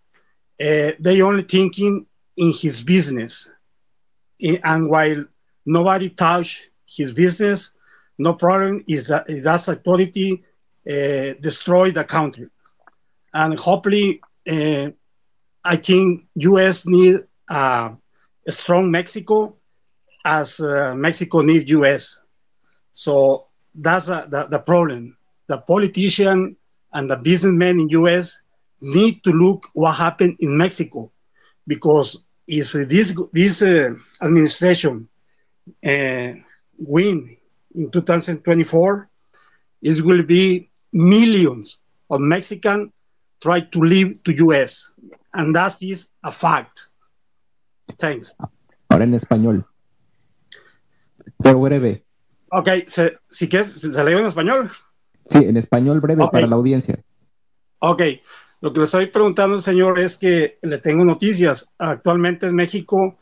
they 0.58 1.22
only 1.22 1.44
thinking 1.44 2.06
in 2.38 2.54
his 2.54 2.82
business. 2.82 3.54
And 4.64 4.90
while 4.90 5.26
nobody 5.66 6.10
touch 6.10 6.70
his 6.86 7.12
business, 7.14 7.72
no 8.18 8.34
problem 8.34 8.84
is 8.88 9.08
that 9.08 9.26
that's 9.44 9.68
authority 9.68 10.34
uh, 10.34 10.48
destroy 10.88 11.92
the 11.92 12.04
country. 12.04 12.48
And 13.34 13.58
hopefully, 13.60 14.22
uh, 14.50 14.90
I 15.64 15.76
think 15.76 16.26
U.S. 16.36 16.86
need 16.86 17.20
uh, 17.50 17.92
a 18.48 18.52
strong 18.52 18.90
Mexico 18.90 19.56
as 20.26 20.60
Mexico 20.96 21.42
needs 21.42 21.70
U.S. 21.70 22.20
So 22.94 23.48
that's 23.76 24.08
the, 24.08 24.48
the 24.50 24.60
problem. 24.60 25.18
The 25.48 25.58
politician 25.60 26.56
and 26.94 27.10
the 27.10 27.18
businessmen 27.18 27.80
in 27.80 27.90
U.S. 27.90 28.42
need 28.82 29.24
to 29.24 29.32
look 29.32 29.68
what 29.74 29.94
happened 29.94 30.38
in 30.40 30.58
Mexico, 30.58 31.12
because 31.66 32.24
if 32.48 32.72
this 32.72 33.18
this 33.34 33.62
uh, 33.62 33.94
administration 34.22 35.08
uh, 35.86 36.32
win 36.78 37.38
in 37.76 37.92
2024, 37.92 39.10
it 39.82 40.02
will 40.02 40.24
be 40.24 40.70
millions 40.98 41.82
of 42.10 42.20
Mexicans 42.20 42.92
try 43.40 43.62
to 43.62 43.80
leave 43.84 44.22
to 44.24 44.32
US, 44.46 44.92
and 45.34 45.56
that 45.56 45.82
is 45.82 46.10
a 46.24 46.32
fact. 46.32 46.90
Thanks. 47.98 48.36
Ahora 48.90 49.04
en 49.04 49.14
español. 49.14 49.66
Pero 51.44 51.60
breve. 51.60 52.04
Ok, 52.50 52.70
se, 52.88 53.20
si 53.30 53.48
quieres, 53.48 53.72
¿se, 53.74 53.94
¿se 53.94 54.04
leo 54.04 54.20
en 54.20 54.26
español? 54.26 54.72
Sí, 55.26 55.40
en 55.40 55.58
español 55.58 56.00
breve 56.02 56.24
okay. 56.24 56.40
para 56.40 56.48
la 56.48 56.56
audiencia. 56.56 57.00
Ok, 57.80 58.02
lo 58.62 58.74
que 58.74 58.80
le 58.80 58.86
estoy 58.86 59.08
preguntando, 59.08 59.62
señor, 59.62 60.00
es 60.00 60.18
que 60.18 60.58
le 60.64 60.80
tengo 60.80 61.06
noticias. 61.06 61.74
Actualmente 61.78 62.48
en 62.48 62.56
México, 62.56 63.18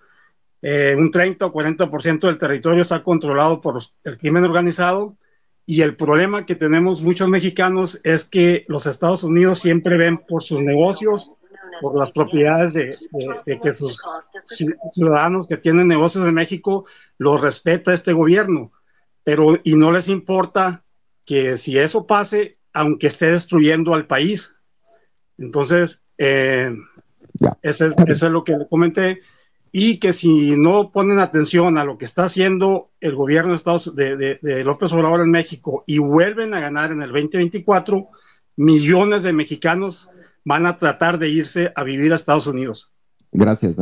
eh, 0.61 0.95
un 0.97 1.11
30 1.11 1.47
o 1.47 1.51
40% 1.51 2.19
del 2.27 2.37
territorio 2.37 2.83
está 2.83 3.03
controlado 3.03 3.59
por 3.59 3.79
el 4.03 4.17
crimen 4.17 4.45
organizado 4.45 5.17
y 5.65 5.81
el 5.81 5.95
problema 5.95 6.45
que 6.45 6.55
tenemos 6.55 7.01
muchos 7.01 7.27
mexicanos 7.27 7.99
es 8.03 8.23
que 8.23 8.65
los 8.67 8.85
Estados 8.85 9.23
Unidos 9.23 9.59
siempre 9.59 9.97
ven 9.97 10.19
por 10.19 10.43
sus 10.43 10.61
negocios, 10.61 11.33
por 11.81 11.97
las 11.97 12.11
propiedades 12.11 12.73
de, 12.73 12.85
de, 12.85 13.41
de 13.45 13.59
que 13.59 13.73
sus 13.73 13.99
ciudadanos 14.93 15.47
que 15.47 15.57
tienen 15.57 15.87
negocios 15.87 16.27
en 16.27 16.33
México 16.33 16.85
los 17.17 17.41
respeta 17.41 17.93
este 17.93 18.13
gobierno, 18.13 18.71
pero 19.23 19.59
y 19.63 19.75
no 19.75 19.91
les 19.91 20.07
importa 20.07 20.83
que 21.25 21.57
si 21.57 21.77
eso 21.79 22.05
pase, 22.05 22.57
aunque 22.71 23.07
esté 23.07 23.31
destruyendo 23.31 23.93
al 23.95 24.05
país. 24.05 24.59
Entonces, 25.37 26.05
eh, 26.17 26.73
eso, 27.61 27.87
es, 27.87 27.95
eso 28.07 28.25
es 28.27 28.31
lo 28.31 28.43
que 28.43 28.55
le 28.55 28.67
comenté 28.67 29.19
y 29.77 29.99
que 29.99 30.13
si 30.13 30.57
no 30.57 30.89
ponen 30.89 31.19
atención 31.19 31.77
a 31.77 31.83
lo 31.83 31.97
que 31.97 32.05
está 32.05 32.23
haciendo 32.23 32.91
el 33.01 33.13
gobierno 33.13 33.49
de, 33.49 33.57
Estados, 33.57 33.93
de, 33.93 34.15
de, 34.15 34.39
de, 34.41 34.63
López 34.63 34.93
Obrador 34.93 35.19
en 35.19 35.29
México 35.29 35.83
y 35.85 35.97
vuelven 35.97 36.53
a 36.53 36.61
ganar 36.61 36.93
en 36.93 37.01
el 37.01 37.11
2024, 37.11 38.07
millones 38.55 39.23
de 39.23 39.33
mexicanos 39.33 40.09
van 40.45 40.65
a 40.65 40.77
tratar 40.77 41.17
de 41.17 41.27
irse 41.27 41.73
a 41.75 41.83
vivir 41.83 42.13
a 42.13 42.15
Estados 42.15 42.47
Unidos. 42.47 42.93
Gracias, 43.33 43.75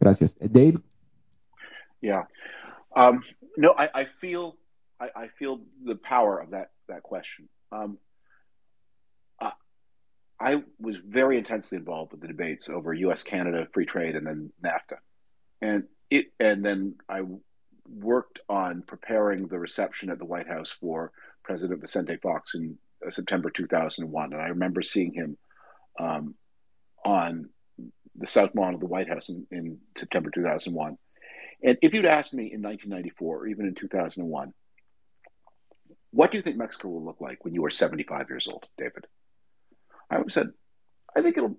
Gracias. 0.00 0.36
Dave? 0.40 0.80
Yeah. 2.00 2.26
Um, 2.96 3.22
no, 3.56 3.76
I, 3.78 4.02
I 4.02 4.04
feel 4.04 4.56
I, 5.00 5.10
I, 5.14 5.28
feel 5.28 5.60
the 5.86 5.94
power 5.94 6.40
of 6.40 6.50
that, 6.50 6.72
that 6.88 7.04
question. 7.04 7.48
Um, 7.70 7.98
I 10.42 10.62
was 10.80 10.96
very 10.96 11.38
intensely 11.38 11.78
involved 11.78 12.10
with 12.10 12.20
the 12.20 12.26
debates 12.26 12.68
over 12.68 12.92
U.S. 12.92 13.22
Canada 13.22 13.68
free 13.72 13.86
trade 13.86 14.16
and 14.16 14.26
then 14.26 14.52
NAFTA, 14.62 14.96
and 15.60 15.84
it 16.10 16.32
and 16.40 16.64
then 16.64 16.96
I 17.08 17.22
worked 17.88 18.40
on 18.48 18.82
preparing 18.82 19.46
the 19.46 19.58
reception 19.58 20.10
at 20.10 20.18
the 20.18 20.24
White 20.24 20.48
House 20.48 20.70
for 20.70 21.12
President 21.44 21.80
Vicente 21.80 22.16
Fox 22.16 22.56
in 22.56 22.76
uh, 23.06 23.10
September 23.10 23.50
2001, 23.50 24.32
and 24.32 24.42
I 24.42 24.48
remember 24.48 24.82
seeing 24.82 25.12
him 25.12 25.38
um, 26.00 26.34
on 27.04 27.48
the 28.16 28.26
South 28.26 28.54
Lawn 28.54 28.74
of 28.74 28.80
the 28.80 28.86
White 28.86 29.08
House 29.08 29.28
in, 29.28 29.46
in 29.52 29.78
September 29.96 30.30
2001. 30.30 30.98
And 31.62 31.78
if 31.82 31.94
you'd 31.94 32.04
asked 32.04 32.34
me 32.34 32.52
in 32.52 32.62
1994 32.62 33.36
or 33.36 33.46
even 33.46 33.66
in 33.66 33.74
2001, 33.74 34.52
what 36.10 36.30
do 36.30 36.36
you 36.36 36.42
think 36.42 36.56
Mexico 36.56 36.88
will 36.88 37.04
look 37.04 37.20
like 37.20 37.44
when 37.44 37.54
you 37.54 37.64
are 37.64 37.70
75 37.70 38.28
years 38.28 38.48
old, 38.48 38.66
David? 38.76 39.06
I 40.12 40.22
said, 40.28 40.48
I 41.16 41.22
think 41.22 41.36
it'll 41.36 41.56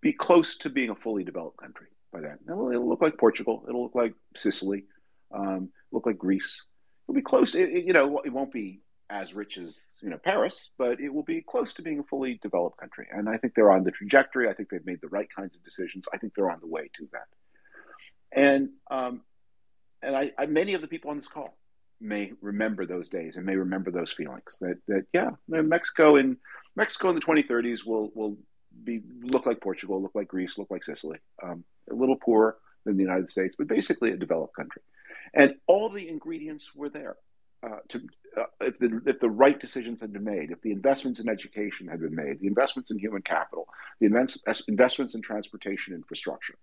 be 0.00 0.12
close 0.12 0.58
to 0.58 0.70
being 0.70 0.90
a 0.90 0.94
fully 0.94 1.24
developed 1.24 1.58
country 1.58 1.88
by 2.12 2.20
then. 2.20 2.38
It'll, 2.48 2.70
it'll 2.70 2.88
look 2.88 3.02
like 3.02 3.18
Portugal. 3.18 3.64
It'll 3.68 3.84
look 3.84 3.94
like 3.94 4.14
Sicily. 4.36 4.84
Um, 5.32 5.70
look 5.92 6.06
like 6.06 6.18
Greece. 6.18 6.64
It'll 7.06 7.14
be 7.14 7.22
close. 7.22 7.54
It, 7.54 7.68
it, 7.70 7.84
you 7.84 7.92
know, 7.92 8.20
it 8.24 8.32
won't 8.32 8.52
be 8.52 8.80
as 9.08 9.34
rich 9.34 9.58
as 9.58 9.98
you 10.02 10.08
know 10.08 10.18
Paris, 10.18 10.70
but 10.78 11.00
it 11.00 11.08
will 11.12 11.24
be 11.24 11.42
close 11.42 11.74
to 11.74 11.82
being 11.82 11.98
a 11.98 12.04
fully 12.04 12.38
developed 12.42 12.78
country. 12.78 13.08
And 13.10 13.28
I 13.28 13.36
think 13.36 13.54
they're 13.54 13.72
on 13.72 13.84
the 13.84 13.90
trajectory. 13.90 14.48
I 14.48 14.54
think 14.54 14.70
they've 14.70 14.86
made 14.86 15.00
the 15.00 15.08
right 15.08 15.28
kinds 15.28 15.56
of 15.56 15.62
decisions. 15.64 16.06
I 16.14 16.18
think 16.18 16.34
they're 16.34 16.50
on 16.50 16.60
the 16.60 16.68
way 16.68 16.90
to 16.96 17.08
that. 17.12 17.26
And 18.32 18.70
um, 18.90 19.22
and 20.02 20.16
I, 20.16 20.32
I 20.38 20.46
many 20.46 20.74
of 20.74 20.80
the 20.80 20.88
people 20.88 21.10
on 21.10 21.16
this 21.16 21.28
call 21.28 21.56
may 22.00 22.32
remember 22.40 22.86
those 22.86 23.08
days 23.08 23.36
and 23.36 23.44
may 23.44 23.56
remember 23.56 23.90
those 23.90 24.12
feelings 24.12 24.56
that 24.60 24.78
that 24.88 25.04
yeah 25.12 25.30
Mexico 25.48 26.16
in 26.16 26.36
Mexico 26.76 27.10
in 27.10 27.14
the 27.14 27.20
2030s 27.20 27.84
will 27.84 28.10
will 28.14 28.36
be 28.84 29.02
look 29.22 29.46
like 29.46 29.60
Portugal, 29.60 30.00
look 30.00 30.14
like 30.14 30.28
Greece, 30.28 30.58
look 30.58 30.70
like 30.70 30.84
Sicily, 30.84 31.18
um, 31.42 31.64
a 31.90 31.94
little 31.94 32.16
poorer 32.16 32.56
than 32.84 32.96
the 32.96 33.02
United 33.02 33.30
States, 33.30 33.56
but 33.58 33.66
basically 33.66 34.12
a 34.12 34.16
developed 34.16 34.54
country, 34.54 34.82
and 35.34 35.54
all 35.66 35.88
the 35.88 36.08
ingredients 36.08 36.74
were 36.74 36.88
there. 36.88 37.16
Uh, 37.62 37.76
to 37.88 38.00
uh, 38.38 38.44
if 38.62 38.78
the 38.78 39.02
if 39.04 39.20
the 39.20 39.28
right 39.28 39.60
decisions 39.60 40.00
had 40.00 40.12
been 40.12 40.24
made, 40.24 40.50
if 40.50 40.62
the 40.62 40.72
investments 40.72 41.20
in 41.20 41.28
education 41.28 41.88
had 41.88 42.00
been 42.00 42.14
made, 42.14 42.40
the 42.40 42.46
investments 42.46 42.90
in 42.90 42.98
human 42.98 43.20
capital, 43.20 43.68
the 44.00 44.06
investments 44.06 45.14
in 45.14 45.20
transportation 45.20 45.92
infrastructure, 45.92 46.54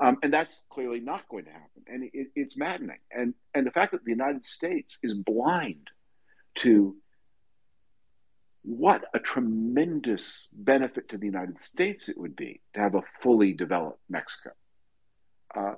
um, 0.00 0.18
and 0.22 0.32
that's 0.32 0.62
clearly 0.70 1.00
not 1.00 1.28
going 1.28 1.44
to 1.44 1.50
happen, 1.50 1.82
and 1.86 2.04
it, 2.12 2.28
it's 2.34 2.56
maddening. 2.56 2.98
And 3.10 3.34
and 3.54 3.66
the 3.66 3.70
fact 3.70 3.92
that 3.92 4.04
the 4.04 4.10
United 4.10 4.44
States 4.44 4.98
is 5.02 5.14
blind 5.14 5.88
to 6.56 6.96
what 8.62 9.04
a 9.14 9.18
tremendous 9.18 10.48
benefit 10.52 11.08
to 11.08 11.18
the 11.18 11.26
United 11.26 11.60
States 11.60 12.08
it 12.08 12.18
would 12.18 12.36
be 12.36 12.60
to 12.74 12.80
have 12.80 12.94
a 12.94 13.02
fully 13.22 13.52
developed 13.52 14.00
Mexico. 14.08 14.50
Uh, 15.54 15.74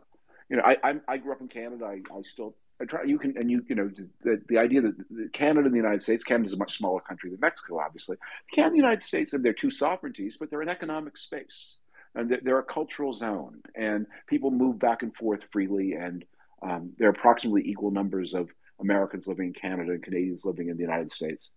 you 0.48 0.56
know, 0.56 0.62
I, 0.64 0.76
I, 0.82 0.94
I 1.06 1.16
grew 1.18 1.32
up 1.32 1.40
in 1.40 1.48
Canada. 1.48 1.84
I, 1.84 2.02
I 2.14 2.22
still 2.22 2.56
I 2.80 2.84
try. 2.84 3.04
You 3.04 3.18
can 3.18 3.36
and 3.38 3.50
you 3.50 3.64
you 3.68 3.74
know 3.74 3.90
the 4.22 4.42
the 4.48 4.58
idea 4.58 4.82
that 4.82 5.30
Canada 5.32 5.64
and 5.66 5.72
the 5.72 5.78
United 5.78 6.02
States. 6.02 6.24
Canada 6.24 6.48
is 6.48 6.54
a 6.54 6.58
much 6.58 6.76
smaller 6.76 7.00
country 7.00 7.30
than 7.30 7.40
Mexico, 7.40 7.78
obviously. 7.78 8.16
Canada 8.52 8.68
and 8.68 8.74
the 8.74 8.82
United 8.82 9.02
States 9.02 9.32
have 9.32 9.42
their 9.42 9.52
two 9.52 9.70
sovereignties, 9.70 10.36
but 10.38 10.50
they're 10.50 10.62
an 10.62 10.68
economic 10.68 11.16
space 11.16 11.76
and 12.14 12.38
they're, 12.42 12.58
a 12.58 12.64
cultural 12.64 13.12
zone, 13.12 13.62
and 13.74 14.06
people 14.26 14.50
move 14.50 14.78
back 14.78 15.02
and 15.02 15.14
forth 15.14 15.44
freely. 15.52 15.94
And 15.94 16.24
um, 16.62 16.92
there 16.98 17.08
are 17.08 17.12
approximately 17.12 17.68
equal 17.68 17.90
numbers 17.90 18.34
of 18.34 18.48
Americans 18.80 19.26
living 19.26 19.48
in 19.48 19.52
Canada 19.54 19.92
and 19.92 20.02
Canadians 20.02 20.44
living 20.44 20.68
in 20.68 20.76
the 20.76 20.82
United 20.82 21.12
States. 21.12 21.50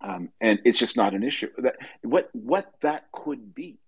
Um, 0.00 0.30
and 0.40 0.60
it's 0.64 0.78
just 0.78 0.96
not 0.96 1.14
an 1.14 1.22
issue. 1.22 1.48
That 1.58 1.76
what 2.02 2.28
what 2.32 2.72
that 2.82 3.10
could 3.12 3.54
be, 3.54 3.78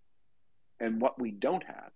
and 0.80 1.00
what 1.00 1.20
we 1.20 1.30
don't 1.30 1.64
have, 1.64 1.90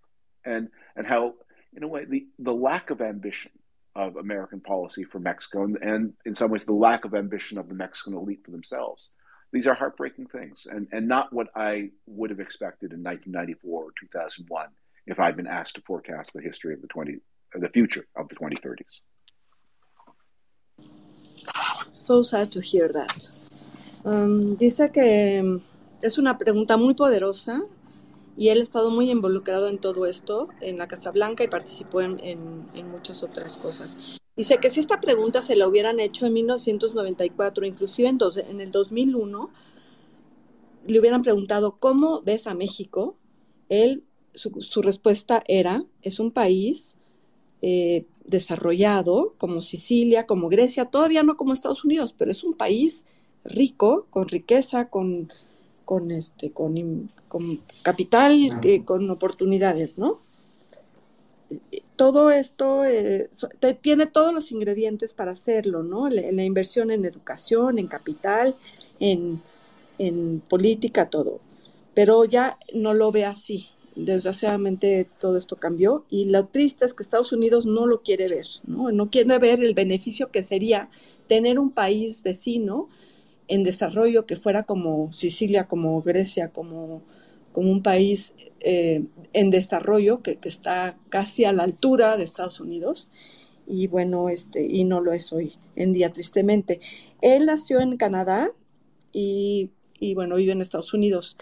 and 0.45 0.69
and 0.97 1.07
how 1.07 1.35
in 1.73 1.83
a 1.83 1.89
way 1.89 2.05
the 2.05 2.27
the 2.39 2.53
lack 2.53 2.91
of 2.91 3.01
ambition 3.01 3.53
of 3.95 4.17
American 4.17 4.61
policy 4.61 5.05
for 5.05 5.19
Mexico, 5.19 5.65
and, 5.65 5.77
and 5.77 6.13
in 6.27 6.35
some 6.35 6.51
ways 6.51 6.65
the 6.65 6.73
lack 6.73 7.05
of 7.05 7.15
ambition 7.15 7.57
of 7.57 7.69
the 7.69 7.75
Mexican 7.75 8.15
elite 8.15 8.45
for 8.45 8.51
themselves. 8.51 9.11
These 9.53 9.67
are 9.67 9.75
heartbreaking 9.75 10.27
things, 10.27 10.67
and 10.71 10.87
and 10.93 11.09
not 11.09 11.33
what 11.33 11.49
I 11.57 11.91
would 12.07 12.31
have 12.31 12.41
expected 12.41 12.93
in 12.93 13.03
1994 13.03 13.85
or 13.85 13.93
2001 13.99 14.69
if 15.07 15.19
I'd 15.19 15.37
been 15.37 15.47
asked 15.47 15.75
to 15.77 15.83
forecast 15.83 16.33
the 16.33 16.41
history 16.41 16.73
of 16.75 16.81
the 16.83 16.89
20 16.89 17.19
the 17.55 17.69
future 17.71 18.07
of 18.17 18.29
the 18.29 18.37
2030s. 18.37 19.01
So 21.93 22.23
sad 22.23 22.53
to 22.53 22.61
hear 22.61 22.89
that. 22.93 23.31
Um, 24.05 24.57
dice 24.57 24.91
que 24.93 25.61
es 26.03 26.19
una 26.19 26.39
pregunta 26.39 26.77
muy 26.77 26.95
poderosa 26.95 27.61
y 28.37 28.49
él 28.49 28.61
ha 28.61 28.63
estado 28.63 28.91
muy 28.91 29.11
involucrado 29.11 29.69
en 29.69 29.79
todo 29.79 30.07
esto, 30.07 30.49
en 30.61 30.79
la 30.79 30.89
Casa 30.89 31.11
Blanca 31.11 31.45
y 31.45 31.49
participó 31.49 32.01
en, 32.01 32.19
en, 32.23 32.91
muchas 32.91 33.23
otras 33.23 33.59
cosas. 33.59 34.20
Dice 34.41 34.57
que 34.57 34.71
si 34.71 34.81
esta 34.81 35.03
pregunta 35.03 35.43
se 35.43 35.55
la 35.55 35.69
hubieran 35.69 36.01
hecho 36.01 36.25
en 36.25 36.33
1994, 36.33 37.67
inclusive 37.67 38.09
en, 38.09 38.19
en 38.49 38.61
el 38.63 38.71
2001, 38.71 39.51
le 40.87 40.99
hubieran 40.99 41.21
preguntado, 41.21 41.77
¿cómo 41.79 42.23
ves 42.23 42.47
a 42.47 42.55
México? 42.55 43.19
Él, 43.69 44.03
su, 44.33 44.63
su 44.63 44.81
respuesta 44.81 45.45
era, 45.47 45.85
es 46.01 46.21
un 46.21 46.31
país 46.31 46.97
eh, 47.61 48.07
desarrollado 48.25 49.35
como 49.37 49.61
Sicilia, 49.61 50.25
como 50.25 50.49
Grecia, 50.49 50.87
todavía 50.87 51.23
no 51.23 51.37
como 51.37 51.53
Estados 51.53 51.85
Unidos, 51.85 52.15
pero 52.17 52.31
es 52.31 52.43
un 52.43 52.55
país 52.55 53.05
rico, 53.45 54.07
con 54.09 54.27
riqueza, 54.27 54.89
con, 54.89 55.31
con, 55.85 56.11
este, 56.11 56.51
con, 56.51 57.11
con 57.29 57.61
capital, 57.83 58.59
eh, 58.63 58.87
con 58.87 59.11
oportunidades, 59.11 59.99
¿no? 59.99 60.17
Todo 62.01 62.31
esto 62.31 62.87
eh, 62.87 63.29
tiene 63.83 64.07
todos 64.07 64.33
los 64.33 64.53
ingredientes 64.53 65.13
para 65.13 65.33
hacerlo, 65.33 65.83
¿no? 65.83 66.09
La, 66.09 66.43
inversión 66.43 66.91
en 66.91 67.05
educación, 67.05 67.79
en 67.79 67.89
capital, 67.89 68.55
en, 69.01 69.39
en 69.99 70.41
política, 70.41 71.11
todo. 71.11 71.41
Pero 71.93 72.25
ya 72.25 72.59
no 72.73 72.95
lo 72.95 73.13
ve 73.13 73.27
así. 73.27 73.69
Desgraciadamente 73.97 75.07
todo 75.21 75.37
esto 75.37 75.57
cambió 75.57 76.07
y 76.09 76.25
lo 76.31 76.47
triste 76.47 76.87
es 76.87 76.95
que 76.95 77.03
Estados 77.03 77.33
Unidos 77.33 77.67
no 77.67 77.87
lo 77.87 78.01
quiere 78.01 78.29
ver, 78.29 78.47
¿no? 78.67 78.91
No 78.93 79.11
quiere 79.11 79.39
ver 79.39 79.63
el 79.63 79.75
beneficio 79.75 80.31
que 80.31 80.43
sería 80.43 80.89
tener 81.29 81.59
un 81.59 81.71
país 81.71 82.23
vecino 82.23 82.89
en 83.47 83.63
desarrollo 83.63 84.25
que 84.25 84.37
fuera 84.37 84.63
como 84.63 85.13
Sicilia, 85.13 85.67
como 85.67 86.01
Grecia, 86.01 86.49
como, 86.49 87.03
como 87.53 87.71
un 87.71 87.83
país 87.83 88.35
eh, 88.61 89.05
en 89.33 89.51
desarrollo 89.51 90.23
que, 90.23 90.37
que, 90.37 90.49
está 90.49 90.99
casi 91.09 91.45
a 91.45 91.53
la 91.53 91.65
altura 91.65 92.17
de 92.17 92.25
Estados 92.25 92.61
Unidos. 92.61 93.09
Y 93.67 93.87
bueno, 93.87 94.29
este, 94.29 94.67
y 94.67 94.85
no 94.85 95.01
lo 95.01 95.13
es 95.13 95.33
hoy 95.33 95.55
en 95.77 95.93
día, 95.93 96.13
tristemente. 96.13 96.81
Él 97.23 97.47
nació 97.47 97.81
en 97.81 97.97
Canadá 97.97 98.51
y, 99.13 99.71
y 99.99 100.15
bueno, 100.15 100.37
vive 100.37 100.53
en 100.53 100.61
Estados 100.61 100.93
Unidos. 100.93 101.37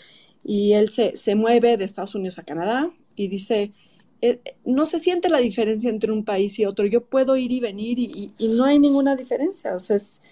Y 0.45 0.73
él 0.73 0.91
se, 0.91 1.17
se 1.17 1.35
mueve 1.35 1.77
de 1.77 1.85
Estados 1.85 2.15
Unidos 2.15 2.39
a 2.39 2.45
Canadá 2.45 2.93
y 3.17 3.29
dice, 3.29 3.73
eh, 4.21 4.41
no 4.65 4.85
se 4.87 4.99
siente 4.99 5.29
la 5.29 5.39
diferencia 5.39 5.91
entre 5.91 6.13
un 6.13 6.25
país 6.25 6.59
y 6.59 6.67
otro. 6.67 6.87
Yo 6.87 7.05
puedo 7.05 7.37
ir 7.37 7.53
y 7.53 7.61
venir 7.61 7.99
y, 7.99 8.05
y, 8.05 8.45
y 8.45 8.49
no 8.49 8.65
hay 8.65 8.79
ninguna 8.79 9.17
diferencia. 9.17 9.75
O 9.75 9.81
sea, 9.81 9.97
es, 9.97 10.23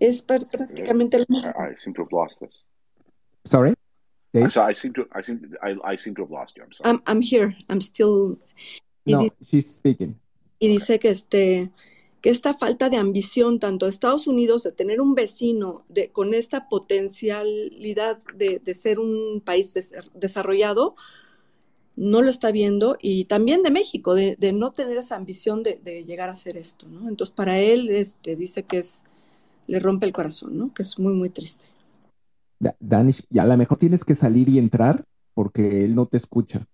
es 0.00 0.22
prácticamente 0.22 1.18
lo 1.18 1.24
mismo. 1.28 1.50
I 1.50 1.76
seem 1.76 1.94
to 1.94 2.02
have 2.02 2.12
lost 2.12 2.40
this. 2.40 2.66
Sorry? 3.44 3.74
Dave? 4.32 4.50
So 4.50 4.62
I 4.62 4.74
seem 4.74 4.92
to 4.94 5.06
I 5.14 5.22
seem 5.22 5.56
I, 5.62 5.76
I 5.92 5.96
seem 5.96 6.14
to 6.16 6.22
have 6.22 6.30
lost 6.30 6.56
you. 6.56 6.62
I'm 6.64 6.72
sorry. 6.72 6.90
I'm, 6.90 7.02
I'm 7.06 7.22
here. 7.22 7.56
I'm 7.68 7.80
still 7.80 8.38
No, 9.06 9.22
dice, 9.22 9.36
she's 9.50 9.76
speaking. 9.76 10.18
Y 10.58 10.68
dice 10.68 10.98
que 10.98 11.10
este 11.10 11.70
que 12.20 12.30
esta 12.30 12.52
falta 12.52 12.90
de 12.90 12.96
ambición 12.96 13.60
tanto 13.60 13.86
de 13.86 13.90
Estados 13.90 14.26
Unidos 14.26 14.64
de 14.64 14.72
tener 14.72 15.00
un 15.00 15.14
vecino 15.14 15.84
de, 15.88 16.10
con 16.10 16.34
esta 16.34 16.68
potencialidad 16.68 18.18
de, 18.34 18.58
de 18.58 18.74
ser 18.74 18.98
un 18.98 19.40
país 19.40 19.72
des, 19.74 19.92
desarrollado 20.14 20.96
no 21.94 22.22
lo 22.22 22.30
está 22.30 22.50
viendo 22.50 22.96
y 23.00 23.24
también 23.24 23.62
de 23.62 23.70
México 23.70 24.14
de, 24.14 24.36
de 24.36 24.52
no 24.52 24.72
tener 24.72 24.96
esa 24.96 25.14
ambición 25.14 25.62
de, 25.62 25.76
de, 25.76 26.04
llegar 26.04 26.28
a 26.28 26.32
hacer 26.32 26.56
esto, 26.56 26.88
¿no? 26.88 27.08
Entonces 27.08 27.34
para 27.34 27.58
él 27.58 27.88
este 27.90 28.34
dice 28.34 28.64
que 28.64 28.78
es 28.78 29.04
le 29.68 29.78
rompe 29.80 30.06
el 30.06 30.12
corazón, 30.12 30.56
¿no? 30.56 30.72
Que 30.72 30.82
es 30.82 30.98
muy, 30.98 31.12
muy 31.12 31.30
triste. 31.30 31.66
Danish, 32.80 33.24
ya 33.30 33.42
a 33.42 33.46
lo 33.46 33.56
mejor 33.56 33.78
tienes 33.78 34.04
que 34.04 34.14
salir 34.14 34.48
y 34.48 34.58
entrar 34.58 35.04
porque 35.34 35.84
él 35.84 35.94
no 35.94 36.06
te 36.06 36.16
escucha. 36.16 36.66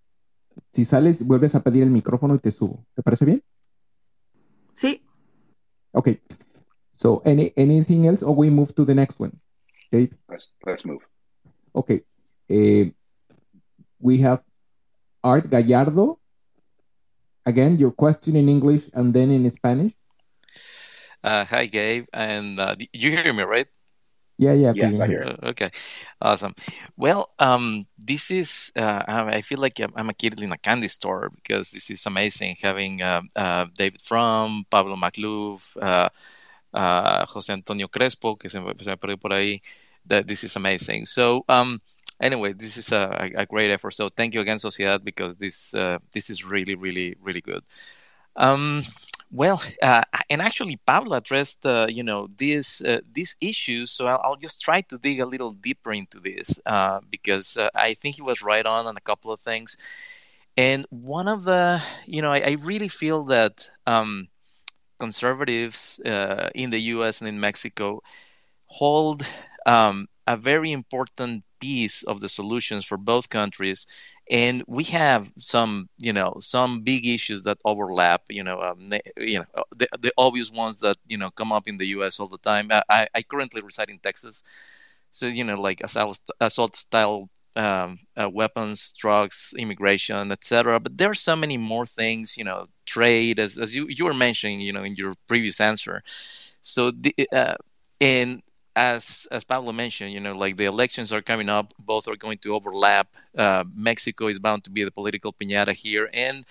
Si 0.72 0.84
sales, 0.84 1.26
vuelves 1.26 1.54
a 1.54 1.62
pedir 1.62 1.82
el 1.82 1.90
micrófono 1.90 2.34
y 2.34 2.38
te 2.38 2.50
subo. 2.50 2.84
¿Te 2.94 3.02
parece 3.02 3.24
bien? 3.24 3.42
Sí. 4.72 5.02
Okay. 5.92 6.20
So, 6.92 7.22
any, 7.24 7.52
anything 7.56 8.06
else, 8.06 8.24
or 8.24 8.34
we 8.34 8.50
move 8.50 8.72
to 8.74 8.84
the 8.84 8.94
next 8.94 9.20
one? 9.20 9.32
Okay. 9.88 10.10
Let's, 10.28 10.54
let's 10.64 10.84
move. 10.84 11.02
Okay. 11.74 12.04
Uh, 12.48 12.90
we 14.00 14.18
have 14.22 14.42
Art 15.22 15.50
Gallardo. 15.50 16.18
Again, 17.46 17.76
your 17.76 17.90
question 17.90 18.36
in 18.36 18.48
English 18.48 18.88
and 18.94 19.12
then 19.12 19.30
in 19.30 19.50
Spanish. 19.50 19.92
Uh, 21.22 21.44
hi, 21.44 21.66
Gabe. 21.66 22.06
And 22.12 22.58
uh, 22.58 22.76
you 22.92 23.10
hear 23.10 23.32
me, 23.32 23.42
right? 23.42 23.68
Yeah, 24.36 24.52
yeah. 24.52 24.72
Yes, 24.74 24.98
I 24.98 25.06
hear. 25.06 25.22
Uh, 25.22 25.48
okay, 25.50 25.70
awesome. 26.20 26.54
Well, 26.96 27.30
um, 27.38 27.86
this 27.98 28.30
is. 28.30 28.72
Uh, 28.74 29.02
I 29.06 29.42
feel 29.42 29.58
like 29.58 29.80
I'm 29.80 30.10
a 30.10 30.14
kid 30.14 30.40
in 30.40 30.52
a 30.52 30.58
candy 30.58 30.88
store 30.88 31.30
because 31.30 31.70
this 31.70 31.88
is 31.90 32.04
amazing. 32.06 32.56
Having 32.60 33.02
uh, 33.02 33.22
uh, 33.36 33.66
David 33.76 34.02
Frum, 34.02 34.66
Pablo 34.70 34.96
Majluf, 34.96 35.76
uh, 35.80 36.08
uh, 36.72 37.26
José 37.26 37.50
Antonio 37.50 37.86
Crespo, 37.88 38.34
que 38.36 38.50
se 38.50 38.60
me, 38.60 38.72
se 38.80 38.90
me 38.90 38.96
perdió 38.96 39.20
por 39.20 39.30
ahí. 39.30 39.62
That 40.06 40.26
this 40.26 40.44
is 40.44 40.56
amazing. 40.56 41.06
So, 41.06 41.44
um, 41.48 41.80
anyway, 42.20 42.52
this 42.52 42.76
is 42.76 42.92
a, 42.92 43.30
a, 43.36 43.46
great 43.46 43.70
effort. 43.70 43.92
So, 43.92 44.10
thank 44.10 44.34
you 44.34 44.40
again, 44.40 44.58
Sociedad, 44.58 45.02
because 45.02 45.36
this 45.38 45.72
uh, 45.74 45.98
this 46.12 46.28
is 46.28 46.44
really, 46.44 46.74
really, 46.74 47.16
really 47.22 47.40
good. 47.40 47.62
Um, 48.36 48.82
well, 49.34 49.60
uh, 49.82 50.02
and 50.30 50.40
actually, 50.40 50.76
Pablo 50.86 51.16
addressed, 51.16 51.66
uh, 51.66 51.88
you 51.90 52.04
know, 52.04 52.28
these 52.36 52.80
uh, 52.80 53.00
these 53.12 53.34
issues. 53.40 53.90
So 53.90 54.06
I'll, 54.06 54.20
I'll, 54.22 54.36
just 54.36 54.62
try 54.62 54.80
to 54.82 54.96
dig 54.96 55.18
a 55.18 55.26
little 55.26 55.50
deeper 55.50 55.92
into 55.92 56.20
this 56.20 56.60
uh, 56.66 57.00
because 57.10 57.56
uh, 57.56 57.68
I 57.74 57.94
think 57.94 58.14
he 58.14 58.22
was 58.22 58.42
right 58.42 58.64
on 58.64 58.86
on 58.86 58.96
a 58.96 59.00
couple 59.00 59.32
of 59.32 59.40
things. 59.40 59.76
And 60.56 60.86
one 60.90 61.26
of 61.26 61.42
the, 61.42 61.82
you 62.06 62.22
know, 62.22 62.30
I, 62.30 62.42
I 62.50 62.56
really 62.62 62.86
feel 62.86 63.24
that 63.24 63.68
um, 63.88 64.28
conservatives 65.00 65.98
uh, 66.06 66.50
in 66.54 66.70
the 66.70 66.78
U.S. 66.94 67.20
and 67.20 67.26
in 67.26 67.40
Mexico 67.40 68.02
hold 68.66 69.26
um, 69.66 70.06
a 70.28 70.36
very 70.36 70.70
important 70.70 71.42
piece 71.58 72.04
of 72.04 72.20
the 72.20 72.28
solutions 72.28 72.84
for 72.84 72.96
both 72.96 73.30
countries, 73.30 73.84
and 74.30 74.64
we 74.66 74.84
have 74.84 75.32
some 75.38 75.88
you 75.98 76.12
know 76.12 76.34
some 76.40 76.80
big 76.80 77.06
issues 77.06 77.42
that 77.44 77.58
overlap 77.64 78.22
you 78.28 78.42
know 78.42 78.60
um, 78.60 78.90
you 79.16 79.38
know 79.38 79.44
uh, 79.54 79.62
the, 79.76 79.88
the 80.00 80.12
obvious 80.16 80.50
ones 80.50 80.80
that 80.80 80.96
you 81.06 81.18
know 81.18 81.30
come 81.30 81.52
up 81.52 81.68
in 81.68 81.76
the 81.76 81.86
us 81.86 82.20
all 82.20 82.28
the 82.28 82.38
time. 82.38 82.70
I, 82.88 83.06
I 83.14 83.22
currently 83.22 83.62
reside 83.62 83.90
in 83.90 83.98
texas. 83.98 84.42
So 85.12 85.26
you 85.26 85.44
know 85.44 85.60
like 85.60 85.80
assault, 85.82 86.20
assault 86.40 86.76
style 86.76 87.28
um, 87.56 88.00
uh, 88.16 88.28
weapons 88.28 88.92
drugs 88.98 89.54
immigration 89.56 90.32
etc 90.32 90.80
but 90.80 90.98
there 90.98 91.10
are 91.10 91.14
so 91.14 91.36
many 91.36 91.56
more 91.56 91.86
things 91.86 92.36
you 92.36 92.42
know 92.42 92.64
trade 92.84 93.38
as, 93.38 93.56
as 93.58 93.76
you, 93.76 93.86
you 93.88 94.04
were 94.04 94.14
mentioning 94.14 94.60
you 94.60 94.72
know 94.72 94.82
in 94.82 94.96
your 94.96 95.14
previous 95.28 95.60
answer. 95.60 96.02
So 96.62 96.90
the 96.90 97.14
uh, 97.32 97.54
and 98.00 98.42
as 98.76 99.26
as 99.30 99.44
Pablo 99.44 99.72
mentioned, 99.72 100.12
you 100.12 100.20
know, 100.20 100.36
like 100.36 100.56
the 100.56 100.64
elections 100.64 101.12
are 101.12 101.22
coming 101.22 101.48
up, 101.48 101.72
both 101.78 102.08
are 102.08 102.16
going 102.16 102.38
to 102.38 102.54
overlap. 102.54 103.08
Uh, 103.36 103.64
Mexico 103.74 104.26
is 104.26 104.38
bound 104.38 104.64
to 104.64 104.70
be 104.70 104.84
the 104.84 104.90
political 104.90 105.32
piñata 105.32 105.72
here, 105.72 106.10
and 106.12 106.44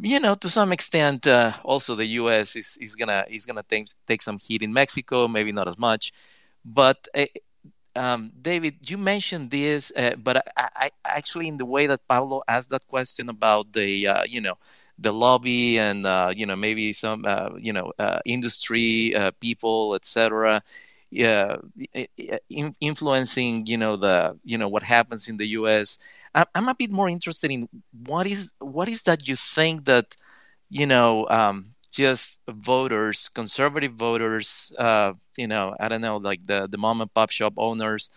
you 0.00 0.20
know, 0.20 0.34
to 0.34 0.48
some 0.48 0.72
extent, 0.72 1.26
uh, 1.26 1.52
also 1.64 1.94
the 1.94 2.06
U.S. 2.20 2.54
is 2.54 2.76
is 2.80 2.94
gonna 2.94 3.24
is 3.28 3.46
gonna 3.46 3.62
take 3.62 3.88
take 4.06 4.22
some 4.22 4.38
heat 4.38 4.62
in 4.62 4.72
Mexico, 4.72 5.28
maybe 5.28 5.52
not 5.52 5.68
as 5.68 5.78
much, 5.78 6.12
but. 6.64 7.08
Uh, 7.14 7.26
um, 7.96 8.30
David, 8.40 8.76
you 8.88 8.96
mentioned 8.96 9.50
this, 9.50 9.90
uh, 9.96 10.14
but 10.22 10.46
I, 10.56 10.68
I, 10.76 10.90
actually, 11.04 11.48
in 11.48 11.56
the 11.56 11.64
way 11.64 11.88
that 11.88 12.06
Pablo 12.06 12.44
asked 12.46 12.70
that 12.70 12.86
question 12.86 13.28
about 13.28 13.72
the, 13.72 14.06
uh, 14.06 14.22
you 14.24 14.40
know, 14.40 14.54
the 15.00 15.10
lobby 15.12 15.80
and 15.80 16.06
uh, 16.06 16.32
you 16.36 16.46
know 16.46 16.54
maybe 16.54 16.92
some 16.92 17.24
you 17.58 17.72
know 17.72 17.90
industry 18.24 19.12
people, 19.40 19.96
etc 19.96 20.62
yeah, 21.10 21.56
in, 22.50 22.74
influencing 22.80 23.66
you 23.66 23.76
know 23.76 23.96
the 23.96 24.38
you 24.44 24.58
know 24.58 24.68
what 24.68 24.82
happens 24.82 25.28
in 25.28 25.36
the 25.36 25.46
U.S. 25.48 25.98
I'm, 26.34 26.46
I'm 26.54 26.68
a 26.68 26.74
bit 26.74 26.90
more 26.90 27.08
interested 27.08 27.50
in 27.50 27.68
what 28.06 28.26
is 28.26 28.52
what 28.58 28.88
is 28.88 29.02
that 29.02 29.26
you 29.28 29.36
think 29.36 29.84
that 29.86 30.16
you 30.70 30.86
know 30.86 31.28
um, 31.28 31.74
just 31.90 32.42
voters, 32.48 33.28
conservative 33.28 33.92
voters, 33.94 34.72
uh, 34.78 35.12
you 35.36 35.46
know, 35.46 35.74
I 35.80 35.88
don't 35.88 36.00
know, 36.00 36.18
like 36.18 36.46
the 36.46 36.66
the 36.70 36.78
mom 36.78 37.00
and 37.00 37.12
pop 37.12 37.30
shop 37.30 37.54
owners, 37.56 38.10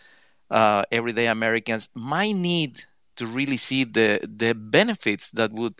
uh, 0.50 0.84
everyday 0.92 1.28
Americans 1.28 1.90
might 1.96 2.34
need 2.36 2.84
to 3.18 3.26
really 3.28 3.58
see 3.58 3.84
the 3.84 4.20
the 4.24 4.54
benefits 4.54 5.32
that 5.32 5.52
would 5.54 5.76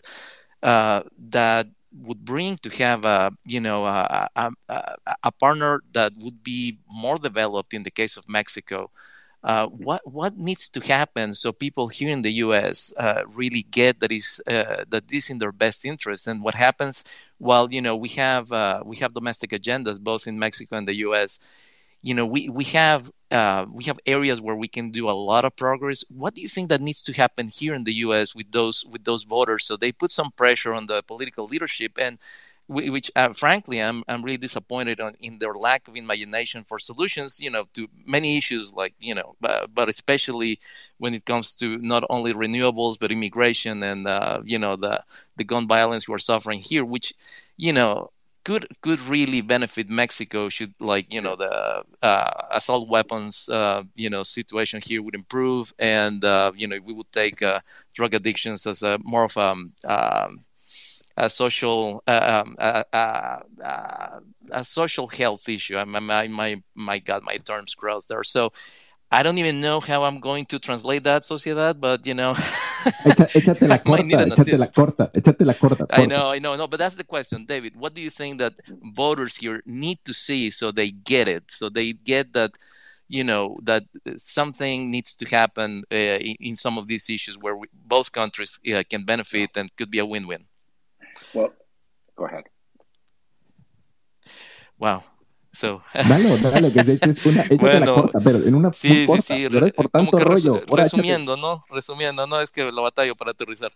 uh, 0.62 1.02
that 1.30 1.68
would 2.00 2.24
bring 2.24 2.56
to 2.56 2.70
have 2.70 3.04
a 3.04 3.32
you 3.44 3.60
know 3.60 3.84
a, 3.84 4.28
a, 4.36 4.52
a, 5.24 5.32
partner 5.32 5.82
that 5.92 6.12
would 6.18 6.42
be 6.42 6.78
more 6.90 7.16
developed 7.16 7.74
in 7.74 7.82
the 7.82 7.90
case 7.90 8.16
of 8.16 8.28
Mexico. 8.28 8.90
Uh, 9.44 9.66
what 9.66 10.00
what 10.06 10.36
needs 10.38 10.68
to 10.68 10.80
happen 10.80 11.34
so 11.34 11.52
people 11.52 11.88
here 11.88 12.08
in 12.08 12.22
the 12.22 12.32
U.S. 12.44 12.92
Uh, 12.96 13.22
really 13.34 13.64
get 13.70 13.98
that 14.00 14.12
is 14.12 14.40
uh, 14.46 14.84
that 14.88 15.08
this 15.08 15.30
in 15.30 15.38
their 15.38 15.52
best 15.52 15.84
interest, 15.84 16.26
and 16.26 16.42
what 16.42 16.54
happens 16.54 17.04
while 17.38 17.72
you 17.72 17.82
know 17.82 17.96
we 17.96 18.08
have 18.10 18.50
uh, 18.52 18.82
we 18.84 18.96
have 18.96 19.12
domestic 19.12 19.50
agendas 19.50 20.00
both 20.00 20.26
in 20.26 20.38
Mexico 20.38 20.76
and 20.76 20.86
the 20.86 20.96
U.S 20.96 21.40
you 22.02 22.14
know 22.14 22.26
we 22.26 22.48
we 22.48 22.64
have 22.64 23.10
uh, 23.32 23.66
we 23.72 23.84
have 23.84 23.98
areas 24.06 24.40
where 24.40 24.56
we 24.56 24.68
can 24.68 24.90
do 24.90 25.08
a 25.08 25.12
lot 25.12 25.44
of 25.44 25.56
progress. 25.56 26.04
What 26.08 26.34
do 26.34 26.42
you 26.42 26.48
think 26.48 26.68
that 26.68 26.80
needs 26.80 27.02
to 27.04 27.12
happen 27.12 27.48
here 27.48 27.74
in 27.74 27.84
the 27.84 27.94
U.S. 28.06 28.34
with 28.34 28.52
those 28.52 28.84
with 28.84 29.04
those 29.04 29.24
voters 29.24 29.64
so 29.64 29.76
they 29.76 29.92
put 29.92 30.10
some 30.10 30.30
pressure 30.32 30.74
on 30.74 30.86
the 30.86 31.02
political 31.02 31.46
leadership 31.46 31.92
and 31.98 32.18
which 32.68 33.10
uh, 33.16 33.32
frankly 33.32 33.82
I'm 33.82 34.04
I'm 34.08 34.22
really 34.22 34.38
disappointed 34.38 35.00
on 35.00 35.14
in 35.20 35.38
their 35.38 35.54
lack 35.54 35.88
of 35.88 35.96
imagination 35.96 36.64
for 36.64 36.78
solutions 36.78 37.40
you 37.40 37.50
know 37.50 37.64
to 37.74 37.88
many 38.06 38.38
issues 38.38 38.72
like 38.72 38.94
you 39.00 39.14
know 39.14 39.34
but, 39.40 39.74
but 39.74 39.88
especially 39.88 40.60
when 40.98 41.14
it 41.14 41.24
comes 41.24 41.52
to 41.54 41.78
not 41.78 42.04
only 42.08 42.32
renewables 42.32 42.98
but 42.98 43.12
immigration 43.12 43.82
and 43.82 44.06
uh, 44.06 44.40
you 44.44 44.58
know 44.58 44.76
the 44.76 45.02
the 45.36 45.44
gun 45.44 45.66
violence 45.66 46.08
we're 46.08 46.18
suffering 46.18 46.60
here 46.60 46.84
which 46.84 47.12
you 47.56 47.72
know 47.72 48.10
could 48.44 48.66
could 48.80 49.00
really 49.00 49.40
benefit 49.40 49.88
Mexico 49.88 50.48
should 50.48 50.74
like 50.80 51.12
you 51.12 51.20
know 51.20 51.36
the 51.36 51.84
uh, 52.02 52.30
assault 52.50 52.88
weapons 52.88 53.48
uh, 53.48 53.82
you 53.94 54.10
know 54.10 54.22
situation 54.22 54.80
here 54.84 55.02
would 55.02 55.14
improve 55.14 55.72
and 55.78 56.24
uh, 56.24 56.52
you 56.54 56.66
know 56.66 56.78
we 56.84 56.92
would 56.92 57.10
take 57.12 57.42
uh, 57.42 57.60
drug 57.94 58.14
addictions 58.14 58.66
as 58.66 58.82
a 58.82 58.98
more 59.02 59.24
of 59.24 59.36
a, 59.36 59.40
um, 59.40 59.72
um 59.84 60.44
a 61.16 61.28
social 61.28 62.02
uh, 62.06 62.42
um, 62.42 62.56
a 64.50 64.64
social 64.64 65.08
health 65.08 65.48
issue. 65.48 65.76
I 65.76 65.84
my 65.84 66.26
my 66.28 66.62
my 66.74 66.98
God, 66.98 67.22
my 67.22 67.36
terms 67.36 67.74
crossed 67.74 68.08
there. 68.08 68.24
So 68.24 68.52
I 69.12 69.22
don't 69.22 69.36
even 69.36 69.60
know 69.60 69.78
how 69.78 70.04
I'm 70.04 70.20
going 70.20 70.46
to 70.46 70.58
translate 70.58 71.04
that, 71.04 71.22
sociedad, 71.22 71.78
but 71.78 72.06
you 72.06 72.14
know. 72.14 72.32
échate 73.34 73.68
la 73.68 73.78
corta, 73.84 74.24
échate 74.26 74.58
la 74.58 74.66
corta, 74.66 75.10
échate 75.14 75.44
la 75.44 75.54
corta, 75.54 75.86
I 75.90 76.06
know, 76.06 76.32
I 76.32 76.38
know, 76.38 76.56
no, 76.56 76.66
but 76.66 76.78
that's 76.78 76.96
the 76.96 77.04
question, 77.04 77.44
David. 77.44 77.76
What 77.76 77.94
do 77.94 78.00
you 78.00 78.10
think 78.10 78.38
that 78.38 78.54
voters 78.94 79.36
here 79.36 79.62
need 79.66 79.98
to 80.06 80.14
see 80.14 80.50
so 80.50 80.72
they 80.72 80.90
get 80.90 81.28
it, 81.28 81.44
so 81.48 81.68
they 81.68 81.92
get 81.92 82.32
that, 82.32 82.52
you 83.08 83.22
know, 83.22 83.58
that 83.64 83.84
something 84.16 84.90
needs 84.90 85.14
to 85.16 85.26
happen 85.28 85.84
uh, 85.92 85.94
in, 85.94 86.36
in, 86.40 86.56
some 86.56 86.78
of 86.78 86.88
these 86.88 87.10
issues 87.10 87.36
where 87.38 87.54
we, 87.54 87.66
both 87.72 88.10
countries 88.10 88.58
uh, 88.74 88.82
can 88.88 89.04
benefit 89.04 89.50
and 89.56 89.76
could 89.76 89.90
be 89.90 89.98
a 89.98 90.06
win-win. 90.06 90.46
Well, 91.34 91.52
go 92.16 92.24
ahead. 92.24 92.44
Wow. 94.78 95.04
So. 95.52 95.82
Dale, 95.92 96.38
dale, 96.40 96.72
que 96.72 96.82
de 96.82 96.94
hecho 96.94 97.10
es 97.10 97.26
una, 97.26 97.44
bueno, 97.58 97.80
la 97.80 97.94
corta, 97.94 98.20
pero 98.24 98.38
en 98.38 98.54
una 98.54 98.72
sí, 98.72 99.04
corta, 99.06 99.22
sí, 99.22 99.48
sí, 99.50 99.72
por 99.72 99.88
tanto 99.90 100.18
rollo. 100.18 100.62
resumiendo, 100.66 101.36
¿no? 101.36 101.64
Resumiendo, 101.68 102.26
no 102.26 102.40
es 102.40 102.50
que 102.50 102.72
lo 102.72 102.82
batallo 102.82 103.14
para 103.14 103.32
aterrizar. 103.32 103.70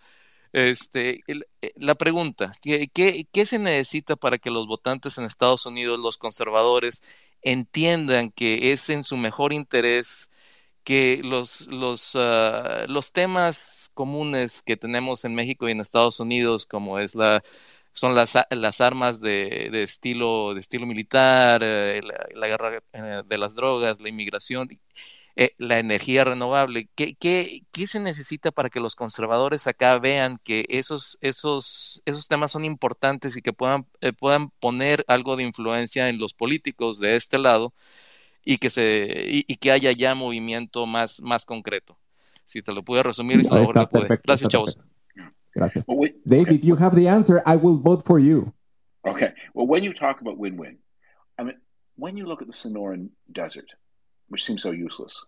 Este, 0.53 1.23
el, 1.27 1.47
eh, 1.61 1.73
la 1.77 1.94
pregunta, 1.94 2.55
¿qué, 2.62 2.89
¿qué, 2.89 3.27
qué, 3.31 3.44
se 3.44 3.59
necesita 3.59 4.16
para 4.16 4.39
que 4.39 4.51
los 4.51 4.66
votantes 4.66 5.19
en 5.19 5.24
Estados 5.24 5.66
Unidos, 5.66 6.01
los 6.01 6.16
conservadores, 6.16 7.03
entiendan 7.43 8.31
que 8.31 8.73
es 8.73 8.89
en 8.89 9.03
su 9.03 9.16
mejor 9.19 9.53
interés 9.53 10.31
que 10.82 11.20
los, 11.24 11.66
los, 11.66 12.15
uh, 12.15 12.86
los 12.89 13.12
temas 13.12 13.90
comunes 13.93 14.62
que 14.62 14.77
tenemos 14.77 15.24
en 15.24 15.35
México 15.35 15.69
y 15.69 15.73
en 15.73 15.81
Estados 15.81 16.20
Unidos, 16.20 16.65
como 16.65 17.01
es 17.01 17.16
la 17.16 17.43
son 17.97 18.14
las, 18.14 18.39
las 18.51 18.81
armas 18.82 19.20
de, 19.20 19.70
de 19.73 19.82
estilo, 19.82 20.52
de 20.52 20.60
estilo 20.60 20.85
militar, 20.86 21.62
eh, 21.64 22.02
la, 22.05 22.27
la, 22.35 22.47
guerra 22.47 22.82
eh, 22.93 23.23
de 23.27 23.39
las 23.39 23.55
drogas, 23.55 24.01
la 24.01 24.10
inmigración, 24.10 24.68
eh, 25.35 25.55
la 25.56 25.78
energía 25.78 26.24
renovable. 26.24 26.90
¿Qué, 26.94 27.14
¿Qué, 27.14 27.62
qué, 27.73 27.86
se 27.86 27.98
necesita 27.98 28.52
para 28.52 28.68
que 28.68 28.81
los 28.81 28.94
conservadores 28.94 29.66
acá 29.66 29.98
vean 29.98 30.39
que 30.44 30.66
esos, 30.68 31.16
esos, 31.23 32.02
esos 32.05 32.28
temas 32.28 32.52
son 32.52 32.66
importantes 32.66 33.35
y 33.35 33.40
que 33.40 33.55
puedan, 33.55 33.86
eh, 34.02 34.12
puedan 34.12 34.51
poner 34.60 35.02
algo 35.09 35.36
de 35.36 35.44
influencia 35.44 36.10
en 36.10 36.18
los 36.18 36.35
políticos 36.35 37.01
de 37.01 37.16
este 37.16 37.39
lado 37.39 37.73
y 38.44 38.59
que, 38.59 38.68
se, 38.68 39.27
y, 39.31 39.44
y 39.48 39.56
que 39.56 39.73
haya 39.73 39.93
ya 39.93 40.14
movimiento 40.14 40.85
más, 40.85 41.23
más 41.23 41.47
concreto? 41.47 41.98
Si 42.44 42.60
te 42.60 42.73
lo 42.73 42.82
pude 42.82 43.02
resumir, 43.02 43.40
y 43.40 43.48
no, 43.48 43.73
lo 43.73 43.89
pude. 43.89 44.20
Gracias, 44.23 44.51
chavos. 44.51 44.78
Gracias. 45.56 45.84
Well, 45.88 45.96
we, 45.96 46.14
Dave, 46.26 46.48
okay. 46.48 46.54
if 46.56 46.64
you 46.64 46.76
have 46.76 46.94
the 46.94 47.08
answer, 47.08 47.42
I 47.46 47.56
will 47.56 47.78
vote 47.78 48.04
for 48.04 48.18
you. 48.18 48.52
Okay. 49.06 49.32
Well, 49.54 49.66
when 49.66 49.82
you 49.82 49.92
talk 49.92 50.20
about 50.20 50.36
win-win, 50.36 50.78
I 51.38 51.44
mean, 51.44 51.56
when 51.96 52.16
you 52.16 52.26
look 52.26 52.42
at 52.42 52.48
the 52.48 52.52
Sonoran 52.52 53.08
Desert, 53.32 53.72
which 54.28 54.44
seems 54.44 54.62
so 54.62 54.70
useless, 54.70 55.24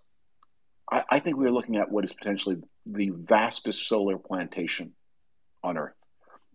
I, 0.91 1.03
I 1.11 1.21
think 1.21 1.37
we're 1.37 1.51
looking 1.51 1.77
at 1.77 1.91
what 1.91 2.05
is 2.05 2.13
potentially 2.13 2.57
the 2.85 3.11
vastest 3.11 3.89
solar 3.89 4.19
plantation 4.19 4.93
on 5.63 5.79
Earth. 5.79 5.95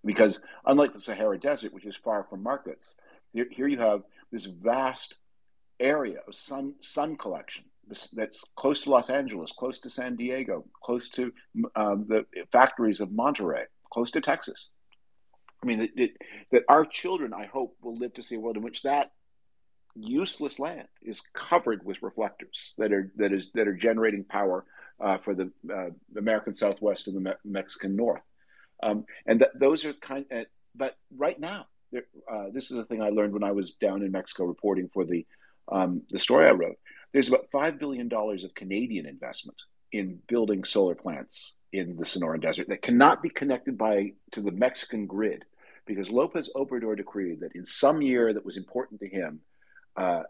Because 0.06 0.44
unlike 0.66 0.94
the 0.94 1.00
Sahara 1.00 1.40
Desert, 1.40 1.74
which 1.74 1.86
is 1.86 1.96
far 1.96 2.26
from 2.30 2.44
markets, 2.44 2.96
here, 3.34 3.48
here 3.50 3.68
you 3.68 3.80
have 3.80 4.04
this 4.32 4.46
vast 4.46 5.16
area 5.80 6.20
of 6.28 6.36
sun 6.36 6.76
sun 6.82 7.18
collection 7.18 7.64
that's 8.14 8.44
close 8.56 8.82
to 8.82 8.90
Los 8.90 9.10
Angeles, 9.10 9.52
close 9.52 9.80
to 9.80 9.90
San 9.90 10.16
Diego, 10.16 10.66
close 10.82 11.10
to 11.10 11.34
um, 11.76 12.06
the 12.08 12.26
factories 12.52 13.02
of 13.02 13.10
Monterrey, 13.10 13.66
close 13.92 14.12
to 14.12 14.22
Texas. 14.22 14.70
I 15.62 15.66
mean, 15.66 15.82
it, 15.82 15.92
it, 15.96 16.12
that 16.52 16.64
our 16.68 16.86
children, 16.86 17.34
I 17.34 17.46
hope, 17.46 17.78
will 17.82 17.98
live 17.98 18.14
to 18.16 18.24
see 18.24 18.36
a 18.36 18.40
world 18.40 18.58
in 18.58 18.64
which 18.64 18.84
that 18.84 19.12
useless 19.96 20.60
land 20.60 20.88
is 21.02 21.22
covered 21.34 21.86
with 21.86 22.02
reflectors 22.02 22.74
that 22.78 22.92
are 22.92 23.12
that 23.18 23.32
is 23.32 23.52
that 23.54 23.68
are 23.68 23.76
generating 23.76 24.24
power 24.24 24.66
uh, 25.00 25.18
for 25.18 25.36
the, 25.36 25.52
uh, 25.72 25.90
American 26.18 26.54
Southwest 26.54 27.08
and 27.08 27.16
the 27.16 27.22
Me- 27.22 27.36
Mexican 27.46 27.96
North, 27.96 28.24
um, 28.82 29.06
and 29.26 29.42
that 29.42 29.52
those 29.58 29.86
are 29.86 29.94
kind. 29.94 30.26
Of, 30.32 30.48
but 30.76 30.98
right 31.16 31.40
now, 31.40 31.68
uh, 31.96 32.46
this 32.52 32.72
is 32.72 32.78
a 32.78 32.86
thing 32.86 33.02
I 33.02 33.10
learned 33.10 33.34
when 33.34 33.44
I 33.44 33.52
was 33.52 33.74
down 33.74 34.02
in 34.02 34.12
Mexico 34.12 34.46
reporting 34.46 34.90
for 34.94 35.06
the 35.06 35.26
um, 35.72 36.02
the 36.10 36.20
story 36.20 36.48
I 36.48 36.52
wrote 36.52 36.78
there's 37.14 37.30
about 37.30 37.50
$5 37.52 37.80
billion 37.80 38.12
of 38.12 38.56
Canadian 38.56 39.06
investment 39.06 39.62
in 39.92 40.20
building 40.28 40.64
solar 40.64 40.96
plants 40.96 41.58
in 41.72 41.96
the 41.96 42.04
Sonoran 42.04 42.42
Desert 42.42 42.68
that 42.70 42.82
cannot 42.82 43.22
be 43.22 43.30
connected 43.30 43.78
by 43.78 44.14
to 44.32 44.42
the 44.42 44.52
Mexican 44.52 45.06
grid 45.06 45.46
because 45.86 46.10
Lopez 46.10 46.50
Obrador 46.56 46.98
decreed 46.98 47.42
that 47.42 47.56
in 47.56 47.66
some 47.66 48.02
year 48.02 48.34
that 48.34 48.46
was 48.46 48.58
important 48.58 49.00
to 49.02 49.08
him, 49.08 49.40
uh, 49.96 50.24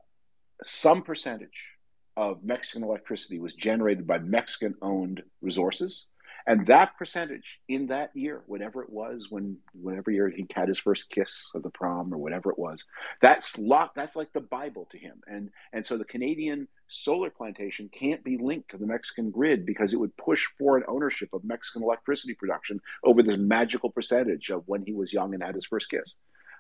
some 0.64 1.02
percentage 1.02 1.72
of 2.18 2.44
Mexican 2.44 2.84
electricity 2.84 3.40
was 3.40 3.54
generated 3.54 4.06
by 4.06 4.20
Mexican 4.20 4.76
owned 4.82 5.24
resources. 5.42 6.08
And 6.46 6.68
that 6.68 6.98
percentage 6.98 7.60
in 7.70 7.88
that 7.88 8.12
year, 8.16 8.42
whatever 8.48 8.84
it 8.84 8.90
was, 8.90 9.28
when 9.30 9.58
whatever 9.74 10.12
year 10.12 10.30
he 10.30 10.46
had 10.54 10.68
his 10.68 10.80
first 10.80 11.10
kiss 11.10 11.50
of 11.56 11.64
the 11.64 11.70
prom 11.70 12.14
or 12.14 12.18
whatever 12.18 12.52
it 12.52 12.60
was, 12.60 12.84
that's 13.22 13.58
locked. 13.58 13.96
That's 13.96 14.16
like 14.16 14.34
the 14.34 14.42
Bible 14.42 14.88
to 14.92 14.98
him. 14.98 15.22
And 15.26 15.50
and 15.72 15.86
so 15.86 15.98
the 15.98 16.06
Canadian 16.06 16.68
solar 16.90 17.30
plantation 17.30 17.90
can't 17.90 18.24
be 18.24 18.38
linked 18.38 18.72
to 18.72 18.78
the 18.78 18.86
Mexican 18.86 19.32
grid 19.32 19.66
because 19.66 19.94
it 19.94 20.00
would 20.00 20.16
push 20.18 20.46
foreign 20.60 20.84
ownership 20.88 21.30
of 21.34 21.44
Mexican 21.44 21.82
electricity 21.82 22.34
production 22.34 22.80
over 23.04 23.24
this 23.24 23.38
magical 23.38 23.90
percentage 23.90 24.50
of 24.50 24.64
when 24.68 24.84
he 24.86 24.94
was 24.94 25.14
young 25.14 25.34
and 25.34 25.42
had 25.42 25.56
his 25.56 25.66
first 25.66 25.90
kiss. 25.90 26.18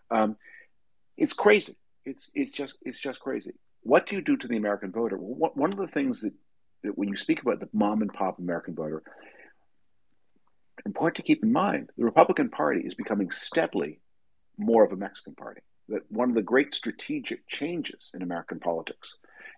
Um, 0.10 0.38
it's 1.18 1.34
crazy. 1.34 1.76
It's 2.05 2.31
it's 2.34 2.51
just 2.51 2.77
it's 2.84 2.99
just 2.99 3.19
crazy. 3.19 3.53
What 3.81 4.07
do 4.07 4.15
you 4.15 4.22
do 4.22 4.38
to 4.38 4.47
the 4.47 4.57
American 4.57 4.91
voter? 4.91 5.18
Well, 5.19 5.51
one 5.55 5.72
of 5.73 5.77
the 5.77 5.88
things 5.88 6.22
that, 6.22 6.34
that 6.84 6.97
when 6.97 7.10
you 7.10 7.18
speak 7.18 7.41
about 7.41 7.60
the 7.60 7.68
mom 7.73 8.01
and 8.01 8.14
pop 8.14 8.39
American 8.39 8.76
voter 8.76 9.03
important 10.86 11.16
to 11.18 11.24
keep 11.24 11.44
in 11.44 11.52
mind 11.52 11.90
the 11.98 12.06
Republican 12.06 12.50
Party 12.50 12.82
is 12.82 12.95
becoming 12.95 13.32
steadily 13.32 14.00
more 14.58 14.84
of 14.84 14.91
a 14.91 14.98
Mexican 14.98 15.36
party. 15.36 15.62
That 15.90 16.10
one 16.10 16.30
of 16.30 16.36
the 16.36 16.41
great 16.41 16.74
strategic 16.74 17.48
changes 17.48 18.12
in 18.14 18.22
American 18.22 18.60
politics 18.60 19.18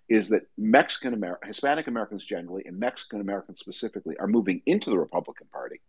is 0.09 0.29
that 0.29 0.47
Mexican 0.57 1.13
American, 1.13 1.47
Hispanic 1.47 1.87
Americans 1.87 2.25
generally, 2.25 2.63
and 2.65 2.79
Mexican 2.79 3.21
Americans 3.21 3.59
specifically, 3.59 4.17
are 4.17 4.27
moving 4.27 4.61
into 4.65 4.89
the 4.89 4.99
Republican 4.99 5.47
Party, 5.51 5.81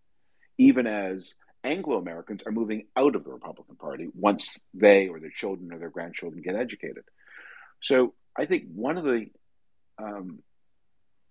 even 0.58 0.86
as 0.86 1.34
Anglo 1.64 1.98
Americans 1.98 2.42
are 2.46 2.52
moving 2.52 2.86
out 2.96 3.16
of 3.16 3.24
the 3.24 3.32
Republican 3.32 3.76
Party 3.76 4.08
once 4.14 4.62
they 4.72 5.08
or 5.08 5.20
their 5.20 5.30
children 5.30 5.72
or 5.72 5.78
their 5.78 5.90
grandchildren 5.90 6.42
get 6.42 6.54
educated. 6.54 7.04
So 7.80 8.14
I 8.36 8.46
think 8.46 8.64
one 8.74 8.96
of 8.96 9.04
the 9.04 9.26
um, 9.98 10.42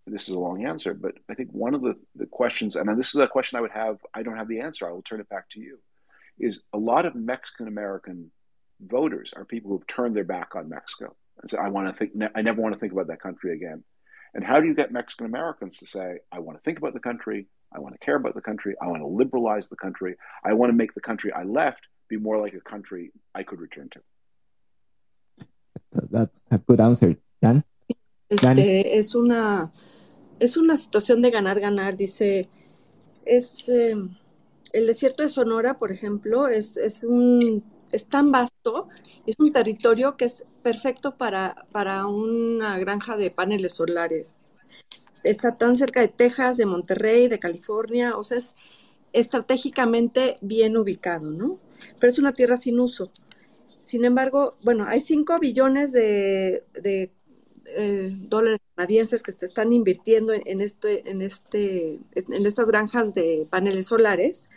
this 0.07 0.29
is 0.29 0.35
a 0.35 0.39
long 0.39 0.65
answer, 0.65 0.93
but 0.93 1.15
I 1.29 1.33
think 1.33 1.49
one 1.51 1.73
of 1.73 1.81
the, 1.81 1.95
the 2.15 2.27
questions, 2.27 2.75
and 2.75 2.97
this 2.97 3.15
is 3.15 3.19
a 3.19 3.27
question 3.27 3.57
I 3.57 3.61
would 3.61 3.71
have, 3.71 3.97
I 4.13 4.23
don't 4.23 4.37
have 4.37 4.47
the 4.47 4.61
answer, 4.61 4.87
I 4.87 4.91
will 4.91 5.01
turn 5.01 5.19
it 5.19 5.29
back 5.29 5.49
to 5.51 5.59
you, 5.59 5.79
is 6.39 6.63
a 6.73 6.77
lot 6.77 7.05
of 7.05 7.15
Mexican 7.15 7.67
American 7.67 8.31
voters 8.79 9.33
are 9.35 9.45
people 9.45 9.71
who've 9.71 9.87
turned 9.87 10.15
their 10.15 10.23
back 10.23 10.55
on 10.55 10.69
Mexico. 10.69 11.15
And 11.41 11.49
so 11.49 11.57
I 11.57 11.69
want 11.69 11.87
to 11.87 11.93
think, 11.97 12.11
I 12.35 12.41
never 12.41 12.61
want 12.61 12.73
to 12.75 12.79
think 12.79 12.93
about 12.93 13.07
that 13.07 13.21
country 13.21 13.53
again. 13.53 13.83
And 14.33 14.43
how 14.43 14.59
do 14.59 14.67
you 14.67 14.75
get 14.75 14.91
Mexican 14.91 15.25
Americans 15.25 15.77
to 15.77 15.85
say, 15.85 16.19
I 16.31 16.39
want 16.39 16.57
to 16.57 16.63
think 16.63 16.77
about 16.77 16.93
the 16.93 16.99
country, 16.99 17.47
I 17.73 17.79
want 17.79 17.95
to 17.95 18.05
care 18.05 18.15
about 18.15 18.35
the 18.35 18.41
country, 18.41 18.75
I 18.81 18.87
want 18.87 19.01
to 19.01 19.07
liberalize 19.07 19.69
the 19.69 19.75
country, 19.75 20.15
I 20.43 20.53
want 20.53 20.71
to 20.71 20.75
make 20.75 20.93
the 20.93 21.01
country 21.01 21.31
I 21.31 21.43
left 21.43 21.87
be 22.09 22.17
more 22.17 22.39
like 22.39 22.53
a 22.53 22.59
country 22.59 23.11
I 23.33 23.43
could 23.43 23.59
return 23.59 23.89
to? 23.89 24.01
That's 25.91 26.43
a 26.51 26.57
good 26.57 26.79
answer. 26.79 27.15
Dan? 27.41 27.63
Este, 28.29 28.97
es 28.97 29.15
una 29.15 29.71
es 30.39 30.57
una 30.57 30.77
situación 30.77 31.21
de 31.21 31.31
ganar, 31.31 31.59
ganar. 31.59 31.97
Dice, 31.97 32.49
es 33.25 33.69
eh, 33.69 33.95
el 34.73 34.87
desierto 34.87 35.23
de 35.23 35.29
Sonora, 35.29 35.77
por 35.79 35.91
ejemplo, 35.91 36.47
es, 36.47 36.77
es, 36.77 37.03
un, 37.03 37.63
es 37.91 38.07
tan 38.07 38.31
vasto, 38.31 38.89
es 39.25 39.35
un 39.39 39.51
territorio 39.51 40.17
que 40.17 40.25
es 40.25 40.45
perfecto 40.63 41.17
para, 41.17 41.67
para 41.71 42.07
una 42.07 42.77
granja 42.77 43.15
de 43.17 43.31
paneles 43.31 43.73
solares. 43.73 44.37
Está 45.23 45.57
tan 45.57 45.75
cerca 45.75 46.01
de 46.01 46.07
Texas, 46.07 46.57
de 46.57 46.65
Monterrey, 46.65 47.27
de 47.27 47.39
California, 47.39 48.15
o 48.15 48.23
sea, 48.23 48.37
es 48.37 48.55
estratégicamente 49.13 50.35
bien 50.41 50.77
ubicado, 50.77 51.31
¿no? 51.31 51.57
Pero 51.99 52.11
es 52.11 52.19
una 52.19 52.33
tierra 52.33 52.57
sin 52.57 52.79
uso. 52.79 53.11
Sin 53.83 54.03
embargo, 54.03 54.57
bueno, 54.61 54.85
hay 54.87 54.99
5 54.99 55.39
billones 55.39 55.93
de 55.93 56.63
eh, 57.77 58.11
dólares 58.29 58.59
canadienses 58.75 59.23
que 59.23 59.31
se 59.31 59.45
están 59.45 59.73
invirtiendo 59.73 60.33
en, 60.33 60.61
este, 60.61 61.09
en, 61.09 61.21
este, 61.21 61.99
en 62.13 62.45
estas 62.45 62.67
granjas 62.67 63.13
de 63.13 63.47
paneles 63.49 63.87
solares. 63.87 64.49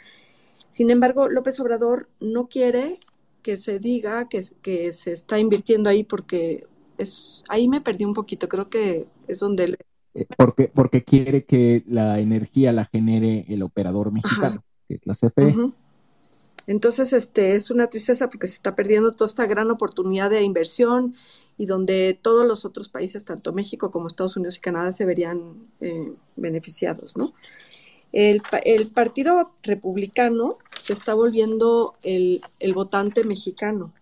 Sin 0.71 0.91
embargo, 0.91 1.29
López 1.29 1.59
Obrador 1.61 2.09
no 2.21 2.49
quiere 2.49 2.99
que 3.43 3.57
se 3.57 3.79
diga 3.79 4.29
que, 4.29 4.45
que 4.63 4.93
se 4.93 5.13
está 5.13 5.39
invirtiendo 5.39 5.89
ahí 5.89 6.05
porque 6.05 6.67
es, 6.99 7.45
ahí 7.49 7.69
me 7.69 7.81
perdí 7.81 8.05
un 8.05 8.15
poquito, 8.15 8.49
creo 8.49 8.69
que 8.69 9.07
es 9.27 9.41
donde... 9.41 9.77
Eh, 10.15 10.27
porque, 10.37 10.71
porque 10.75 11.05
quiere 11.05 11.45
que 11.45 11.85
la 11.87 12.19
energía 12.19 12.73
la 12.73 12.85
genere 12.85 13.47
el 13.49 13.63
operador 13.63 14.13
mexicano, 14.13 14.63
que 14.89 14.97
es 14.97 15.07
la 15.07 15.15
CFE. 15.15 15.73
Entonces, 16.67 17.15
este, 17.15 17.55
es 17.55 17.71
una 17.71 17.87
tristeza 17.87 18.29
porque 18.29 18.47
se 18.47 18.55
está 18.55 18.77
perdiendo 18.77 19.13
toda 19.13 19.29
esta 19.29 19.47
gran 19.47 19.71
oportunidad 19.71 20.29
de 20.29 20.43
inversión 20.43 21.15
y 21.59 21.67
donde 21.67 22.17
todos 22.21 22.47
los 22.47 22.65
otros 22.65 22.89
países, 22.89 23.25
tanto 23.25 23.53
México 23.53 23.91
como 23.91 24.07
Estados 24.07 24.37
Unidos 24.37 24.57
y 24.57 24.61
Canadá, 24.61 24.93
se 24.93 25.05
verían 25.05 25.69
eh, 25.81 26.13
beneficiados, 26.37 27.17
¿no? 27.17 27.33
El, 28.13 28.41
Partido 28.95 29.51
Republicano 29.63 30.57
se 30.83 30.95
está 30.95 31.15
volviendo 31.15 31.97
el, 32.03 32.41
votante 32.73 33.25
mexicano. 33.25 33.93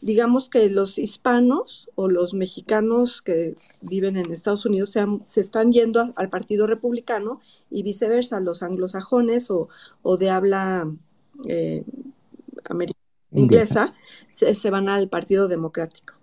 Digamos 0.00 0.48
que 0.48 0.68
los 0.68 0.98
hispanos 0.98 1.88
o 1.94 2.08
los 2.08 2.34
mexicanos 2.34 3.22
que 3.22 3.54
viven 3.80 4.16
en 4.16 4.32
Estados 4.32 4.66
Unidos 4.66 4.90
se, 5.24 5.40
están 5.40 5.70
yendo 5.70 6.12
al 6.16 6.30
Partido 6.30 6.66
Republicano 6.66 7.40
y 7.70 7.82
viceversa, 7.84 8.40
los 8.40 8.62
anglosajones 8.62 9.50
o, 9.50 9.68
de 10.16 10.30
habla 10.30 10.90
eh, 11.48 11.84
inglesa 13.30 13.94
se 14.30 14.70
van 14.70 14.88
al 14.88 15.08
Partido 15.08 15.48
Democrático 15.48 16.14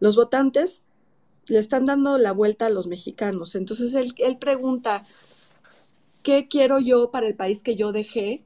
los 0.00 0.16
votantes 0.16 0.84
le 1.48 1.58
están 1.58 1.86
dando 1.86 2.18
la 2.18 2.32
vuelta 2.32 2.66
a 2.66 2.70
los 2.70 2.86
mexicanos. 2.86 3.54
Entonces 3.54 3.94
él, 3.94 4.38
pregunta, 4.38 5.04
¿qué 6.22 6.48
quiero 6.48 6.80
yo 6.80 7.10
para 7.10 7.26
el 7.26 7.36
país 7.36 7.62
que 7.62 7.76
yo 7.76 7.92
dejé? 7.92 8.44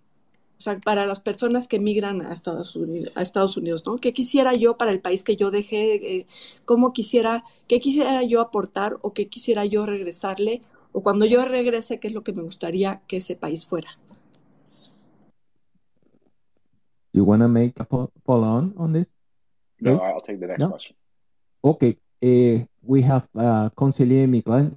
O 0.58 0.62
sea, 0.62 0.78
para 0.78 1.06
las 1.06 1.20
personas 1.20 1.68
que 1.68 1.80
migran 1.80 2.20
a 2.20 2.34
Estados 2.34 2.76
Unidos, 2.76 3.12
a 3.16 3.22
Estados 3.22 3.56
Unidos 3.56 3.86
¿no? 3.86 3.96
¿Qué 3.96 4.12
quisiera 4.12 4.54
yo 4.54 4.76
para 4.76 4.90
el 4.90 5.00
país 5.00 5.24
que 5.24 5.36
yo 5.36 5.50
dejé? 5.50 6.18
Eh, 6.18 6.26
¿Cómo 6.66 6.92
quisiera, 6.92 7.44
qué 7.66 7.80
quisiera 7.80 8.22
yo 8.24 8.42
aportar 8.42 8.98
o 9.00 9.14
qué 9.14 9.28
quisiera 9.28 9.64
yo 9.64 9.86
regresarle? 9.86 10.62
O 10.92 11.02
cuando 11.02 11.24
yo 11.24 11.42
regrese, 11.46 11.98
¿qué 11.98 12.08
es 12.08 12.14
lo 12.14 12.22
que 12.22 12.34
me 12.34 12.42
gustaría 12.42 13.00
que 13.06 13.18
ese 13.18 13.36
país 13.36 13.64
fuera? 13.64 13.98
You 17.12 17.24
want 17.24 17.42
to 17.42 17.48
make 17.48 17.74
a 17.80 17.86
follow 17.86 18.46
on 18.46 18.74
on 18.76 18.92
this? 18.92 19.14
No, 19.80 20.00
I'll 20.00 20.20
take 20.20 20.38
the 20.38 20.46
next 20.46 20.64
question. 20.64 20.99
Okay, 21.62 21.96
uh, 22.22 22.64
we 22.82 23.02
have 23.02 23.28
uh, 23.36 23.68
Consigliere 23.76 24.26
Miguel. 24.26 24.70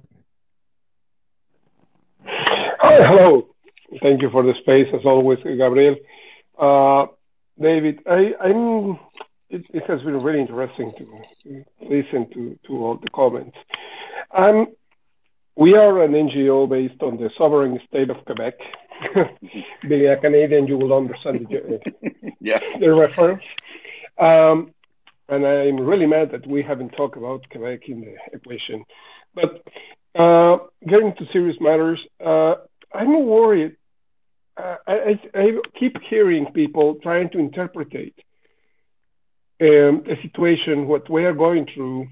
Hi, 2.26 2.96
hello. 3.06 3.48
Thank 4.02 4.20
you 4.20 4.28
for 4.30 4.42
the 4.42 4.54
space, 4.54 4.88
as 4.92 5.06
always, 5.06 5.38
Gabriel. 5.42 5.96
Uh, 6.58 7.06
David, 7.58 8.00
I, 8.06 8.34
am 8.44 8.98
it, 9.48 9.66
it, 9.72 9.84
has 9.86 10.02
been 10.02 10.18
really 10.18 10.40
interesting 10.40 10.92
to 10.92 11.64
listen 11.80 12.28
to, 12.34 12.58
to 12.66 12.84
all 12.84 12.96
the 12.96 13.08
comments. 13.14 13.56
Um, 14.30 14.66
we 15.56 15.74
are 15.76 16.02
an 16.02 16.12
NGO 16.12 16.68
based 16.68 17.02
on 17.02 17.16
the 17.16 17.30
sovereign 17.38 17.80
state 17.88 18.10
of 18.10 18.22
Quebec. 18.26 18.54
Being 19.88 20.08
a 20.08 20.18
Canadian, 20.18 20.66
you 20.66 20.76
will 20.76 20.92
understand 20.92 21.46
the, 21.48 21.80
yes. 22.40 22.76
the 22.78 22.92
reference. 22.92 23.42
Um, 24.18 24.73
and 25.28 25.46
I'm 25.46 25.80
really 25.80 26.06
mad 26.06 26.30
that 26.32 26.46
we 26.46 26.62
haven't 26.62 26.90
talked 26.90 27.16
about 27.16 27.48
Quebec 27.50 27.88
in 27.88 28.00
the 28.02 28.14
equation. 28.32 28.84
But 29.34 29.62
uh, 30.18 30.58
getting 30.86 31.14
to 31.18 31.24
serious 31.32 31.56
matters, 31.60 32.00
uh, 32.24 32.54
I'm 32.92 33.26
worried. 33.26 33.76
Uh, 34.56 34.76
I, 34.86 35.20
I, 35.34 35.50
keep 35.78 35.96
hearing 36.08 36.46
people 36.54 36.96
trying 37.02 37.28
to 37.30 37.38
interpret 37.38 37.92
um, 39.60 40.04
a 40.08 40.14
situation, 40.22 40.86
what 40.86 41.10
we 41.10 41.24
are 41.24 41.32
going 41.32 41.66
through 41.74 42.06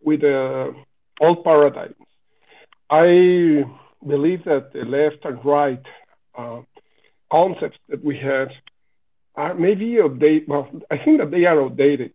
with 0.00 0.22
uh, 0.22 0.68
old 1.20 1.42
paradigms. 1.42 1.96
I 2.88 3.64
believe 4.06 4.44
that 4.44 4.72
the 4.72 4.84
left 4.84 5.24
and 5.24 5.44
right 5.44 5.82
uh, 6.36 6.60
concepts 7.32 7.78
that 7.88 8.04
we 8.04 8.16
have 8.18 8.48
are 9.34 9.54
maybe 9.54 10.00
outdated. 10.00 10.48
Well, 10.48 10.68
I 10.90 10.98
think 10.98 11.18
that 11.18 11.32
they 11.32 11.46
are 11.46 11.60
outdated 11.60 12.12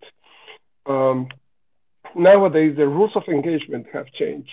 um, 0.85 1.27
nowadays 2.15 2.75
the 2.77 2.87
rules 2.87 3.11
of 3.15 3.23
engagement 3.27 3.87
have 3.93 4.07
changed. 4.13 4.49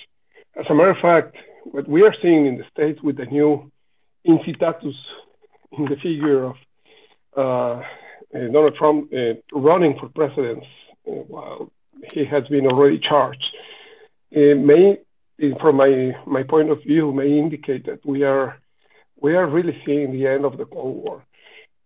As 0.57 0.66
a 0.69 0.74
matter 0.74 0.90
of 0.90 0.98
fact, 0.98 1.36
what 1.65 1.89
we 1.89 2.02
are 2.02 2.15
seeing 2.23 2.47
in 2.47 2.59
the 2.59 2.65
States 2.73 3.01
with 3.02 3.16
the 3.16 3.27
new 3.27 3.70
incitatus 4.27 4.94
in 5.73 5.85
the 5.85 5.97
figure 5.97 6.44
of 6.44 6.57
uh, 7.36 7.82
Donald 8.32 8.74
Trump 8.77 9.12
uh, 9.12 9.35
running 9.59 9.98
for 9.98 10.09
president 10.09 10.65
uh, 11.07 11.12
while 11.12 11.70
he 12.12 12.24
has 12.24 12.47
been 12.48 12.66
already 12.66 12.98
charged, 12.98 13.44
it 14.31 14.59
may, 14.59 14.98
from 15.61 15.77
my, 15.77 16.12
my 16.27 16.43
point 16.43 16.70
of 16.70 16.82
view, 16.82 17.12
may 17.12 17.39
indicate 17.39 17.86
that 17.86 18.05
we 18.05 18.23
are 18.23 18.59
we 19.20 19.36
are 19.36 19.47
really 19.47 19.78
seeing 19.85 20.12
the 20.12 20.27
end 20.27 20.47
of 20.47 20.57
the 20.57 20.65
Cold 20.65 21.05
War 21.05 21.24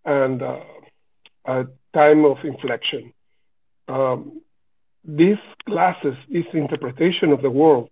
and 0.05 0.41
uh, 0.41 0.61
a 1.47 1.67
time 1.93 2.25
of 2.25 2.37
inflection 2.45 3.13
um, 3.89 4.41
these 5.05 5.39
classes, 5.67 6.15
this 6.31 6.47
interpretation 6.53 7.33
of 7.33 7.43
the 7.43 7.51
world 7.51 7.91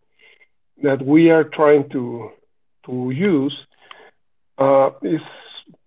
that 0.83 1.05
we 1.05 1.31
are 1.31 1.45
trying 1.45 1.89
to 1.91 2.31
to 2.87 3.11
use, 3.11 3.57
uh, 4.59 4.91
is 5.03 5.21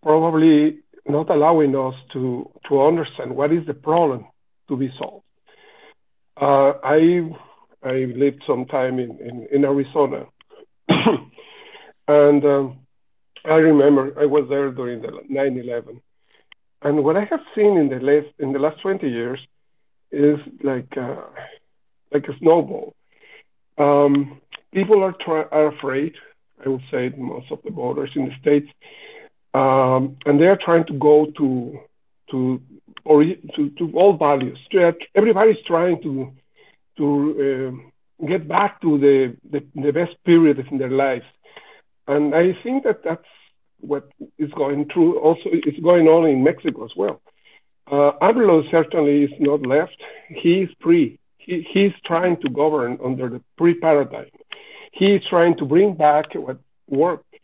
probably 0.01 0.79
not 1.07 1.29
allowing 1.29 1.75
us 1.75 1.93
to, 2.13 2.49
to 2.67 2.81
understand 2.81 3.35
what 3.35 3.51
is 3.51 3.65
the 3.67 3.73
problem 3.73 4.25
to 4.67 4.77
be 4.77 4.91
solved. 4.97 5.23
Uh, 6.39 6.73
I, 6.83 7.29
I 7.83 8.05
lived 8.15 8.43
some 8.47 8.65
time 8.65 8.99
in, 8.99 9.17
in, 9.19 9.47
in 9.51 9.65
Arizona, 9.65 10.25
and 12.07 12.45
um, 12.45 12.79
I 13.45 13.55
remember 13.55 14.13
I 14.19 14.25
was 14.25 14.47
there 14.49 14.71
during 14.71 15.01
the 15.01 15.11
9 15.29 15.57
11. 15.57 16.01
And 16.81 17.03
what 17.03 17.15
I 17.15 17.25
have 17.25 17.39
seen 17.55 17.77
in 17.77 17.89
the 17.89 17.99
last, 17.99 18.27
in 18.39 18.51
the 18.51 18.59
last 18.59 18.81
20 18.81 19.07
years 19.07 19.39
is 20.11 20.39
like, 20.63 20.95
uh, 20.97 21.21
like 22.11 22.27
a 22.27 22.37
snowball. 22.39 22.93
Um, 23.77 24.39
people 24.73 25.03
are, 25.03 25.11
try- 25.11 25.49
are 25.51 25.67
afraid, 25.67 26.13
I 26.65 26.69
would 26.69 26.83
say, 26.91 27.09
most 27.17 27.51
of 27.51 27.59
the 27.63 27.71
voters 27.71 28.11
in 28.15 28.25
the 28.25 28.35
States 28.41 28.69
um, 29.55 30.17
and 30.25 30.39
they 30.39 30.47
are 30.47 30.59
trying 30.61 30.85
to 30.85 30.93
go 30.93 31.31
to 31.37 31.79
to 32.31 32.61
or 33.05 33.23
to, 33.23 33.69
to 33.77 33.91
all 33.93 34.17
values. 34.17 34.59
Everybody's 35.15 35.63
trying 35.65 36.01
to 36.03 36.31
to 36.97 37.07
uh, 37.47 38.25
get 38.27 38.47
back 38.47 38.81
to 38.81 38.97
the, 38.97 39.35
the, 39.51 39.63
the 39.75 39.91
best 39.91 40.15
period 40.25 40.65
in 40.71 40.77
their 40.77 40.89
lives, 40.89 41.25
and 42.07 42.35
I 42.35 42.57
think 42.63 42.83
that 42.83 43.03
that's 43.03 43.31
what 43.79 44.09
is 44.37 44.51
going 44.51 44.89
through. 44.91 45.19
Also, 45.19 45.43
it's 45.45 45.79
going 45.79 46.07
on 46.07 46.27
in 46.27 46.43
Mexico 46.43 46.85
as 46.85 46.91
well. 46.95 47.21
Uh, 47.89 48.11
certainly 48.71 49.23
is 49.23 49.31
not 49.39 49.61
left. 49.65 49.97
He 50.29 50.61
is 50.61 50.69
PRI. 50.79 51.17
He, 51.37 51.67
he's 51.71 51.93
trying 52.03 52.37
to 52.41 52.49
govern 52.49 52.97
under 53.03 53.29
the 53.29 53.41
PRI 53.57 53.73
paradigm. 53.79 54.31
He 54.91 55.15
is 55.15 55.23
trying 55.29 55.57
to 55.57 55.65
bring 55.65 55.93
back 55.93 56.33
what 56.33 56.59
worked 56.87 57.35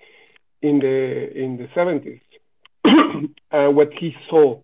in 0.62 0.80
the 0.80 1.32
in 1.44 1.58
the 1.58 1.68
70s 1.76 2.22
uh, 3.52 3.70
what 3.70 3.92
he 3.94 4.16
saw 4.30 4.58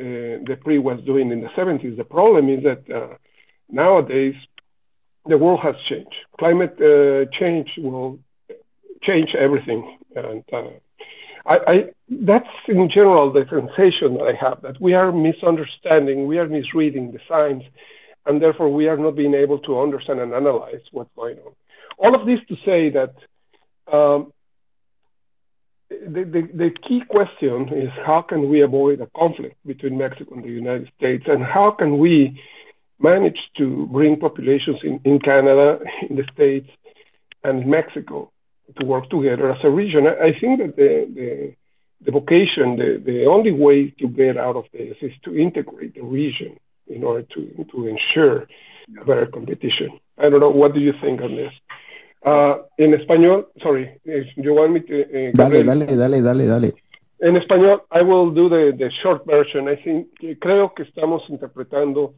uh, 0.00 0.40
the 0.48 0.58
PRI 0.62 0.78
was 0.78 1.00
doing 1.04 1.30
in 1.30 1.40
the 1.40 1.48
70s. 1.48 1.96
The 1.96 2.04
problem 2.04 2.48
is 2.48 2.62
that 2.64 2.82
uh, 2.90 3.14
nowadays 3.70 4.34
the 5.26 5.38
world 5.38 5.60
has 5.60 5.76
changed. 5.88 6.14
Climate 6.38 6.76
uh, 6.80 7.30
change 7.38 7.70
will 7.78 8.18
change 9.02 9.34
everything, 9.34 9.98
and 10.16 10.44
uh, 10.52 10.70
I, 11.46 11.58
I, 11.66 11.84
that's 12.08 12.48
in 12.68 12.88
general 12.88 13.32
the 13.32 13.44
sensation 13.50 14.14
that 14.14 14.24
I 14.24 14.34
have 14.44 14.62
that 14.62 14.80
we 14.80 14.94
are 14.94 15.10
misunderstanding, 15.12 16.26
we 16.26 16.38
are 16.38 16.46
misreading 16.46 17.12
the 17.12 17.18
signs, 17.28 17.64
and 18.26 18.40
therefore 18.40 18.68
we 18.68 18.88
are 18.88 18.96
not 18.96 19.16
being 19.16 19.34
able 19.34 19.58
to 19.60 19.80
understand 19.80 20.20
and 20.20 20.32
analyze 20.32 20.82
what's 20.92 21.10
going 21.16 21.38
on. 21.38 21.52
All 21.98 22.14
of 22.14 22.26
this 22.26 22.40
to 22.48 22.56
say 22.64 22.90
that 22.90 23.14
um, 23.92 24.32
the, 25.90 26.24
the, 26.24 26.48
the, 26.54 26.70
key 26.70 27.02
question 27.08 27.68
is 27.68 27.90
how 28.06 28.22
can 28.22 28.48
we 28.48 28.62
avoid 28.62 29.00
a 29.00 29.08
conflict 29.16 29.56
between 29.66 29.98
Mexico 29.98 30.34
and 30.34 30.44
the 30.44 30.48
United 30.48 30.90
States, 30.96 31.24
and 31.26 31.42
how 31.42 31.70
can 31.70 31.96
we 31.96 32.40
manage 32.98 33.38
to 33.58 33.86
bring 33.88 34.18
populations 34.18 34.78
in, 34.84 35.00
in 35.04 35.18
Canada, 35.18 35.80
in 36.08 36.16
the 36.16 36.24
States, 36.32 36.70
and 37.44 37.66
Mexico 37.66 38.30
to 38.78 38.84
work 38.86 39.08
together 39.10 39.52
as 39.52 39.58
a 39.64 39.70
region? 39.70 40.06
I 40.06 40.32
think 40.38 40.60
that 40.60 40.76
the, 40.76 41.06
the, 41.14 41.54
the 42.04 42.10
vocation, 42.10 42.76
the, 42.76 43.02
the 43.04 43.26
only 43.26 43.52
way 43.52 43.90
to 44.00 44.08
get 44.08 44.36
out 44.36 44.56
of 44.56 44.64
this 44.72 44.96
is 45.00 45.12
to 45.24 45.36
integrate 45.36 45.94
the 45.94 46.02
region 46.02 46.58
in 46.86 47.04
order 47.04 47.22
to, 47.34 47.66
to 47.70 47.86
ensure 47.86 48.46
better 49.06 49.26
competition. 49.26 49.98
I 50.18 50.28
don't 50.28 50.40
know, 50.40 50.50
what 50.50 50.74
do 50.74 50.80
you 50.80 50.92
think 51.00 51.20
on 51.22 51.36
this? 51.36 51.52
Uh, 52.24 52.58
en 52.78 52.94
español, 52.94 53.48
sorry, 53.62 53.98
if 54.04 54.26
you 54.36 54.54
want 54.54 54.72
me 54.72 54.80
to. 54.80 55.02
Uh, 55.02 55.32
dale, 55.34 55.64
dale, 55.64 55.86
dale, 55.96 56.22
dale, 56.22 56.46
dale. 56.46 56.74
En 57.20 57.36
español, 57.36 57.82
I 57.90 58.02
will 58.02 58.30
do 58.30 58.48
the, 58.48 58.72
the 58.76 58.90
short 59.02 59.24
version. 59.26 59.68
I 59.68 59.76
think, 59.76 60.08
creo 60.40 60.72
que 60.74 60.84
estamos 60.84 61.22
interpretando, 61.28 62.14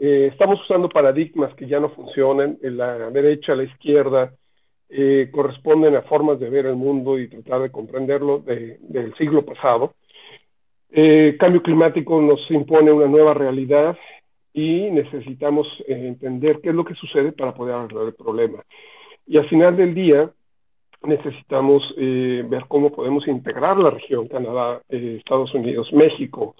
eh, 0.00 0.30
estamos 0.32 0.60
usando 0.62 0.88
paradigmas 0.88 1.54
que 1.54 1.66
ya 1.66 1.78
no 1.80 1.90
funcionan. 1.90 2.58
En 2.62 2.76
la 2.76 3.10
derecha, 3.10 3.54
la 3.54 3.64
izquierda, 3.64 4.32
eh, 4.88 5.28
corresponden 5.32 5.96
a 5.96 6.02
formas 6.02 6.38
de 6.40 6.50
ver 6.50 6.66
el 6.66 6.76
mundo 6.76 7.18
y 7.18 7.28
tratar 7.28 7.62
de 7.62 7.70
comprenderlo 7.70 8.38
de, 8.38 8.78
del 8.80 9.14
siglo 9.14 9.44
pasado. 9.44 9.94
Eh, 10.90 11.36
cambio 11.38 11.62
climático 11.62 12.20
nos 12.20 12.50
impone 12.50 12.92
una 12.92 13.06
nueva 13.06 13.34
realidad 13.34 13.96
y 14.52 14.90
necesitamos 14.90 15.66
eh, 15.86 16.06
entender 16.08 16.60
qué 16.62 16.70
es 16.70 16.74
lo 16.74 16.84
que 16.84 16.94
sucede 16.94 17.32
para 17.32 17.54
poder 17.54 17.74
arreglar 17.74 18.06
el 18.06 18.14
problema. 18.14 18.64
Y 19.26 19.38
al 19.38 19.48
final 19.48 19.76
del 19.76 19.94
día 19.94 20.30
necesitamos 21.02 21.82
eh, 21.96 22.44
ver 22.48 22.64
cómo 22.68 22.90
podemos 22.90 23.26
integrar 23.28 23.76
la 23.76 23.90
región, 23.90 24.28
Canadá, 24.28 24.80
eh, 24.88 25.16
Estados 25.18 25.52
Unidos, 25.54 25.92
México, 25.92 26.54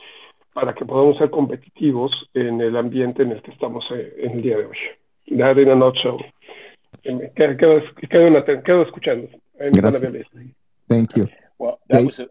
para 0.53 0.75
que 0.75 0.85
podamos 0.85 1.19
ser 1.19 1.31
competitivos 1.31 2.13
en 2.35 2.61
el 2.61 2.77
ambiente 2.77 3.23
en 3.23 3.33
el 3.33 3.43
que 3.43 3.51
estamos 3.51 3.85
eh, 3.91 4.15
en 4.19 4.33
el 4.33 4.43
día 4.43 4.57
de 4.59 4.67
hoy. 4.67 4.79
That 5.39 5.59
in 5.59 5.71
a 5.71 5.75
nutshell. 5.75 6.19
Quedo, 7.03 7.57
quedo, 8.11 8.63
quedo 8.63 8.83
escuchando. 8.85 9.29
Gracias. 9.73 10.25
Thank 10.89 11.17
you. 11.17 11.29
Well, 11.59 11.81
that 11.89 12.05
was 12.05 12.21
a 12.21 12.29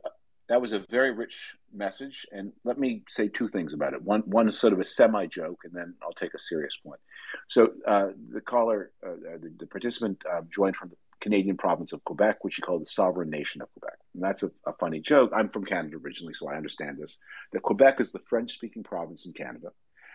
that 0.48 0.62
was 0.62 0.74
a 0.74 0.80
very 0.90 1.12
rich 1.12 1.56
message, 1.74 2.26
and 2.32 2.52
let 2.64 2.78
me 2.78 3.04
say 3.10 3.28
two 3.28 3.48
things 3.48 3.74
about 3.74 3.94
it. 3.94 4.02
One, 4.02 4.22
one 4.22 4.48
is 4.48 4.60
sort 4.60 4.74
of 4.74 4.80
a 4.80 4.84
semi 4.84 5.26
joke, 5.26 5.62
and 5.64 5.74
then 5.74 5.96
I'll 6.04 6.14
take 6.14 6.34
a 6.34 6.40
serious 6.40 6.78
point. 6.78 7.00
So 7.48 7.72
uh, 7.86 8.10
the 8.32 8.42
caller, 8.42 8.92
uh, 9.06 9.12
uh, 9.12 9.38
the, 9.42 9.52
the, 9.58 9.68
participant, 9.68 10.22
uh, 10.32 10.42
joined 10.54 10.76
from 10.76 10.90
the 10.90 10.98
Canadian 11.20 11.58
province 11.58 11.94
of 11.94 12.04
Quebec, 12.04 12.44
which 12.44 12.56
he 12.56 12.62
called 12.62 12.84
the 12.84 12.88
sovereign 12.88 13.30
nation 13.30 13.62
of 13.62 13.72
Quebec, 13.74 13.98
and 14.14 14.24
that's 14.24 14.44
a, 14.44 14.52
a 14.68 14.74
funny 14.74 15.00
joke. 15.00 15.32
I'm 15.36 15.50
from 15.50 15.66
Canada 15.66 15.98
originally, 16.04 16.34
so 16.34 16.48
I 16.48 16.56
understand 16.56 17.00
this. 17.00 17.18
That 17.52 17.64
Quebec 17.64 18.00
is 18.00 18.12
the 18.12 18.20
French-speaking 18.20 18.84
province 18.84 19.26
in 19.26 19.34
Canada, 19.34 19.72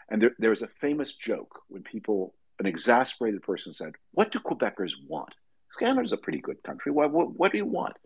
and 0.09 0.23
there, 0.23 0.35
there 0.39 0.51
was 0.51 0.63
a 0.63 0.69
famous 0.69 1.15
joke 1.15 1.61
when 1.69 1.83
people, 1.83 2.35
an 2.61 2.67
exasperated 2.67 3.43
person 3.43 3.73
said, 3.73 3.95
"What 4.13 4.31
do 4.31 4.39
Quebecers 4.39 4.93
want?" 5.09 5.35
Canada's 5.79 6.13
a 6.13 6.17
pretty 6.17 6.41
good 6.41 6.63
country. 6.63 6.93
What, 6.93 7.11
what, 7.11 7.31
what 7.39 7.53
do 7.53 7.59
you 7.59 7.67
want? 7.67 7.97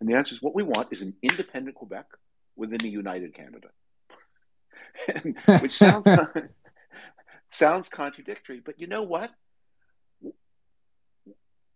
And 0.00 0.08
the 0.08 0.14
answer 0.14 0.34
is 0.34 0.42
what 0.42 0.54
we 0.54 0.62
want 0.62 0.88
is 0.90 1.02
an 1.02 1.14
independent 1.22 1.76
Quebec 1.76 2.06
within 2.56 2.84
a 2.84 2.88
united 2.88 3.34
Canada. 3.34 3.68
Which 5.60 5.72
sounds 5.72 6.06
sounds 7.50 7.88
contradictory, 7.88 8.60
but 8.64 8.80
you 8.80 8.86
know 8.86 9.02
what? 9.02 9.30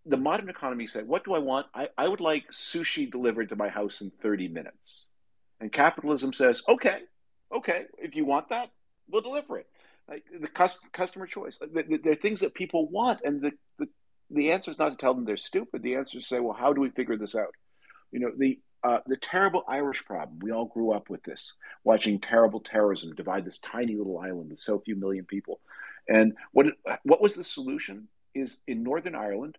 The 0.07 0.17
modern 0.17 0.49
economy 0.49 0.87
said, 0.87 1.07
What 1.07 1.25
do 1.25 1.35
I 1.35 1.39
want? 1.39 1.67
I, 1.75 1.89
I 1.97 2.09
would 2.09 2.21
like 2.21 2.51
sushi 2.53 3.11
delivered 3.11 3.51
to 3.51 3.57
my 3.57 3.69
house 3.69 4.01
in 4.01 4.11
30 4.23 4.49
minutes. 4.49 5.09
And 5.61 5.73
capitalism 5.73 6.33
says, 6.33 6.63
Okay, 6.69 7.01
okay, 7.55 7.87
if 7.99 8.15
you 8.15 8.25
want 8.25 8.51
that, 8.51 8.71
we'll 9.11 9.23
deliver 9.23 9.59
it. 9.59 9.67
Like 10.09 10.25
the 10.41 10.49
customer 10.93 11.27
choice. 11.27 11.61
There 11.73 12.13
are 12.13 12.15
things 12.15 12.41
that 12.41 12.55
people 12.55 12.89
want, 12.89 13.21
and 13.25 13.43
the, 13.43 13.53
the, 13.79 13.89
the 14.31 14.53
answer 14.53 14.71
is 14.71 14.79
not 14.79 14.91
to 14.91 14.97
tell 14.97 15.13
them 15.15 15.25
they're 15.25 15.37
stupid. 15.37 15.83
The 15.83 15.97
answer 15.97 16.19
is 16.19 16.25
to 16.25 16.29
say, 16.29 16.41
Well, 16.41 16.57
how 16.59 16.73
do 16.73 16.81
we 16.81 16.91
figure 16.91 17.17
this 17.17 17.35
out? 17.35 17.55
You 18.11 18.21
know, 18.21 18.33
the 18.37 18.59
uh, 18.85 18.99
the 19.07 19.17
terrible 19.17 19.65
Irish 19.69 20.05
problem. 20.05 20.39
We 20.41 20.53
all 20.53 20.67
grew 20.67 20.93
up 20.93 21.11
with 21.11 21.23
this, 21.25 21.57
watching 21.85 22.21
terrible 22.21 22.61
terrorism 22.61 23.15
divide 23.15 23.45
this 23.45 23.59
tiny 23.59 23.97
little 23.97 24.19
island 24.19 24.51
with 24.51 24.59
so 24.59 24.79
few 24.79 24.97
million 24.97 25.25
people. 25.25 25.61
And 26.09 26.35
what 26.53 26.67
what 27.03 27.21
was 27.21 27.35
the 27.35 27.45
solution? 27.45 28.09
Is 28.35 28.61
in 28.67 28.83
Northern 28.85 29.15
Ireland, 29.15 29.59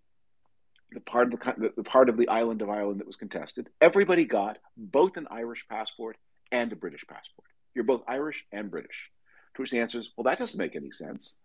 the 0.92 1.02
part 1.02 1.34
of 1.34 1.40
the, 1.40 1.74
the 1.76 1.84
part 1.84 2.08
of 2.08 2.18
the 2.18 2.30
island 2.30 2.62
of 2.62 2.70
Ireland 2.70 3.02
that 3.02 3.08
was 3.08 3.18
contested, 3.18 3.70
everybody 3.82 4.26
got 4.26 4.58
both 4.78 5.18
an 5.18 5.28
Irish 5.30 5.68
passport 5.68 6.18
and 6.52 6.72
a 6.72 6.76
British 6.76 7.06
passport. 7.06 7.50
You're 7.76 7.84
both 7.84 8.04
Irish 8.08 8.46
and 8.52 8.72
British. 8.72 9.12
To 9.56 9.62
which 9.62 9.72
the 9.72 9.80
answer 9.80 10.00
is, 10.00 10.12
well, 10.16 10.24
that 10.26 10.40
doesn't 10.40 10.60
make 10.60 10.76
any 10.76 10.92
sense. 10.92 11.38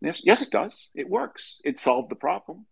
Yes, 0.00 0.22
yes, 0.24 0.42
it 0.42 0.50
does. 0.50 0.90
It 0.94 1.08
works. 1.08 1.60
It 1.64 1.78
solved 1.78 2.10
the 2.10 2.16
problem. 2.16 2.66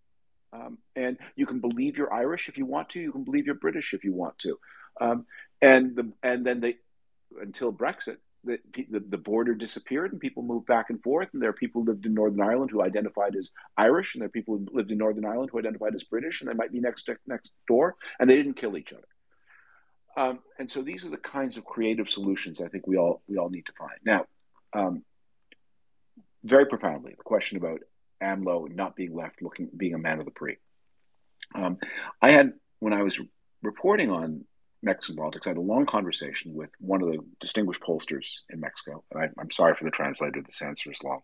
Um, 0.53 0.79
and 0.95 1.19
you 1.35 1.45
can 1.45 1.61
believe 1.61 1.99
you're 1.99 2.13
Irish 2.13 2.49
if 2.49 2.57
you 2.57 2.67
want 2.67 2.91
to. 2.91 3.01
You 3.01 3.13
can 3.13 3.25
believe 3.25 3.47
you're 3.47 3.57
British 3.57 3.95
if 3.95 4.05
you 4.05 4.13
want 4.13 4.39
to. 4.41 4.59
Um, 5.01 5.27
and 5.61 5.97
the 5.97 6.13
and 6.23 6.47
then 6.47 6.61
they 6.61 6.77
until 7.41 7.73
Brexit, 7.73 8.19
the, 8.45 8.59
the, 8.91 9.01
the 9.01 9.19
border 9.19 9.55
disappeared 9.55 10.13
and 10.13 10.21
people 10.21 10.43
moved 10.43 10.67
back 10.67 10.91
and 10.91 11.03
forth. 11.03 11.29
And 11.33 11.43
there 11.43 11.51
are 11.51 11.55
people 11.55 11.83
who 11.83 11.89
lived 11.89 12.07
in 12.07 12.15
Northern 12.15 12.41
Ireland 12.41 12.71
who 12.71 12.83
identified 12.83 13.35
as 13.35 13.51
Irish, 13.77 14.15
and 14.15 14.23
there 14.23 14.27
are 14.27 14.31
people 14.31 14.57
who 14.57 14.67
lived 14.73 14.93
in 14.93 14.99
Northern 14.99 15.25
Ireland 15.25 15.51
who 15.53 15.59
identified 15.59 15.95
as 15.95 16.05
British, 16.05 16.41
and 16.41 16.51
they 16.51 16.55
might 16.55 16.73
be 16.73 16.81
next 16.81 17.11
next 17.27 17.57
door, 17.67 17.97
and 18.19 18.31
they 18.31 18.37
didn't 18.37 18.55
kill 18.55 18.77
each 18.77 18.93
other. 18.93 19.09
Um, 20.17 20.39
and 20.59 20.71
so 20.71 20.81
these 20.81 21.05
are 21.05 21.11
the 21.11 21.19
kinds 21.19 21.59
of 21.59 21.65
creative 21.65 22.09
solutions 22.09 22.63
I 22.63 22.69
think 22.69 22.87
we 22.87 22.97
all 22.97 23.23
we 23.29 23.37
all 23.37 23.51
need 23.51 23.67
to 23.67 23.73
find. 23.73 23.99
Now, 24.05 24.27
um, 24.73 25.05
very 26.45 26.67
profoundly, 26.67 27.15
the 27.17 27.25
question 27.25 27.57
about 27.59 27.81
AMLO 28.23 28.69
not 28.69 28.97
being 28.97 29.15
left 29.15 29.43
looking 29.43 29.69
being 29.77 29.95
a 29.95 29.99
man 29.99 30.19
of 30.19 30.25
the 30.25 30.31
PRI. 30.31 30.57
Um, 31.55 31.79
I 32.23 32.33
had 32.33 32.55
when 32.79 32.93
I 32.93 33.03
was 33.03 33.21
reporting 33.63 34.11
on 34.11 34.45
Mexican 34.83 35.17
politics, 35.17 35.47
I 35.47 35.51
had 35.51 35.57
a 35.57 35.61
long 35.61 35.87
conversation 35.87 36.55
with 36.55 36.71
one 36.79 37.03
of 37.03 37.09
the 37.09 37.19
distinguished 37.41 37.83
pollsters 37.83 38.41
in 38.51 38.61
Mexico, 38.61 39.03
and 39.11 39.23
I, 39.23 39.41
am 39.41 39.51
sorry 39.51 39.75
for 39.75 39.85
the 39.85 39.91
translator; 39.91 40.41
the 40.41 40.67
answer 40.67 40.91
is 40.91 41.03
long. 41.03 41.21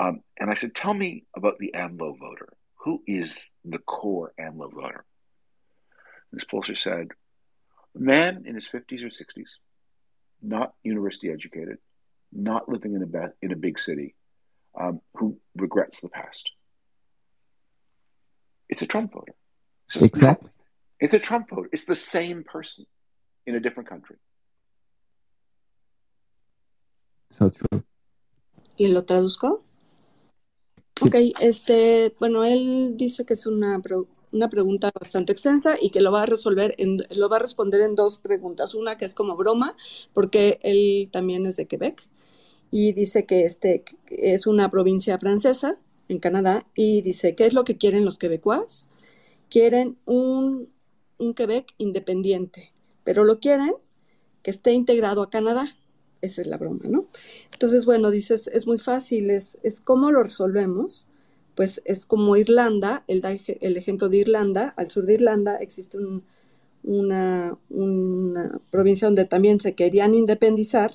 Um, 0.00 0.20
and 0.40 0.50
I 0.50 0.54
said, 0.54 0.74
"Tell 0.74 0.94
me 0.94 1.24
about 1.36 1.58
the 1.58 1.72
AMLO 1.74 2.18
voter. 2.18 2.48
Who 2.84 3.02
is 3.06 3.38
the 3.64 3.78
core 3.78 4.32
AMLO 4.38 4.72
voter?" 4.72 5.04
And 6.30 6.40
this 6.40 6.44
pollster 6.44 6.76
said, 6.76 7.08
man 7.94 8.44
in 8.46 8.54
his 8.54 8.66
50s 8.66 9.02
or 9.02 9.08
60s, 9.08 9.56
not 10.40 10.74
university 10.82 11.30
educated, 11.30 11.78
not 12.32 12.68
living 12.68 12.94
in 12.94 13.02
a, 13.02 13.32
in 13.42 13.52
a 13.52 13.56
big 13.56 13.78
city, 13.78 14.14
um, 14.78 15.00
who 15.14 15.38
regrets 15.54 16.00
the 16.00 16.08
past. 16.08 16.50
It's 18.68 18.82
a 18.82 18.86
Trump 18.86 19.12
voter. 19.12 19.34
So 19.90 20.04
Exactly. 20.04 20.48
no, 20.48 20.64
it's 21.00 21.14
a 21.14 21.18
Trump 21.18 21.50
voter. 21.50 21.68
It's 21.72 21.84
the 21.84 21.96
same 21.96 22.42
person 22.44 22.86
in 23.46 23.54
a 23.54 23.60
different 23.60 23.88
country. 23.88 24.16
So 27.30 27.50
true. 27.50 27.82
¿Y 28.78 28.88
lo 28.88 29.04
traduzco? 29.04 29.62
Sí. 30.98 31.08
Ok, 31.08 31.14
este, 31.40 32.14
bueno, 32.18 32.44
él 32.44 32.96
dice 32.96 33.26
que 33.26 33.34
es 33.34 33.46
una, 33.46 33.80
pro- 33.80 34.06
una 34.30 34.48
pregunta 34.48 34.90
bastante 34.98 35.32
extensa 35.32 35.76
y 35.80 35.90
que 35.90 36.00
lo 36.00 36.12
va 36.12 36.22
a 36.22 36.26
resolver, 36.26 36.74
en, 36.78 36.96
lo 37.10 37.28
va 37.28 37.36
a 37.36 37.40
responder 37.40 37.80
en 37.80 37.94
dos 37.94 38.18
preguntas. 38.18 38.74
Una 38.74 38.96
que 38.96 39.04
es 39.04 39.14
como 39.14 39.36
broma, 39.36 39.76
porque 40.14 40.58
él 40.62 41.10
también 41.10 41.44
es 41.46 41.56
de 41.56 41.66
Quebec 41.66 42.08
y 42.72 42.94
dice 42.94 43.26
que 43.26 43.44
este 43.44 43.84
es 44.10 44.48
una 44.48 44.70
provincia 44.70 45.18
francesa 45.18 45.78
en 46.08 46.18
Canadá 46.18 46.66
y 46.74 47.02
dice, 47.02 47.36
¿qué 47.36 47.46
es 47.46 47.52
lo 47.54 47.64
que 47.64 47.78
quieren 47.78 48.04
los 48.06 48.18
quebecuas? 48.18 48.90
Quieren 49.50 49.98
un, 50.06 50.70
un 51.18 51.34
Quebec 51.34 51.74
independiente, 51.78 52.72
pero 53.04 53.24
lo 53.24 53.40
quieren 53.40 53.74
que 54.42 54.50
esté 54.50 54.72
integrado 54.72 55.22
a 55.22 55.30
Canadá. 55.30 55.76
Esa 56.22 56.40
es 56.40 56.48
la 56.48 56.56
broma, 56.56 56.82
¿no? 56.84 57.04
Entonces, 57.52 57.86
bueno, 57.86 58.10
dices, 58.10 58.48
es 58.52 58.66
muy 58.66 58.78
fácil, 58.78 59.30
es, 59.30 59.58
es 59.62 59.80
cómo 59.80 60.10
lo 60.12 60.22
resolvemos. 60.22 61.06
Pues 61.54 61.82
es 61.84 62.06
como 62.06 62.36
Irlanda, 62.36 63.04
ej- 63.08 63.58
el 63.60 63.76
ejemplo 63.76 64.08
de 64.08 64.18
Irlanda, 64.18 64.72
al 64.76 64.88
sur 64.90 65.04
de 65.04 65.14
Irlanda 65.14 65.56
existe 65.58 65.98
un- 65.98 66.24
una, 66.84 67.58
una 67.70 68.60
provincia 68.70 69.06
donde 69.06 69.24
también 69.26 69.60
se 69.60 69.74
querían 69.74 70.14
independizar, 70.14 70.94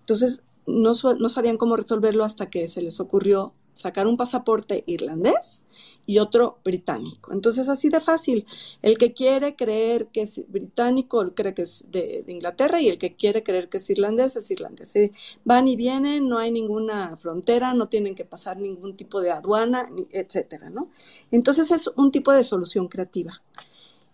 entonces 0.00 0.42
no, 0.66 0.92
no 1.18 1.28
sabían 1.28 1.56
cómo 1.56 1.76
resolverlo 1.76 2.24
hasta 2.24 2.50
que 2.50 2.68
se 2.68 2.82
les 2.82 3.00
ocurrió 3.00 3.52
sacar 3.74 4.06
un 4.06 4.16
pasaporte 4.16 4.84
irlandés 4.86 5.64
y 6.04 6.18
otro 6.18 6.58
británico. 6.64 7.32
Entonces 7.32 7.68
así 7.68 7.88
de 7.88 8.00
fácil, 8.00 8.46
el 8.82 8.98
que 8.98 9.12
quiere 9.12 9.56
creer 9.56 10.08
que 10.08 10.22
es 10.22 10.44
británico 10.48 11.32
cree 11.34 11.54
que 11.54 11.62
es 11.62 11.86
de, 11.90 12.24
Inglaterra 12.28 12.80
y 12.80 12.88
el 12.88 12.98
que 12.98 13.14
quiere 13.14 13.42
creer 13.42 13.68
que 13.68 13.78
es 13.78 13.88
irlandés 13.90 14.36
es 14.36 14.50
irlandés. 14.50 14.94
Eh, 14.96 15.12
Van 15.44 15.68
y 15.68 15.76
vienen, 15.76 16.28
no 16.28 16.38
hay 16.38 16.50
ninguna 16.50 17.16
frontera, 17.16 17.74
no 17.74 17.88
tienen 17.88 18.14
que 18.14 18.24
pasar 18.24 18.58
ningún 18.58 18.96
tipo 18.96 19.20
de 19.20 19.30
aduana, 19.30 19.88
etcétera, 20.10 20.70
¿no? 20.70 20.90
Entonces 21.30 21.70
es 21.70 21.90
un 21.96 22.10
tipo 22.10 22.32
de 22.32 22.44
solución 22.44 22.88
creativa. 22.88 23.42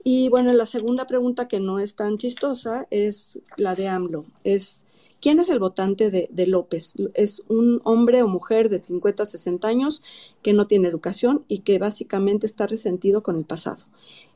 Y 0.05 0.29
bueno, 0.29 0.53
la 0.53 0.66
segunda 0.66 1.07
pregunta 1.07 1.49
que 1.49 1.61
no 1.61 1.79
es 1.79 1.97
tan 1.97 2.19
chistosa 2.19 2.87
es 2.91 3.41
la 3.57 3.75
de 3.75 3.89
AMLO. 3.89 4.25
Es, 4.45 4.87
¿quién 5.20 5.40
es 5.40 5.49
el 5.49 5.59
votante 5.59 6.11
de, 6.11 6.28
de 6.31 6.47
López? 6.47 6.95
Es 7.15 7.45
un 7.49 7.81
hombre 7.85 8.23
o 8.23 8.28
mujer 8.28 8.69
de 8.69 8.78
50, 8.78 9.27
60 9.27 9.69
años 9.69 10.03
que 10.43 10.53
no 10.53 10.66
tiene 10.66 10.89
educación 10.89 11.45
y 11.49 11.61
que 11.61 11.78
básicamente 11.78 12.47
está 12.47 12.66
resentido 12.66 13.23
con 13.23 13.36
el 13.36 13.45
pasado. 13.45 13.85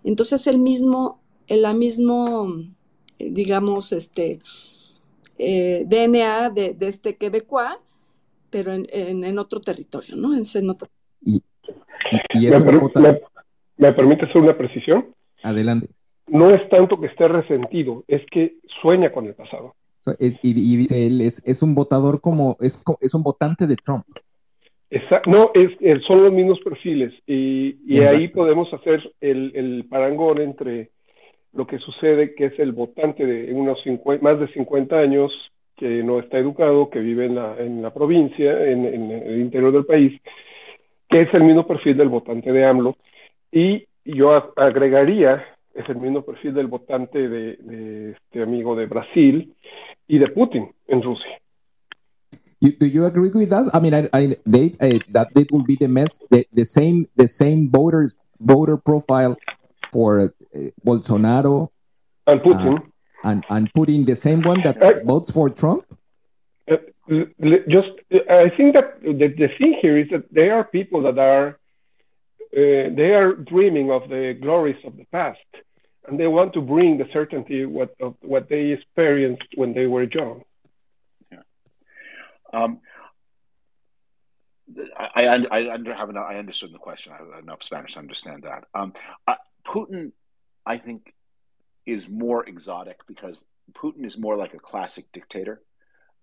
Entonces 0.05 0.47
el 0.47 0.59
mismo, 0.59 1.21
el 1.49 1.63
la 1.63 1.75
mismo, 1.75 2.55
digamos, 3.19 3.93
este 3.93 4.41
eh, 5.39 5.85
DNA 5.87 6.51
de, 6.51 6.75
de 6.75 6.89
este 6.89 7.17
quebecois, 7.17 7.77
pero 8.51 8.73
en, 8.73 8.87
en, 8.93 9.25
en 9.25 9.39
otro 9.39 9.61
territorio, 9.61 10.17
¿no? 10.17 10.37
En, 10.37 10.43
en 10.55 10.71
otro. 10.71 10.89
Y, 11.25 11.37
y, 11.37 12.47
y 12.47 12.51
¿Me, 12.51 12.61
per- 12.61 12.79
vota- 12.79 13.01
me- 13.01 13.21
me 13.79 13.93
permite 13.93 14.27
hacer 14.27 14.39
una 14.39 14.57
precisión? 14.57 15.07
Adelante. 15.43 15.89
No 16.29 16.51
es 16.51 16.69
tanto 16.69 17.01
que 17.01 17.07
esté 17.07 17.27
resentido, 17.29 18.05
es 18.07 18.23
que 18.31 18.57
sueña 18.81 19.13
con 19.13 19.27
el 19.27 19.35
pasado. 19.35 19.75
Es- 20.19 20.39
y, 20.43 20.51
y 20.51 20.77
dice 20.77 21.07
él, 21.07 21.21
es, 21.21 21.43
es 21.47 21.63
un 21.63 21.75
votador 21.75 22.21
como, 22.21 22.57
es, 22.61 22.83
es 23.01 23.15
un 23.15 23.23
votante 23.23 23.67
de 23.67 23.77
Trump. 23.77 24.05
Esa- 24.91 25.23
no, 25.27 25.51
es, 25.55 25.71
son 26.07 26.23
los 26.23 26.33
mismos 26.33 26.61
perfiles 26.61 27.13
y, 27.27 27.77
y 27.87 27.97
Exacto. 27.99 28.17
ahí 28.17 28.29
podemos 28.29 28.73
hacer 28.75 29.13
el, 29.21 29.53
el 29.55 29.87
parangón 29.89 30.41
entre 30.41 30.91
lo 31.55 31.67
que 31.67 31.79
sucede, 31.79 32.35
que 32.35 32.47
es 32.47 32.59
el 32.59 32.73
votante 32.73 33.25
de 33.27 33.53
unos 33.53 33.81
50 33.83 34.23
más 34.23 34.41
de 34.41 34.49
50 34.53 34.99
años, 34.99 35.33
que 35.77 36.03
no 36.03 36.19
está 36.19 36.39
educado, 36.39 36.91
que 36.91 37.01
vive 37.01 37.27
en 37.27 37.35
la, 37.35 37.57
en 37.59 37.83
la 37.83 37.93
provincia, 37.93 38.67
en, 38.67 38.85
en 38.87 39.11
el 39.11 39.41
interior 39.41 39.73
del 39.73 39.85
país, 39.87 40.21
que 41.09 41.23
es 41.23 41.35
el 41.35 41.45
mismo 41.45 41.67
perfil 41.67 41.97
del 41.97 42.09
votante 42.09 42.53
de 42.53 42.65
AMLO, 42.65 42.97
y 43.51 43.85
yo 44.05 44.53
agregaría, 44.57 45.45
es 45.75 45.89
el 45.89 45.97
mismo 45.97 46.23
perfil 46.23 46.55
del 46.55 46.67
votante 46.67 47.29
de, 47.29 47.57
de 47.57 48.11
este 48.13 48.43
amigo 48.43 48.77
de 48.77 48.87
Brasil 48.87 49.55
y 50.09 50.19
de 50.19 50.27
Putin. 50.29 50.69
You, 52.61 52.73
do 52.73 52.87
you 52.87 53.07
agree 53.07 53.31
with 53.31 53.51
that? 53.51 53.71
I 53.75 53.81
mean, 53.81 53.95
I, 53.95 54.09
I, 54.13 54.37
they, 54.47 54.77
uh, 54.81 54.99
that 55.11 55.29
it 55.35 55.51
will 55.51 55.65
be 55.65 55.77
the 55.77 55.89
mess, 55.89 56.21
the, 56.31 56.47
the 56.53 56.65
same, 56.65 57.09
the 57.17 57.27
same 57.27 57.71
voter 57.71 58.13
voter 58.39 58.77
profile 58.77 59.37
for 59.93 60.21
uh, 60.21 60.29
Bolsonaro 60.85 61.71
And 62.27 62.41
Putin. 62.41 62.79
uh, 62.79 62.83
and 63.25 63.45
and 63.51 63.73
Putin, 63.73 64.07
the 64.07 64.17
same 64.17 64.43
one 64.43 64.63
that 64.63 64.77
Uh, 64.83 65.05
votes 65.05 65.31
for 65.31 65.49
Trump. 65.51 65.85
Uh, 66.71 66.77
just 67.69 67.91
I 68.31 68.49
think 68.57 68.75
that 68.75 69.01
the, 69.03 69.29
the 69.43 69.49
thing 69.59 69.79
here 69.83 69.97
is 69.99 70.09
that 70.11 70.25
there 70.31 70.55
are 70.55 70.65
people 70.65 71.03
that 71.03 71.19
are 71.19 71.59
uh, 72.57 72.95
they 72.99 73.15
are 73.15 73.35
dreaming 73.35 73.91
of 73.91 74.09
the 74.09 74.35
glories 74.41 74.81
of 74.85 74.97
the 74.97 75.07
past 75.11 75.49
and 76.07 76.19
they 76.19 76.27
want 76.27 76.53
to 76.53 76.61
bring 76.61 76.99
the 76.99 77.09
certainty 77.13 77.65
what 77.65 77.95
of 78.01 78.15
what 78.23 78.49
they 78.49 78.71
experienced 78.71 79.49
when 79.55 79.73
they 79.73 79.87
were 79.87 80.05
young 80.05 80.43
Um, 82.53 82.81
I, 84.97 85.45
I, 85.51 85.75
I 85.75 85.95
have 85.95 86.11
enough, 86.11 86.27
I 86.29 86.37
understood 86.37 86.73
the 86.73 86.79
question. 86.79 87.13
I 87.13 87.17
have 87.17 87.43
enough 87.43 87.63
Spanish 87.63 87.95
to 87.95 87.99
understand 87.99 88.45
that. 88.45 88.65
Um, 88.75 88.93
uh, 89.27 89.37
Putin, 89.67 90.13
I 90.67 90.79
think, 90.79 91.15
is 91.87 92.09
more 92.09 92.45
exotic 92.45 93.01
because 93.07 93.45
Putin 93.73 94.05
is 94.05 94.19
more 94.19 94.37
like 94.37 94.55
a 94.55 94.59
classic 94.59 95.07
dictator 95.13 95.63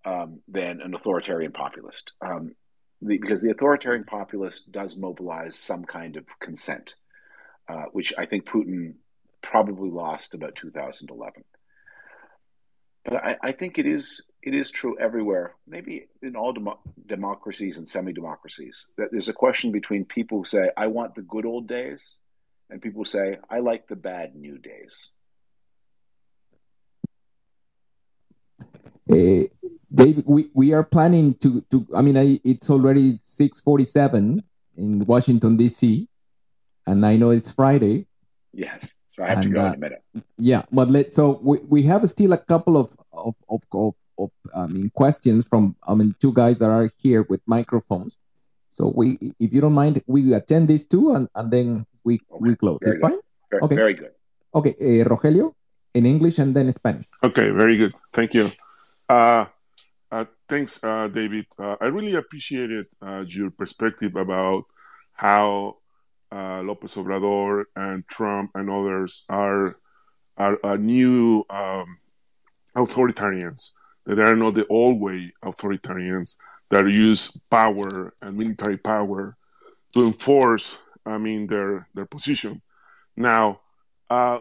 um, 0.05 0.39
than 0.47 0.81
an 0.81 0.93
authoritarian 0.93 1.51
populist. 1.51 2.13
Um, 2.21 2.55
the, 3.01 3.17
because 3.17 3.41
the 3.41 3.51
authoritarian 3.51 4.03
populist 4.03 4.71
does 4.71 4.97
mobilize 4.97 5.55
some 5.55 5.83
kind 5.83 6.15
of 6.17 6.25
consent, 6.39 6.95
uh, 7.67 7.85
which 7.91 8.13
I 8.17 8.25
think 8.25 8.45
Putin 8.45 8.95
probably 9.41 9.89
lost 9.89 10.33
about 10.33 10.55
2011. 10.55 11.43
But 13.05 13.23
I, 13.23 13.37
I 13.41 13.51
think 13.53 13.79
it 13.79 13.85
is 13.85 14.27
it 14.41 14.53
is 14.53 14.71
true 14.71 14.97
everywhere, 14.99 15.55
maybe 15.67 16.07
in 16.21 16.35
all 16.35 16.53
demo- 16.53 16.79
democracies 17.05 17.77
and 17.77 17.87
semi-democracies, 17.87 18.87
that 18.97 19.09
there's 19.11 19.29
a 19.29 19.33
question 19.33 19.71
between 19.71 20.05
people 20.05 20.39
who 20.39 20.45
say, 20.45 20.69
"I 20.75 20.87
want 20.87 21.15
the 21.15 21.21
good 21.21 21.45
old 21.45 21.67
days," 21.67 22.19
and 22.69 22.81
people 22.81 23.01
who 23.01 23.09
say, 23.09 23.37
"I 23.49 23.59
like 23.59 23.87
the 23.87 23.95
bad 23.95 24.35
new 24.35 24.57
days." 24.57 25.11
Uh, 29.09 29.45
David, 29.91 30.23
we, 30.27 30.49
we 30.53 30.73
are 30.73 30.83
planning 30.83 31.33
to, 31.35 31.61
to 31.71 31.87
I 31.95 32.03
mean, 32.03 32.15
I, 32.15 32.39
it's 32.43 32.69
already 32.69 33.17
647 33.21 34.43
in 34.77 35.05
Washington, 35.05 35.57
D.C., 35.57 36.07
and 36.85 37.05
I 37.05 37.15
know 37.15 37.31
it's 37.31 37.49
Friday. 37.49 38.05
Yes, 38.53 38.97
so 39.19 39.25
I 39.25 39.29
have 39.35 39.43
to 39.43 39.49
go 39.49 39.61
uh, 39.61 39.67
in 39.67 39.73
a 39.73 39.77
minute. 39.77 40.03
Yeah, 40.37 40.63
but 40.71 40.89
let 40.89 41.13
so 41.13 41.39
we, 41.43 41.59
we 41.67 41.83
have 41.83 42.09
still 42.09 42.31
a 42.33 42.37
couple 42.37 42.77
of 42.77 42.95
of, 43.11 43.35
of, 43.49 43.61
of, 43.73 43.93
of 44.17 44.31
I 44.55 44.67
mean 44.67 44.89
questions 44.95 45.45
from 45.47 45.75
I 45.83 45.93
mean 45.93 46.15
two 46.19 46.33
guys 46.33 46.59
that 46.59 46.69
are 46.69 46.89
here 46.97 47.25
with 47.29 47.41
microphones. 47.45 48.17
So 48.69 48.93
we 48.95 49.17
if 49.39 49.51
you 49.51 49.59
don't 49.61 49.73
mind, 49.73 50.01
we 50.07 50.33
attend 50.33 50.67
these 50.69 50.85
two 50.85 51.13
and, 51.15 51.27
and 51.35 51.51
then 51.51 51.85
we 52.05 52.21
we 52.39 52.55
close. 52.55 52.79
Very 52.81 52.95
It's 52.95 53.01
good. 53.01 53.11
fine? 53.11 53.19
Very, 53.51 53.63
Okay. 53.63 53.75
very 53.75 53.93
good. 53.93 54.11
Okay, 54.55 54.75
eh, 54.79 55.03
Rogelio, 55.03 55.53
in 55.93 56.05
English 56.05 56.39
and 56.39 56.55
then 56.55 56.71
Spanish. 56.71 57.05
Okay, 57.21 57.49
very 57.49 57.77
good. 57.77 57.93
Thank 58.13 58.33
you. 58.33 58.49
Uh, 59.07 59.45
uh, 60.11 60.25
thanks, 60.47 60.79
uh, 60.83 61.07
David. 61.07 61.45
Uh, 61.57 61.75
I 61.81 61.87
really 61.87 62.15
appreciated 62.15 62.87
uh, 63.01 63.25
your 63.27 63.51
perspective 63.51 64.15
about 64.15 64.63
how 65.13 65.75
uh, 66.31 66.61
Lopez 66.63 66.95
Obrador 66.95 67.65
and 67.75 68.07
Trump 68.07 68.51
and 68.55 68.69
others 68.69 69.25
are 69.29 69.71
are, 70.37 70.77
new 70.77 71.43
um, 71.49 71.85
authoritarians. 72.75 73.71
That 74.05 74.15
they 74.15 74.23
are 74.23 74.35
not 74.35 74.53
the 74.53 74.65
old 74.67 75.01
way 75.01 75.33
authoritarians 75.43 76.37
that 76.69 76.85
use 76.89 77.31
power 77.51 78.13
and 78.21 78.37
military 78.37 78.77
power 78.77 79.35
to 79.93 80.05
enforce, 80.05 80.77
I 81.05 81.17
mean, 81.17 81.47
their 81.47 81.87
their 81.93 82.05
position. 82.05 82.61
Now, 83.17 83.61
uh, 84.09 84.39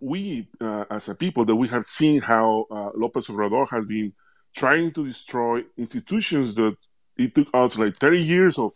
we 0.00 0.48
uh, 0.60 0.84
as 0.90 1.08
a 1.08 1.14
people 1.14 1.44
that 1.44 1.56
we 1.56 1.68
have 1.68 1.84
seen 1.84 2.20
how 2.20 2.66
uh, 2.70 2.90
Lopez 2.94 3.28
Obrador 3.28 3.68
has 3.70 3.84
been 3.84 4.12
trying 4.54 4.90
to 4.92 5.04
destroy 5.04 5.52
institutions 5.76 6.54
that 6.54 6.76
it 7.16 7.34
took 7.34 7.48
us 7.54 7.78
like 7.78 7.96
30 7.96 8.26
years 8.26 8.58
of 8.58 8.72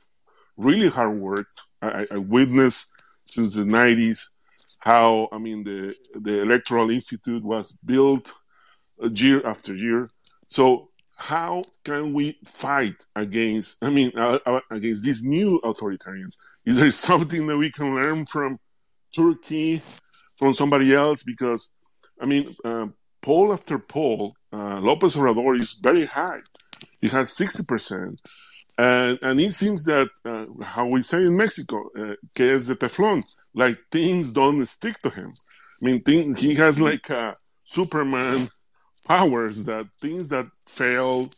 really 0.61 0.89
hard 0.89 1.20
work. 1.20 1.47
I, 1.82 2.07
I 2.11 2.16
witnessed 2.19 3.05
since 3.23 3.55
the 3.55 3.62
90s 3.62 4.24
how 4.81 5.28
I 5.31 5.39
mean 5.39 5.62
the 5.62 5.95
the 6.15 6.43
electoral 6.43 6.91
institute 6.91 7.45
was 7.45 7.73
built 7.85 8.32
year 9.15 9.47
after 9.47 9.74
year. 9.74 10.07
So 10.49 10.89
how 11.16 11.65
can 11.85 12.12
we 12.12 12.39
fight 12.45 13.05
against? 13.15 13.85
I 13.85 13.91
mean, 13.91 14.11
uh, 14.16 14.39
uh, 14.47 14.61
against 14.70 15.05
these 15.05 15.23
new 15.23 15.61
authoritarians? 15.65 16.37
Is 16.66 16.78
there 16.81 16.91
something 16.91 17.47
that 17.47 17.59
we 17.59 17.70
can 17.70 17.95
learn 17.95 18.27
from 18.27 18.59
Turkey, 19.15 19.82
from 20.37 20.55
somebody 20.55 20.95
else? 20.95 21.23
Because 21.23 21.69
I 22.20 22.27
mean, 22.27 22.55
uh, 22.65 22.87
poll 23.23 23.53
after 23.53 23.78
poll, 23.78 24.35
uh, 24.53 24.81
Lopez 24.81 25.16
Obrador 25.16 25.59
is 25.61 25.74
very 25.74 26.07
high. 26.07 26.41
He 27.01 27.09
has 27.09 27.32
sixty 27.32 27.65
percent. 27.65 28.20
And, 28.78 29.18
and 29.22 29.40
it 29.40 29.52
seems 29.52 29.84
that, 29.84 30.09
uh, 30.24 30.47
how 30.64 30.86
we 30.86 31.02
say 31.02 31.24
in 31.24 31.36
Mexico, 31.36 31.90
uh, 31.98 32.14
que 32.34 32.51
es 32.51 32.66
de 32.66 32.74
teflon, 32.74 33.22
like 33.55 33.78
things 33.90 34.32
don't 34.32 34.64
stick 34.66 35.01
to 35.02 35.10
him. 35.10 35.32
I 35.82 35.84
mean, 35.84 36.01
he 36.36 36.55
has 36.55 36.80
like 36.80 37.10
uh, 37.10 37.34
Superman 37.64 38.48
powers 39.06 39.64
that 39.64 39.86
things 40.01 40.28
that 40.28 40.47
failed, 40.66 41.34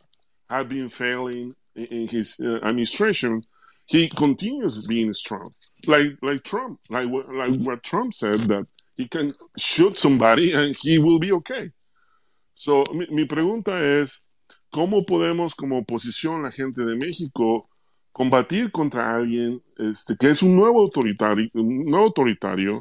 have 0.49 0.69
been 0.69 0.89
failing 0.89 1.55
in, 1.75 1.85
in 1.85 2.07
his 2.07 2.39
uh, 2.43 2.59
administration, 2.63 3.41
he 3.87 4.09
continues 4.09 4.85
being 4.87 5.13
strong. 5.13 5.47
Like 5.87 6.17
like 6.21 6.43
Trump, 6.43 6.79
like, 6.89 7.09
like 7.09 7.55
what 7.61 7.83
Trump 7.83 8.13
said 8.13 8.39
that 8.41 8.65
he 8.95 9.07
can 9.07 9.31
shoot 9.57 9.97
somebody 9.97 10.53
and 10.53 10.75
he 10.79 10.99
will 10.99 11.19
be 11.19 11.31
okay. 11.33 11.71
So, 12.55 12.83
mi, 12.93 13.07
mi 13.09 13.25
pregunta 13.25 13.73
es, 13.73 14.19
¿Cómo 14.73 15.05
podemos 15.05 15.53
como 15.53 15.77
oposición, 15.77 16.41
la 16.41 16.51
gente 16.51 16.83
de 16.83 16.95
México, 16.95 17.69
combatir 18.11 18.71
contra 18.71 19.15
alguien 19.15 19.61
este, 19.77 20.17
que 20.17 20.31
es 20.31 20.41
un 20.41 20.55
nuevo 20.55 20.81
autoritario, 20.81 21.47
un 21.53 21.85
nuevo 21.85 22.05
autoritario 22.05 22.79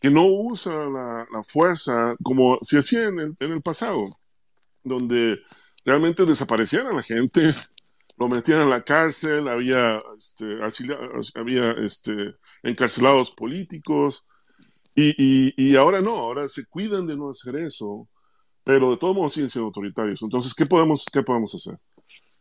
que 0.00 0.10
no 0.10 0.24
usa 0.24 0.72
la, 0.72 1.26
la 1.30 1.42
fuerza 1.44 2.16
como 2.22 2.58
se 2.62 2.78
hacía 2.78 3.08
en 3.08 3.20
el, 3.20 3.34
en 3.40 3.52
el, 3.52 3.60
pasado, 3.60 4.04
donde 4.82 5.38
realmente 5.84 6.24
desaparecían 6.24 6.86
a 6.86 6.94
la 6.94 7.02
gente, 7.02 7.54
lo 8.16 8.28
metían 8.28 8.62
en 8.62 8.70
la 8.70 8.82
cárcel, 8.82 9.48
había, 9.48 10.02
este, 10.16 10.46
había 11.34 11.72
este, 11.72 12.36
encarcelados 12.62 13.32
políticos, 13.32 14.24
y, 14.94 15.10
y, 15.18 15.52
y 15.58 15.76
ahora 15.76 16.00
no, 16.00 16.16
ahora 16.16 16.48
se 16.48 16.64
cuidan 16.64 17.06
de 17.06 17.18
no 17.18 17.28
hacer 17.28 17.56
eso 17.56 18.08
pero 18.68 18.90
de 18.90 18.98
todos 18.98 19.16
modos 19.16 19.32
siguen 19.32 19.48
siendo 19.48 19.68
autoritarios. 19.68 20.20
Entonces, 20.20 20.54
¿qué 20.54 20.66
podemos, 20.66 21.06
qué 21.10 21.22
podemos 21.22 21.54
hacer? 21.54 21.78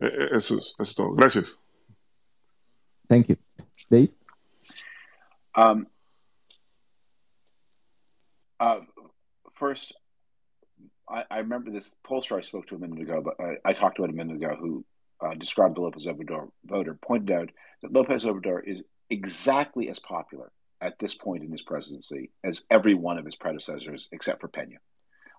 Eh, 0.02 0.08
eh, 0.08 0.28
eso, 0.34 0.58
es, 0.58 0.74
eso 0.78 0.84
es 0.84 0.94
todo. 0.94 1.14
Gracias. 1.14 1.58
Thank 3.08 3.30
you. 3.30 3.38
Dave? 3.90 4.10
Um, 5.56 5.88
uh, 8.60 8.82
first, 9.54 9.94
I, 11.08 11.24
I, 11.32 11.38
remember 11.38 11.72
this 11.72 11.95
pollster 12.06 12.38
I 12.38 12.41
spoke 12.41 12.68
to 12.68 12.76
a 12.76 12.78
minute 12.78 12.99
ago, 12.99 13.22
but 13.22 13.40
I, 13.40 13.60
I 13.64 13.72
talked 13.72 13.95
to 13.95 14.04
it 14.04 14.10
a 14.10 14.14
minute 14.14 14.36
ago, 14.36 14.58
who 14.60 14.84
uh, 15.22 15.34
described 15.36 15.76
the 15.76 15.82
Lopez 15.82 16.08
Obrador 16.08 16.49
voter, 16.66 16.99
pointed 17.02 17.32
out 17.32 17.52
that 17.84 17.94
Lopez 17.94 18.26
Obrador 18.26 18.68
is 18.68 18.84
exactly 19.10 19.88
as 19.88 19.99
popular 19.99 20.52
at 20.82 20.99
this 20.99 21.16
point 21.16 21.44
in 21.44 21.54
his 21.54 21.62
presidency 21.62 22.32
as 22.44 22.68
every 22.70 22.95
one 22.95 23.18
of 23.18 23.24
his 23.24 23.38
predecessors, 23.38 24.10
except 24.12 24.41
for 24.41 24.49
Pena. 24.49 24.76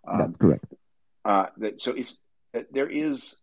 Um, 0.06 0.18
That's 0.18 0.36
correct. 0.38 0.64
Uh, 1.28 1.44
that, 1.58 1.78
so 1.78 1.92
it's 1.92 2.22
there 2.72 2.88
is 2.88 3.36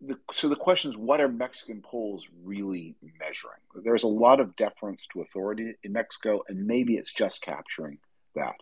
the, 0.00 0.16
so 0.32 0.48
the 0.48 0.54
question 0.54 0.92
is 0.92 0.96
what 0.96 1.20
are 1.20 1.26
Mexican 1.26 1.82
polls 1.82 2.28
really 2.44 2.94
measuring? 3.18 3.58
There's 3.74 4.04
a 4.04 4.08
lot 4.08 4.38
of 4.38 4.54
deference 4.54 5.08
to 5.08 5.22
authority 5.22 5.74
in 5.82 5.92
Mexico, 5.92 6.42
and 6.46 6.68
maybe 6.68 6.94
it's 6.94 7.12
just 7.12 7.42
capturing 7.42 7.98
that. 8.36 8.54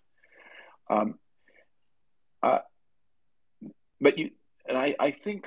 Um, 0.89 1.19
uh, 2.43 2.61
but 4.01 4.17
you 4.17 4.31
and 4.67 4.79
I, 4.79 4.97
I 4.99 5.11
think 5.11 5.47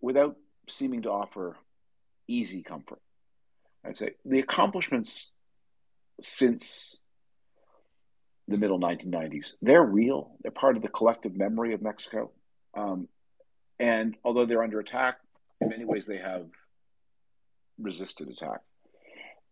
without 0.00 0.36
seeming 0.68 1.02
to 1.02 1.10
offer 1.10 1.56
easy 2.28 2.62
comfort, 2.62 3.00
I'd 3.84 3.96
say 3.96 4.12
the 4.24 4.38
accomplishments 4.38 5.32
since 6.20 7.00
the 8.46 8.56
middle 8.56 8.78
1990s. 8.78 9.54
They're 9.60 9.82
real. 9.82 10.36
They're 10.42 10.52
part 10.52 10.76
of 10.76 10.82
the 10.82 10.88
collective 10.88 11.36
memory 11.36 11.74
of 11.74 11.82
Mexico. 11.82 12.30
Um, 12.78 13.08
and 13.78 14.16
although 14.24 14.46
they're 14.46 14.62
under 14.62 14.80
attack, 14.80 15.18
in 15.60 15.68
many 15.68 15.84
ways 15.84 16.06
they 16.06 16.18
have 16.18 16.46
resisted 17.78 18.28
attack. 18.28 18.60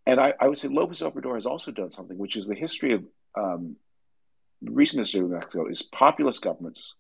And 0.06 0.20
I, 0.20 0.34
I 0.40 0.46
would 0.46 0.58
say 0.58 0.68
Lopez 0.68 1.00
Obrador 1.00 1.34
has 1.34 1.46
also 1.46 1.72
done 1.72 1.90
something, 1.90 2.16
which 2.16 2.36
is 2.36 2.46
the 2.46 2.54
history 2.54 2.92
of 2.92 3.04
um, 3.36 3.76
recent 4.62 5.00
history 5.00 5.20
of 5.20 5.30
Mexico 5.30 5.66
is 5.66 5.82
populist 5.82 6.42
governments 6.42 6.94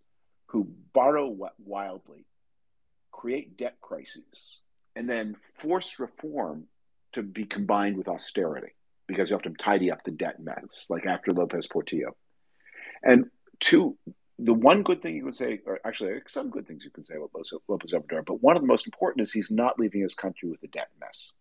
who 0.48 0.68
borrow 0.92 1.36
wildly, 1.58 2.24
create 3.12 3.56
debt 3.56 3.76
crises, 3.80 4.60
and 4.94 5.08
then 5.08 5.36
force 5.58 5.98
reform 5.98 6.64
to 7.12 7.22
be 7.22 7.44
combined 7.44 7.96
with 7.96 8.08
austerity 8.08 8.74
because 9.06 9.30
you 9.30 9.36
have 9.36 9.42
to 9.42 9.50
tidy 9.50 9.90
up 9.90 10.02
the 10.04 10.10
debt 10.10 10.40
mess, 10.40 10.86
like 10.90 11.06
after 11.06 11.30
Lopez 11.30 11.66
Portillo. 11.66 12.16
And 13.02 13.26
two, 13.60 13.96
the 14.38 14.52
one 14.52 14.82
good 14.82 15.00
thing 15.00 15.14
you 15.14 15.22
can 15.22 15.32
say, 15.32 15.60
or 15.66 15.80
actually 15.84 16.20
some 16.28 16.50
good 16.50 16.66
things 16.66 16.84
you 16.84 16.90
can 16.90 17.02
say 17.02 17.16
about 17.16 17.30
Lopez 17.68 17.92
Obrador, 17.92 18.24
but 18.24 18.42
one 18.42 18.56
of 18.56 18.62
the 18.62 18.68
most 18.68 18.86
important 18.86 19.22
is 19.22 19.32
he's 19.32 19.50
not 19.50 19.78
leaving 19.78 20.02
his 20.02 20.14
country 20.14 20.50
with 20.50 20.62
a 20.62 20.66
debt 20.68 20.90
mess. 21.00 21.32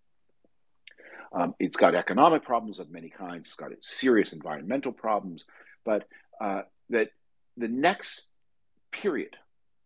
Um, 1.33 1.53
it's 1.59 1.75
got 1.75 1.95
economic 1.95 2.43
problems 2.43 2.79
of 2.79 2.89
many 2.89 3.09
kinds. 3.09 3.47
It's 3.47 3.55
got 3.55 3.71
serious 3.81 4.31
environmental 4.31 4.93
problems, 4.93 5.45
but 5.83 6.07
uh, 6.39 6.61
that 6.89 7.09
the 7.57 7.67
next 7.67 8.29
period 8.91 9.35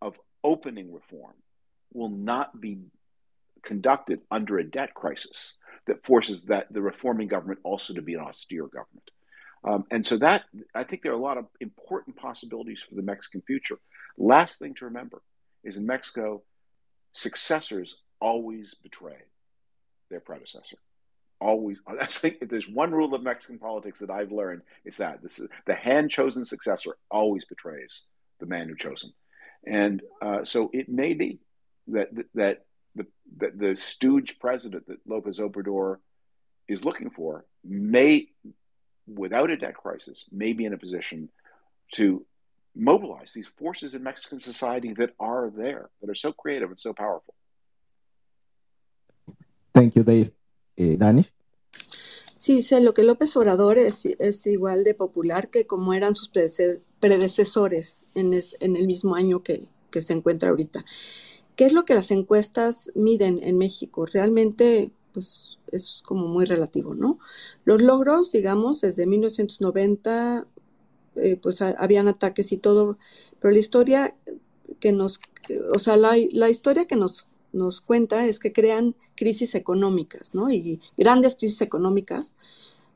of 0.01 0.15
opening 0.43 0.93
reform 0.93 1.33
will 1.93 2.09
not 2.09 2.59
be 2.61 2.79
conducted 3.63 4.21
under 4.29 4.59
a 4.59 4.63
debt 4.63 4.93
crisis 4.93 5.57
that 5.87 6.05
forces 6.05 6.43
that 6.43 6.71
the 6.71 6.81
reforming 6.81 7.27
government 7.27 7.59
also 7.63 7.93
to 7.95 8.01
be 8.01 8.13
an 8.13 8.19
austere 8.19 8.67
government. 8.67 9.09
Um, 9.63 9.85
and 9.91 10.05
so 10.05 10.17
that 10.17 10.45
I 10.73 10.83
think 10.83 11.01
there 11.01 11.11
are 11.11 11.15
a 11.15 11.21
lot 11.21 11.37
of 11.37 11.47
important 11.59 12.15
possibilities 12.15 12.83
for 12.87 12.95
the 12.95 13.01
Mexican 13.01 13.41
future. 13.41 13.77
Last 14.17 14.59
thing 14.59 14.73
to 14.75 14.85
remember 14.85 15.21
is 15.63 15.77
in 15.77 15.85
Mexico, 15.85 16.43
successors 17.13 18.01
always 18.21 18.75
betray 18.81 19.17
their 20.09 20.19
predecessor. 20.19 20.77
Always, 21.41 21.81
I 21.87 22.05
think 22.05 22.37
if 22.41 22.49
there's 22.49 22.67
one 22.67 22.91
rule 22.91 23.13
of 23.13 23.23
Mexican 23.23 23.59
politics 23.59 23.99
that 23.99 24.09
I've 24.09 24.31
learned, 24.31 24.61
it's 24.85 24.97
that 24.97 25.21
this 25.21 25.39
is 25.39 25.47
the 25.65 25.73
hand 25.73 26.09
chosen 26.09 26.45
successor 26.45 26.97
always 27.11 27.45
betrays 27.45 28.05
the 28.39 28.45
man 28.45 28.69
who 28.69 28.75
chose 28.75 29.03
him. 29.03 29.13
And 29.65 30.01
uh, 30.21 30.43
so 30.45 30.69
it 30.73 30.87
may 30.87 31.13
be 31.13 31.39
that 31.87 32.09
that 32.35 32.63
the, 32.95 33.05
the, 33.37 33.51
the 33.55 33.75
stooge 33.75 34.39
president 34.39 34.87
that 34.87 34.99
Lopez 35.05 35.39
Obrador 35.39 35.97
is 36.67 36.85
looking 36.85 37.09
for 37.09 37.45
may, 37.63 38.27
without 39.15 39.49
a 39.49 39.57
debt 39.57 39.75
crisis, 39.75 40.25
may 40.31 40.53
be 40.53 40.65
in 40.65 40.73
a 40.73 40.77
position 40.77 41.29
to 41.93 42.25
mobilize 42.75 43.33
these 43.33 43.47
forces 43.57 43.93
in 43.93 44.03
Mexican 44.03 44.39
society 44.39 44.93
that 44.93 45.11
are 45.19 45.51
there, 45.55 45.89
that 46.01 46.09
are 46.09 46.15
so 46.15 46.31
creative 46.31 46.69
and 46.69 46.79
so 46.79 46.93
powerful. 46.93 47.33
Thank 49.73 49.95
you, 49.95 50.03
Dave. 50.03 50.31
Eh, 50.77 50.95
Danish? 50.97 51.31
Sí, 52.35 52.63
sé, 52.63 52.79
lo 52.79 52.93
que 52.93 53.03
López 53.03 53.35
Obrador 53.35 53.77
es, 53.77 54.05
es, 54.05 54.47
igual 54.47 54.83
de 54.85 54.93
popular 54.93 55.49
que 55.49 55.67
como 55.67 55.93
eran 55.93 56.15
sus 56.15 56.29
predecesores 56.99 58.05
en, 58.15 58.31
es, 58.33 58.55
en 58.61 58.77
el 58.77 58.87
mismo 58.87 59.15
año 59.15 59.43
que, 59.43 59.69
que 59.91 60.01
se 60.01 60.13
encuentra 60.13 60.49
ahorita. 60.49 60.85
¿Qué 61.57 61.65
es 61.65 61.73
lo 61.73 61.83
que 61.83 61.95
las 61.95 62.11
encuestas 62.11 62.91
miden 62.95 63.39
en 63.43 63.57
México? 63.57 64.05
Realmente, 64.05 64.91
pues 65.13 65.57
es 65.71 66.01
como 66.05 66.27
muy 66.27 66.45
relativo, 66.45 66.95
¿no? 66.95 67.19
Los 67.65 67.81
logros, 67.81 68.31
digamos, 68.31 68.81
desde 68.81 69.05
1990, 69.05 70.47
eh, 71.15 71.35
pues 71.41 71.61
habían 71.61 72.07
ataques 72.07 72.51
y 72.51 72.57
todo, 72.57 72.97
pero 73.39 73.51
la 73.51 73.59
historia 73.59 74.15
que 74.79 74.91
nos, 74.91 75.19
o 75.73 75.79
sea, 75.79 75.97
la, 75.97 76.17
historia 76.49 76.85
que 76.85 76.95
nos, 76.95 77.29
nos 77.51 77.81
cuenta 77.81 78.25
es 78.25 78.39
que 78.39 78.53
crean 78.53 78.95
crisis 79.15 79.55
económicas, 79.55 80.35
¿no? 80.35 80.49
Y 80.51 80.79
grandes 80.97 81.35
crisis 81.35 81.61
económicas, 81.61 82.35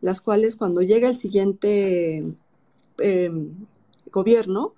las 0.02 0.22
cuales 0.22 0.56
cuando 0.56 0.81
llega 0.81 1.10
el 1.10 1.18
siguiente 1.18 2.35
em, 2.99 3.53
gobierno, 4.11 4.73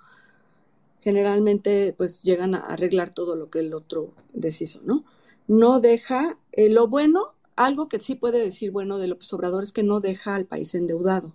generalmente 1.01 1.93
pues 1.95 2.23
llegan 2.23 2.55
a 2.55 2.59
arreglar 2.59 3.13
todo 3.13 3.35
lo 3.35 3.49
que 3.49 3.59
el 3.59 3.73
otro 3.73 4.09
deshizo, 4.33 4.81
¿no? 4.85 5.03
No 5.47 5.79
deja 5.79 6.37
eh, 6.51 6.69
lo 6.69 6.87
bueno, 6.87 7.33
algo 7.55 7.87
que 7.87 8.01
sí 8.01 8.15
puede 8.15 8.39
decir 8.39 8.71
bueno 8.71 8.97
de 8.97 9.07
López 9.07 9.31
Obrador 9.33 9.63
es 9.63 9.71
que 9.71 9.83
no 9.83 9.99
deja 9.99 10.35
al 10.35 10.45
país 10.45 10.73
endeudado. 10.75 11.33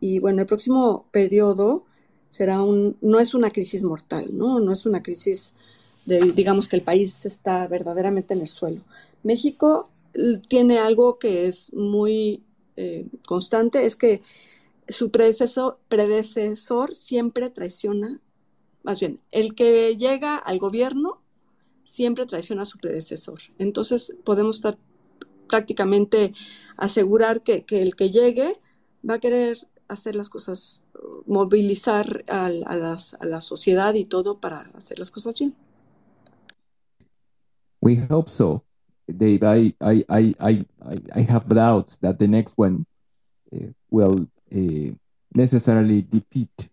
Y 0.00 0.20
bueno, 0.20 0.40
el 0.40 0.46
próximo 0.46 1.06
periodo 1.10 1.84
será 2.30 2.62
un, 2.62 2.96
no 3.00 3.20
es 3.20 3.34
una 3.34 3.50
crisis 3.50 3.82
mortal, 3.82 4.24
¿no? 4.32 4.60
No 4.60 4.72
es 4.72 4.86
una 4.86 5.02
crisis 5.02 5.54
de, 6.06 6.32
digamos 6.32 6.68
que 6.68 6.76
el 6.76 6.82
país 6.82 7.26
está 7.26 7.66
verdaderamente 7.68 8.34
en 8.34 8.40
el 8.40 8.46
suelo. 8.46 8.80
México 9.22 9.90
tiene 10.48 10.78
algo 10.78 11.18
que 11.18 11.46
es 11.46 11.74
muy 11.74 12.42
eh, 12.76 13.06
constante, 13.26 13.84
es 13.84 13.96
que 13.96 14.22
su 14.88 15.10
predecesor, 15.10 15.78
predecesor 15.88 16.94
siempre 16.94 17.50
traiciona, 17.50 18.20
más 18.82 19.00
bien, 19.00 19.20
el 19.32 19.54
que 19.54 19.96
llega 19.96 20.36
al 20.36 20.58
gobierno 20.58 21.20
siempre 21.88 22.26
traiciona 22.26 22.62
a 22.62 22.66
su 22.66 22.78
predecesor. 22.78 23.40
Entonces 23.58 24.14
podemos 24.24 24.60
prácticamente 25.48 26.34
asegurar 26.76 27.42
que, 27.42 27.64
que, 27.64 27.82
el 27.82 27.96
que 27.96 28.10
llegue 28.10 28.60
va 29.08 29.14
a 29.14 29.18
querer 29.18 29.56
hacer 29.88 30.14
las 30.14 30.28
cosas, 30.28 30.82
movilizar 31.26 32.24
a, 32.28 32.46
a, 32.46 32.76
las, 32.76 33.14
a 33.14 33.24
la 33.24 33.40
sociedad 33.40 33.94
y 33.94 34.04
todo 34.04 34.38
para 34.38 34.58
hacer 34.58 34.98
las 34.98 35.10
cosas 35.10 35.38
bien. 35.38 35.54
We 37.80 38.06
hope 38.10 38.28
so. 38.28 38.64
Dave, 39.06 39.42
I, 39.42 39.74
I, 39.80 40.04
I, 40.10 40.66
I, 41.14 41.22
have 41.22 41.48
doubts 41.48 41.96
that 41.98 42.18
the 42.18 42.28
next 42.28 42.52
one 42.58 42.84
uh, 43.54 43.72
will 43.90 44.26
uh, 44.52 44.92
necessarily 45.34 46.02
defeat 46.02 46.68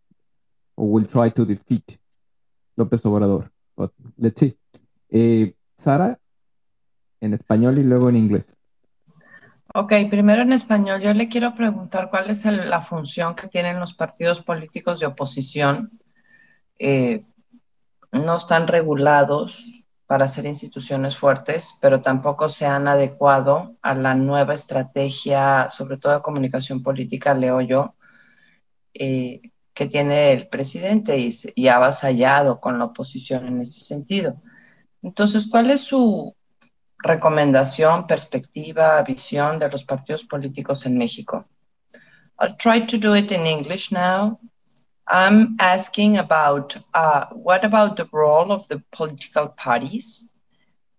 or 0.75 0.91
will 0.91 1.05
try 1.05 1.29
to 1.29 1.45
defeat 1.45 1.97
López 2.77 3.05
Obrador. 3.05 3.49
But 3.77 3.91
let's 4.17 4.41
see. 4.41 4.57
Eh, 5.17 5.55
Sara, 5.77 6.19
en 7.21 7.33
español 7.33 7.79
y 7.79 7.83
luego 7.83 8.09
en 8.09 8.17
inglés. 8.17 8.51
Ok, 9.73 9.93
primero 10.09 10.41
en 10.41 10.51
español. 10.51 10.99
Yo 10.99 11.13
le 11.13 11.29
quiero 11.29 11.55
preguntar 11.55 12.09
cuál 12.09 12.29
es 12.29 12.43
la 12.43 12.81
función 12.81 13.33
que 13.33 13.47
tienen 13.47 13.79
los 13.79 13.93
partidos 13.93 14.41
políticos 14.41 14.99
de 14.99 15.05
oposición. 15.05 16.01
Eh, 16.79 17.23
no 18.11 18.35
están 18.35 18.67
regulados 18.67 19.85
para 20.05 20.27
ser 20.27 20.47
instituciones 20.47 21.15
fuertes, 21.15 21.77
pero 21.79 22.01
tampoco 22.01 22.49
se 22.49 22.65
han 22.65 22.89
adecuado 22.89 23.77
a 23.81 23.95
la 23.95 24.15
nueva 24.15 24.53
estrategia, 24.53 25.69
sobre 25.69 25.95
todo 25.95 26.15
de 26.15 26.21
comunicación 26.21 26.83
política, 26.83 27.33
leo 27.33 27.61
yo, 27.61 27.95
eh, 28.93 29.39
que 29.73 29.85
tiene 29.85 30.33
el 30.33 30.49
presidente 30.49 31.17
y, 31.17 31.33
y 31.55 31.69
ha 31.69 31.77
avasallado 31.77 32.59
con 32.59 32.79
la 32.79 32.83
oposición 32.83 33.47
en 33.47 33.61
este 33.61 33.79
sentido. 33.79 34.41
Entonces, 35.05 35.47
¿cuál 35.47 35.69
es 35.69 35.81
su 35.81 36.35
recomendación, 36.97 38.07
perspectiva, 38.07 39.03
visión 39.03 39.59
de 39.59 39.69
los 39.69 39.83
partidos 39.83 40.25
políticos 40.25 40.83
en 40.87 40.97
México? 40.97 41.45
I'll 42.39 42.55
try 42.57 42.83
to 42.83 42.97
do 42.97 43.13
it 43.13 43.31
in 43.31 43.45
English 43.45 43.91
now. 43.91 44.39
I'm 45.07 45.57
asking 45.59 46.17
about 46.17 46.75
uh, 46.95 47.27
what 47.33 47.63
about 47.63 47.97
the 47.97 48.07
role 48.11 48.51
of 48.51 48.67
the 48.67 48.81
political 48.91 49.49
parties? 49.49 50.27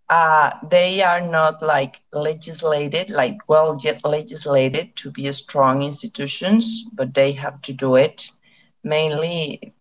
Uh, 0.08 0.52
they 0.70 1.02
are 1.02 1.20
not 1.20 1.60
like 1.60 2.00
legislated, 2.12 3.10
like 3.10 3.36
well 3.48 3.76
yet 3.82 4.04
legislated 4.04 4.94
to 4.94 5.10
be 5.10 5.32
strong 5.32 5.82
institutions, 5.82 6.84
but 6.94 7.12
they 7.12 7.32
have 7.32 7.60
to 7.62 7.72
do 7.72 7.96
it. 7.96 8.30
Mainly, 8.84 9.74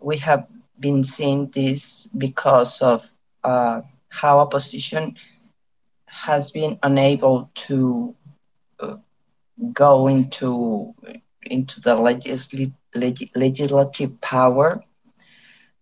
we 0.00 0.16
have 0.16 0.46
been 0.80 1.02
seeing 1.02 1.50
this 1.50 2.06
because 2.16 2.80
of 2.80 3.06
uh, 3.46 3.82
how 4.10 4.40
opposition 4.40 5.16
has 6.24 6.50
been 6.50 6.78
unable 6.82 7.50
to 7.54 8.14
uh, 8.80 8.96
go 9.72 10.06
into 10.08 10.94
into 11.44 11.80
the 11.80 11.94
legisl- 11.96 12.72
leg- 12.94 13.30
legislative 13.34 14.20
power. 14.20 14.82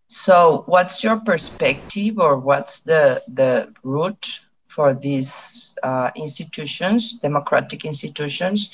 So, 0.08 0.64
what's 0.66 1.02
your 1.02 1.16
perspective, 1.18 2.18
or 2.18 2.38
what's 2.38 2.80
the 2.82 3.22
the 3.28 3.72
route 3.82 4.40
for 4.66 4.94
these 4.94 5.74
uh, 5.82 6.10
institutions, 6.16 7.18
democratic 7.20 7.84
institutions, 7.84 8.70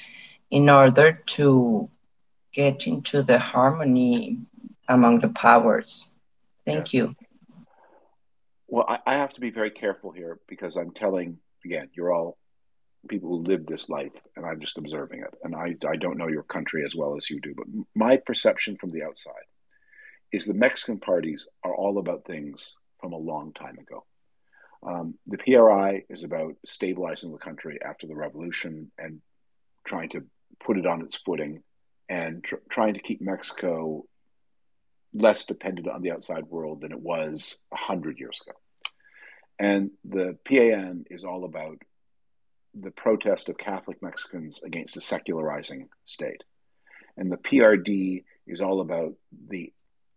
in 0.51 0.69
order 0.69 1.13
to 1.37 1.89
get 2.53 2.87
into 2.87 3.23
the 3.23 3.39
harmony 3.39 4.39
among 4.89 5.21
the 5.21 5.29
powers? 5.29 6.15
Thank 6.67 6.93
you. 6.95 7.15
Well, 8.71 8.87
I, 8.89 8.99
I 9.07 9.15
have 9.15 9.33
to 9.35 9.41
be 9.41 9.51
very 9.51 9.71
careful 9.71 10.13
here 10.13 10.39
because 10.49 10.77
I'm 10.77 10.93
telling 10.93 11.39
again, 11.65 11.89
you're 11.93 12.13
all 12.13 12.39
people 13.09 13.31
who 13.31 13.45
live 13.45 13.67
this 13.67 13.89
life, 13.89 14.13
and 14.37 14.45
I'm 14.45 14.61
just 14.61 14.79
observing 14.79 15.21
it. 15.21 15.35
And 15.43 15.55
I, 15.55 15.75
I 15.89 15.97
don't 15.97 16.19
know 16.19 16.29
your 16.29 16.43
country 16.43 16.85
as 16.85 16.95
well 16.95 17.17
as 17.17 17.31
you 17.31 17.41
do, 17.41 17.55
but 17.57 17.67
my 17.95 18.17
perception 18.19 18.77
from 18.77 18.91
the 18.91 19.03
outside 19.03 19.33
is 20.33 20.45
the 20.45 20.55
Mexican 20.55 20.99
parties 20.99 21.49
are 21.65 21.75
all 21.75 21.99
about 21.99 22.25
things 22.25 22.77
from 23.01 23.13
a 23.13 23.19
long 23.19 23.53
time 23.53 23.79
ago. 23.79 24.05
Um, 24.87 25.15
the 25.27 25.39
PRI 25.39 26.05
is 26.09 26.25
about 26.25 26.55
stabilizing 26.65 27.33
the 27.33 27.39
country 27.39 27.79
after 27.85 28.07
the 28.07 28.15
revolution 28.15 28.91
and 28.99 29.21
trying 29.87 30.11
to 30.11 30.25
put 30.65 30.79
it 30.79 30.87
on 30.87 31.03
its 31.03 31.17
footing 31.17 31.63
and 32.09 32.45
tr- 32.45 32.57
trying 32.71 32.95
to 32.95 33.01
keep 33.01 33.21
Mexico 33.21 34.05
less 35.13 35.45
dependent 35.45 35.89
on 35.89 36.03
the 36.03 36.13
outside 36.13 36.45
world 36.47 36.83
than 36.83 36.93
it 36.93 37.01
was 37.01 37.63
100 37.71 38.19
years 38.19 38.41
ago. 38.47 38.57
And 39.59 39.91
the 40.05 40.39
PAN 40.45 41.05
is 41.11 41.25
all 41.25 41.45
about 41.45 41.79
the 42.75 42.91
protest 42.91 43.49
of 43.49 43.59
Catholic 43.59 44.01
Mexicans 44.03 44.63
against 44.63 44.97
a 44.97 45.01
secularizing 45.01 45.89
state. 46.05 46.45
And 47.17 47.31
the 47.31 47.37
PRD 47.37 48.25
is 48.47 48.61
all 48.61 48.81
about 48.81 49.15
the 49.49 49.73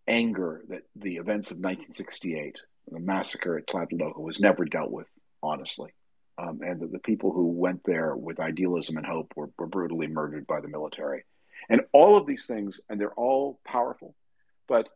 anger 0.07 0.61
that 0.69 0.83
the 0.95 1.15
events 1.15 1.51
of 1.51 1.57
1968, 1.57 2.59
the 2.91 2.99
massacre 2.99 3.57
at 3.57 3.67
Tlatelolco, 3.67 4.19
was 4.19 4.39
never 4.39 4.65
dealt 4.65 4.91
with 4.91 5.07
honestly. 5.41 5.91
Um, 6.37 6.61
and 6.63 6.79
that 6.79 6.91
the 6.91 6.99
people 6.99 7.31
who 7.31 7.47
went 7.47 7.83
there 7.83 8.15
with 8.15 8.39
idealism 8.39 8.97
and 8.97 9.05
hope 9.05 9.33
were, 9.35 9.51
were 9.59 9.67
brutally 9.67 10.07
murdered 10.07 10.47
by 10.47 10.61
the 10.61 10.67
military. 10.67 11.25
And 11.69 11.81
all 11.91 12.17
of 12.17 12.25
these 12.25 12.47
things, 12.47 12.81
and 12.89 12.99
they're 12.99 13.13
all 13.13 13.59
powerful, 13.65 14.15
but 14.73 14.89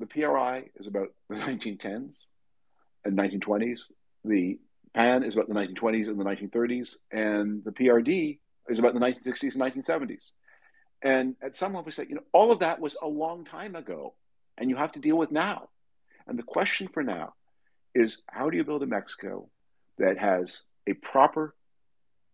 the 0.00 0.06
PRI 0.06 0.70
is 0.76 0.86
about 0.86 1.08
the 1.28 1.36
1910s 1.36 2.28
and 3.04 3.14
1920s. 3.14 3.90
The 4.24 4.58
PAN 4.94 5.22
is 5.22 5.34
about 5.34 5.48
the 5.48 5.54
1920s 5.54 6.08
and 6.08 6.18
the 6.18 6.24
1930s, 6.24 6.96
and 7.12 7.62
the 7.62 7.72
PRD 7.72 8.38
is 8.70 8.78
about 8.78 8.94
the 8.94 9.00
1960s 9.00 9.54
and 9.54 9.62
1970s. 9.62 10.32
And 11.02 11.36
at 11.42 11.54
some 11.54 11.74
level, 11.74 11.84
we 11.84 11.92
say, 11.92 12.06
you 12.08 12.14
know, 12.14 12.24
all 12.32 12.50
of 12.50 12.60
that 12.60 12.80
was 12.80 12.96
a 13.02 13.06
long 13.06 13.44
time 13.44 13.76
ago, 13.76 14.14
and 14.56 14.70
you 14.70 14.76
have 14.76 14.92
to 14.92 14.98
deal 14.98 15.18
with 15.18 15.30
now. 15.30 15.68
And 16.26 16.38
the 16.38 16.42
question 16.42 16.88
for 16.88 17.02
now 17.02 17.34
is 17.94 18.22
how 18.30 18.48
do 18.48 18.56
you 18.56 18.64
build 18.64 18.82
a 18.82 18.86
Mexico 18.86 19.50
that 19.98 20.16
has 20.16 20.62
a 20.86 20.94
proper 20.94 21.54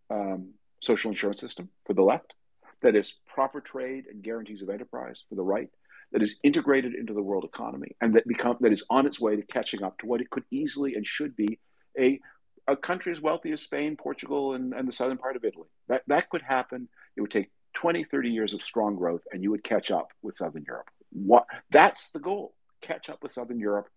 um, 0.09 0.51
social 0.81 1.11
insurance 1.11 1.41
system 1.41 1.67
for 1.85 1.93
the 1.93 2.03
left, 2.03 2.35
that 2.81 2.95
is 2.95 3.15
proper 3.27 3.59
trade 3.59 4.05
and 4.09 4.23
guarantees 4.23 4.61
of 4.61 4.69
enterprise 4.69 5.21
for 5.27 5.35
the 5.35 5.43
right, 5.43 5.69
that 6.15 6.23
is 6.23 6.39
integrated 6.43 6.95
into 6.95 7.13
the 7.13 7.21
world 7.21 7.43
economy, 7.43 7.93
and 7.99 8.15
that 8.15 8.25
become 8.25 8.55
that 8.61 8.71
is 8.71 8.85
on 8.89 9.05
its 9.05 9.19
way 9.19 9.35
to 9.35 9.41
catching 9.41 9.83
up 9.83 9.97
to 9.97 10.05
what 10.05 10.21
it 10.21 10.29
could 10.29 10.45
easily 10.49 10.95
and 10.95 11.05
should 11.05 11.35
be 11.35 11.59
a 11.99 12.21
a 12.69 12.77
country 12.77 13.11
as 13.11 13.19
wealthy 13.19 13.51
as 13.51 13.61
Spain, 13.61 13.97
Portugal, 13.97 14.53
and, 14.53 14.73
and 14.73 14.87
the 14.87 14.93
southern 14.93 15.17
part 15.17 15.35
of 15.35 15.43
Italy. 15.43 15.67
That, 15.89 16.03
that 16.07 16.29
could 16.29 16.41
happen. 16.41 16.87
It 17.17 17.21
would 17.21 17.31
take 17.31 17.51
20, 17.73 18.05
30 18.05 18.29
years 18.29 18.53
of 18.53 18.63
strong 18.63 18.95
growth, 18.95 19.23
and 19.29 19.43
you 19.43 19.51
would 19.51 19.63
catch 19.63 19.91
up 19.91 20.07
with 20.21 20.37
Southern 20.37 20.63
Europe. 20.65 20.89
What, 21.11 21.45
that's 21.69 22.07
the 22.07 22.19
goal 22.19 22.55
catch 22.81 23.09
up 23.09 23.21
with 23.21 23.33
Southern 23.33 23.59
Europe, 23.59 23.89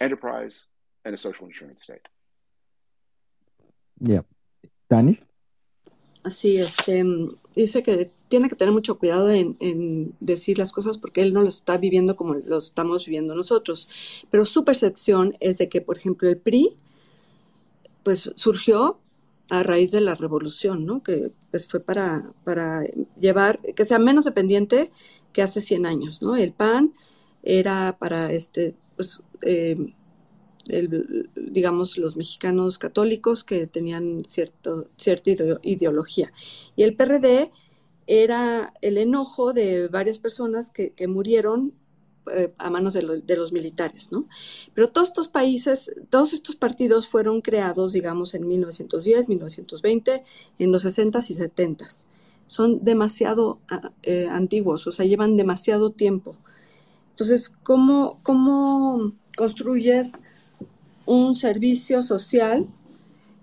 enterprise, 0.00 0.66
and 1.06 1.14
a 1.14 1.18
social 1.18 1.46
insurance 1.46 1.82
state. 1.82 2.06
Yeah. 4.00 4.20
Danish? 4.90 5.22
Sí, 6.30 6.56
este, 6.56 7.04
dice 7.56 7.82
que 7.82 8.10
tiene 8.28 8.48
que 8.48 8.54
tener 8.54 8.72
mucho 8.72 8.96
cuidado 8.96 9.30
en, 9.30 10.14
decir 10.20 10.56
las 10.56 10.72
cosas 10.72 10.98
porque 10.98 11.20
él 11.22 11.32
no 11.32 11.40
lo 11.40 11.48
está 11.48 11.76
viviendo 11.78 12.14
como 12.14 12.34
lo 12.34 12.58
estamos 12.58 13.06
viviendo 13.06 13.34
nosotros. 13.34 13.88
Pero 14.30 14.44
su 14.44 14.64
percepción 14.64 15.36
es 15.40 15.58
de 15.58 15.68
que, 15.68 15.80
por 15.80 15.98
ejemplo, 15.98 16.28
el 16.28 16.38
PRI 16.38 16.76
pues 18.04 18.32
surgió 18.36 18.98
a 19.50 19.62
raíz 19.62 19.90
de 19.90 20.00
la 20.00 20.14
revolución, 20.14 20.86
¿no? 20.86 21.02
Que 21.02 21.32
pues 21.50 21.68
fue 21.68 21.80
para, 21.80 22.22
para 22.44 22.82
llevar, 23.20 23.60
que 23.60 23.84
sea 23.84 23.98
menos 23.98 24.24
dependiente 24.24 24.90
que 25.32 25.42
hace 25.42 25.60
100 25.60 25.86
años, 25.86 26.22
¿no? 26.22 26.36
El 26.36 26.52
PAN 26.52 26.94
era 27.42 27.96
para, 27.98 28.32
este, 28.32 28.74
pues, 28.96 29.22
eh, 29.42 29.76
el, 30.68 31.30
digamos, 31.34 31.98
los 31.98 32.16
mexicanos 32.16 32.78
católicos 32.78 33.44
que 33.44 33.66
tenían 33.66 34.24
cierto, 34.26 34.86
cierta 34.96 35.30
ideología. 35.62 36.32
Y 36.76 36.82
el 36.82 36.94
PRD 36.96 37.50
era 38.06 38.72
el 38.82 38.98
enojo 38.98 39.52
de 39.52 39.88
varias 39.88 40.18
personas 40.18 40.70
que, 40.70 40.90
que 40.90 41.08
murieron 41.08 41.72
eh, 42.30 42.52
a 42.58 42.70
manos 42.70 42.94
de, 42.94 43.02
lo, 43.02 43.16
de, 43.16 43.36
los 43.36 43.52
militares, 43.52 44.12
¿no? 44.12 44.28
Pero 44.74 44.88
todos 44.88 45.08
estos 45.08 45.28
países, 45.28 45.90
todos 46.08 46.32
estos 46.32 46.54
partidos 46.54 47.08
fueron 47.08 47.40
creados, 47.40 47.92
digamos, 47.92 48.34
en 48.34 48.46
1910, 48.46 49.28
1920, 49.28 50.24
en 50.58 50.72
los 50.72 50.84
60s 50.84 51.30
y 51.30 51.34
70s. 51.34 52.04
Son 52.46 52.84
demasiado 52.84 53.58
eh, 54.02 54.28
antiguos, 54.30 54.86
o 54.86 54.92
sea, 54.92 55.04
llevan 55.04 55.36
demasiado 55.36 55.90
tiempo. 55.90 56.36
Entonces, 57.10 57.48
¿cómo, 57.48 58.20
cómo 58.22 59.14
construyes 59.36 60.20
un 61.06 61.36
servicio 61.36 62.02
social 62.02 62.68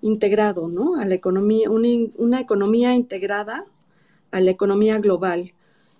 integrado, 0.02 0.68
¿no? 0.68 0.95
A 0.95 1.06
la 1.06 1.15
economía, 1.15 1.69
una, 1.69 1.88
una 2.18 2.40
economía 2.40 2.95
integrada 2.95 3.65
a 4.31 4.40
la 4.40 4.52
economía 4.52 4.99
global. 4.99 5.53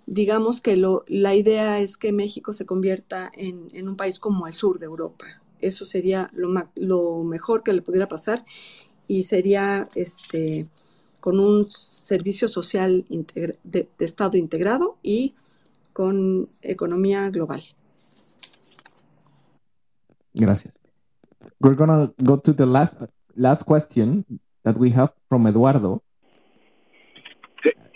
Digamos 0.06 0.60
que 0.60 0.76
lo, 0.76 1.04
la 1.06 1.34
idea 1.34 1.80
es 1.80 1.96
que 1.96 2.12
México 2.12 2.52
se 2.52 2.66
convierta 2.66 3.30
en, 3.34 3.68
en 3.72 3.88
un 3.88 3.96
país 3.96 4.18
como 4.18 4.46
el 4.46 4.54
sur 4.54 4.78
de 4.78 4.86
Europa. 4.86 5.26
Eso 5.60 5.84
sería 5.84 6.30
lo, 6.32 6.48
lo 6.74 7.22
mejor 7.24 7.62
que 7.62 7.72
le 7.72 7.82
pudiera 7.82 8.08
pasar 8.08 8.44
y 9.06 9.24
sería 9.24 9.88
este, 9.94 10.68
con 11.20 11.38
un 11.38 11.64
servicio 11.64 12.48
social 12.48 13.04
de, 13.08 13.58
de, 13.64 13.88
Estado 13.98 14.36
integrado 14.38 14.96
y 15.02 15.34
con 15.92 16.48
economía 16.62 17.28
global. 17.30 17.62
Gracias. 20.32 20.79
We're 21.60 21.74
going 21.74 21.90
to 21.90 22.12
go 22.22 22.36
to 22.36 22.52
the 22.52 22.66
last, 22.66 22.96
last 23.36 23.64
question 23.64 24.24
that 24.64 24.76
we 24.76 24.90
have 24.90 25.12
from 25.28 25.46
Eduardo. 25.46 26.02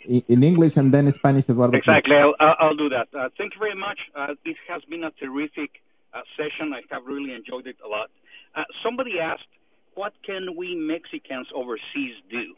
In 0.07 0.43
English 0.43 0.77
and 0.77 0.93
then 0.93 1.11
Spanish, 1.13 1.49
Eduardo. 1.49 1.79
Exactly, 1.79 2.15
I'll, 2.15 2.35
I'll, 2.39 2.77
do 2.77 2.91
that. 2.91 3.09
Uh, 3.19 3.31
thank 3.39 3.55
you 3.55 3.59
very 3.59 3.75
much. 3.75 3.99
Uh, 4.15 4.35
this 4.45 4.57
has 4.69 4.83
been 4.85 5.05
a 5.05 5.11
terrific 5.13 5.81
uh, 6.13 6.21
session. 6.37 6.75
I 6.75 6.83
have 6.95 7.07
really 7.07 7.33
enjoyed 7.33 7.67
it 7.67 7.77
a 7.83 7.89
lot. 7.89 8.11
Uh, 8.55 8.65
somebody 8.83 9.19
asked, 9.19 9.49
what 9.95 10.13
can 10.25 10.57
we 10.57 10.75
Mexicans 10.75 11.47
overseas 11.55 12.17
do? 12.31 12.55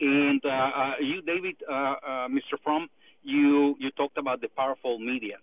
And 0.00 0.40
uh, 0.44 0.48
uh, 0.48 0.92
you, 1.00 1.20
David, 1.22 1.56
Mr. 1.68 2.54
Frum, 2.62 2.88
you, 3.24 3.74
you 3.80 3.90
talked 3.90 4.16
about 4.16 4.40
the 4.40 4.48
powerful 4.48 5.00
media. 5.00 5.38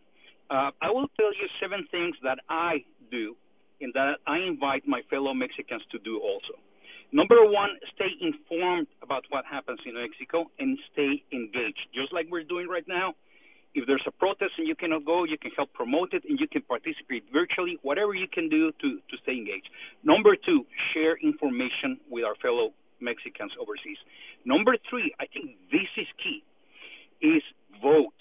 I 0.50 0.90
will 0.90 1.10
tell 1.20 1.34
you 1.34 1.48
seven 1.60 1.86
things 1.92 2.16
that 2.24 2.40
I 2.48 2.86
do 3.12 3.36
and 3.82 3.94
that 3.94 4.20
I 4.28 4.40
invite 4.40 4.88
my 4.88 5.02
fellow 5.10 5.34
Mexicans 5.34 5.84
to 5.92 6.00
do 6.00 6.20
also. 6.20 6.60
Number 7.12 7.38
one, 7.46 7.78
stay 7.96 8.12
informed 8.20 8.88
about 9.02 9.24
what 9.30 9.46
happens 9.46 9.80
in 9.86 9.94
Mexico 9.94 10.50
and 10.60 10.78
stay 10.92 11.24
engaged. 11.32 11.88
Just 11.94 12.12
like 12.14 12.28
we're 12.30 12.44
doing 12.44 12.68
right 12.68 12.88
now. 12.88 13.14
If 13.76 13.86
there's 13.88 14.04
a 14.08 14.12
protest 14.12 14.54
and 14.58 14.68
you 14.68 14.76
cannot 14.76 15.04
go, 15.04 15.26
you 15.26 15.38
can 15.38 15.52
help 15.52 15.74
promote 15.74 16.14
it 16.14 16.24
and 16.28 16.40
you 16.40 16.48
can 16.48 16.62
participate 16.62 17.26
virtually, 17.32 17.78
whatever 17.84 18.16
you 18.16 18.28
can 18.28 18.48
do 18.48 18.72
to, 18.72 18.88
to 19.10 19.16
stay 19.22 19.34
engaged. 19.34 19.70
Number 20.02 20.36
two, 20.38 20.66
share 20.94 21.18
information 21.18 22.00
with 22.10 22.24
our 22.24 22.36
fellow 22.36 22.72
Mexicans 23.02 23.52
overseas. 23.60 23.98
Number 24.46 24.78
three, 24.90 25.14
I 25.20 25.26
think 25.28 25.58
this 25.72 25.92
is 25.98 26.08
key, 26.24 26.42
is 27.22 27.44
vote. 27.82 28.16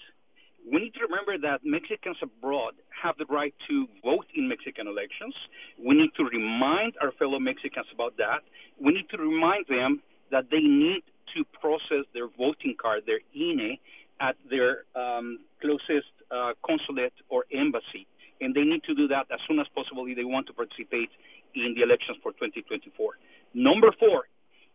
We 0.65 0.81
need 0.81 0.93
to 0.95 1.05
remember 1.05 1.37
that 1.37 1.61
Mexicans 1.63 2.17
abroad 2.23 2.73
have 2.89 3.17
the 3.17 3.25
right 3.25 3.53
to 3.67 3.85
vote 4.03 4.25
in 4.33 4.49
Mexican 4.49 4.87
elections. 4.87 5.35
We 5.77 5.93
need 5.95 6.09
to 6.17 6.23
remind 6.25 6.93
our 7.01 7.11
fellow 7.19 7.37
Mexicans 7.37 7.85
about 7.93 8.17
that. 8.17 8.41
We 8.81 8.93
need 8.93 9.07
to 9.09 9.17
remind 9.17 9.67
them 9.69 10.01
that 10.31 10.49
they 10.49 10.61
need 10.61 11.03
to 11.37 11.45
process 11.61 12.09
their 12.13 12.27
voting 12.35 12.75
card, 12.81 13.03
their 13.05 13.21
INE, 13.35 13.77
at 14.19 14.35
their 14.49 14.85
um, 14.95 15.39
closest 15.61 16.09
uh, 16.31 16.53
consulate 16.65 17.13
or 17.29 17.45
embassy. 17.53 18.07
And 18.41 18.55
they 18.55 18.63
need 18.63 18.83
to 18.85 18.95
do 18.95 19.07
that 19.09 19.29
as 19.31 19.39
soon 19.47 19.59
as 19.59 19.67
possible 19.75 20.07
if 20.07 20.15
they 20.17 20.25
want 20.25 20.47
to 20.47 20.53
participate 20.53 21.09
in 21.53 21.75
the 21.75 21.83
elections 21.83 22.17
for 22.23 22.31
2024. 22.33 23.13
Number 23.53 23.93
four, 23.99 24.25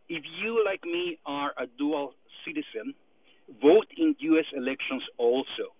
if 0.08 0.22
you, 0.40 0.62
like 0.64 0.84
me, 0.84 1.18
are 1.26 1.52
a 1.58 1.66
dual 1.78 2.14
citizen, 2.46 2.94
vote 3.60 3.86
in 3.96 4.14
U.S. 4.18 4.46
elections 4.54 5.02
also. 5.18 5.74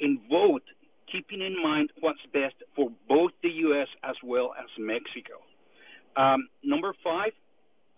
And 0.00 0.18
vote 0.30 0.62
keeping 1.10 1.40
in 1.40 1.60
mind 1.62 1.90
what's 2.00 2.20
best 2.32 2.54
for 2.74 2.90
both 3.08 3.32
the 3.42 3.50
U.S. 3.70 3.88
as 4.04 4.16
well 4.24 4.52
as 4.58 4.66
Mexico. 4.78 5.42
Um, 6.16 6.48
number 6.62 6.94
five, 7.02 7.32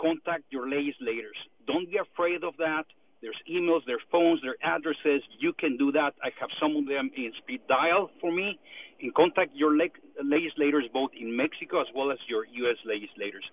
contact 0.01 0.45
your 0.51 0.69
legislators. 0.69 1.37
Don't 1.67 1.91
be 1.91 1.99
afraid 1.99 2.45
of 2.45 2.55
that. 2.59 2.85
There's 3.21 3.39
emails, 3.49 3.81
there's 3.87 4.03
phones, 4.11 4.41
their 4.43 4.57
addresses. 4.65 5.23
You 5.39 5.53
can 5.53 5.77
do 5.77 5.93
that. 5.93 6.15
I 6.23 6.31
have 6.41 6.51
some 6.61 6.75
of 6.77 6.87
them 6.89 7.11
in 7.17 7.33
speed 7.39 7.61
dial 7.69 8.11
for 8.21 8.33
me. 8.33 8.59
And 9.01 9.15
contact 9.15 9.51
your 9.55 9.77
leg- 9.77 9.99
legislators 10.23 10.85
both 10.93 11.11
in 11.19 11.37
Mexico 11.37 11.81
as 11.81 11.87
well 11.95 12.11
as 12.11 12.19
your 12.29 12.45
U.S. 12.47 12.77
legislators. 12.85 13.45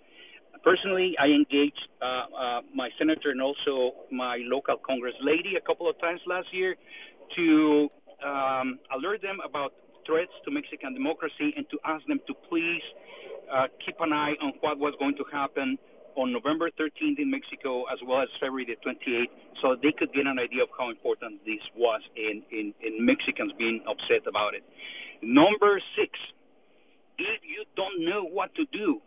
Personally, 0.63 1.15
I 1.19 1.27
engaged 1.27 1.87
uh, 2.01 2.05
uh, 2.05 2.61
my 2.75 2.89
senator 2.97 3.29
and 3.29 3.41
also 3.41 3.93
my 4.11 4.39
local 4.43 4.75
Congress 4.85 5.13
lady 5.21 5.55
a 5.55 5.61
couple 5.61 5.89
of 5.89 5.99
times 6.01 6.19
last 6.27 6.47
year 6.51 6.75
to 7.35 7.89
um, 8.25 8.79
alert 8.95 9.21
them 9.21 9.39
about 9.45 9.73
threats 10.05 10.31
to 10.45 10.51
Mexican 10.51 10.93
democracy 10.93 11.53
and 11.55 11.65
to 11.69 11.77
ask 11.85 12.05
them 12.07 12.19
to 12.27 12.33
please 12.49 12.81
uh, 13.51 13.67
keep 13.85 13.95
an 13.99 14.13
eye 14.13 14.33
on 14.41 14.53
what 14.61 14.77
was 14.77 14.93
going 14.99 15.15
to 15.17 15.25
happen 15.31 15.77
on 16.15 16.33
November 16.33 16.69
13th 16.79 17.19
in 17.19 17.29
Mexico 17.29 17.85
as 17.93 17.99
well 18.05 18.21
as 18.21 18.29
February 18.39 18.65
the 18.65 18.75
28th 18.81 19.31
so 19.61 19.75
they 19.81 19.93
could 19.93 20.11
get 20.13 20.25
an 20.25 20.39
idea 20.39 20.63
of 20.63 20.69
how 20.77 20.89
important 20.89 21.39
this 21.45 21.61
was 21.75 22.01
in, 22.15 22.43
in, 22.51 22.73
in 22.81 23.05
Mexicans 23.05 23.53
being 23.57 23.81
upset 23.87 24.25
about 24.27 24.53
it. 24.53 24.63
Number 25.21 25.79
six, 25.95 26.11
if 27.17 27.39
you 27.43 27.63
don't 27.75 28.03
know 28.03 28.23
what 28.23 28.53
to 28.55 28.65
do 28.71 29.01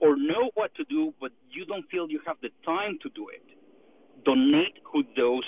or 0.00 0.16
know 0.16 0.50
what 0.54 0.74
to 0.74 0.84
do 0.84 1.14
but 1.20 1.32
you 1.50 1.64
don't 1.64 1.88
feel 1.90 2.10
you 2.10 2.20
have 2.26 2.36
the 2.42 2.50
time 2.64 2.98
to 3.02 3.08
do 3.10 3.28
it, 3.28 3.42
donate 4.24 4.74
to 4.92 5.02
those 5.16 5.46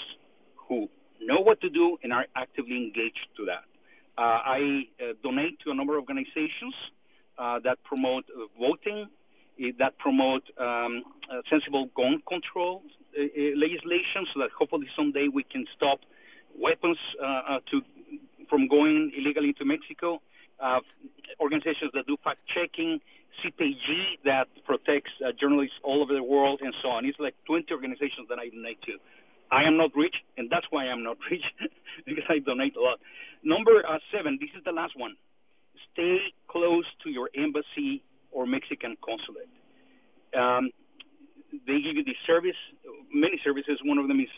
who 0.69 0.89
know 1.21 1.41
what 1.41 1.61
to 1.61 1.71
do 1.71 1.99
and 2.03 2.13
are 2.13 2.27
actively 2.37 2.77
engaged 2.77 3.29
to 3.37 3.45
that. 3.47 3.65
Uh, 4.19 4.41
I 4.45 4.83
uh, 5.01 5.13
donate 5.23 5.61
to 5.61 5.71
a 5.71 5.75
number 5.75 5.97
of 5.97 6.03
organizations 6.03 6.75
uh, 7.39 7.61
that 7.63 7.79
promote 7.85 8.25
uh, 8.35 8.47
voting, 8.59 9.07
eh, 9.63 9.71
that 9.79 9.97
promote 9.99 10.43
um, 10.59 11.05
uh, 11.31 11.41
sensible 11.49 11.89
gun 11.97 12.21
control 12.29 12.83
uh, 13.17 13.23
legislation, 13.55 14.27
so 14.35 14.41
that 14.41 14.51
hopefully 14.59 14.89
someday 14.97 15.29
we 15.33 15.45
can 15.45 15.65
stop 15.77 16.01
weapons 16.59 16.99
to 17.71 17.81
from 18.51 18.67
going 18.67 19.13
illegally 19.17 19.53
to 19.53 19.65
Mexico. 19.65 20.21
organizations 21.41 21.93
that 21.95 22.07
do 22.09 22.17
fact 22.25 22.41
checking, 22.53 23.01
CPJ 23.39 24.19
that 24.25 24.49
protects 24.65 25.13
journalists 25.39 25.77
all 25.85 26.03
over 26.03 26.13
the 26.13 26.23
world, 26.23 26.61
and 26.61 26.75
so 26.83 26.89
on. 26.89 27.05
It's 27.05 27.21
like 27.21 27.37
20 27.47 27.73
organizations 27.73 28.27
that 28.29 28.41
I 28.41 28.49
donate 28.49 28.83
to. 28.83 28.99
I 29.51 29.65
am 29.65 29.77
not 29.77 29.91
rich, 29.97 30.15
and 30.37 30.49
that's 30.51 30.67
why 30.71 30.87
I'm 30.87 31.03
not 31.03 31.17
rich 31.31 31.43
because 32.07 32.25
I 32.29 32.39
donate 32.41 32.77
a 32.77 32.81
lot. 32.81 32.99
Number 33.43 33.83
uh, 33.89 33.99
seven, 34.13 34.39
this 34.41 34.51
is 34.57 34.65
the 34.65 34.73
last 34.73 34.95
one. 34.97 35.17
Stay 35.93 36.19
close 36.49 36.85
to 37.05 37.11
your 37.11 37.31
embassy 37.37 38.03
or 38.33 38.47
Mexican 38.47 38.97
consulate. 39.05 39.49
Um, 40.37 40.71
they 41.67 41.81
give 41.81 41.97
you 41.97 42.05
the 42.05 42.17
service, 42.27 42.59
many 43.13 43.41
services. 43.43 43.81
One 43.85 43.99
of 43.99 44.09
them 44.09 44.21
is, 44.21 44.29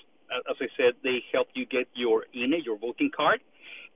as 0.48 0.56
I 0.60 0.68
said, 0.76 0.94
they 1.02 1.22
help 1.32 1.48
you 1.54 1.66
get 1.66 1.88
your 1.94 2.24
INE, 2.34 2.62
your 2.64 2.78
voting 2.78 3.10
card, 3.14 3.40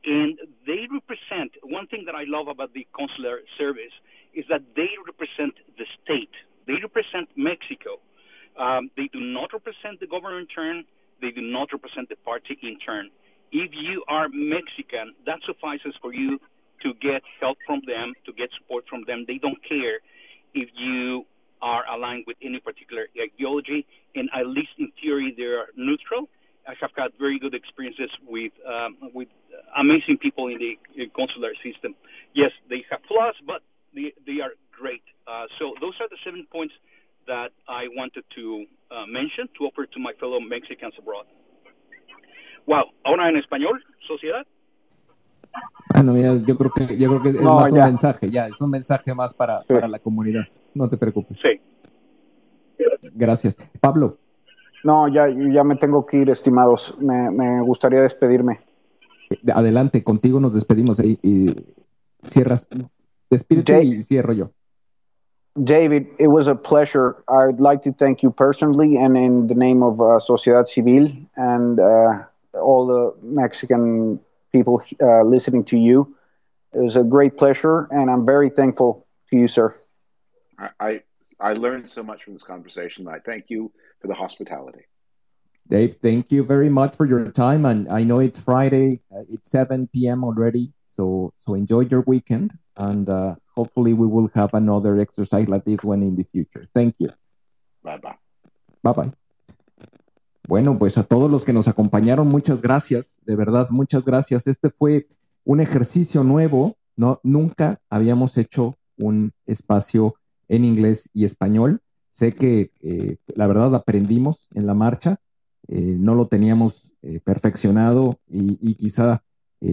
and 0.04 0.38
they 0.66 0.86
represent. 0.90 1.52
One 1.62 1.86
thing 1.86 2.04
that 2.06 2.14
I 2.14 2.24
love 2.26 2.48
about 2.48 2.74
the 2.74 2.86
consular 2.94 3.40
service 3.56 3.94
is 4.34 4.44
that 4.50 4.62
they 4.74 4.90
represent 5.06 5.54
the 5.78 5.86
state. 6.02 6.32
They 6.66 6.74
represent 6.82 7.28
Mexico. 7.36 8.02
Um, 8.58 8.90
they 8.96 9.08
do 9.12 9.20
not 9.20 9.52
represent 9.52 10.00
the 10.00 10.06
government 10.06 10.48
turn 10.54 10.84
they 11.24 11.30
do 11.30 11.40
not 11.40 11.72
represent 11.72 12.08
the 12.12 12.16
party 12.16 12.58
in 12.62 12.78
turn. 12.78 13.08
If 13.50 13.70
you 13.72 14.04
are 14.08 14.28
Mexican, 14.28 15.14
that 15.24 15.38
suffices 15.46 15.94
for 16.02 16.12
you 16.12 16.38
to 16.82 16.92
get 17.00 17.22
help 17.40 17.56
from 17.66 17.80
them, 17.86 18.12
to 18.26 18.32
get 18.32 18.50
support 18.58 18.84
from 18.90 19.04
them. 19.06 19.24
They 19.26 19.38
don't 19.38 19.60
care 19.66 19.96
if 20.52 20.68
you 20.76 21.24
are 21.62 21.82
aligned 21.88 22.24
with 22.26 22.36
any 22.42 22.60
particular 22.60 23.06
ideology, 23.16 23.86
and 24.14 24.28
at 24.36 24.46
least 24.46 24.74
in 24.78 24.92
theory, 25.00 25.32
they 25.36 25.44
are 25.44 25.68
neutral. 25.76 26.28
I 26.68 26.74
have 26.80 26.90
had 26.96 27.10
very 27.18 27.38
good 27.38 27.54
experiences 27.54 28.10
with 28.26 28.52
um, 28.66 28.96
with 29.14 29.28
amazing 29.76 30.18
people 30.18 30.48
in 30.48 30.58
the 30.58 30.72
consular 31.14 31.52
system. 31.64 31.94
Yes, 32.34 32.52
they 32.68 32.84
have 32.90 33.00
flaws, 33.08 33.36
but 33.46 33.60
they, 33.94 34.12
they 34.26 34.40
are 34.44 34.52
great. 34.72 35.04
Uh, 35.26 35.46
so 35.58 35.74
those 35.80 35.94
are 36.00 36.08
the 36.08 36.18
seven 36.24 36.46
points 36.50 36.74
that 37.26 37.52
I 37.68 37.88
wanted 37.96 38.24
to 38.34 38.66
uh, 38.90 39.06
mention 39.06 39.48
to 39.58 39.66
offer 39.66 39.86
to 39.86 39.98
my 40.00 40.12
fellow 40.20 40.40
Mexicans 40.40 40.94
abroad. 40.98 41.26
Wow, 42.66 42.84
ahora 43.04 43.28
en 43.28 43.36
español, 43.36 43.82
sociedad. 44.06 44.46
Ah, 45.94 46.02
no, 46.02 46.14
mira, 46.14 46.34
yo 46.36 46.56
creo 46.56 46.70
que, 46.70 46.96
yo 46.96 47.08
creo 47.10 47.22
que 47.22 47.28
es 47.30 47.42
no, 47.42 47.54
más 47.54 47.72
ya. 47.72 47.78
un 47.78 47.84
mensaje, 47.84 48.30
ya, 48.30 48.46
es 48.46 48.60
un 48.60 48.70
mensaje 48.70 49.14
más 49.14 49.34
para, 49.34 49.60
sí. 49.60 49.66
para 49.68 49.86
la 49.86 49.98
comunidad. 49.98 50.44
No 50.74 50.88
te 50.88 50.96
preocupes. 50.96 51.38
Sí. 51.40 51.60
Gracias. 53.12 53.56
Pablo. 53.80 54.18
No, 54.82 55.08
ya, 55.08 55.28
ya 55.28 55.62
me 55.62 55.76
tengo 55.76 56.04
que 56.04 56.18
ir, 56.18 56.30
estimados. 56.30 56.94
Me, 56.98 57.30
me 57.30 57.62
gustaría 57.62 58.02
despedirme. 58.02 58.60
Adelante, 59.54 60.02
contigo 60.02 60.40
nos 60.40 60.54
despedimos 60.54 61.02
y, 61.02 61.18
y 61.22 61.54
cierras. 62.22 62.66
Despídete 63.30 63.72
Jay, 63.72 63.92
y 63.92 64.02
cierro 64.02 64.32
yo. 64.32 64.50
David, 65.62 66.08
it 66.18 66.28
was 66.28 66.48
a 66.48 66.54
pleasure. 66.54 67.22
I'd 67.28 67.60
like 67.60 67.82
to 67.82 67.92
thank 67.92 68.22
you 68.22 68.30
personally 68.30 68.96
and 68.96 69.16
in 69.16 69.46
the 69.46 69.54
name 69.54 69.82
of 69.82 70.00
uh, 70.00 70.18
Sociedad 70.18 70.66
Civil 70.66 71.08
and 71.36 71.78
uh, 71.78 72.24
all 72.54 72.86
the 72.86 73.14
Mexican 73.22 74.18
people 74.52 74.82
uh, 75.00 75.22
listening 75.22 75.64
to 75.66 75.76
you. 75.76 76.16
It 76.72 76.80
was 76.80 76.96
a 76.96 77.04
great 77.04 77.38
pleasure, 77.38 77.86
and 77.92 78.10
I'm 78.10 78.26
very 78.26 78.50
thankful 78.50 79.06
to 79.30 79.36
you, 79.36 79.46
sir. 79.46 79.76
I, 80.80 81.02
I 81.38 81.52
learned 81.52 81.88
so 81.88 82.02
much 82.02 82.24
from 82.24 82.32
this 82.32 82.42
conversation. 82.42 83.06
I 83.06 83.20
thank 83.20 83.44
you 83.48 83.70
for 84.00 84.08
the 84.08 84.14
hospitality. 84.14 84.82
Dave, 85.68 85.96
thank 86.02 86.30
you 86.32 86.44
very 86.44 86.68
much 86.68 86.94
for 86.96 87.06
your 87.06 87.30
time. 87.30 87.64
And 87.64 87.88
I 87.88 88.02
know 88.02 88.18
it's 88.18 88.40
Friday, 88.40 89.00
uh, 89.14 89.22
it's 89.30 89.50
7 89.50 89.88
p.m. 89.94 90.24
already. 90.24 90.72
So, 90.84 91.32
so 91.38 91.54
enjoy 91.54 91.80
your 91.80 92.02
weekend. 92.06 92.58
And 92.76 93.08
uh, 93.08 93.36
hopefully, 93.54 93.92
we 93.92 94.06
will 94.06 94.30
have 94.34 94.50
another 94.52 94.98
exercise 94.98 95.48
like 95.48 95.64
this 95.64 95.82
one 95.84 96.02
in 96.02 96.16
the 96.16 96.24
future. 96.24 96.66
Thank 96.74 96.96
you. 96.98 97.10
Bye 97.82 97.98
bye. 97.98 98.18
Bye 98.82 98.92
bye. 98.92 99.12
Bueno, 100.46 100.78
pues 100.78 100.98
a 100.98 101.04
todos 101.04 101.30
los 101.30 101.44
que 101.44 101.52
nos 101.54 101.68
acompañaron, 101.68 102.28
muchas 102.28 102.60
gracias. 102.60 103.18
De 103.24 103.34
verdad, 103.34 103.68
muchas 103.70 104.04
gracias. 104.04 104.46
Este 104.46 104.70
fue 104.70 105.06
un 105.44 105.60
ejercicio 105.60 106.22
nuevo. 106.22 106.76
No, 106.96 107.20
nunca 107.22 107.80
habíamos 107.88 108.36
hecho 108.36 108.76
un 108.98 109.32
espacio 109.46 110.16
en 110.48 110.64
inglés 110.64 111.08
y 111.12 111.24
español. 111.24 111.80
Sé 112.10 112.34
que 112.34 112.70
eh, 112.82 113.16
la 113.34 113.46
verdad 113.46 113.74
aprendimos 113.74 114.48
en 114.54 114.66
la 114.66 114.74
marcha 114.74 115.20
eh, 115.66 115.96
no 115.98 116.14
lo 116.14 116.28
teníamos 116.28 116.92
eh, 117.00 117.20
perfeccionado 117.20 118.18
y, 118.28 118.58
y 118.60 118.74
quizá 118.74 119.22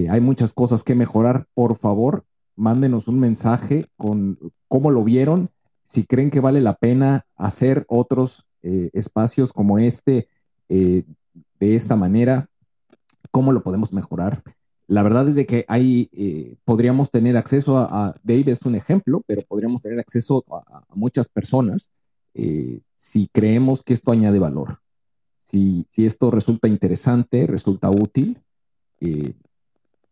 hay 0.10 0.22
muchas 0.22 0.54
cosas 0.54 0.84
que 0.84 0.96
mejorar. 0.96 1.48
Por 1.54 1.76
favor, 1.76 2.24
mándenos 2.56 3.08
un 3.08 3.20
mensaje 3.20 3.88
con 3.98 4.38
cómo 4.68 4.92
lo 4.92 5.04
vieron, 5.04 5.50
si 5.84 6.06
creen 6.06 6.30
que 6.30 6.40
vale 6.40 6.62
la 6.62 6.76
pena 6.76 7.26
hacer 7.36 7.86
otros 7.88 8.46
espacios 8.62 9.52
como 9.52 9.80
este 9.80 10.30
de 10.70 11.06
esta 11.60 11.96
manera, 11.96 12.50
cómo 13.32 13.52
lo 13.52 13.64
podemos 13.64 13.92
mejorar. 13.92 14.44
La 14.88 15.04
verdad 15.04 15.28
es 15.28 15.36
de 15.36 15.46
que 15.46 15.66
ahí 15.68 16.10
podríamos 16.64 17.10
tener 17.12 17.36
acceso 17.36 17.78
a, 17.78 18.08
a, 18.08 18.16
Dave 18.24 18.52
es 18.52 18.62
un 18.62 18.76
ejemplo, 18.76 19.24
pero 19.26 19.42
podríamos 19.42 19.82
tener 19.82 20.00
acceso 20.00 20.46
a, 20.52 20.84
a 20.88 20.96
muchas 20.96 21.28
personas 21.28 21.92
si 22.34 23.28
creemos 23.34 23.84
que 23.84 23.94
esto 23.94 24.12
añade 24.12 24.40
valor 24.40 24.80
si, 25.52 26.06
esto 26.06 26.32
resulta 26.32 26.68
interesante, 26.68 27.46
resulta 27.46 27.90
útil, 27.90 28.42
eh, 29.00 29.34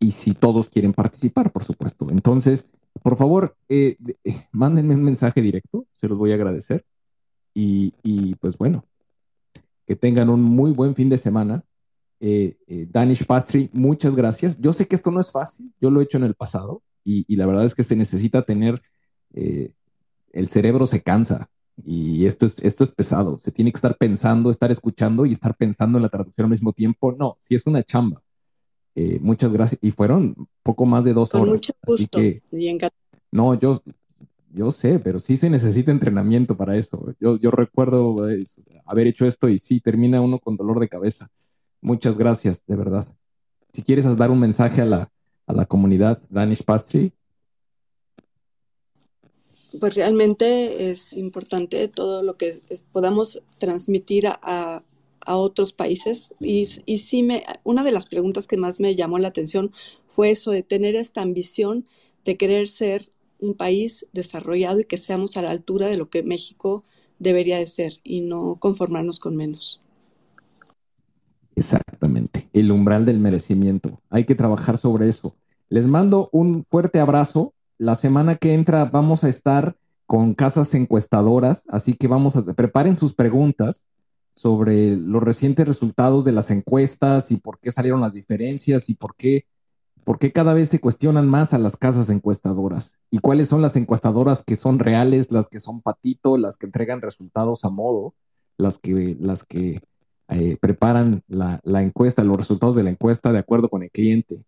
y 0.00 0.10
si 0.10 0.34
todos 0.34 0.68
quieren 0.68 0.92
participar, 0.92 1.52
por 1.52 1.62
supuesto. 1.62 2.08
Entonces, 2.10 2.66
por 3.02 3.16
favor, 3.16 3.56
eh, 3.68 3.96
eh, 4.24 4.34
mándenme 4.50 4.96
un 4.96 5.04
mensaje 5.04 5.40
directo, 5.40 5.86
se 5.92 6.08
los 6.08 6.18
voy 6.18 6.32
a 6.32 6.34
agradecer. 6.34 6.84
Y, 7.54 8.34
pues 8.36 8.56
bueno, 8.56 8.86
que 9.86 9.94
tengan 9.94 10.30
un 10.30 10.42
muy 10.42 10.72
buen 10.72 10.94
fin 10.94 11.08
de 11.10 11.18
semana. 11.18 11.62
Danish 12.18 13.26
Pastry, 13.26 13.68
muchas 13.72 14.14
gracias. 14.14 14.58
Yo 14.58 14.72
sé 14.72 14.88
que 14.88 14.96
esto 14.96 15.10
no 15.10 15.20
es 15.20 15.30
fácil, 15.30 15.72
yo 15.80 15.90
lo 15.90 16.00
he 16.00 16.04
hecho 16.04 16.16
en 16.16 16.24
el 16.24 16.34
pasado 16.34 16.82
y, 17.04 17.24
y 17.28 17.36
la 17.36 17.46
verdad 17.46 17.66
es 17.66 17.74
que 17.74 17.84
se 17.84 17.96
necesita 17.96 18.42
tener, 18.42 18.80
el 19.32 20.48
cerebro 20.48 20.86
se 20.86 21.02
cansa 21.02 21.50
y 21.84 22.26
esto 22.26 22.46
es, 22.46 22.58
esto 22.60 22.84
es 22.84 22.90
pesado. 22.90 23.38
Se 23.38 23.52
tiene 23.52 23.72
que 23.72 23.76
estar 23.76 23.96
pensando, 23.96 24.50
estar 24.50 24.70
escuchando 24.70 25.26
y 25.26 25.32
estar 25.32 25.56
pensando 25.56 25.98
en 25.98 26.02
la 26.02 26.08
traducción 26.08 26.46
al 26.46 26.50
mismo 26.50 26.72
tiempo. 26.72 27.12
No, 27.12 27.36
si 27.40 27.54
es 27.54 27.66
una 27.66 27.82
chamba. 27.82 28.22
Eh, 29.00 29.18
muchas 29.22 29.50
gracias. 29.50 29.78
Y 29.82 29.92
fueron 29.92 30.36
poco 30.62 30.84
más 30.84 31.04
de 31.04 31.14
dos 31.14 31.30
Con 31.30 31.42
horas. 31.42 31.52
mucho 31.54 31.72
gusto. 31.86 32.18
Que, 32.18 32.42
y 32.52 32.78
no, 33.32 33.54
yo, 33.54 33.82
yo 34.52 34.70
sé, 34.70 34.98
pero 34.98 35.20
sí 35.20 35.38
se 35.38 35.48
necesita 35.48 35.90
entrenamiento 35.90 36.54
para 36.54 36.76
eso. 36.76 37.14
Yo, 37.18 37.38
yo 37.38 37.50
recuerdo 37.50 38.26
haber 38.84 39.06
hecho 39.06 39.24
esto 39.24 39.48
y 39.48 39.58
sí, 39.58 39.80
termina 39.80 40.20
uno 40.20 40.38
con 40.38 40.56
dolor 40.56 40.80
de 40.80 40.88
cabeza. 40.88 41.30
Muchas 41.80 42.18
gracias, 42.18 42.66
de 42.66 42.76
verdad. 42.76 43.08
Si 43.72 43.82
quieres 43.82 44.04
dar 44.16 44.30
un 44.30 44.38
mensaje 44.38 44.82
a 44.82 44.86
la, 44.86 45.10
a 45.46 45.52
la 45.54 45.64
comunidad 45.64 46.20
Danish 46.28 46.62
Pastry, 46.62 47.14
pues 49.78 49.94
realmente 49.94 50.90
es 50.90 51.14
importante 51.14 51.88
todo 51.88 52.22
lo 52.22 52.36
que 52.36 52.52
podamos 52.92 53.42
transmitir 53.56 54.26
a, 54.26 54.38
a, 54.42 54.82
otros 55.36 55.72
países. 55.72 56.34
Y, 56.40 56.66
y, 56.86 56.98
sí, 56.98 57.22
me, 57.22 57.44
una 57.64 57.82
de 57.84 57.92
las 57.92 58.06
preguntas 58.06 58.46
que 58.46 58.56
más 58.56 58.80
me 58.80 58.96
llamó 58.96 59.18
la 59.18 59.28
atención 59.28 59.72
fue 60.06 60.30
eso 60.30 60.50
de 60.50 60.62
tener 60.62 60.94
esta 60.96 61.22
ambición 61.22 61.86
de 62.24 62.36
querer 62.36 62.68
ser 62.68 63.10
un 63.40 63.54
país 63.54 64.06
desarrollado 64.12 64.80
y 64.80 64.84
que 64.84 64.98
seamos 64.98 65.36
a 65.36 65.42
la 65.42 65.50
altura 65.50 65.86
de 65.86 65.96
lo 65.96 66.10
que 66.10 66.22
México 66.22 66.84
debería 67.18 67.58
de 67.58 67.66
ser 67.66 67.94
y 68.04 68.22
no 68.22 68.56
conformarnos 68.58 69.18
con 69.18 69.36
menos. 69.36 69.80
Exactamente, 71.56 72.48
el 72.52 72.70
umbral 72.70 73.04
del 73.04 73.18
merecimiento. 73.18 74.00
Hay 74.08 74.24
que 74.24 74.34
trabajar 74.34 74.78
sobre 74.78 75.08
eso. 75.08 75.34
Les 75.68 75.86
mando 75.86 76.28
un 76.32 76.64
fuerte 76.64 77.00
abrazo 77.00 77.54
la 77.78 77.96
semana 77.96 78.36
que 78.36 78.52
entra 78.52 78.84
vamos 78.86 79.24
a 79.24 79.28
estar 79.28 79.76
con 80.06 80.34
casas 80.34 80.74
encuestadoras, 80.74 81.62
así 81.68 81.94
que 81.94 82.08
vamos 82.08 82.36
a 82.36 82.44
preparen 82.44 82.96
sus 82.96 83.14
preguntas 83.14 83.84
sobre 84.32 84.96
los 84.96 85.22
recientes 85.22 85.66
resultados 85.66 86.24
de 86.24 86.32
las 86.32 86.50
encuestas 86.50 87.30
y 87.30 87.36
por 87.36 87.58
qué 87.58 87.72
salieron 87.72 88.00
las 88.00 88.14
diferencias 88.14 88.88
y 88.88 88.94
por 88.94 89.14
qué, 89.16 89.44
por 90.04 90.18
qué 90.18 90.32
cada 90.32 90.54
vez 90.54 90.68
se 90.68 90.80
cuestionan 90.80 91.28
más 91.28 91.52
a 91.52 91.58
las 91.58 91.76
casas 91.76 92.10
encuestadoras 92.10 92.98
y 93.10 93.18
cuáles 93.18 93.48
son 93.48 93.62
las 93.62 93.76
encuestadoras 93.76 94.42
que 94.42 94.56
son 94.56 94.78
reales, 94.78 95.30
las 95.30 95.48
que 95.48 95.60
son 95.60 95.82
patito, 95.82 96.36
las 96.36 96.56
que 96.56 96.66
entregan 96.66 97.00
resultados 97.00 97.64
a 97.64 97.70
modo, 97.70 98.14
las 98.56 98.78
que, 98.78 99.16
las 99.20 99.44
que 99.44 99.80
eh, 100.28 100.56
preparan 100.60 101.22
la, 101.28 101.60
la 101.64 101.82
encuesta, 101.82 102.24
los 102.24 102.36
resultados 102.36 102.76
de 102.76 102.84
la 102.84 102.90
encuesta 102.90 103.32
de 103.32 103.40
acuerdo 103.40 103.68
con 103.68 103.82
el 103.82 103.90
cliente. 103.90 104.44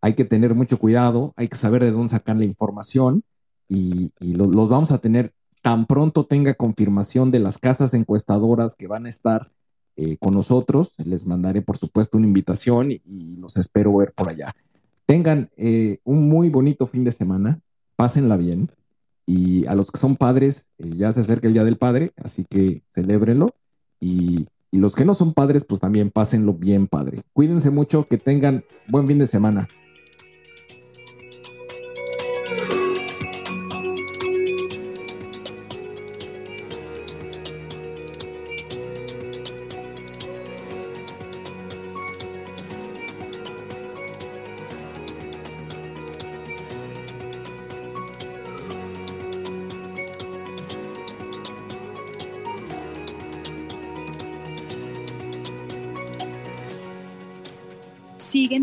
Hay 0.00 0.14
que 0.14 0.24
tener 0.24 0.54
mucho 0.54 0.78
cuidado, 0.78 1.32
hay 1.36 1.48
que 1.48 1.56
saber 1.56 1.82
de 1.82 1.92
dónde 1.92 2.08
sacar 2.08 2.36
la 2.36 2.44
información 2.44 3.24
y, 3.72 4.12
los 4.20 4.68
vamos 4.68 4.92
a 4.92 4.98
tener 4.98 5.32
tan 5.62 5.86
pronto 5.86 6.26
tenga 6.26 6.54
confirmación 6.54 7.30
de 7.30 7.38
las 7.38 7.56
casas 7.56 7.94
encuestadoras 7.94 8.74
que 8.74 8.88
van 8.88 9.06
a 9.06 9.08
estar 9.08 9.50
eh, 9.96 10.16
con 10.18 10.34
nosotros. 10.34 10.94
Les 11.04 11.24
mandaré, 11.24 11.62
por 11.62 11.78
supuesto, 11.78 12.18
una 12.18 12.26
invitación 12.26 12.90
y, 12.92 13.00
los 13.36 13.56
espero 13.56 13.96
ver 13.96 14.12
por 14.12 14.28
allá. 14.28 14.54
Tengan 15.06 15.50
eh, 15.56 15.98
un 16.04 16.28
muy 16.28 16.50
bonito 16.50 16.86
fin 16.86 17.04
de 17.04 17.12
semana, 17.12 17.60
pásenla 17.96 18.36
bien. 18.36 18.70
Y 19.24 19.66
a 19.66 19.74
los 19.76 19.90
que 19.92 19.98
son 19.98 20.16
padres, 20.16 20.68
eh, 20.78 20.90
ya 20.96 21.12
se 21.12 21.20
acerca 21.20 21.46
el 21.46 21.54
Día 21.54 21.64
del 21.64 21.78
Padre, 21.78 22.12
así 22.16 22.44
que 22.44 22.82
celébrenlo. 22.90 23.54
Y, 24.00 24.48
y 24.72 24.78
los 24.78 24.96
que 24.96 25.04
no 25.04 25.14
son 25.14 25.32
padres, 25.32 25.64
pues 25.64 25.80
también 25.80 26.10
pásenlo 26.10 26.54
bien, 26.54 26.88
padre. 26.88 27.22
Cuídense 27.32 27.70
mucho, 27.70 28.08
que 28.08 28.18
tengan 28.18 28.64
buen 28.88 29.06
fin 29.06 29.18
de 29.18 29.28
semana. 29.28 29.68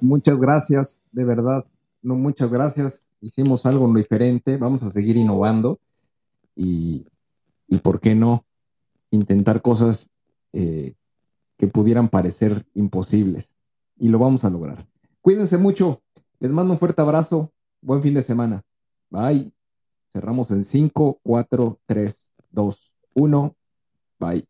Pues 0.00 0.08
muchas 0.08 0.40
gracias, 0.40 1.02
de 1.12 1.24
verdad. 1.24 1.66
No, 2.00 2.14
muchas 2.14 2.50
gracias. 2.50 3.10
Hicimos 3.20 3.66
algo 3.66 3.86
diferente. 3.92 4.56
Vamos 4.56 4.82
a 4.82 4.88
seguir 4.88 5.18
innovando 5.18 5.78
y, 6.56 7.04
y 7.68 7.78
¿por 7.78 8.00
qué 8.00 8.14
no? 8.14 8.46
Intentar 9.10 9.60
cosas 9.60 10.08
eh, 10.54 10.94
que 11.58 11.66
pudieran 11.66 12.08
parecer 12.08 12.64
imposibles. 12.72 13.54
Y 13.98 14.08
lo 14.08 14.18
vamos 14.18 14.46
a 14.46 14.50
lograr. 14.50 14.86
Cuídense 15.20 15.58
mucho. 15.58 16.00
Les 16.38 16.50
mando 16.50 16.72
un 16.72 16.78
fuerte 16.78 17.02
abrazo. 17.02 17.52
Buen 17.82 18.02
fin 18.02 18.14
de 18.14 18.22
semana. 18.22 18.62
Bye. 19.10 19.52
Cerramos 20.08 20.50
en 20.50 20.64
5, 20.64 21.20
4, 21.22 21.78
3, 21.84 22.32
2, 22.52 22.94
1. 23.12 23.56
Bye. 24.18 24.46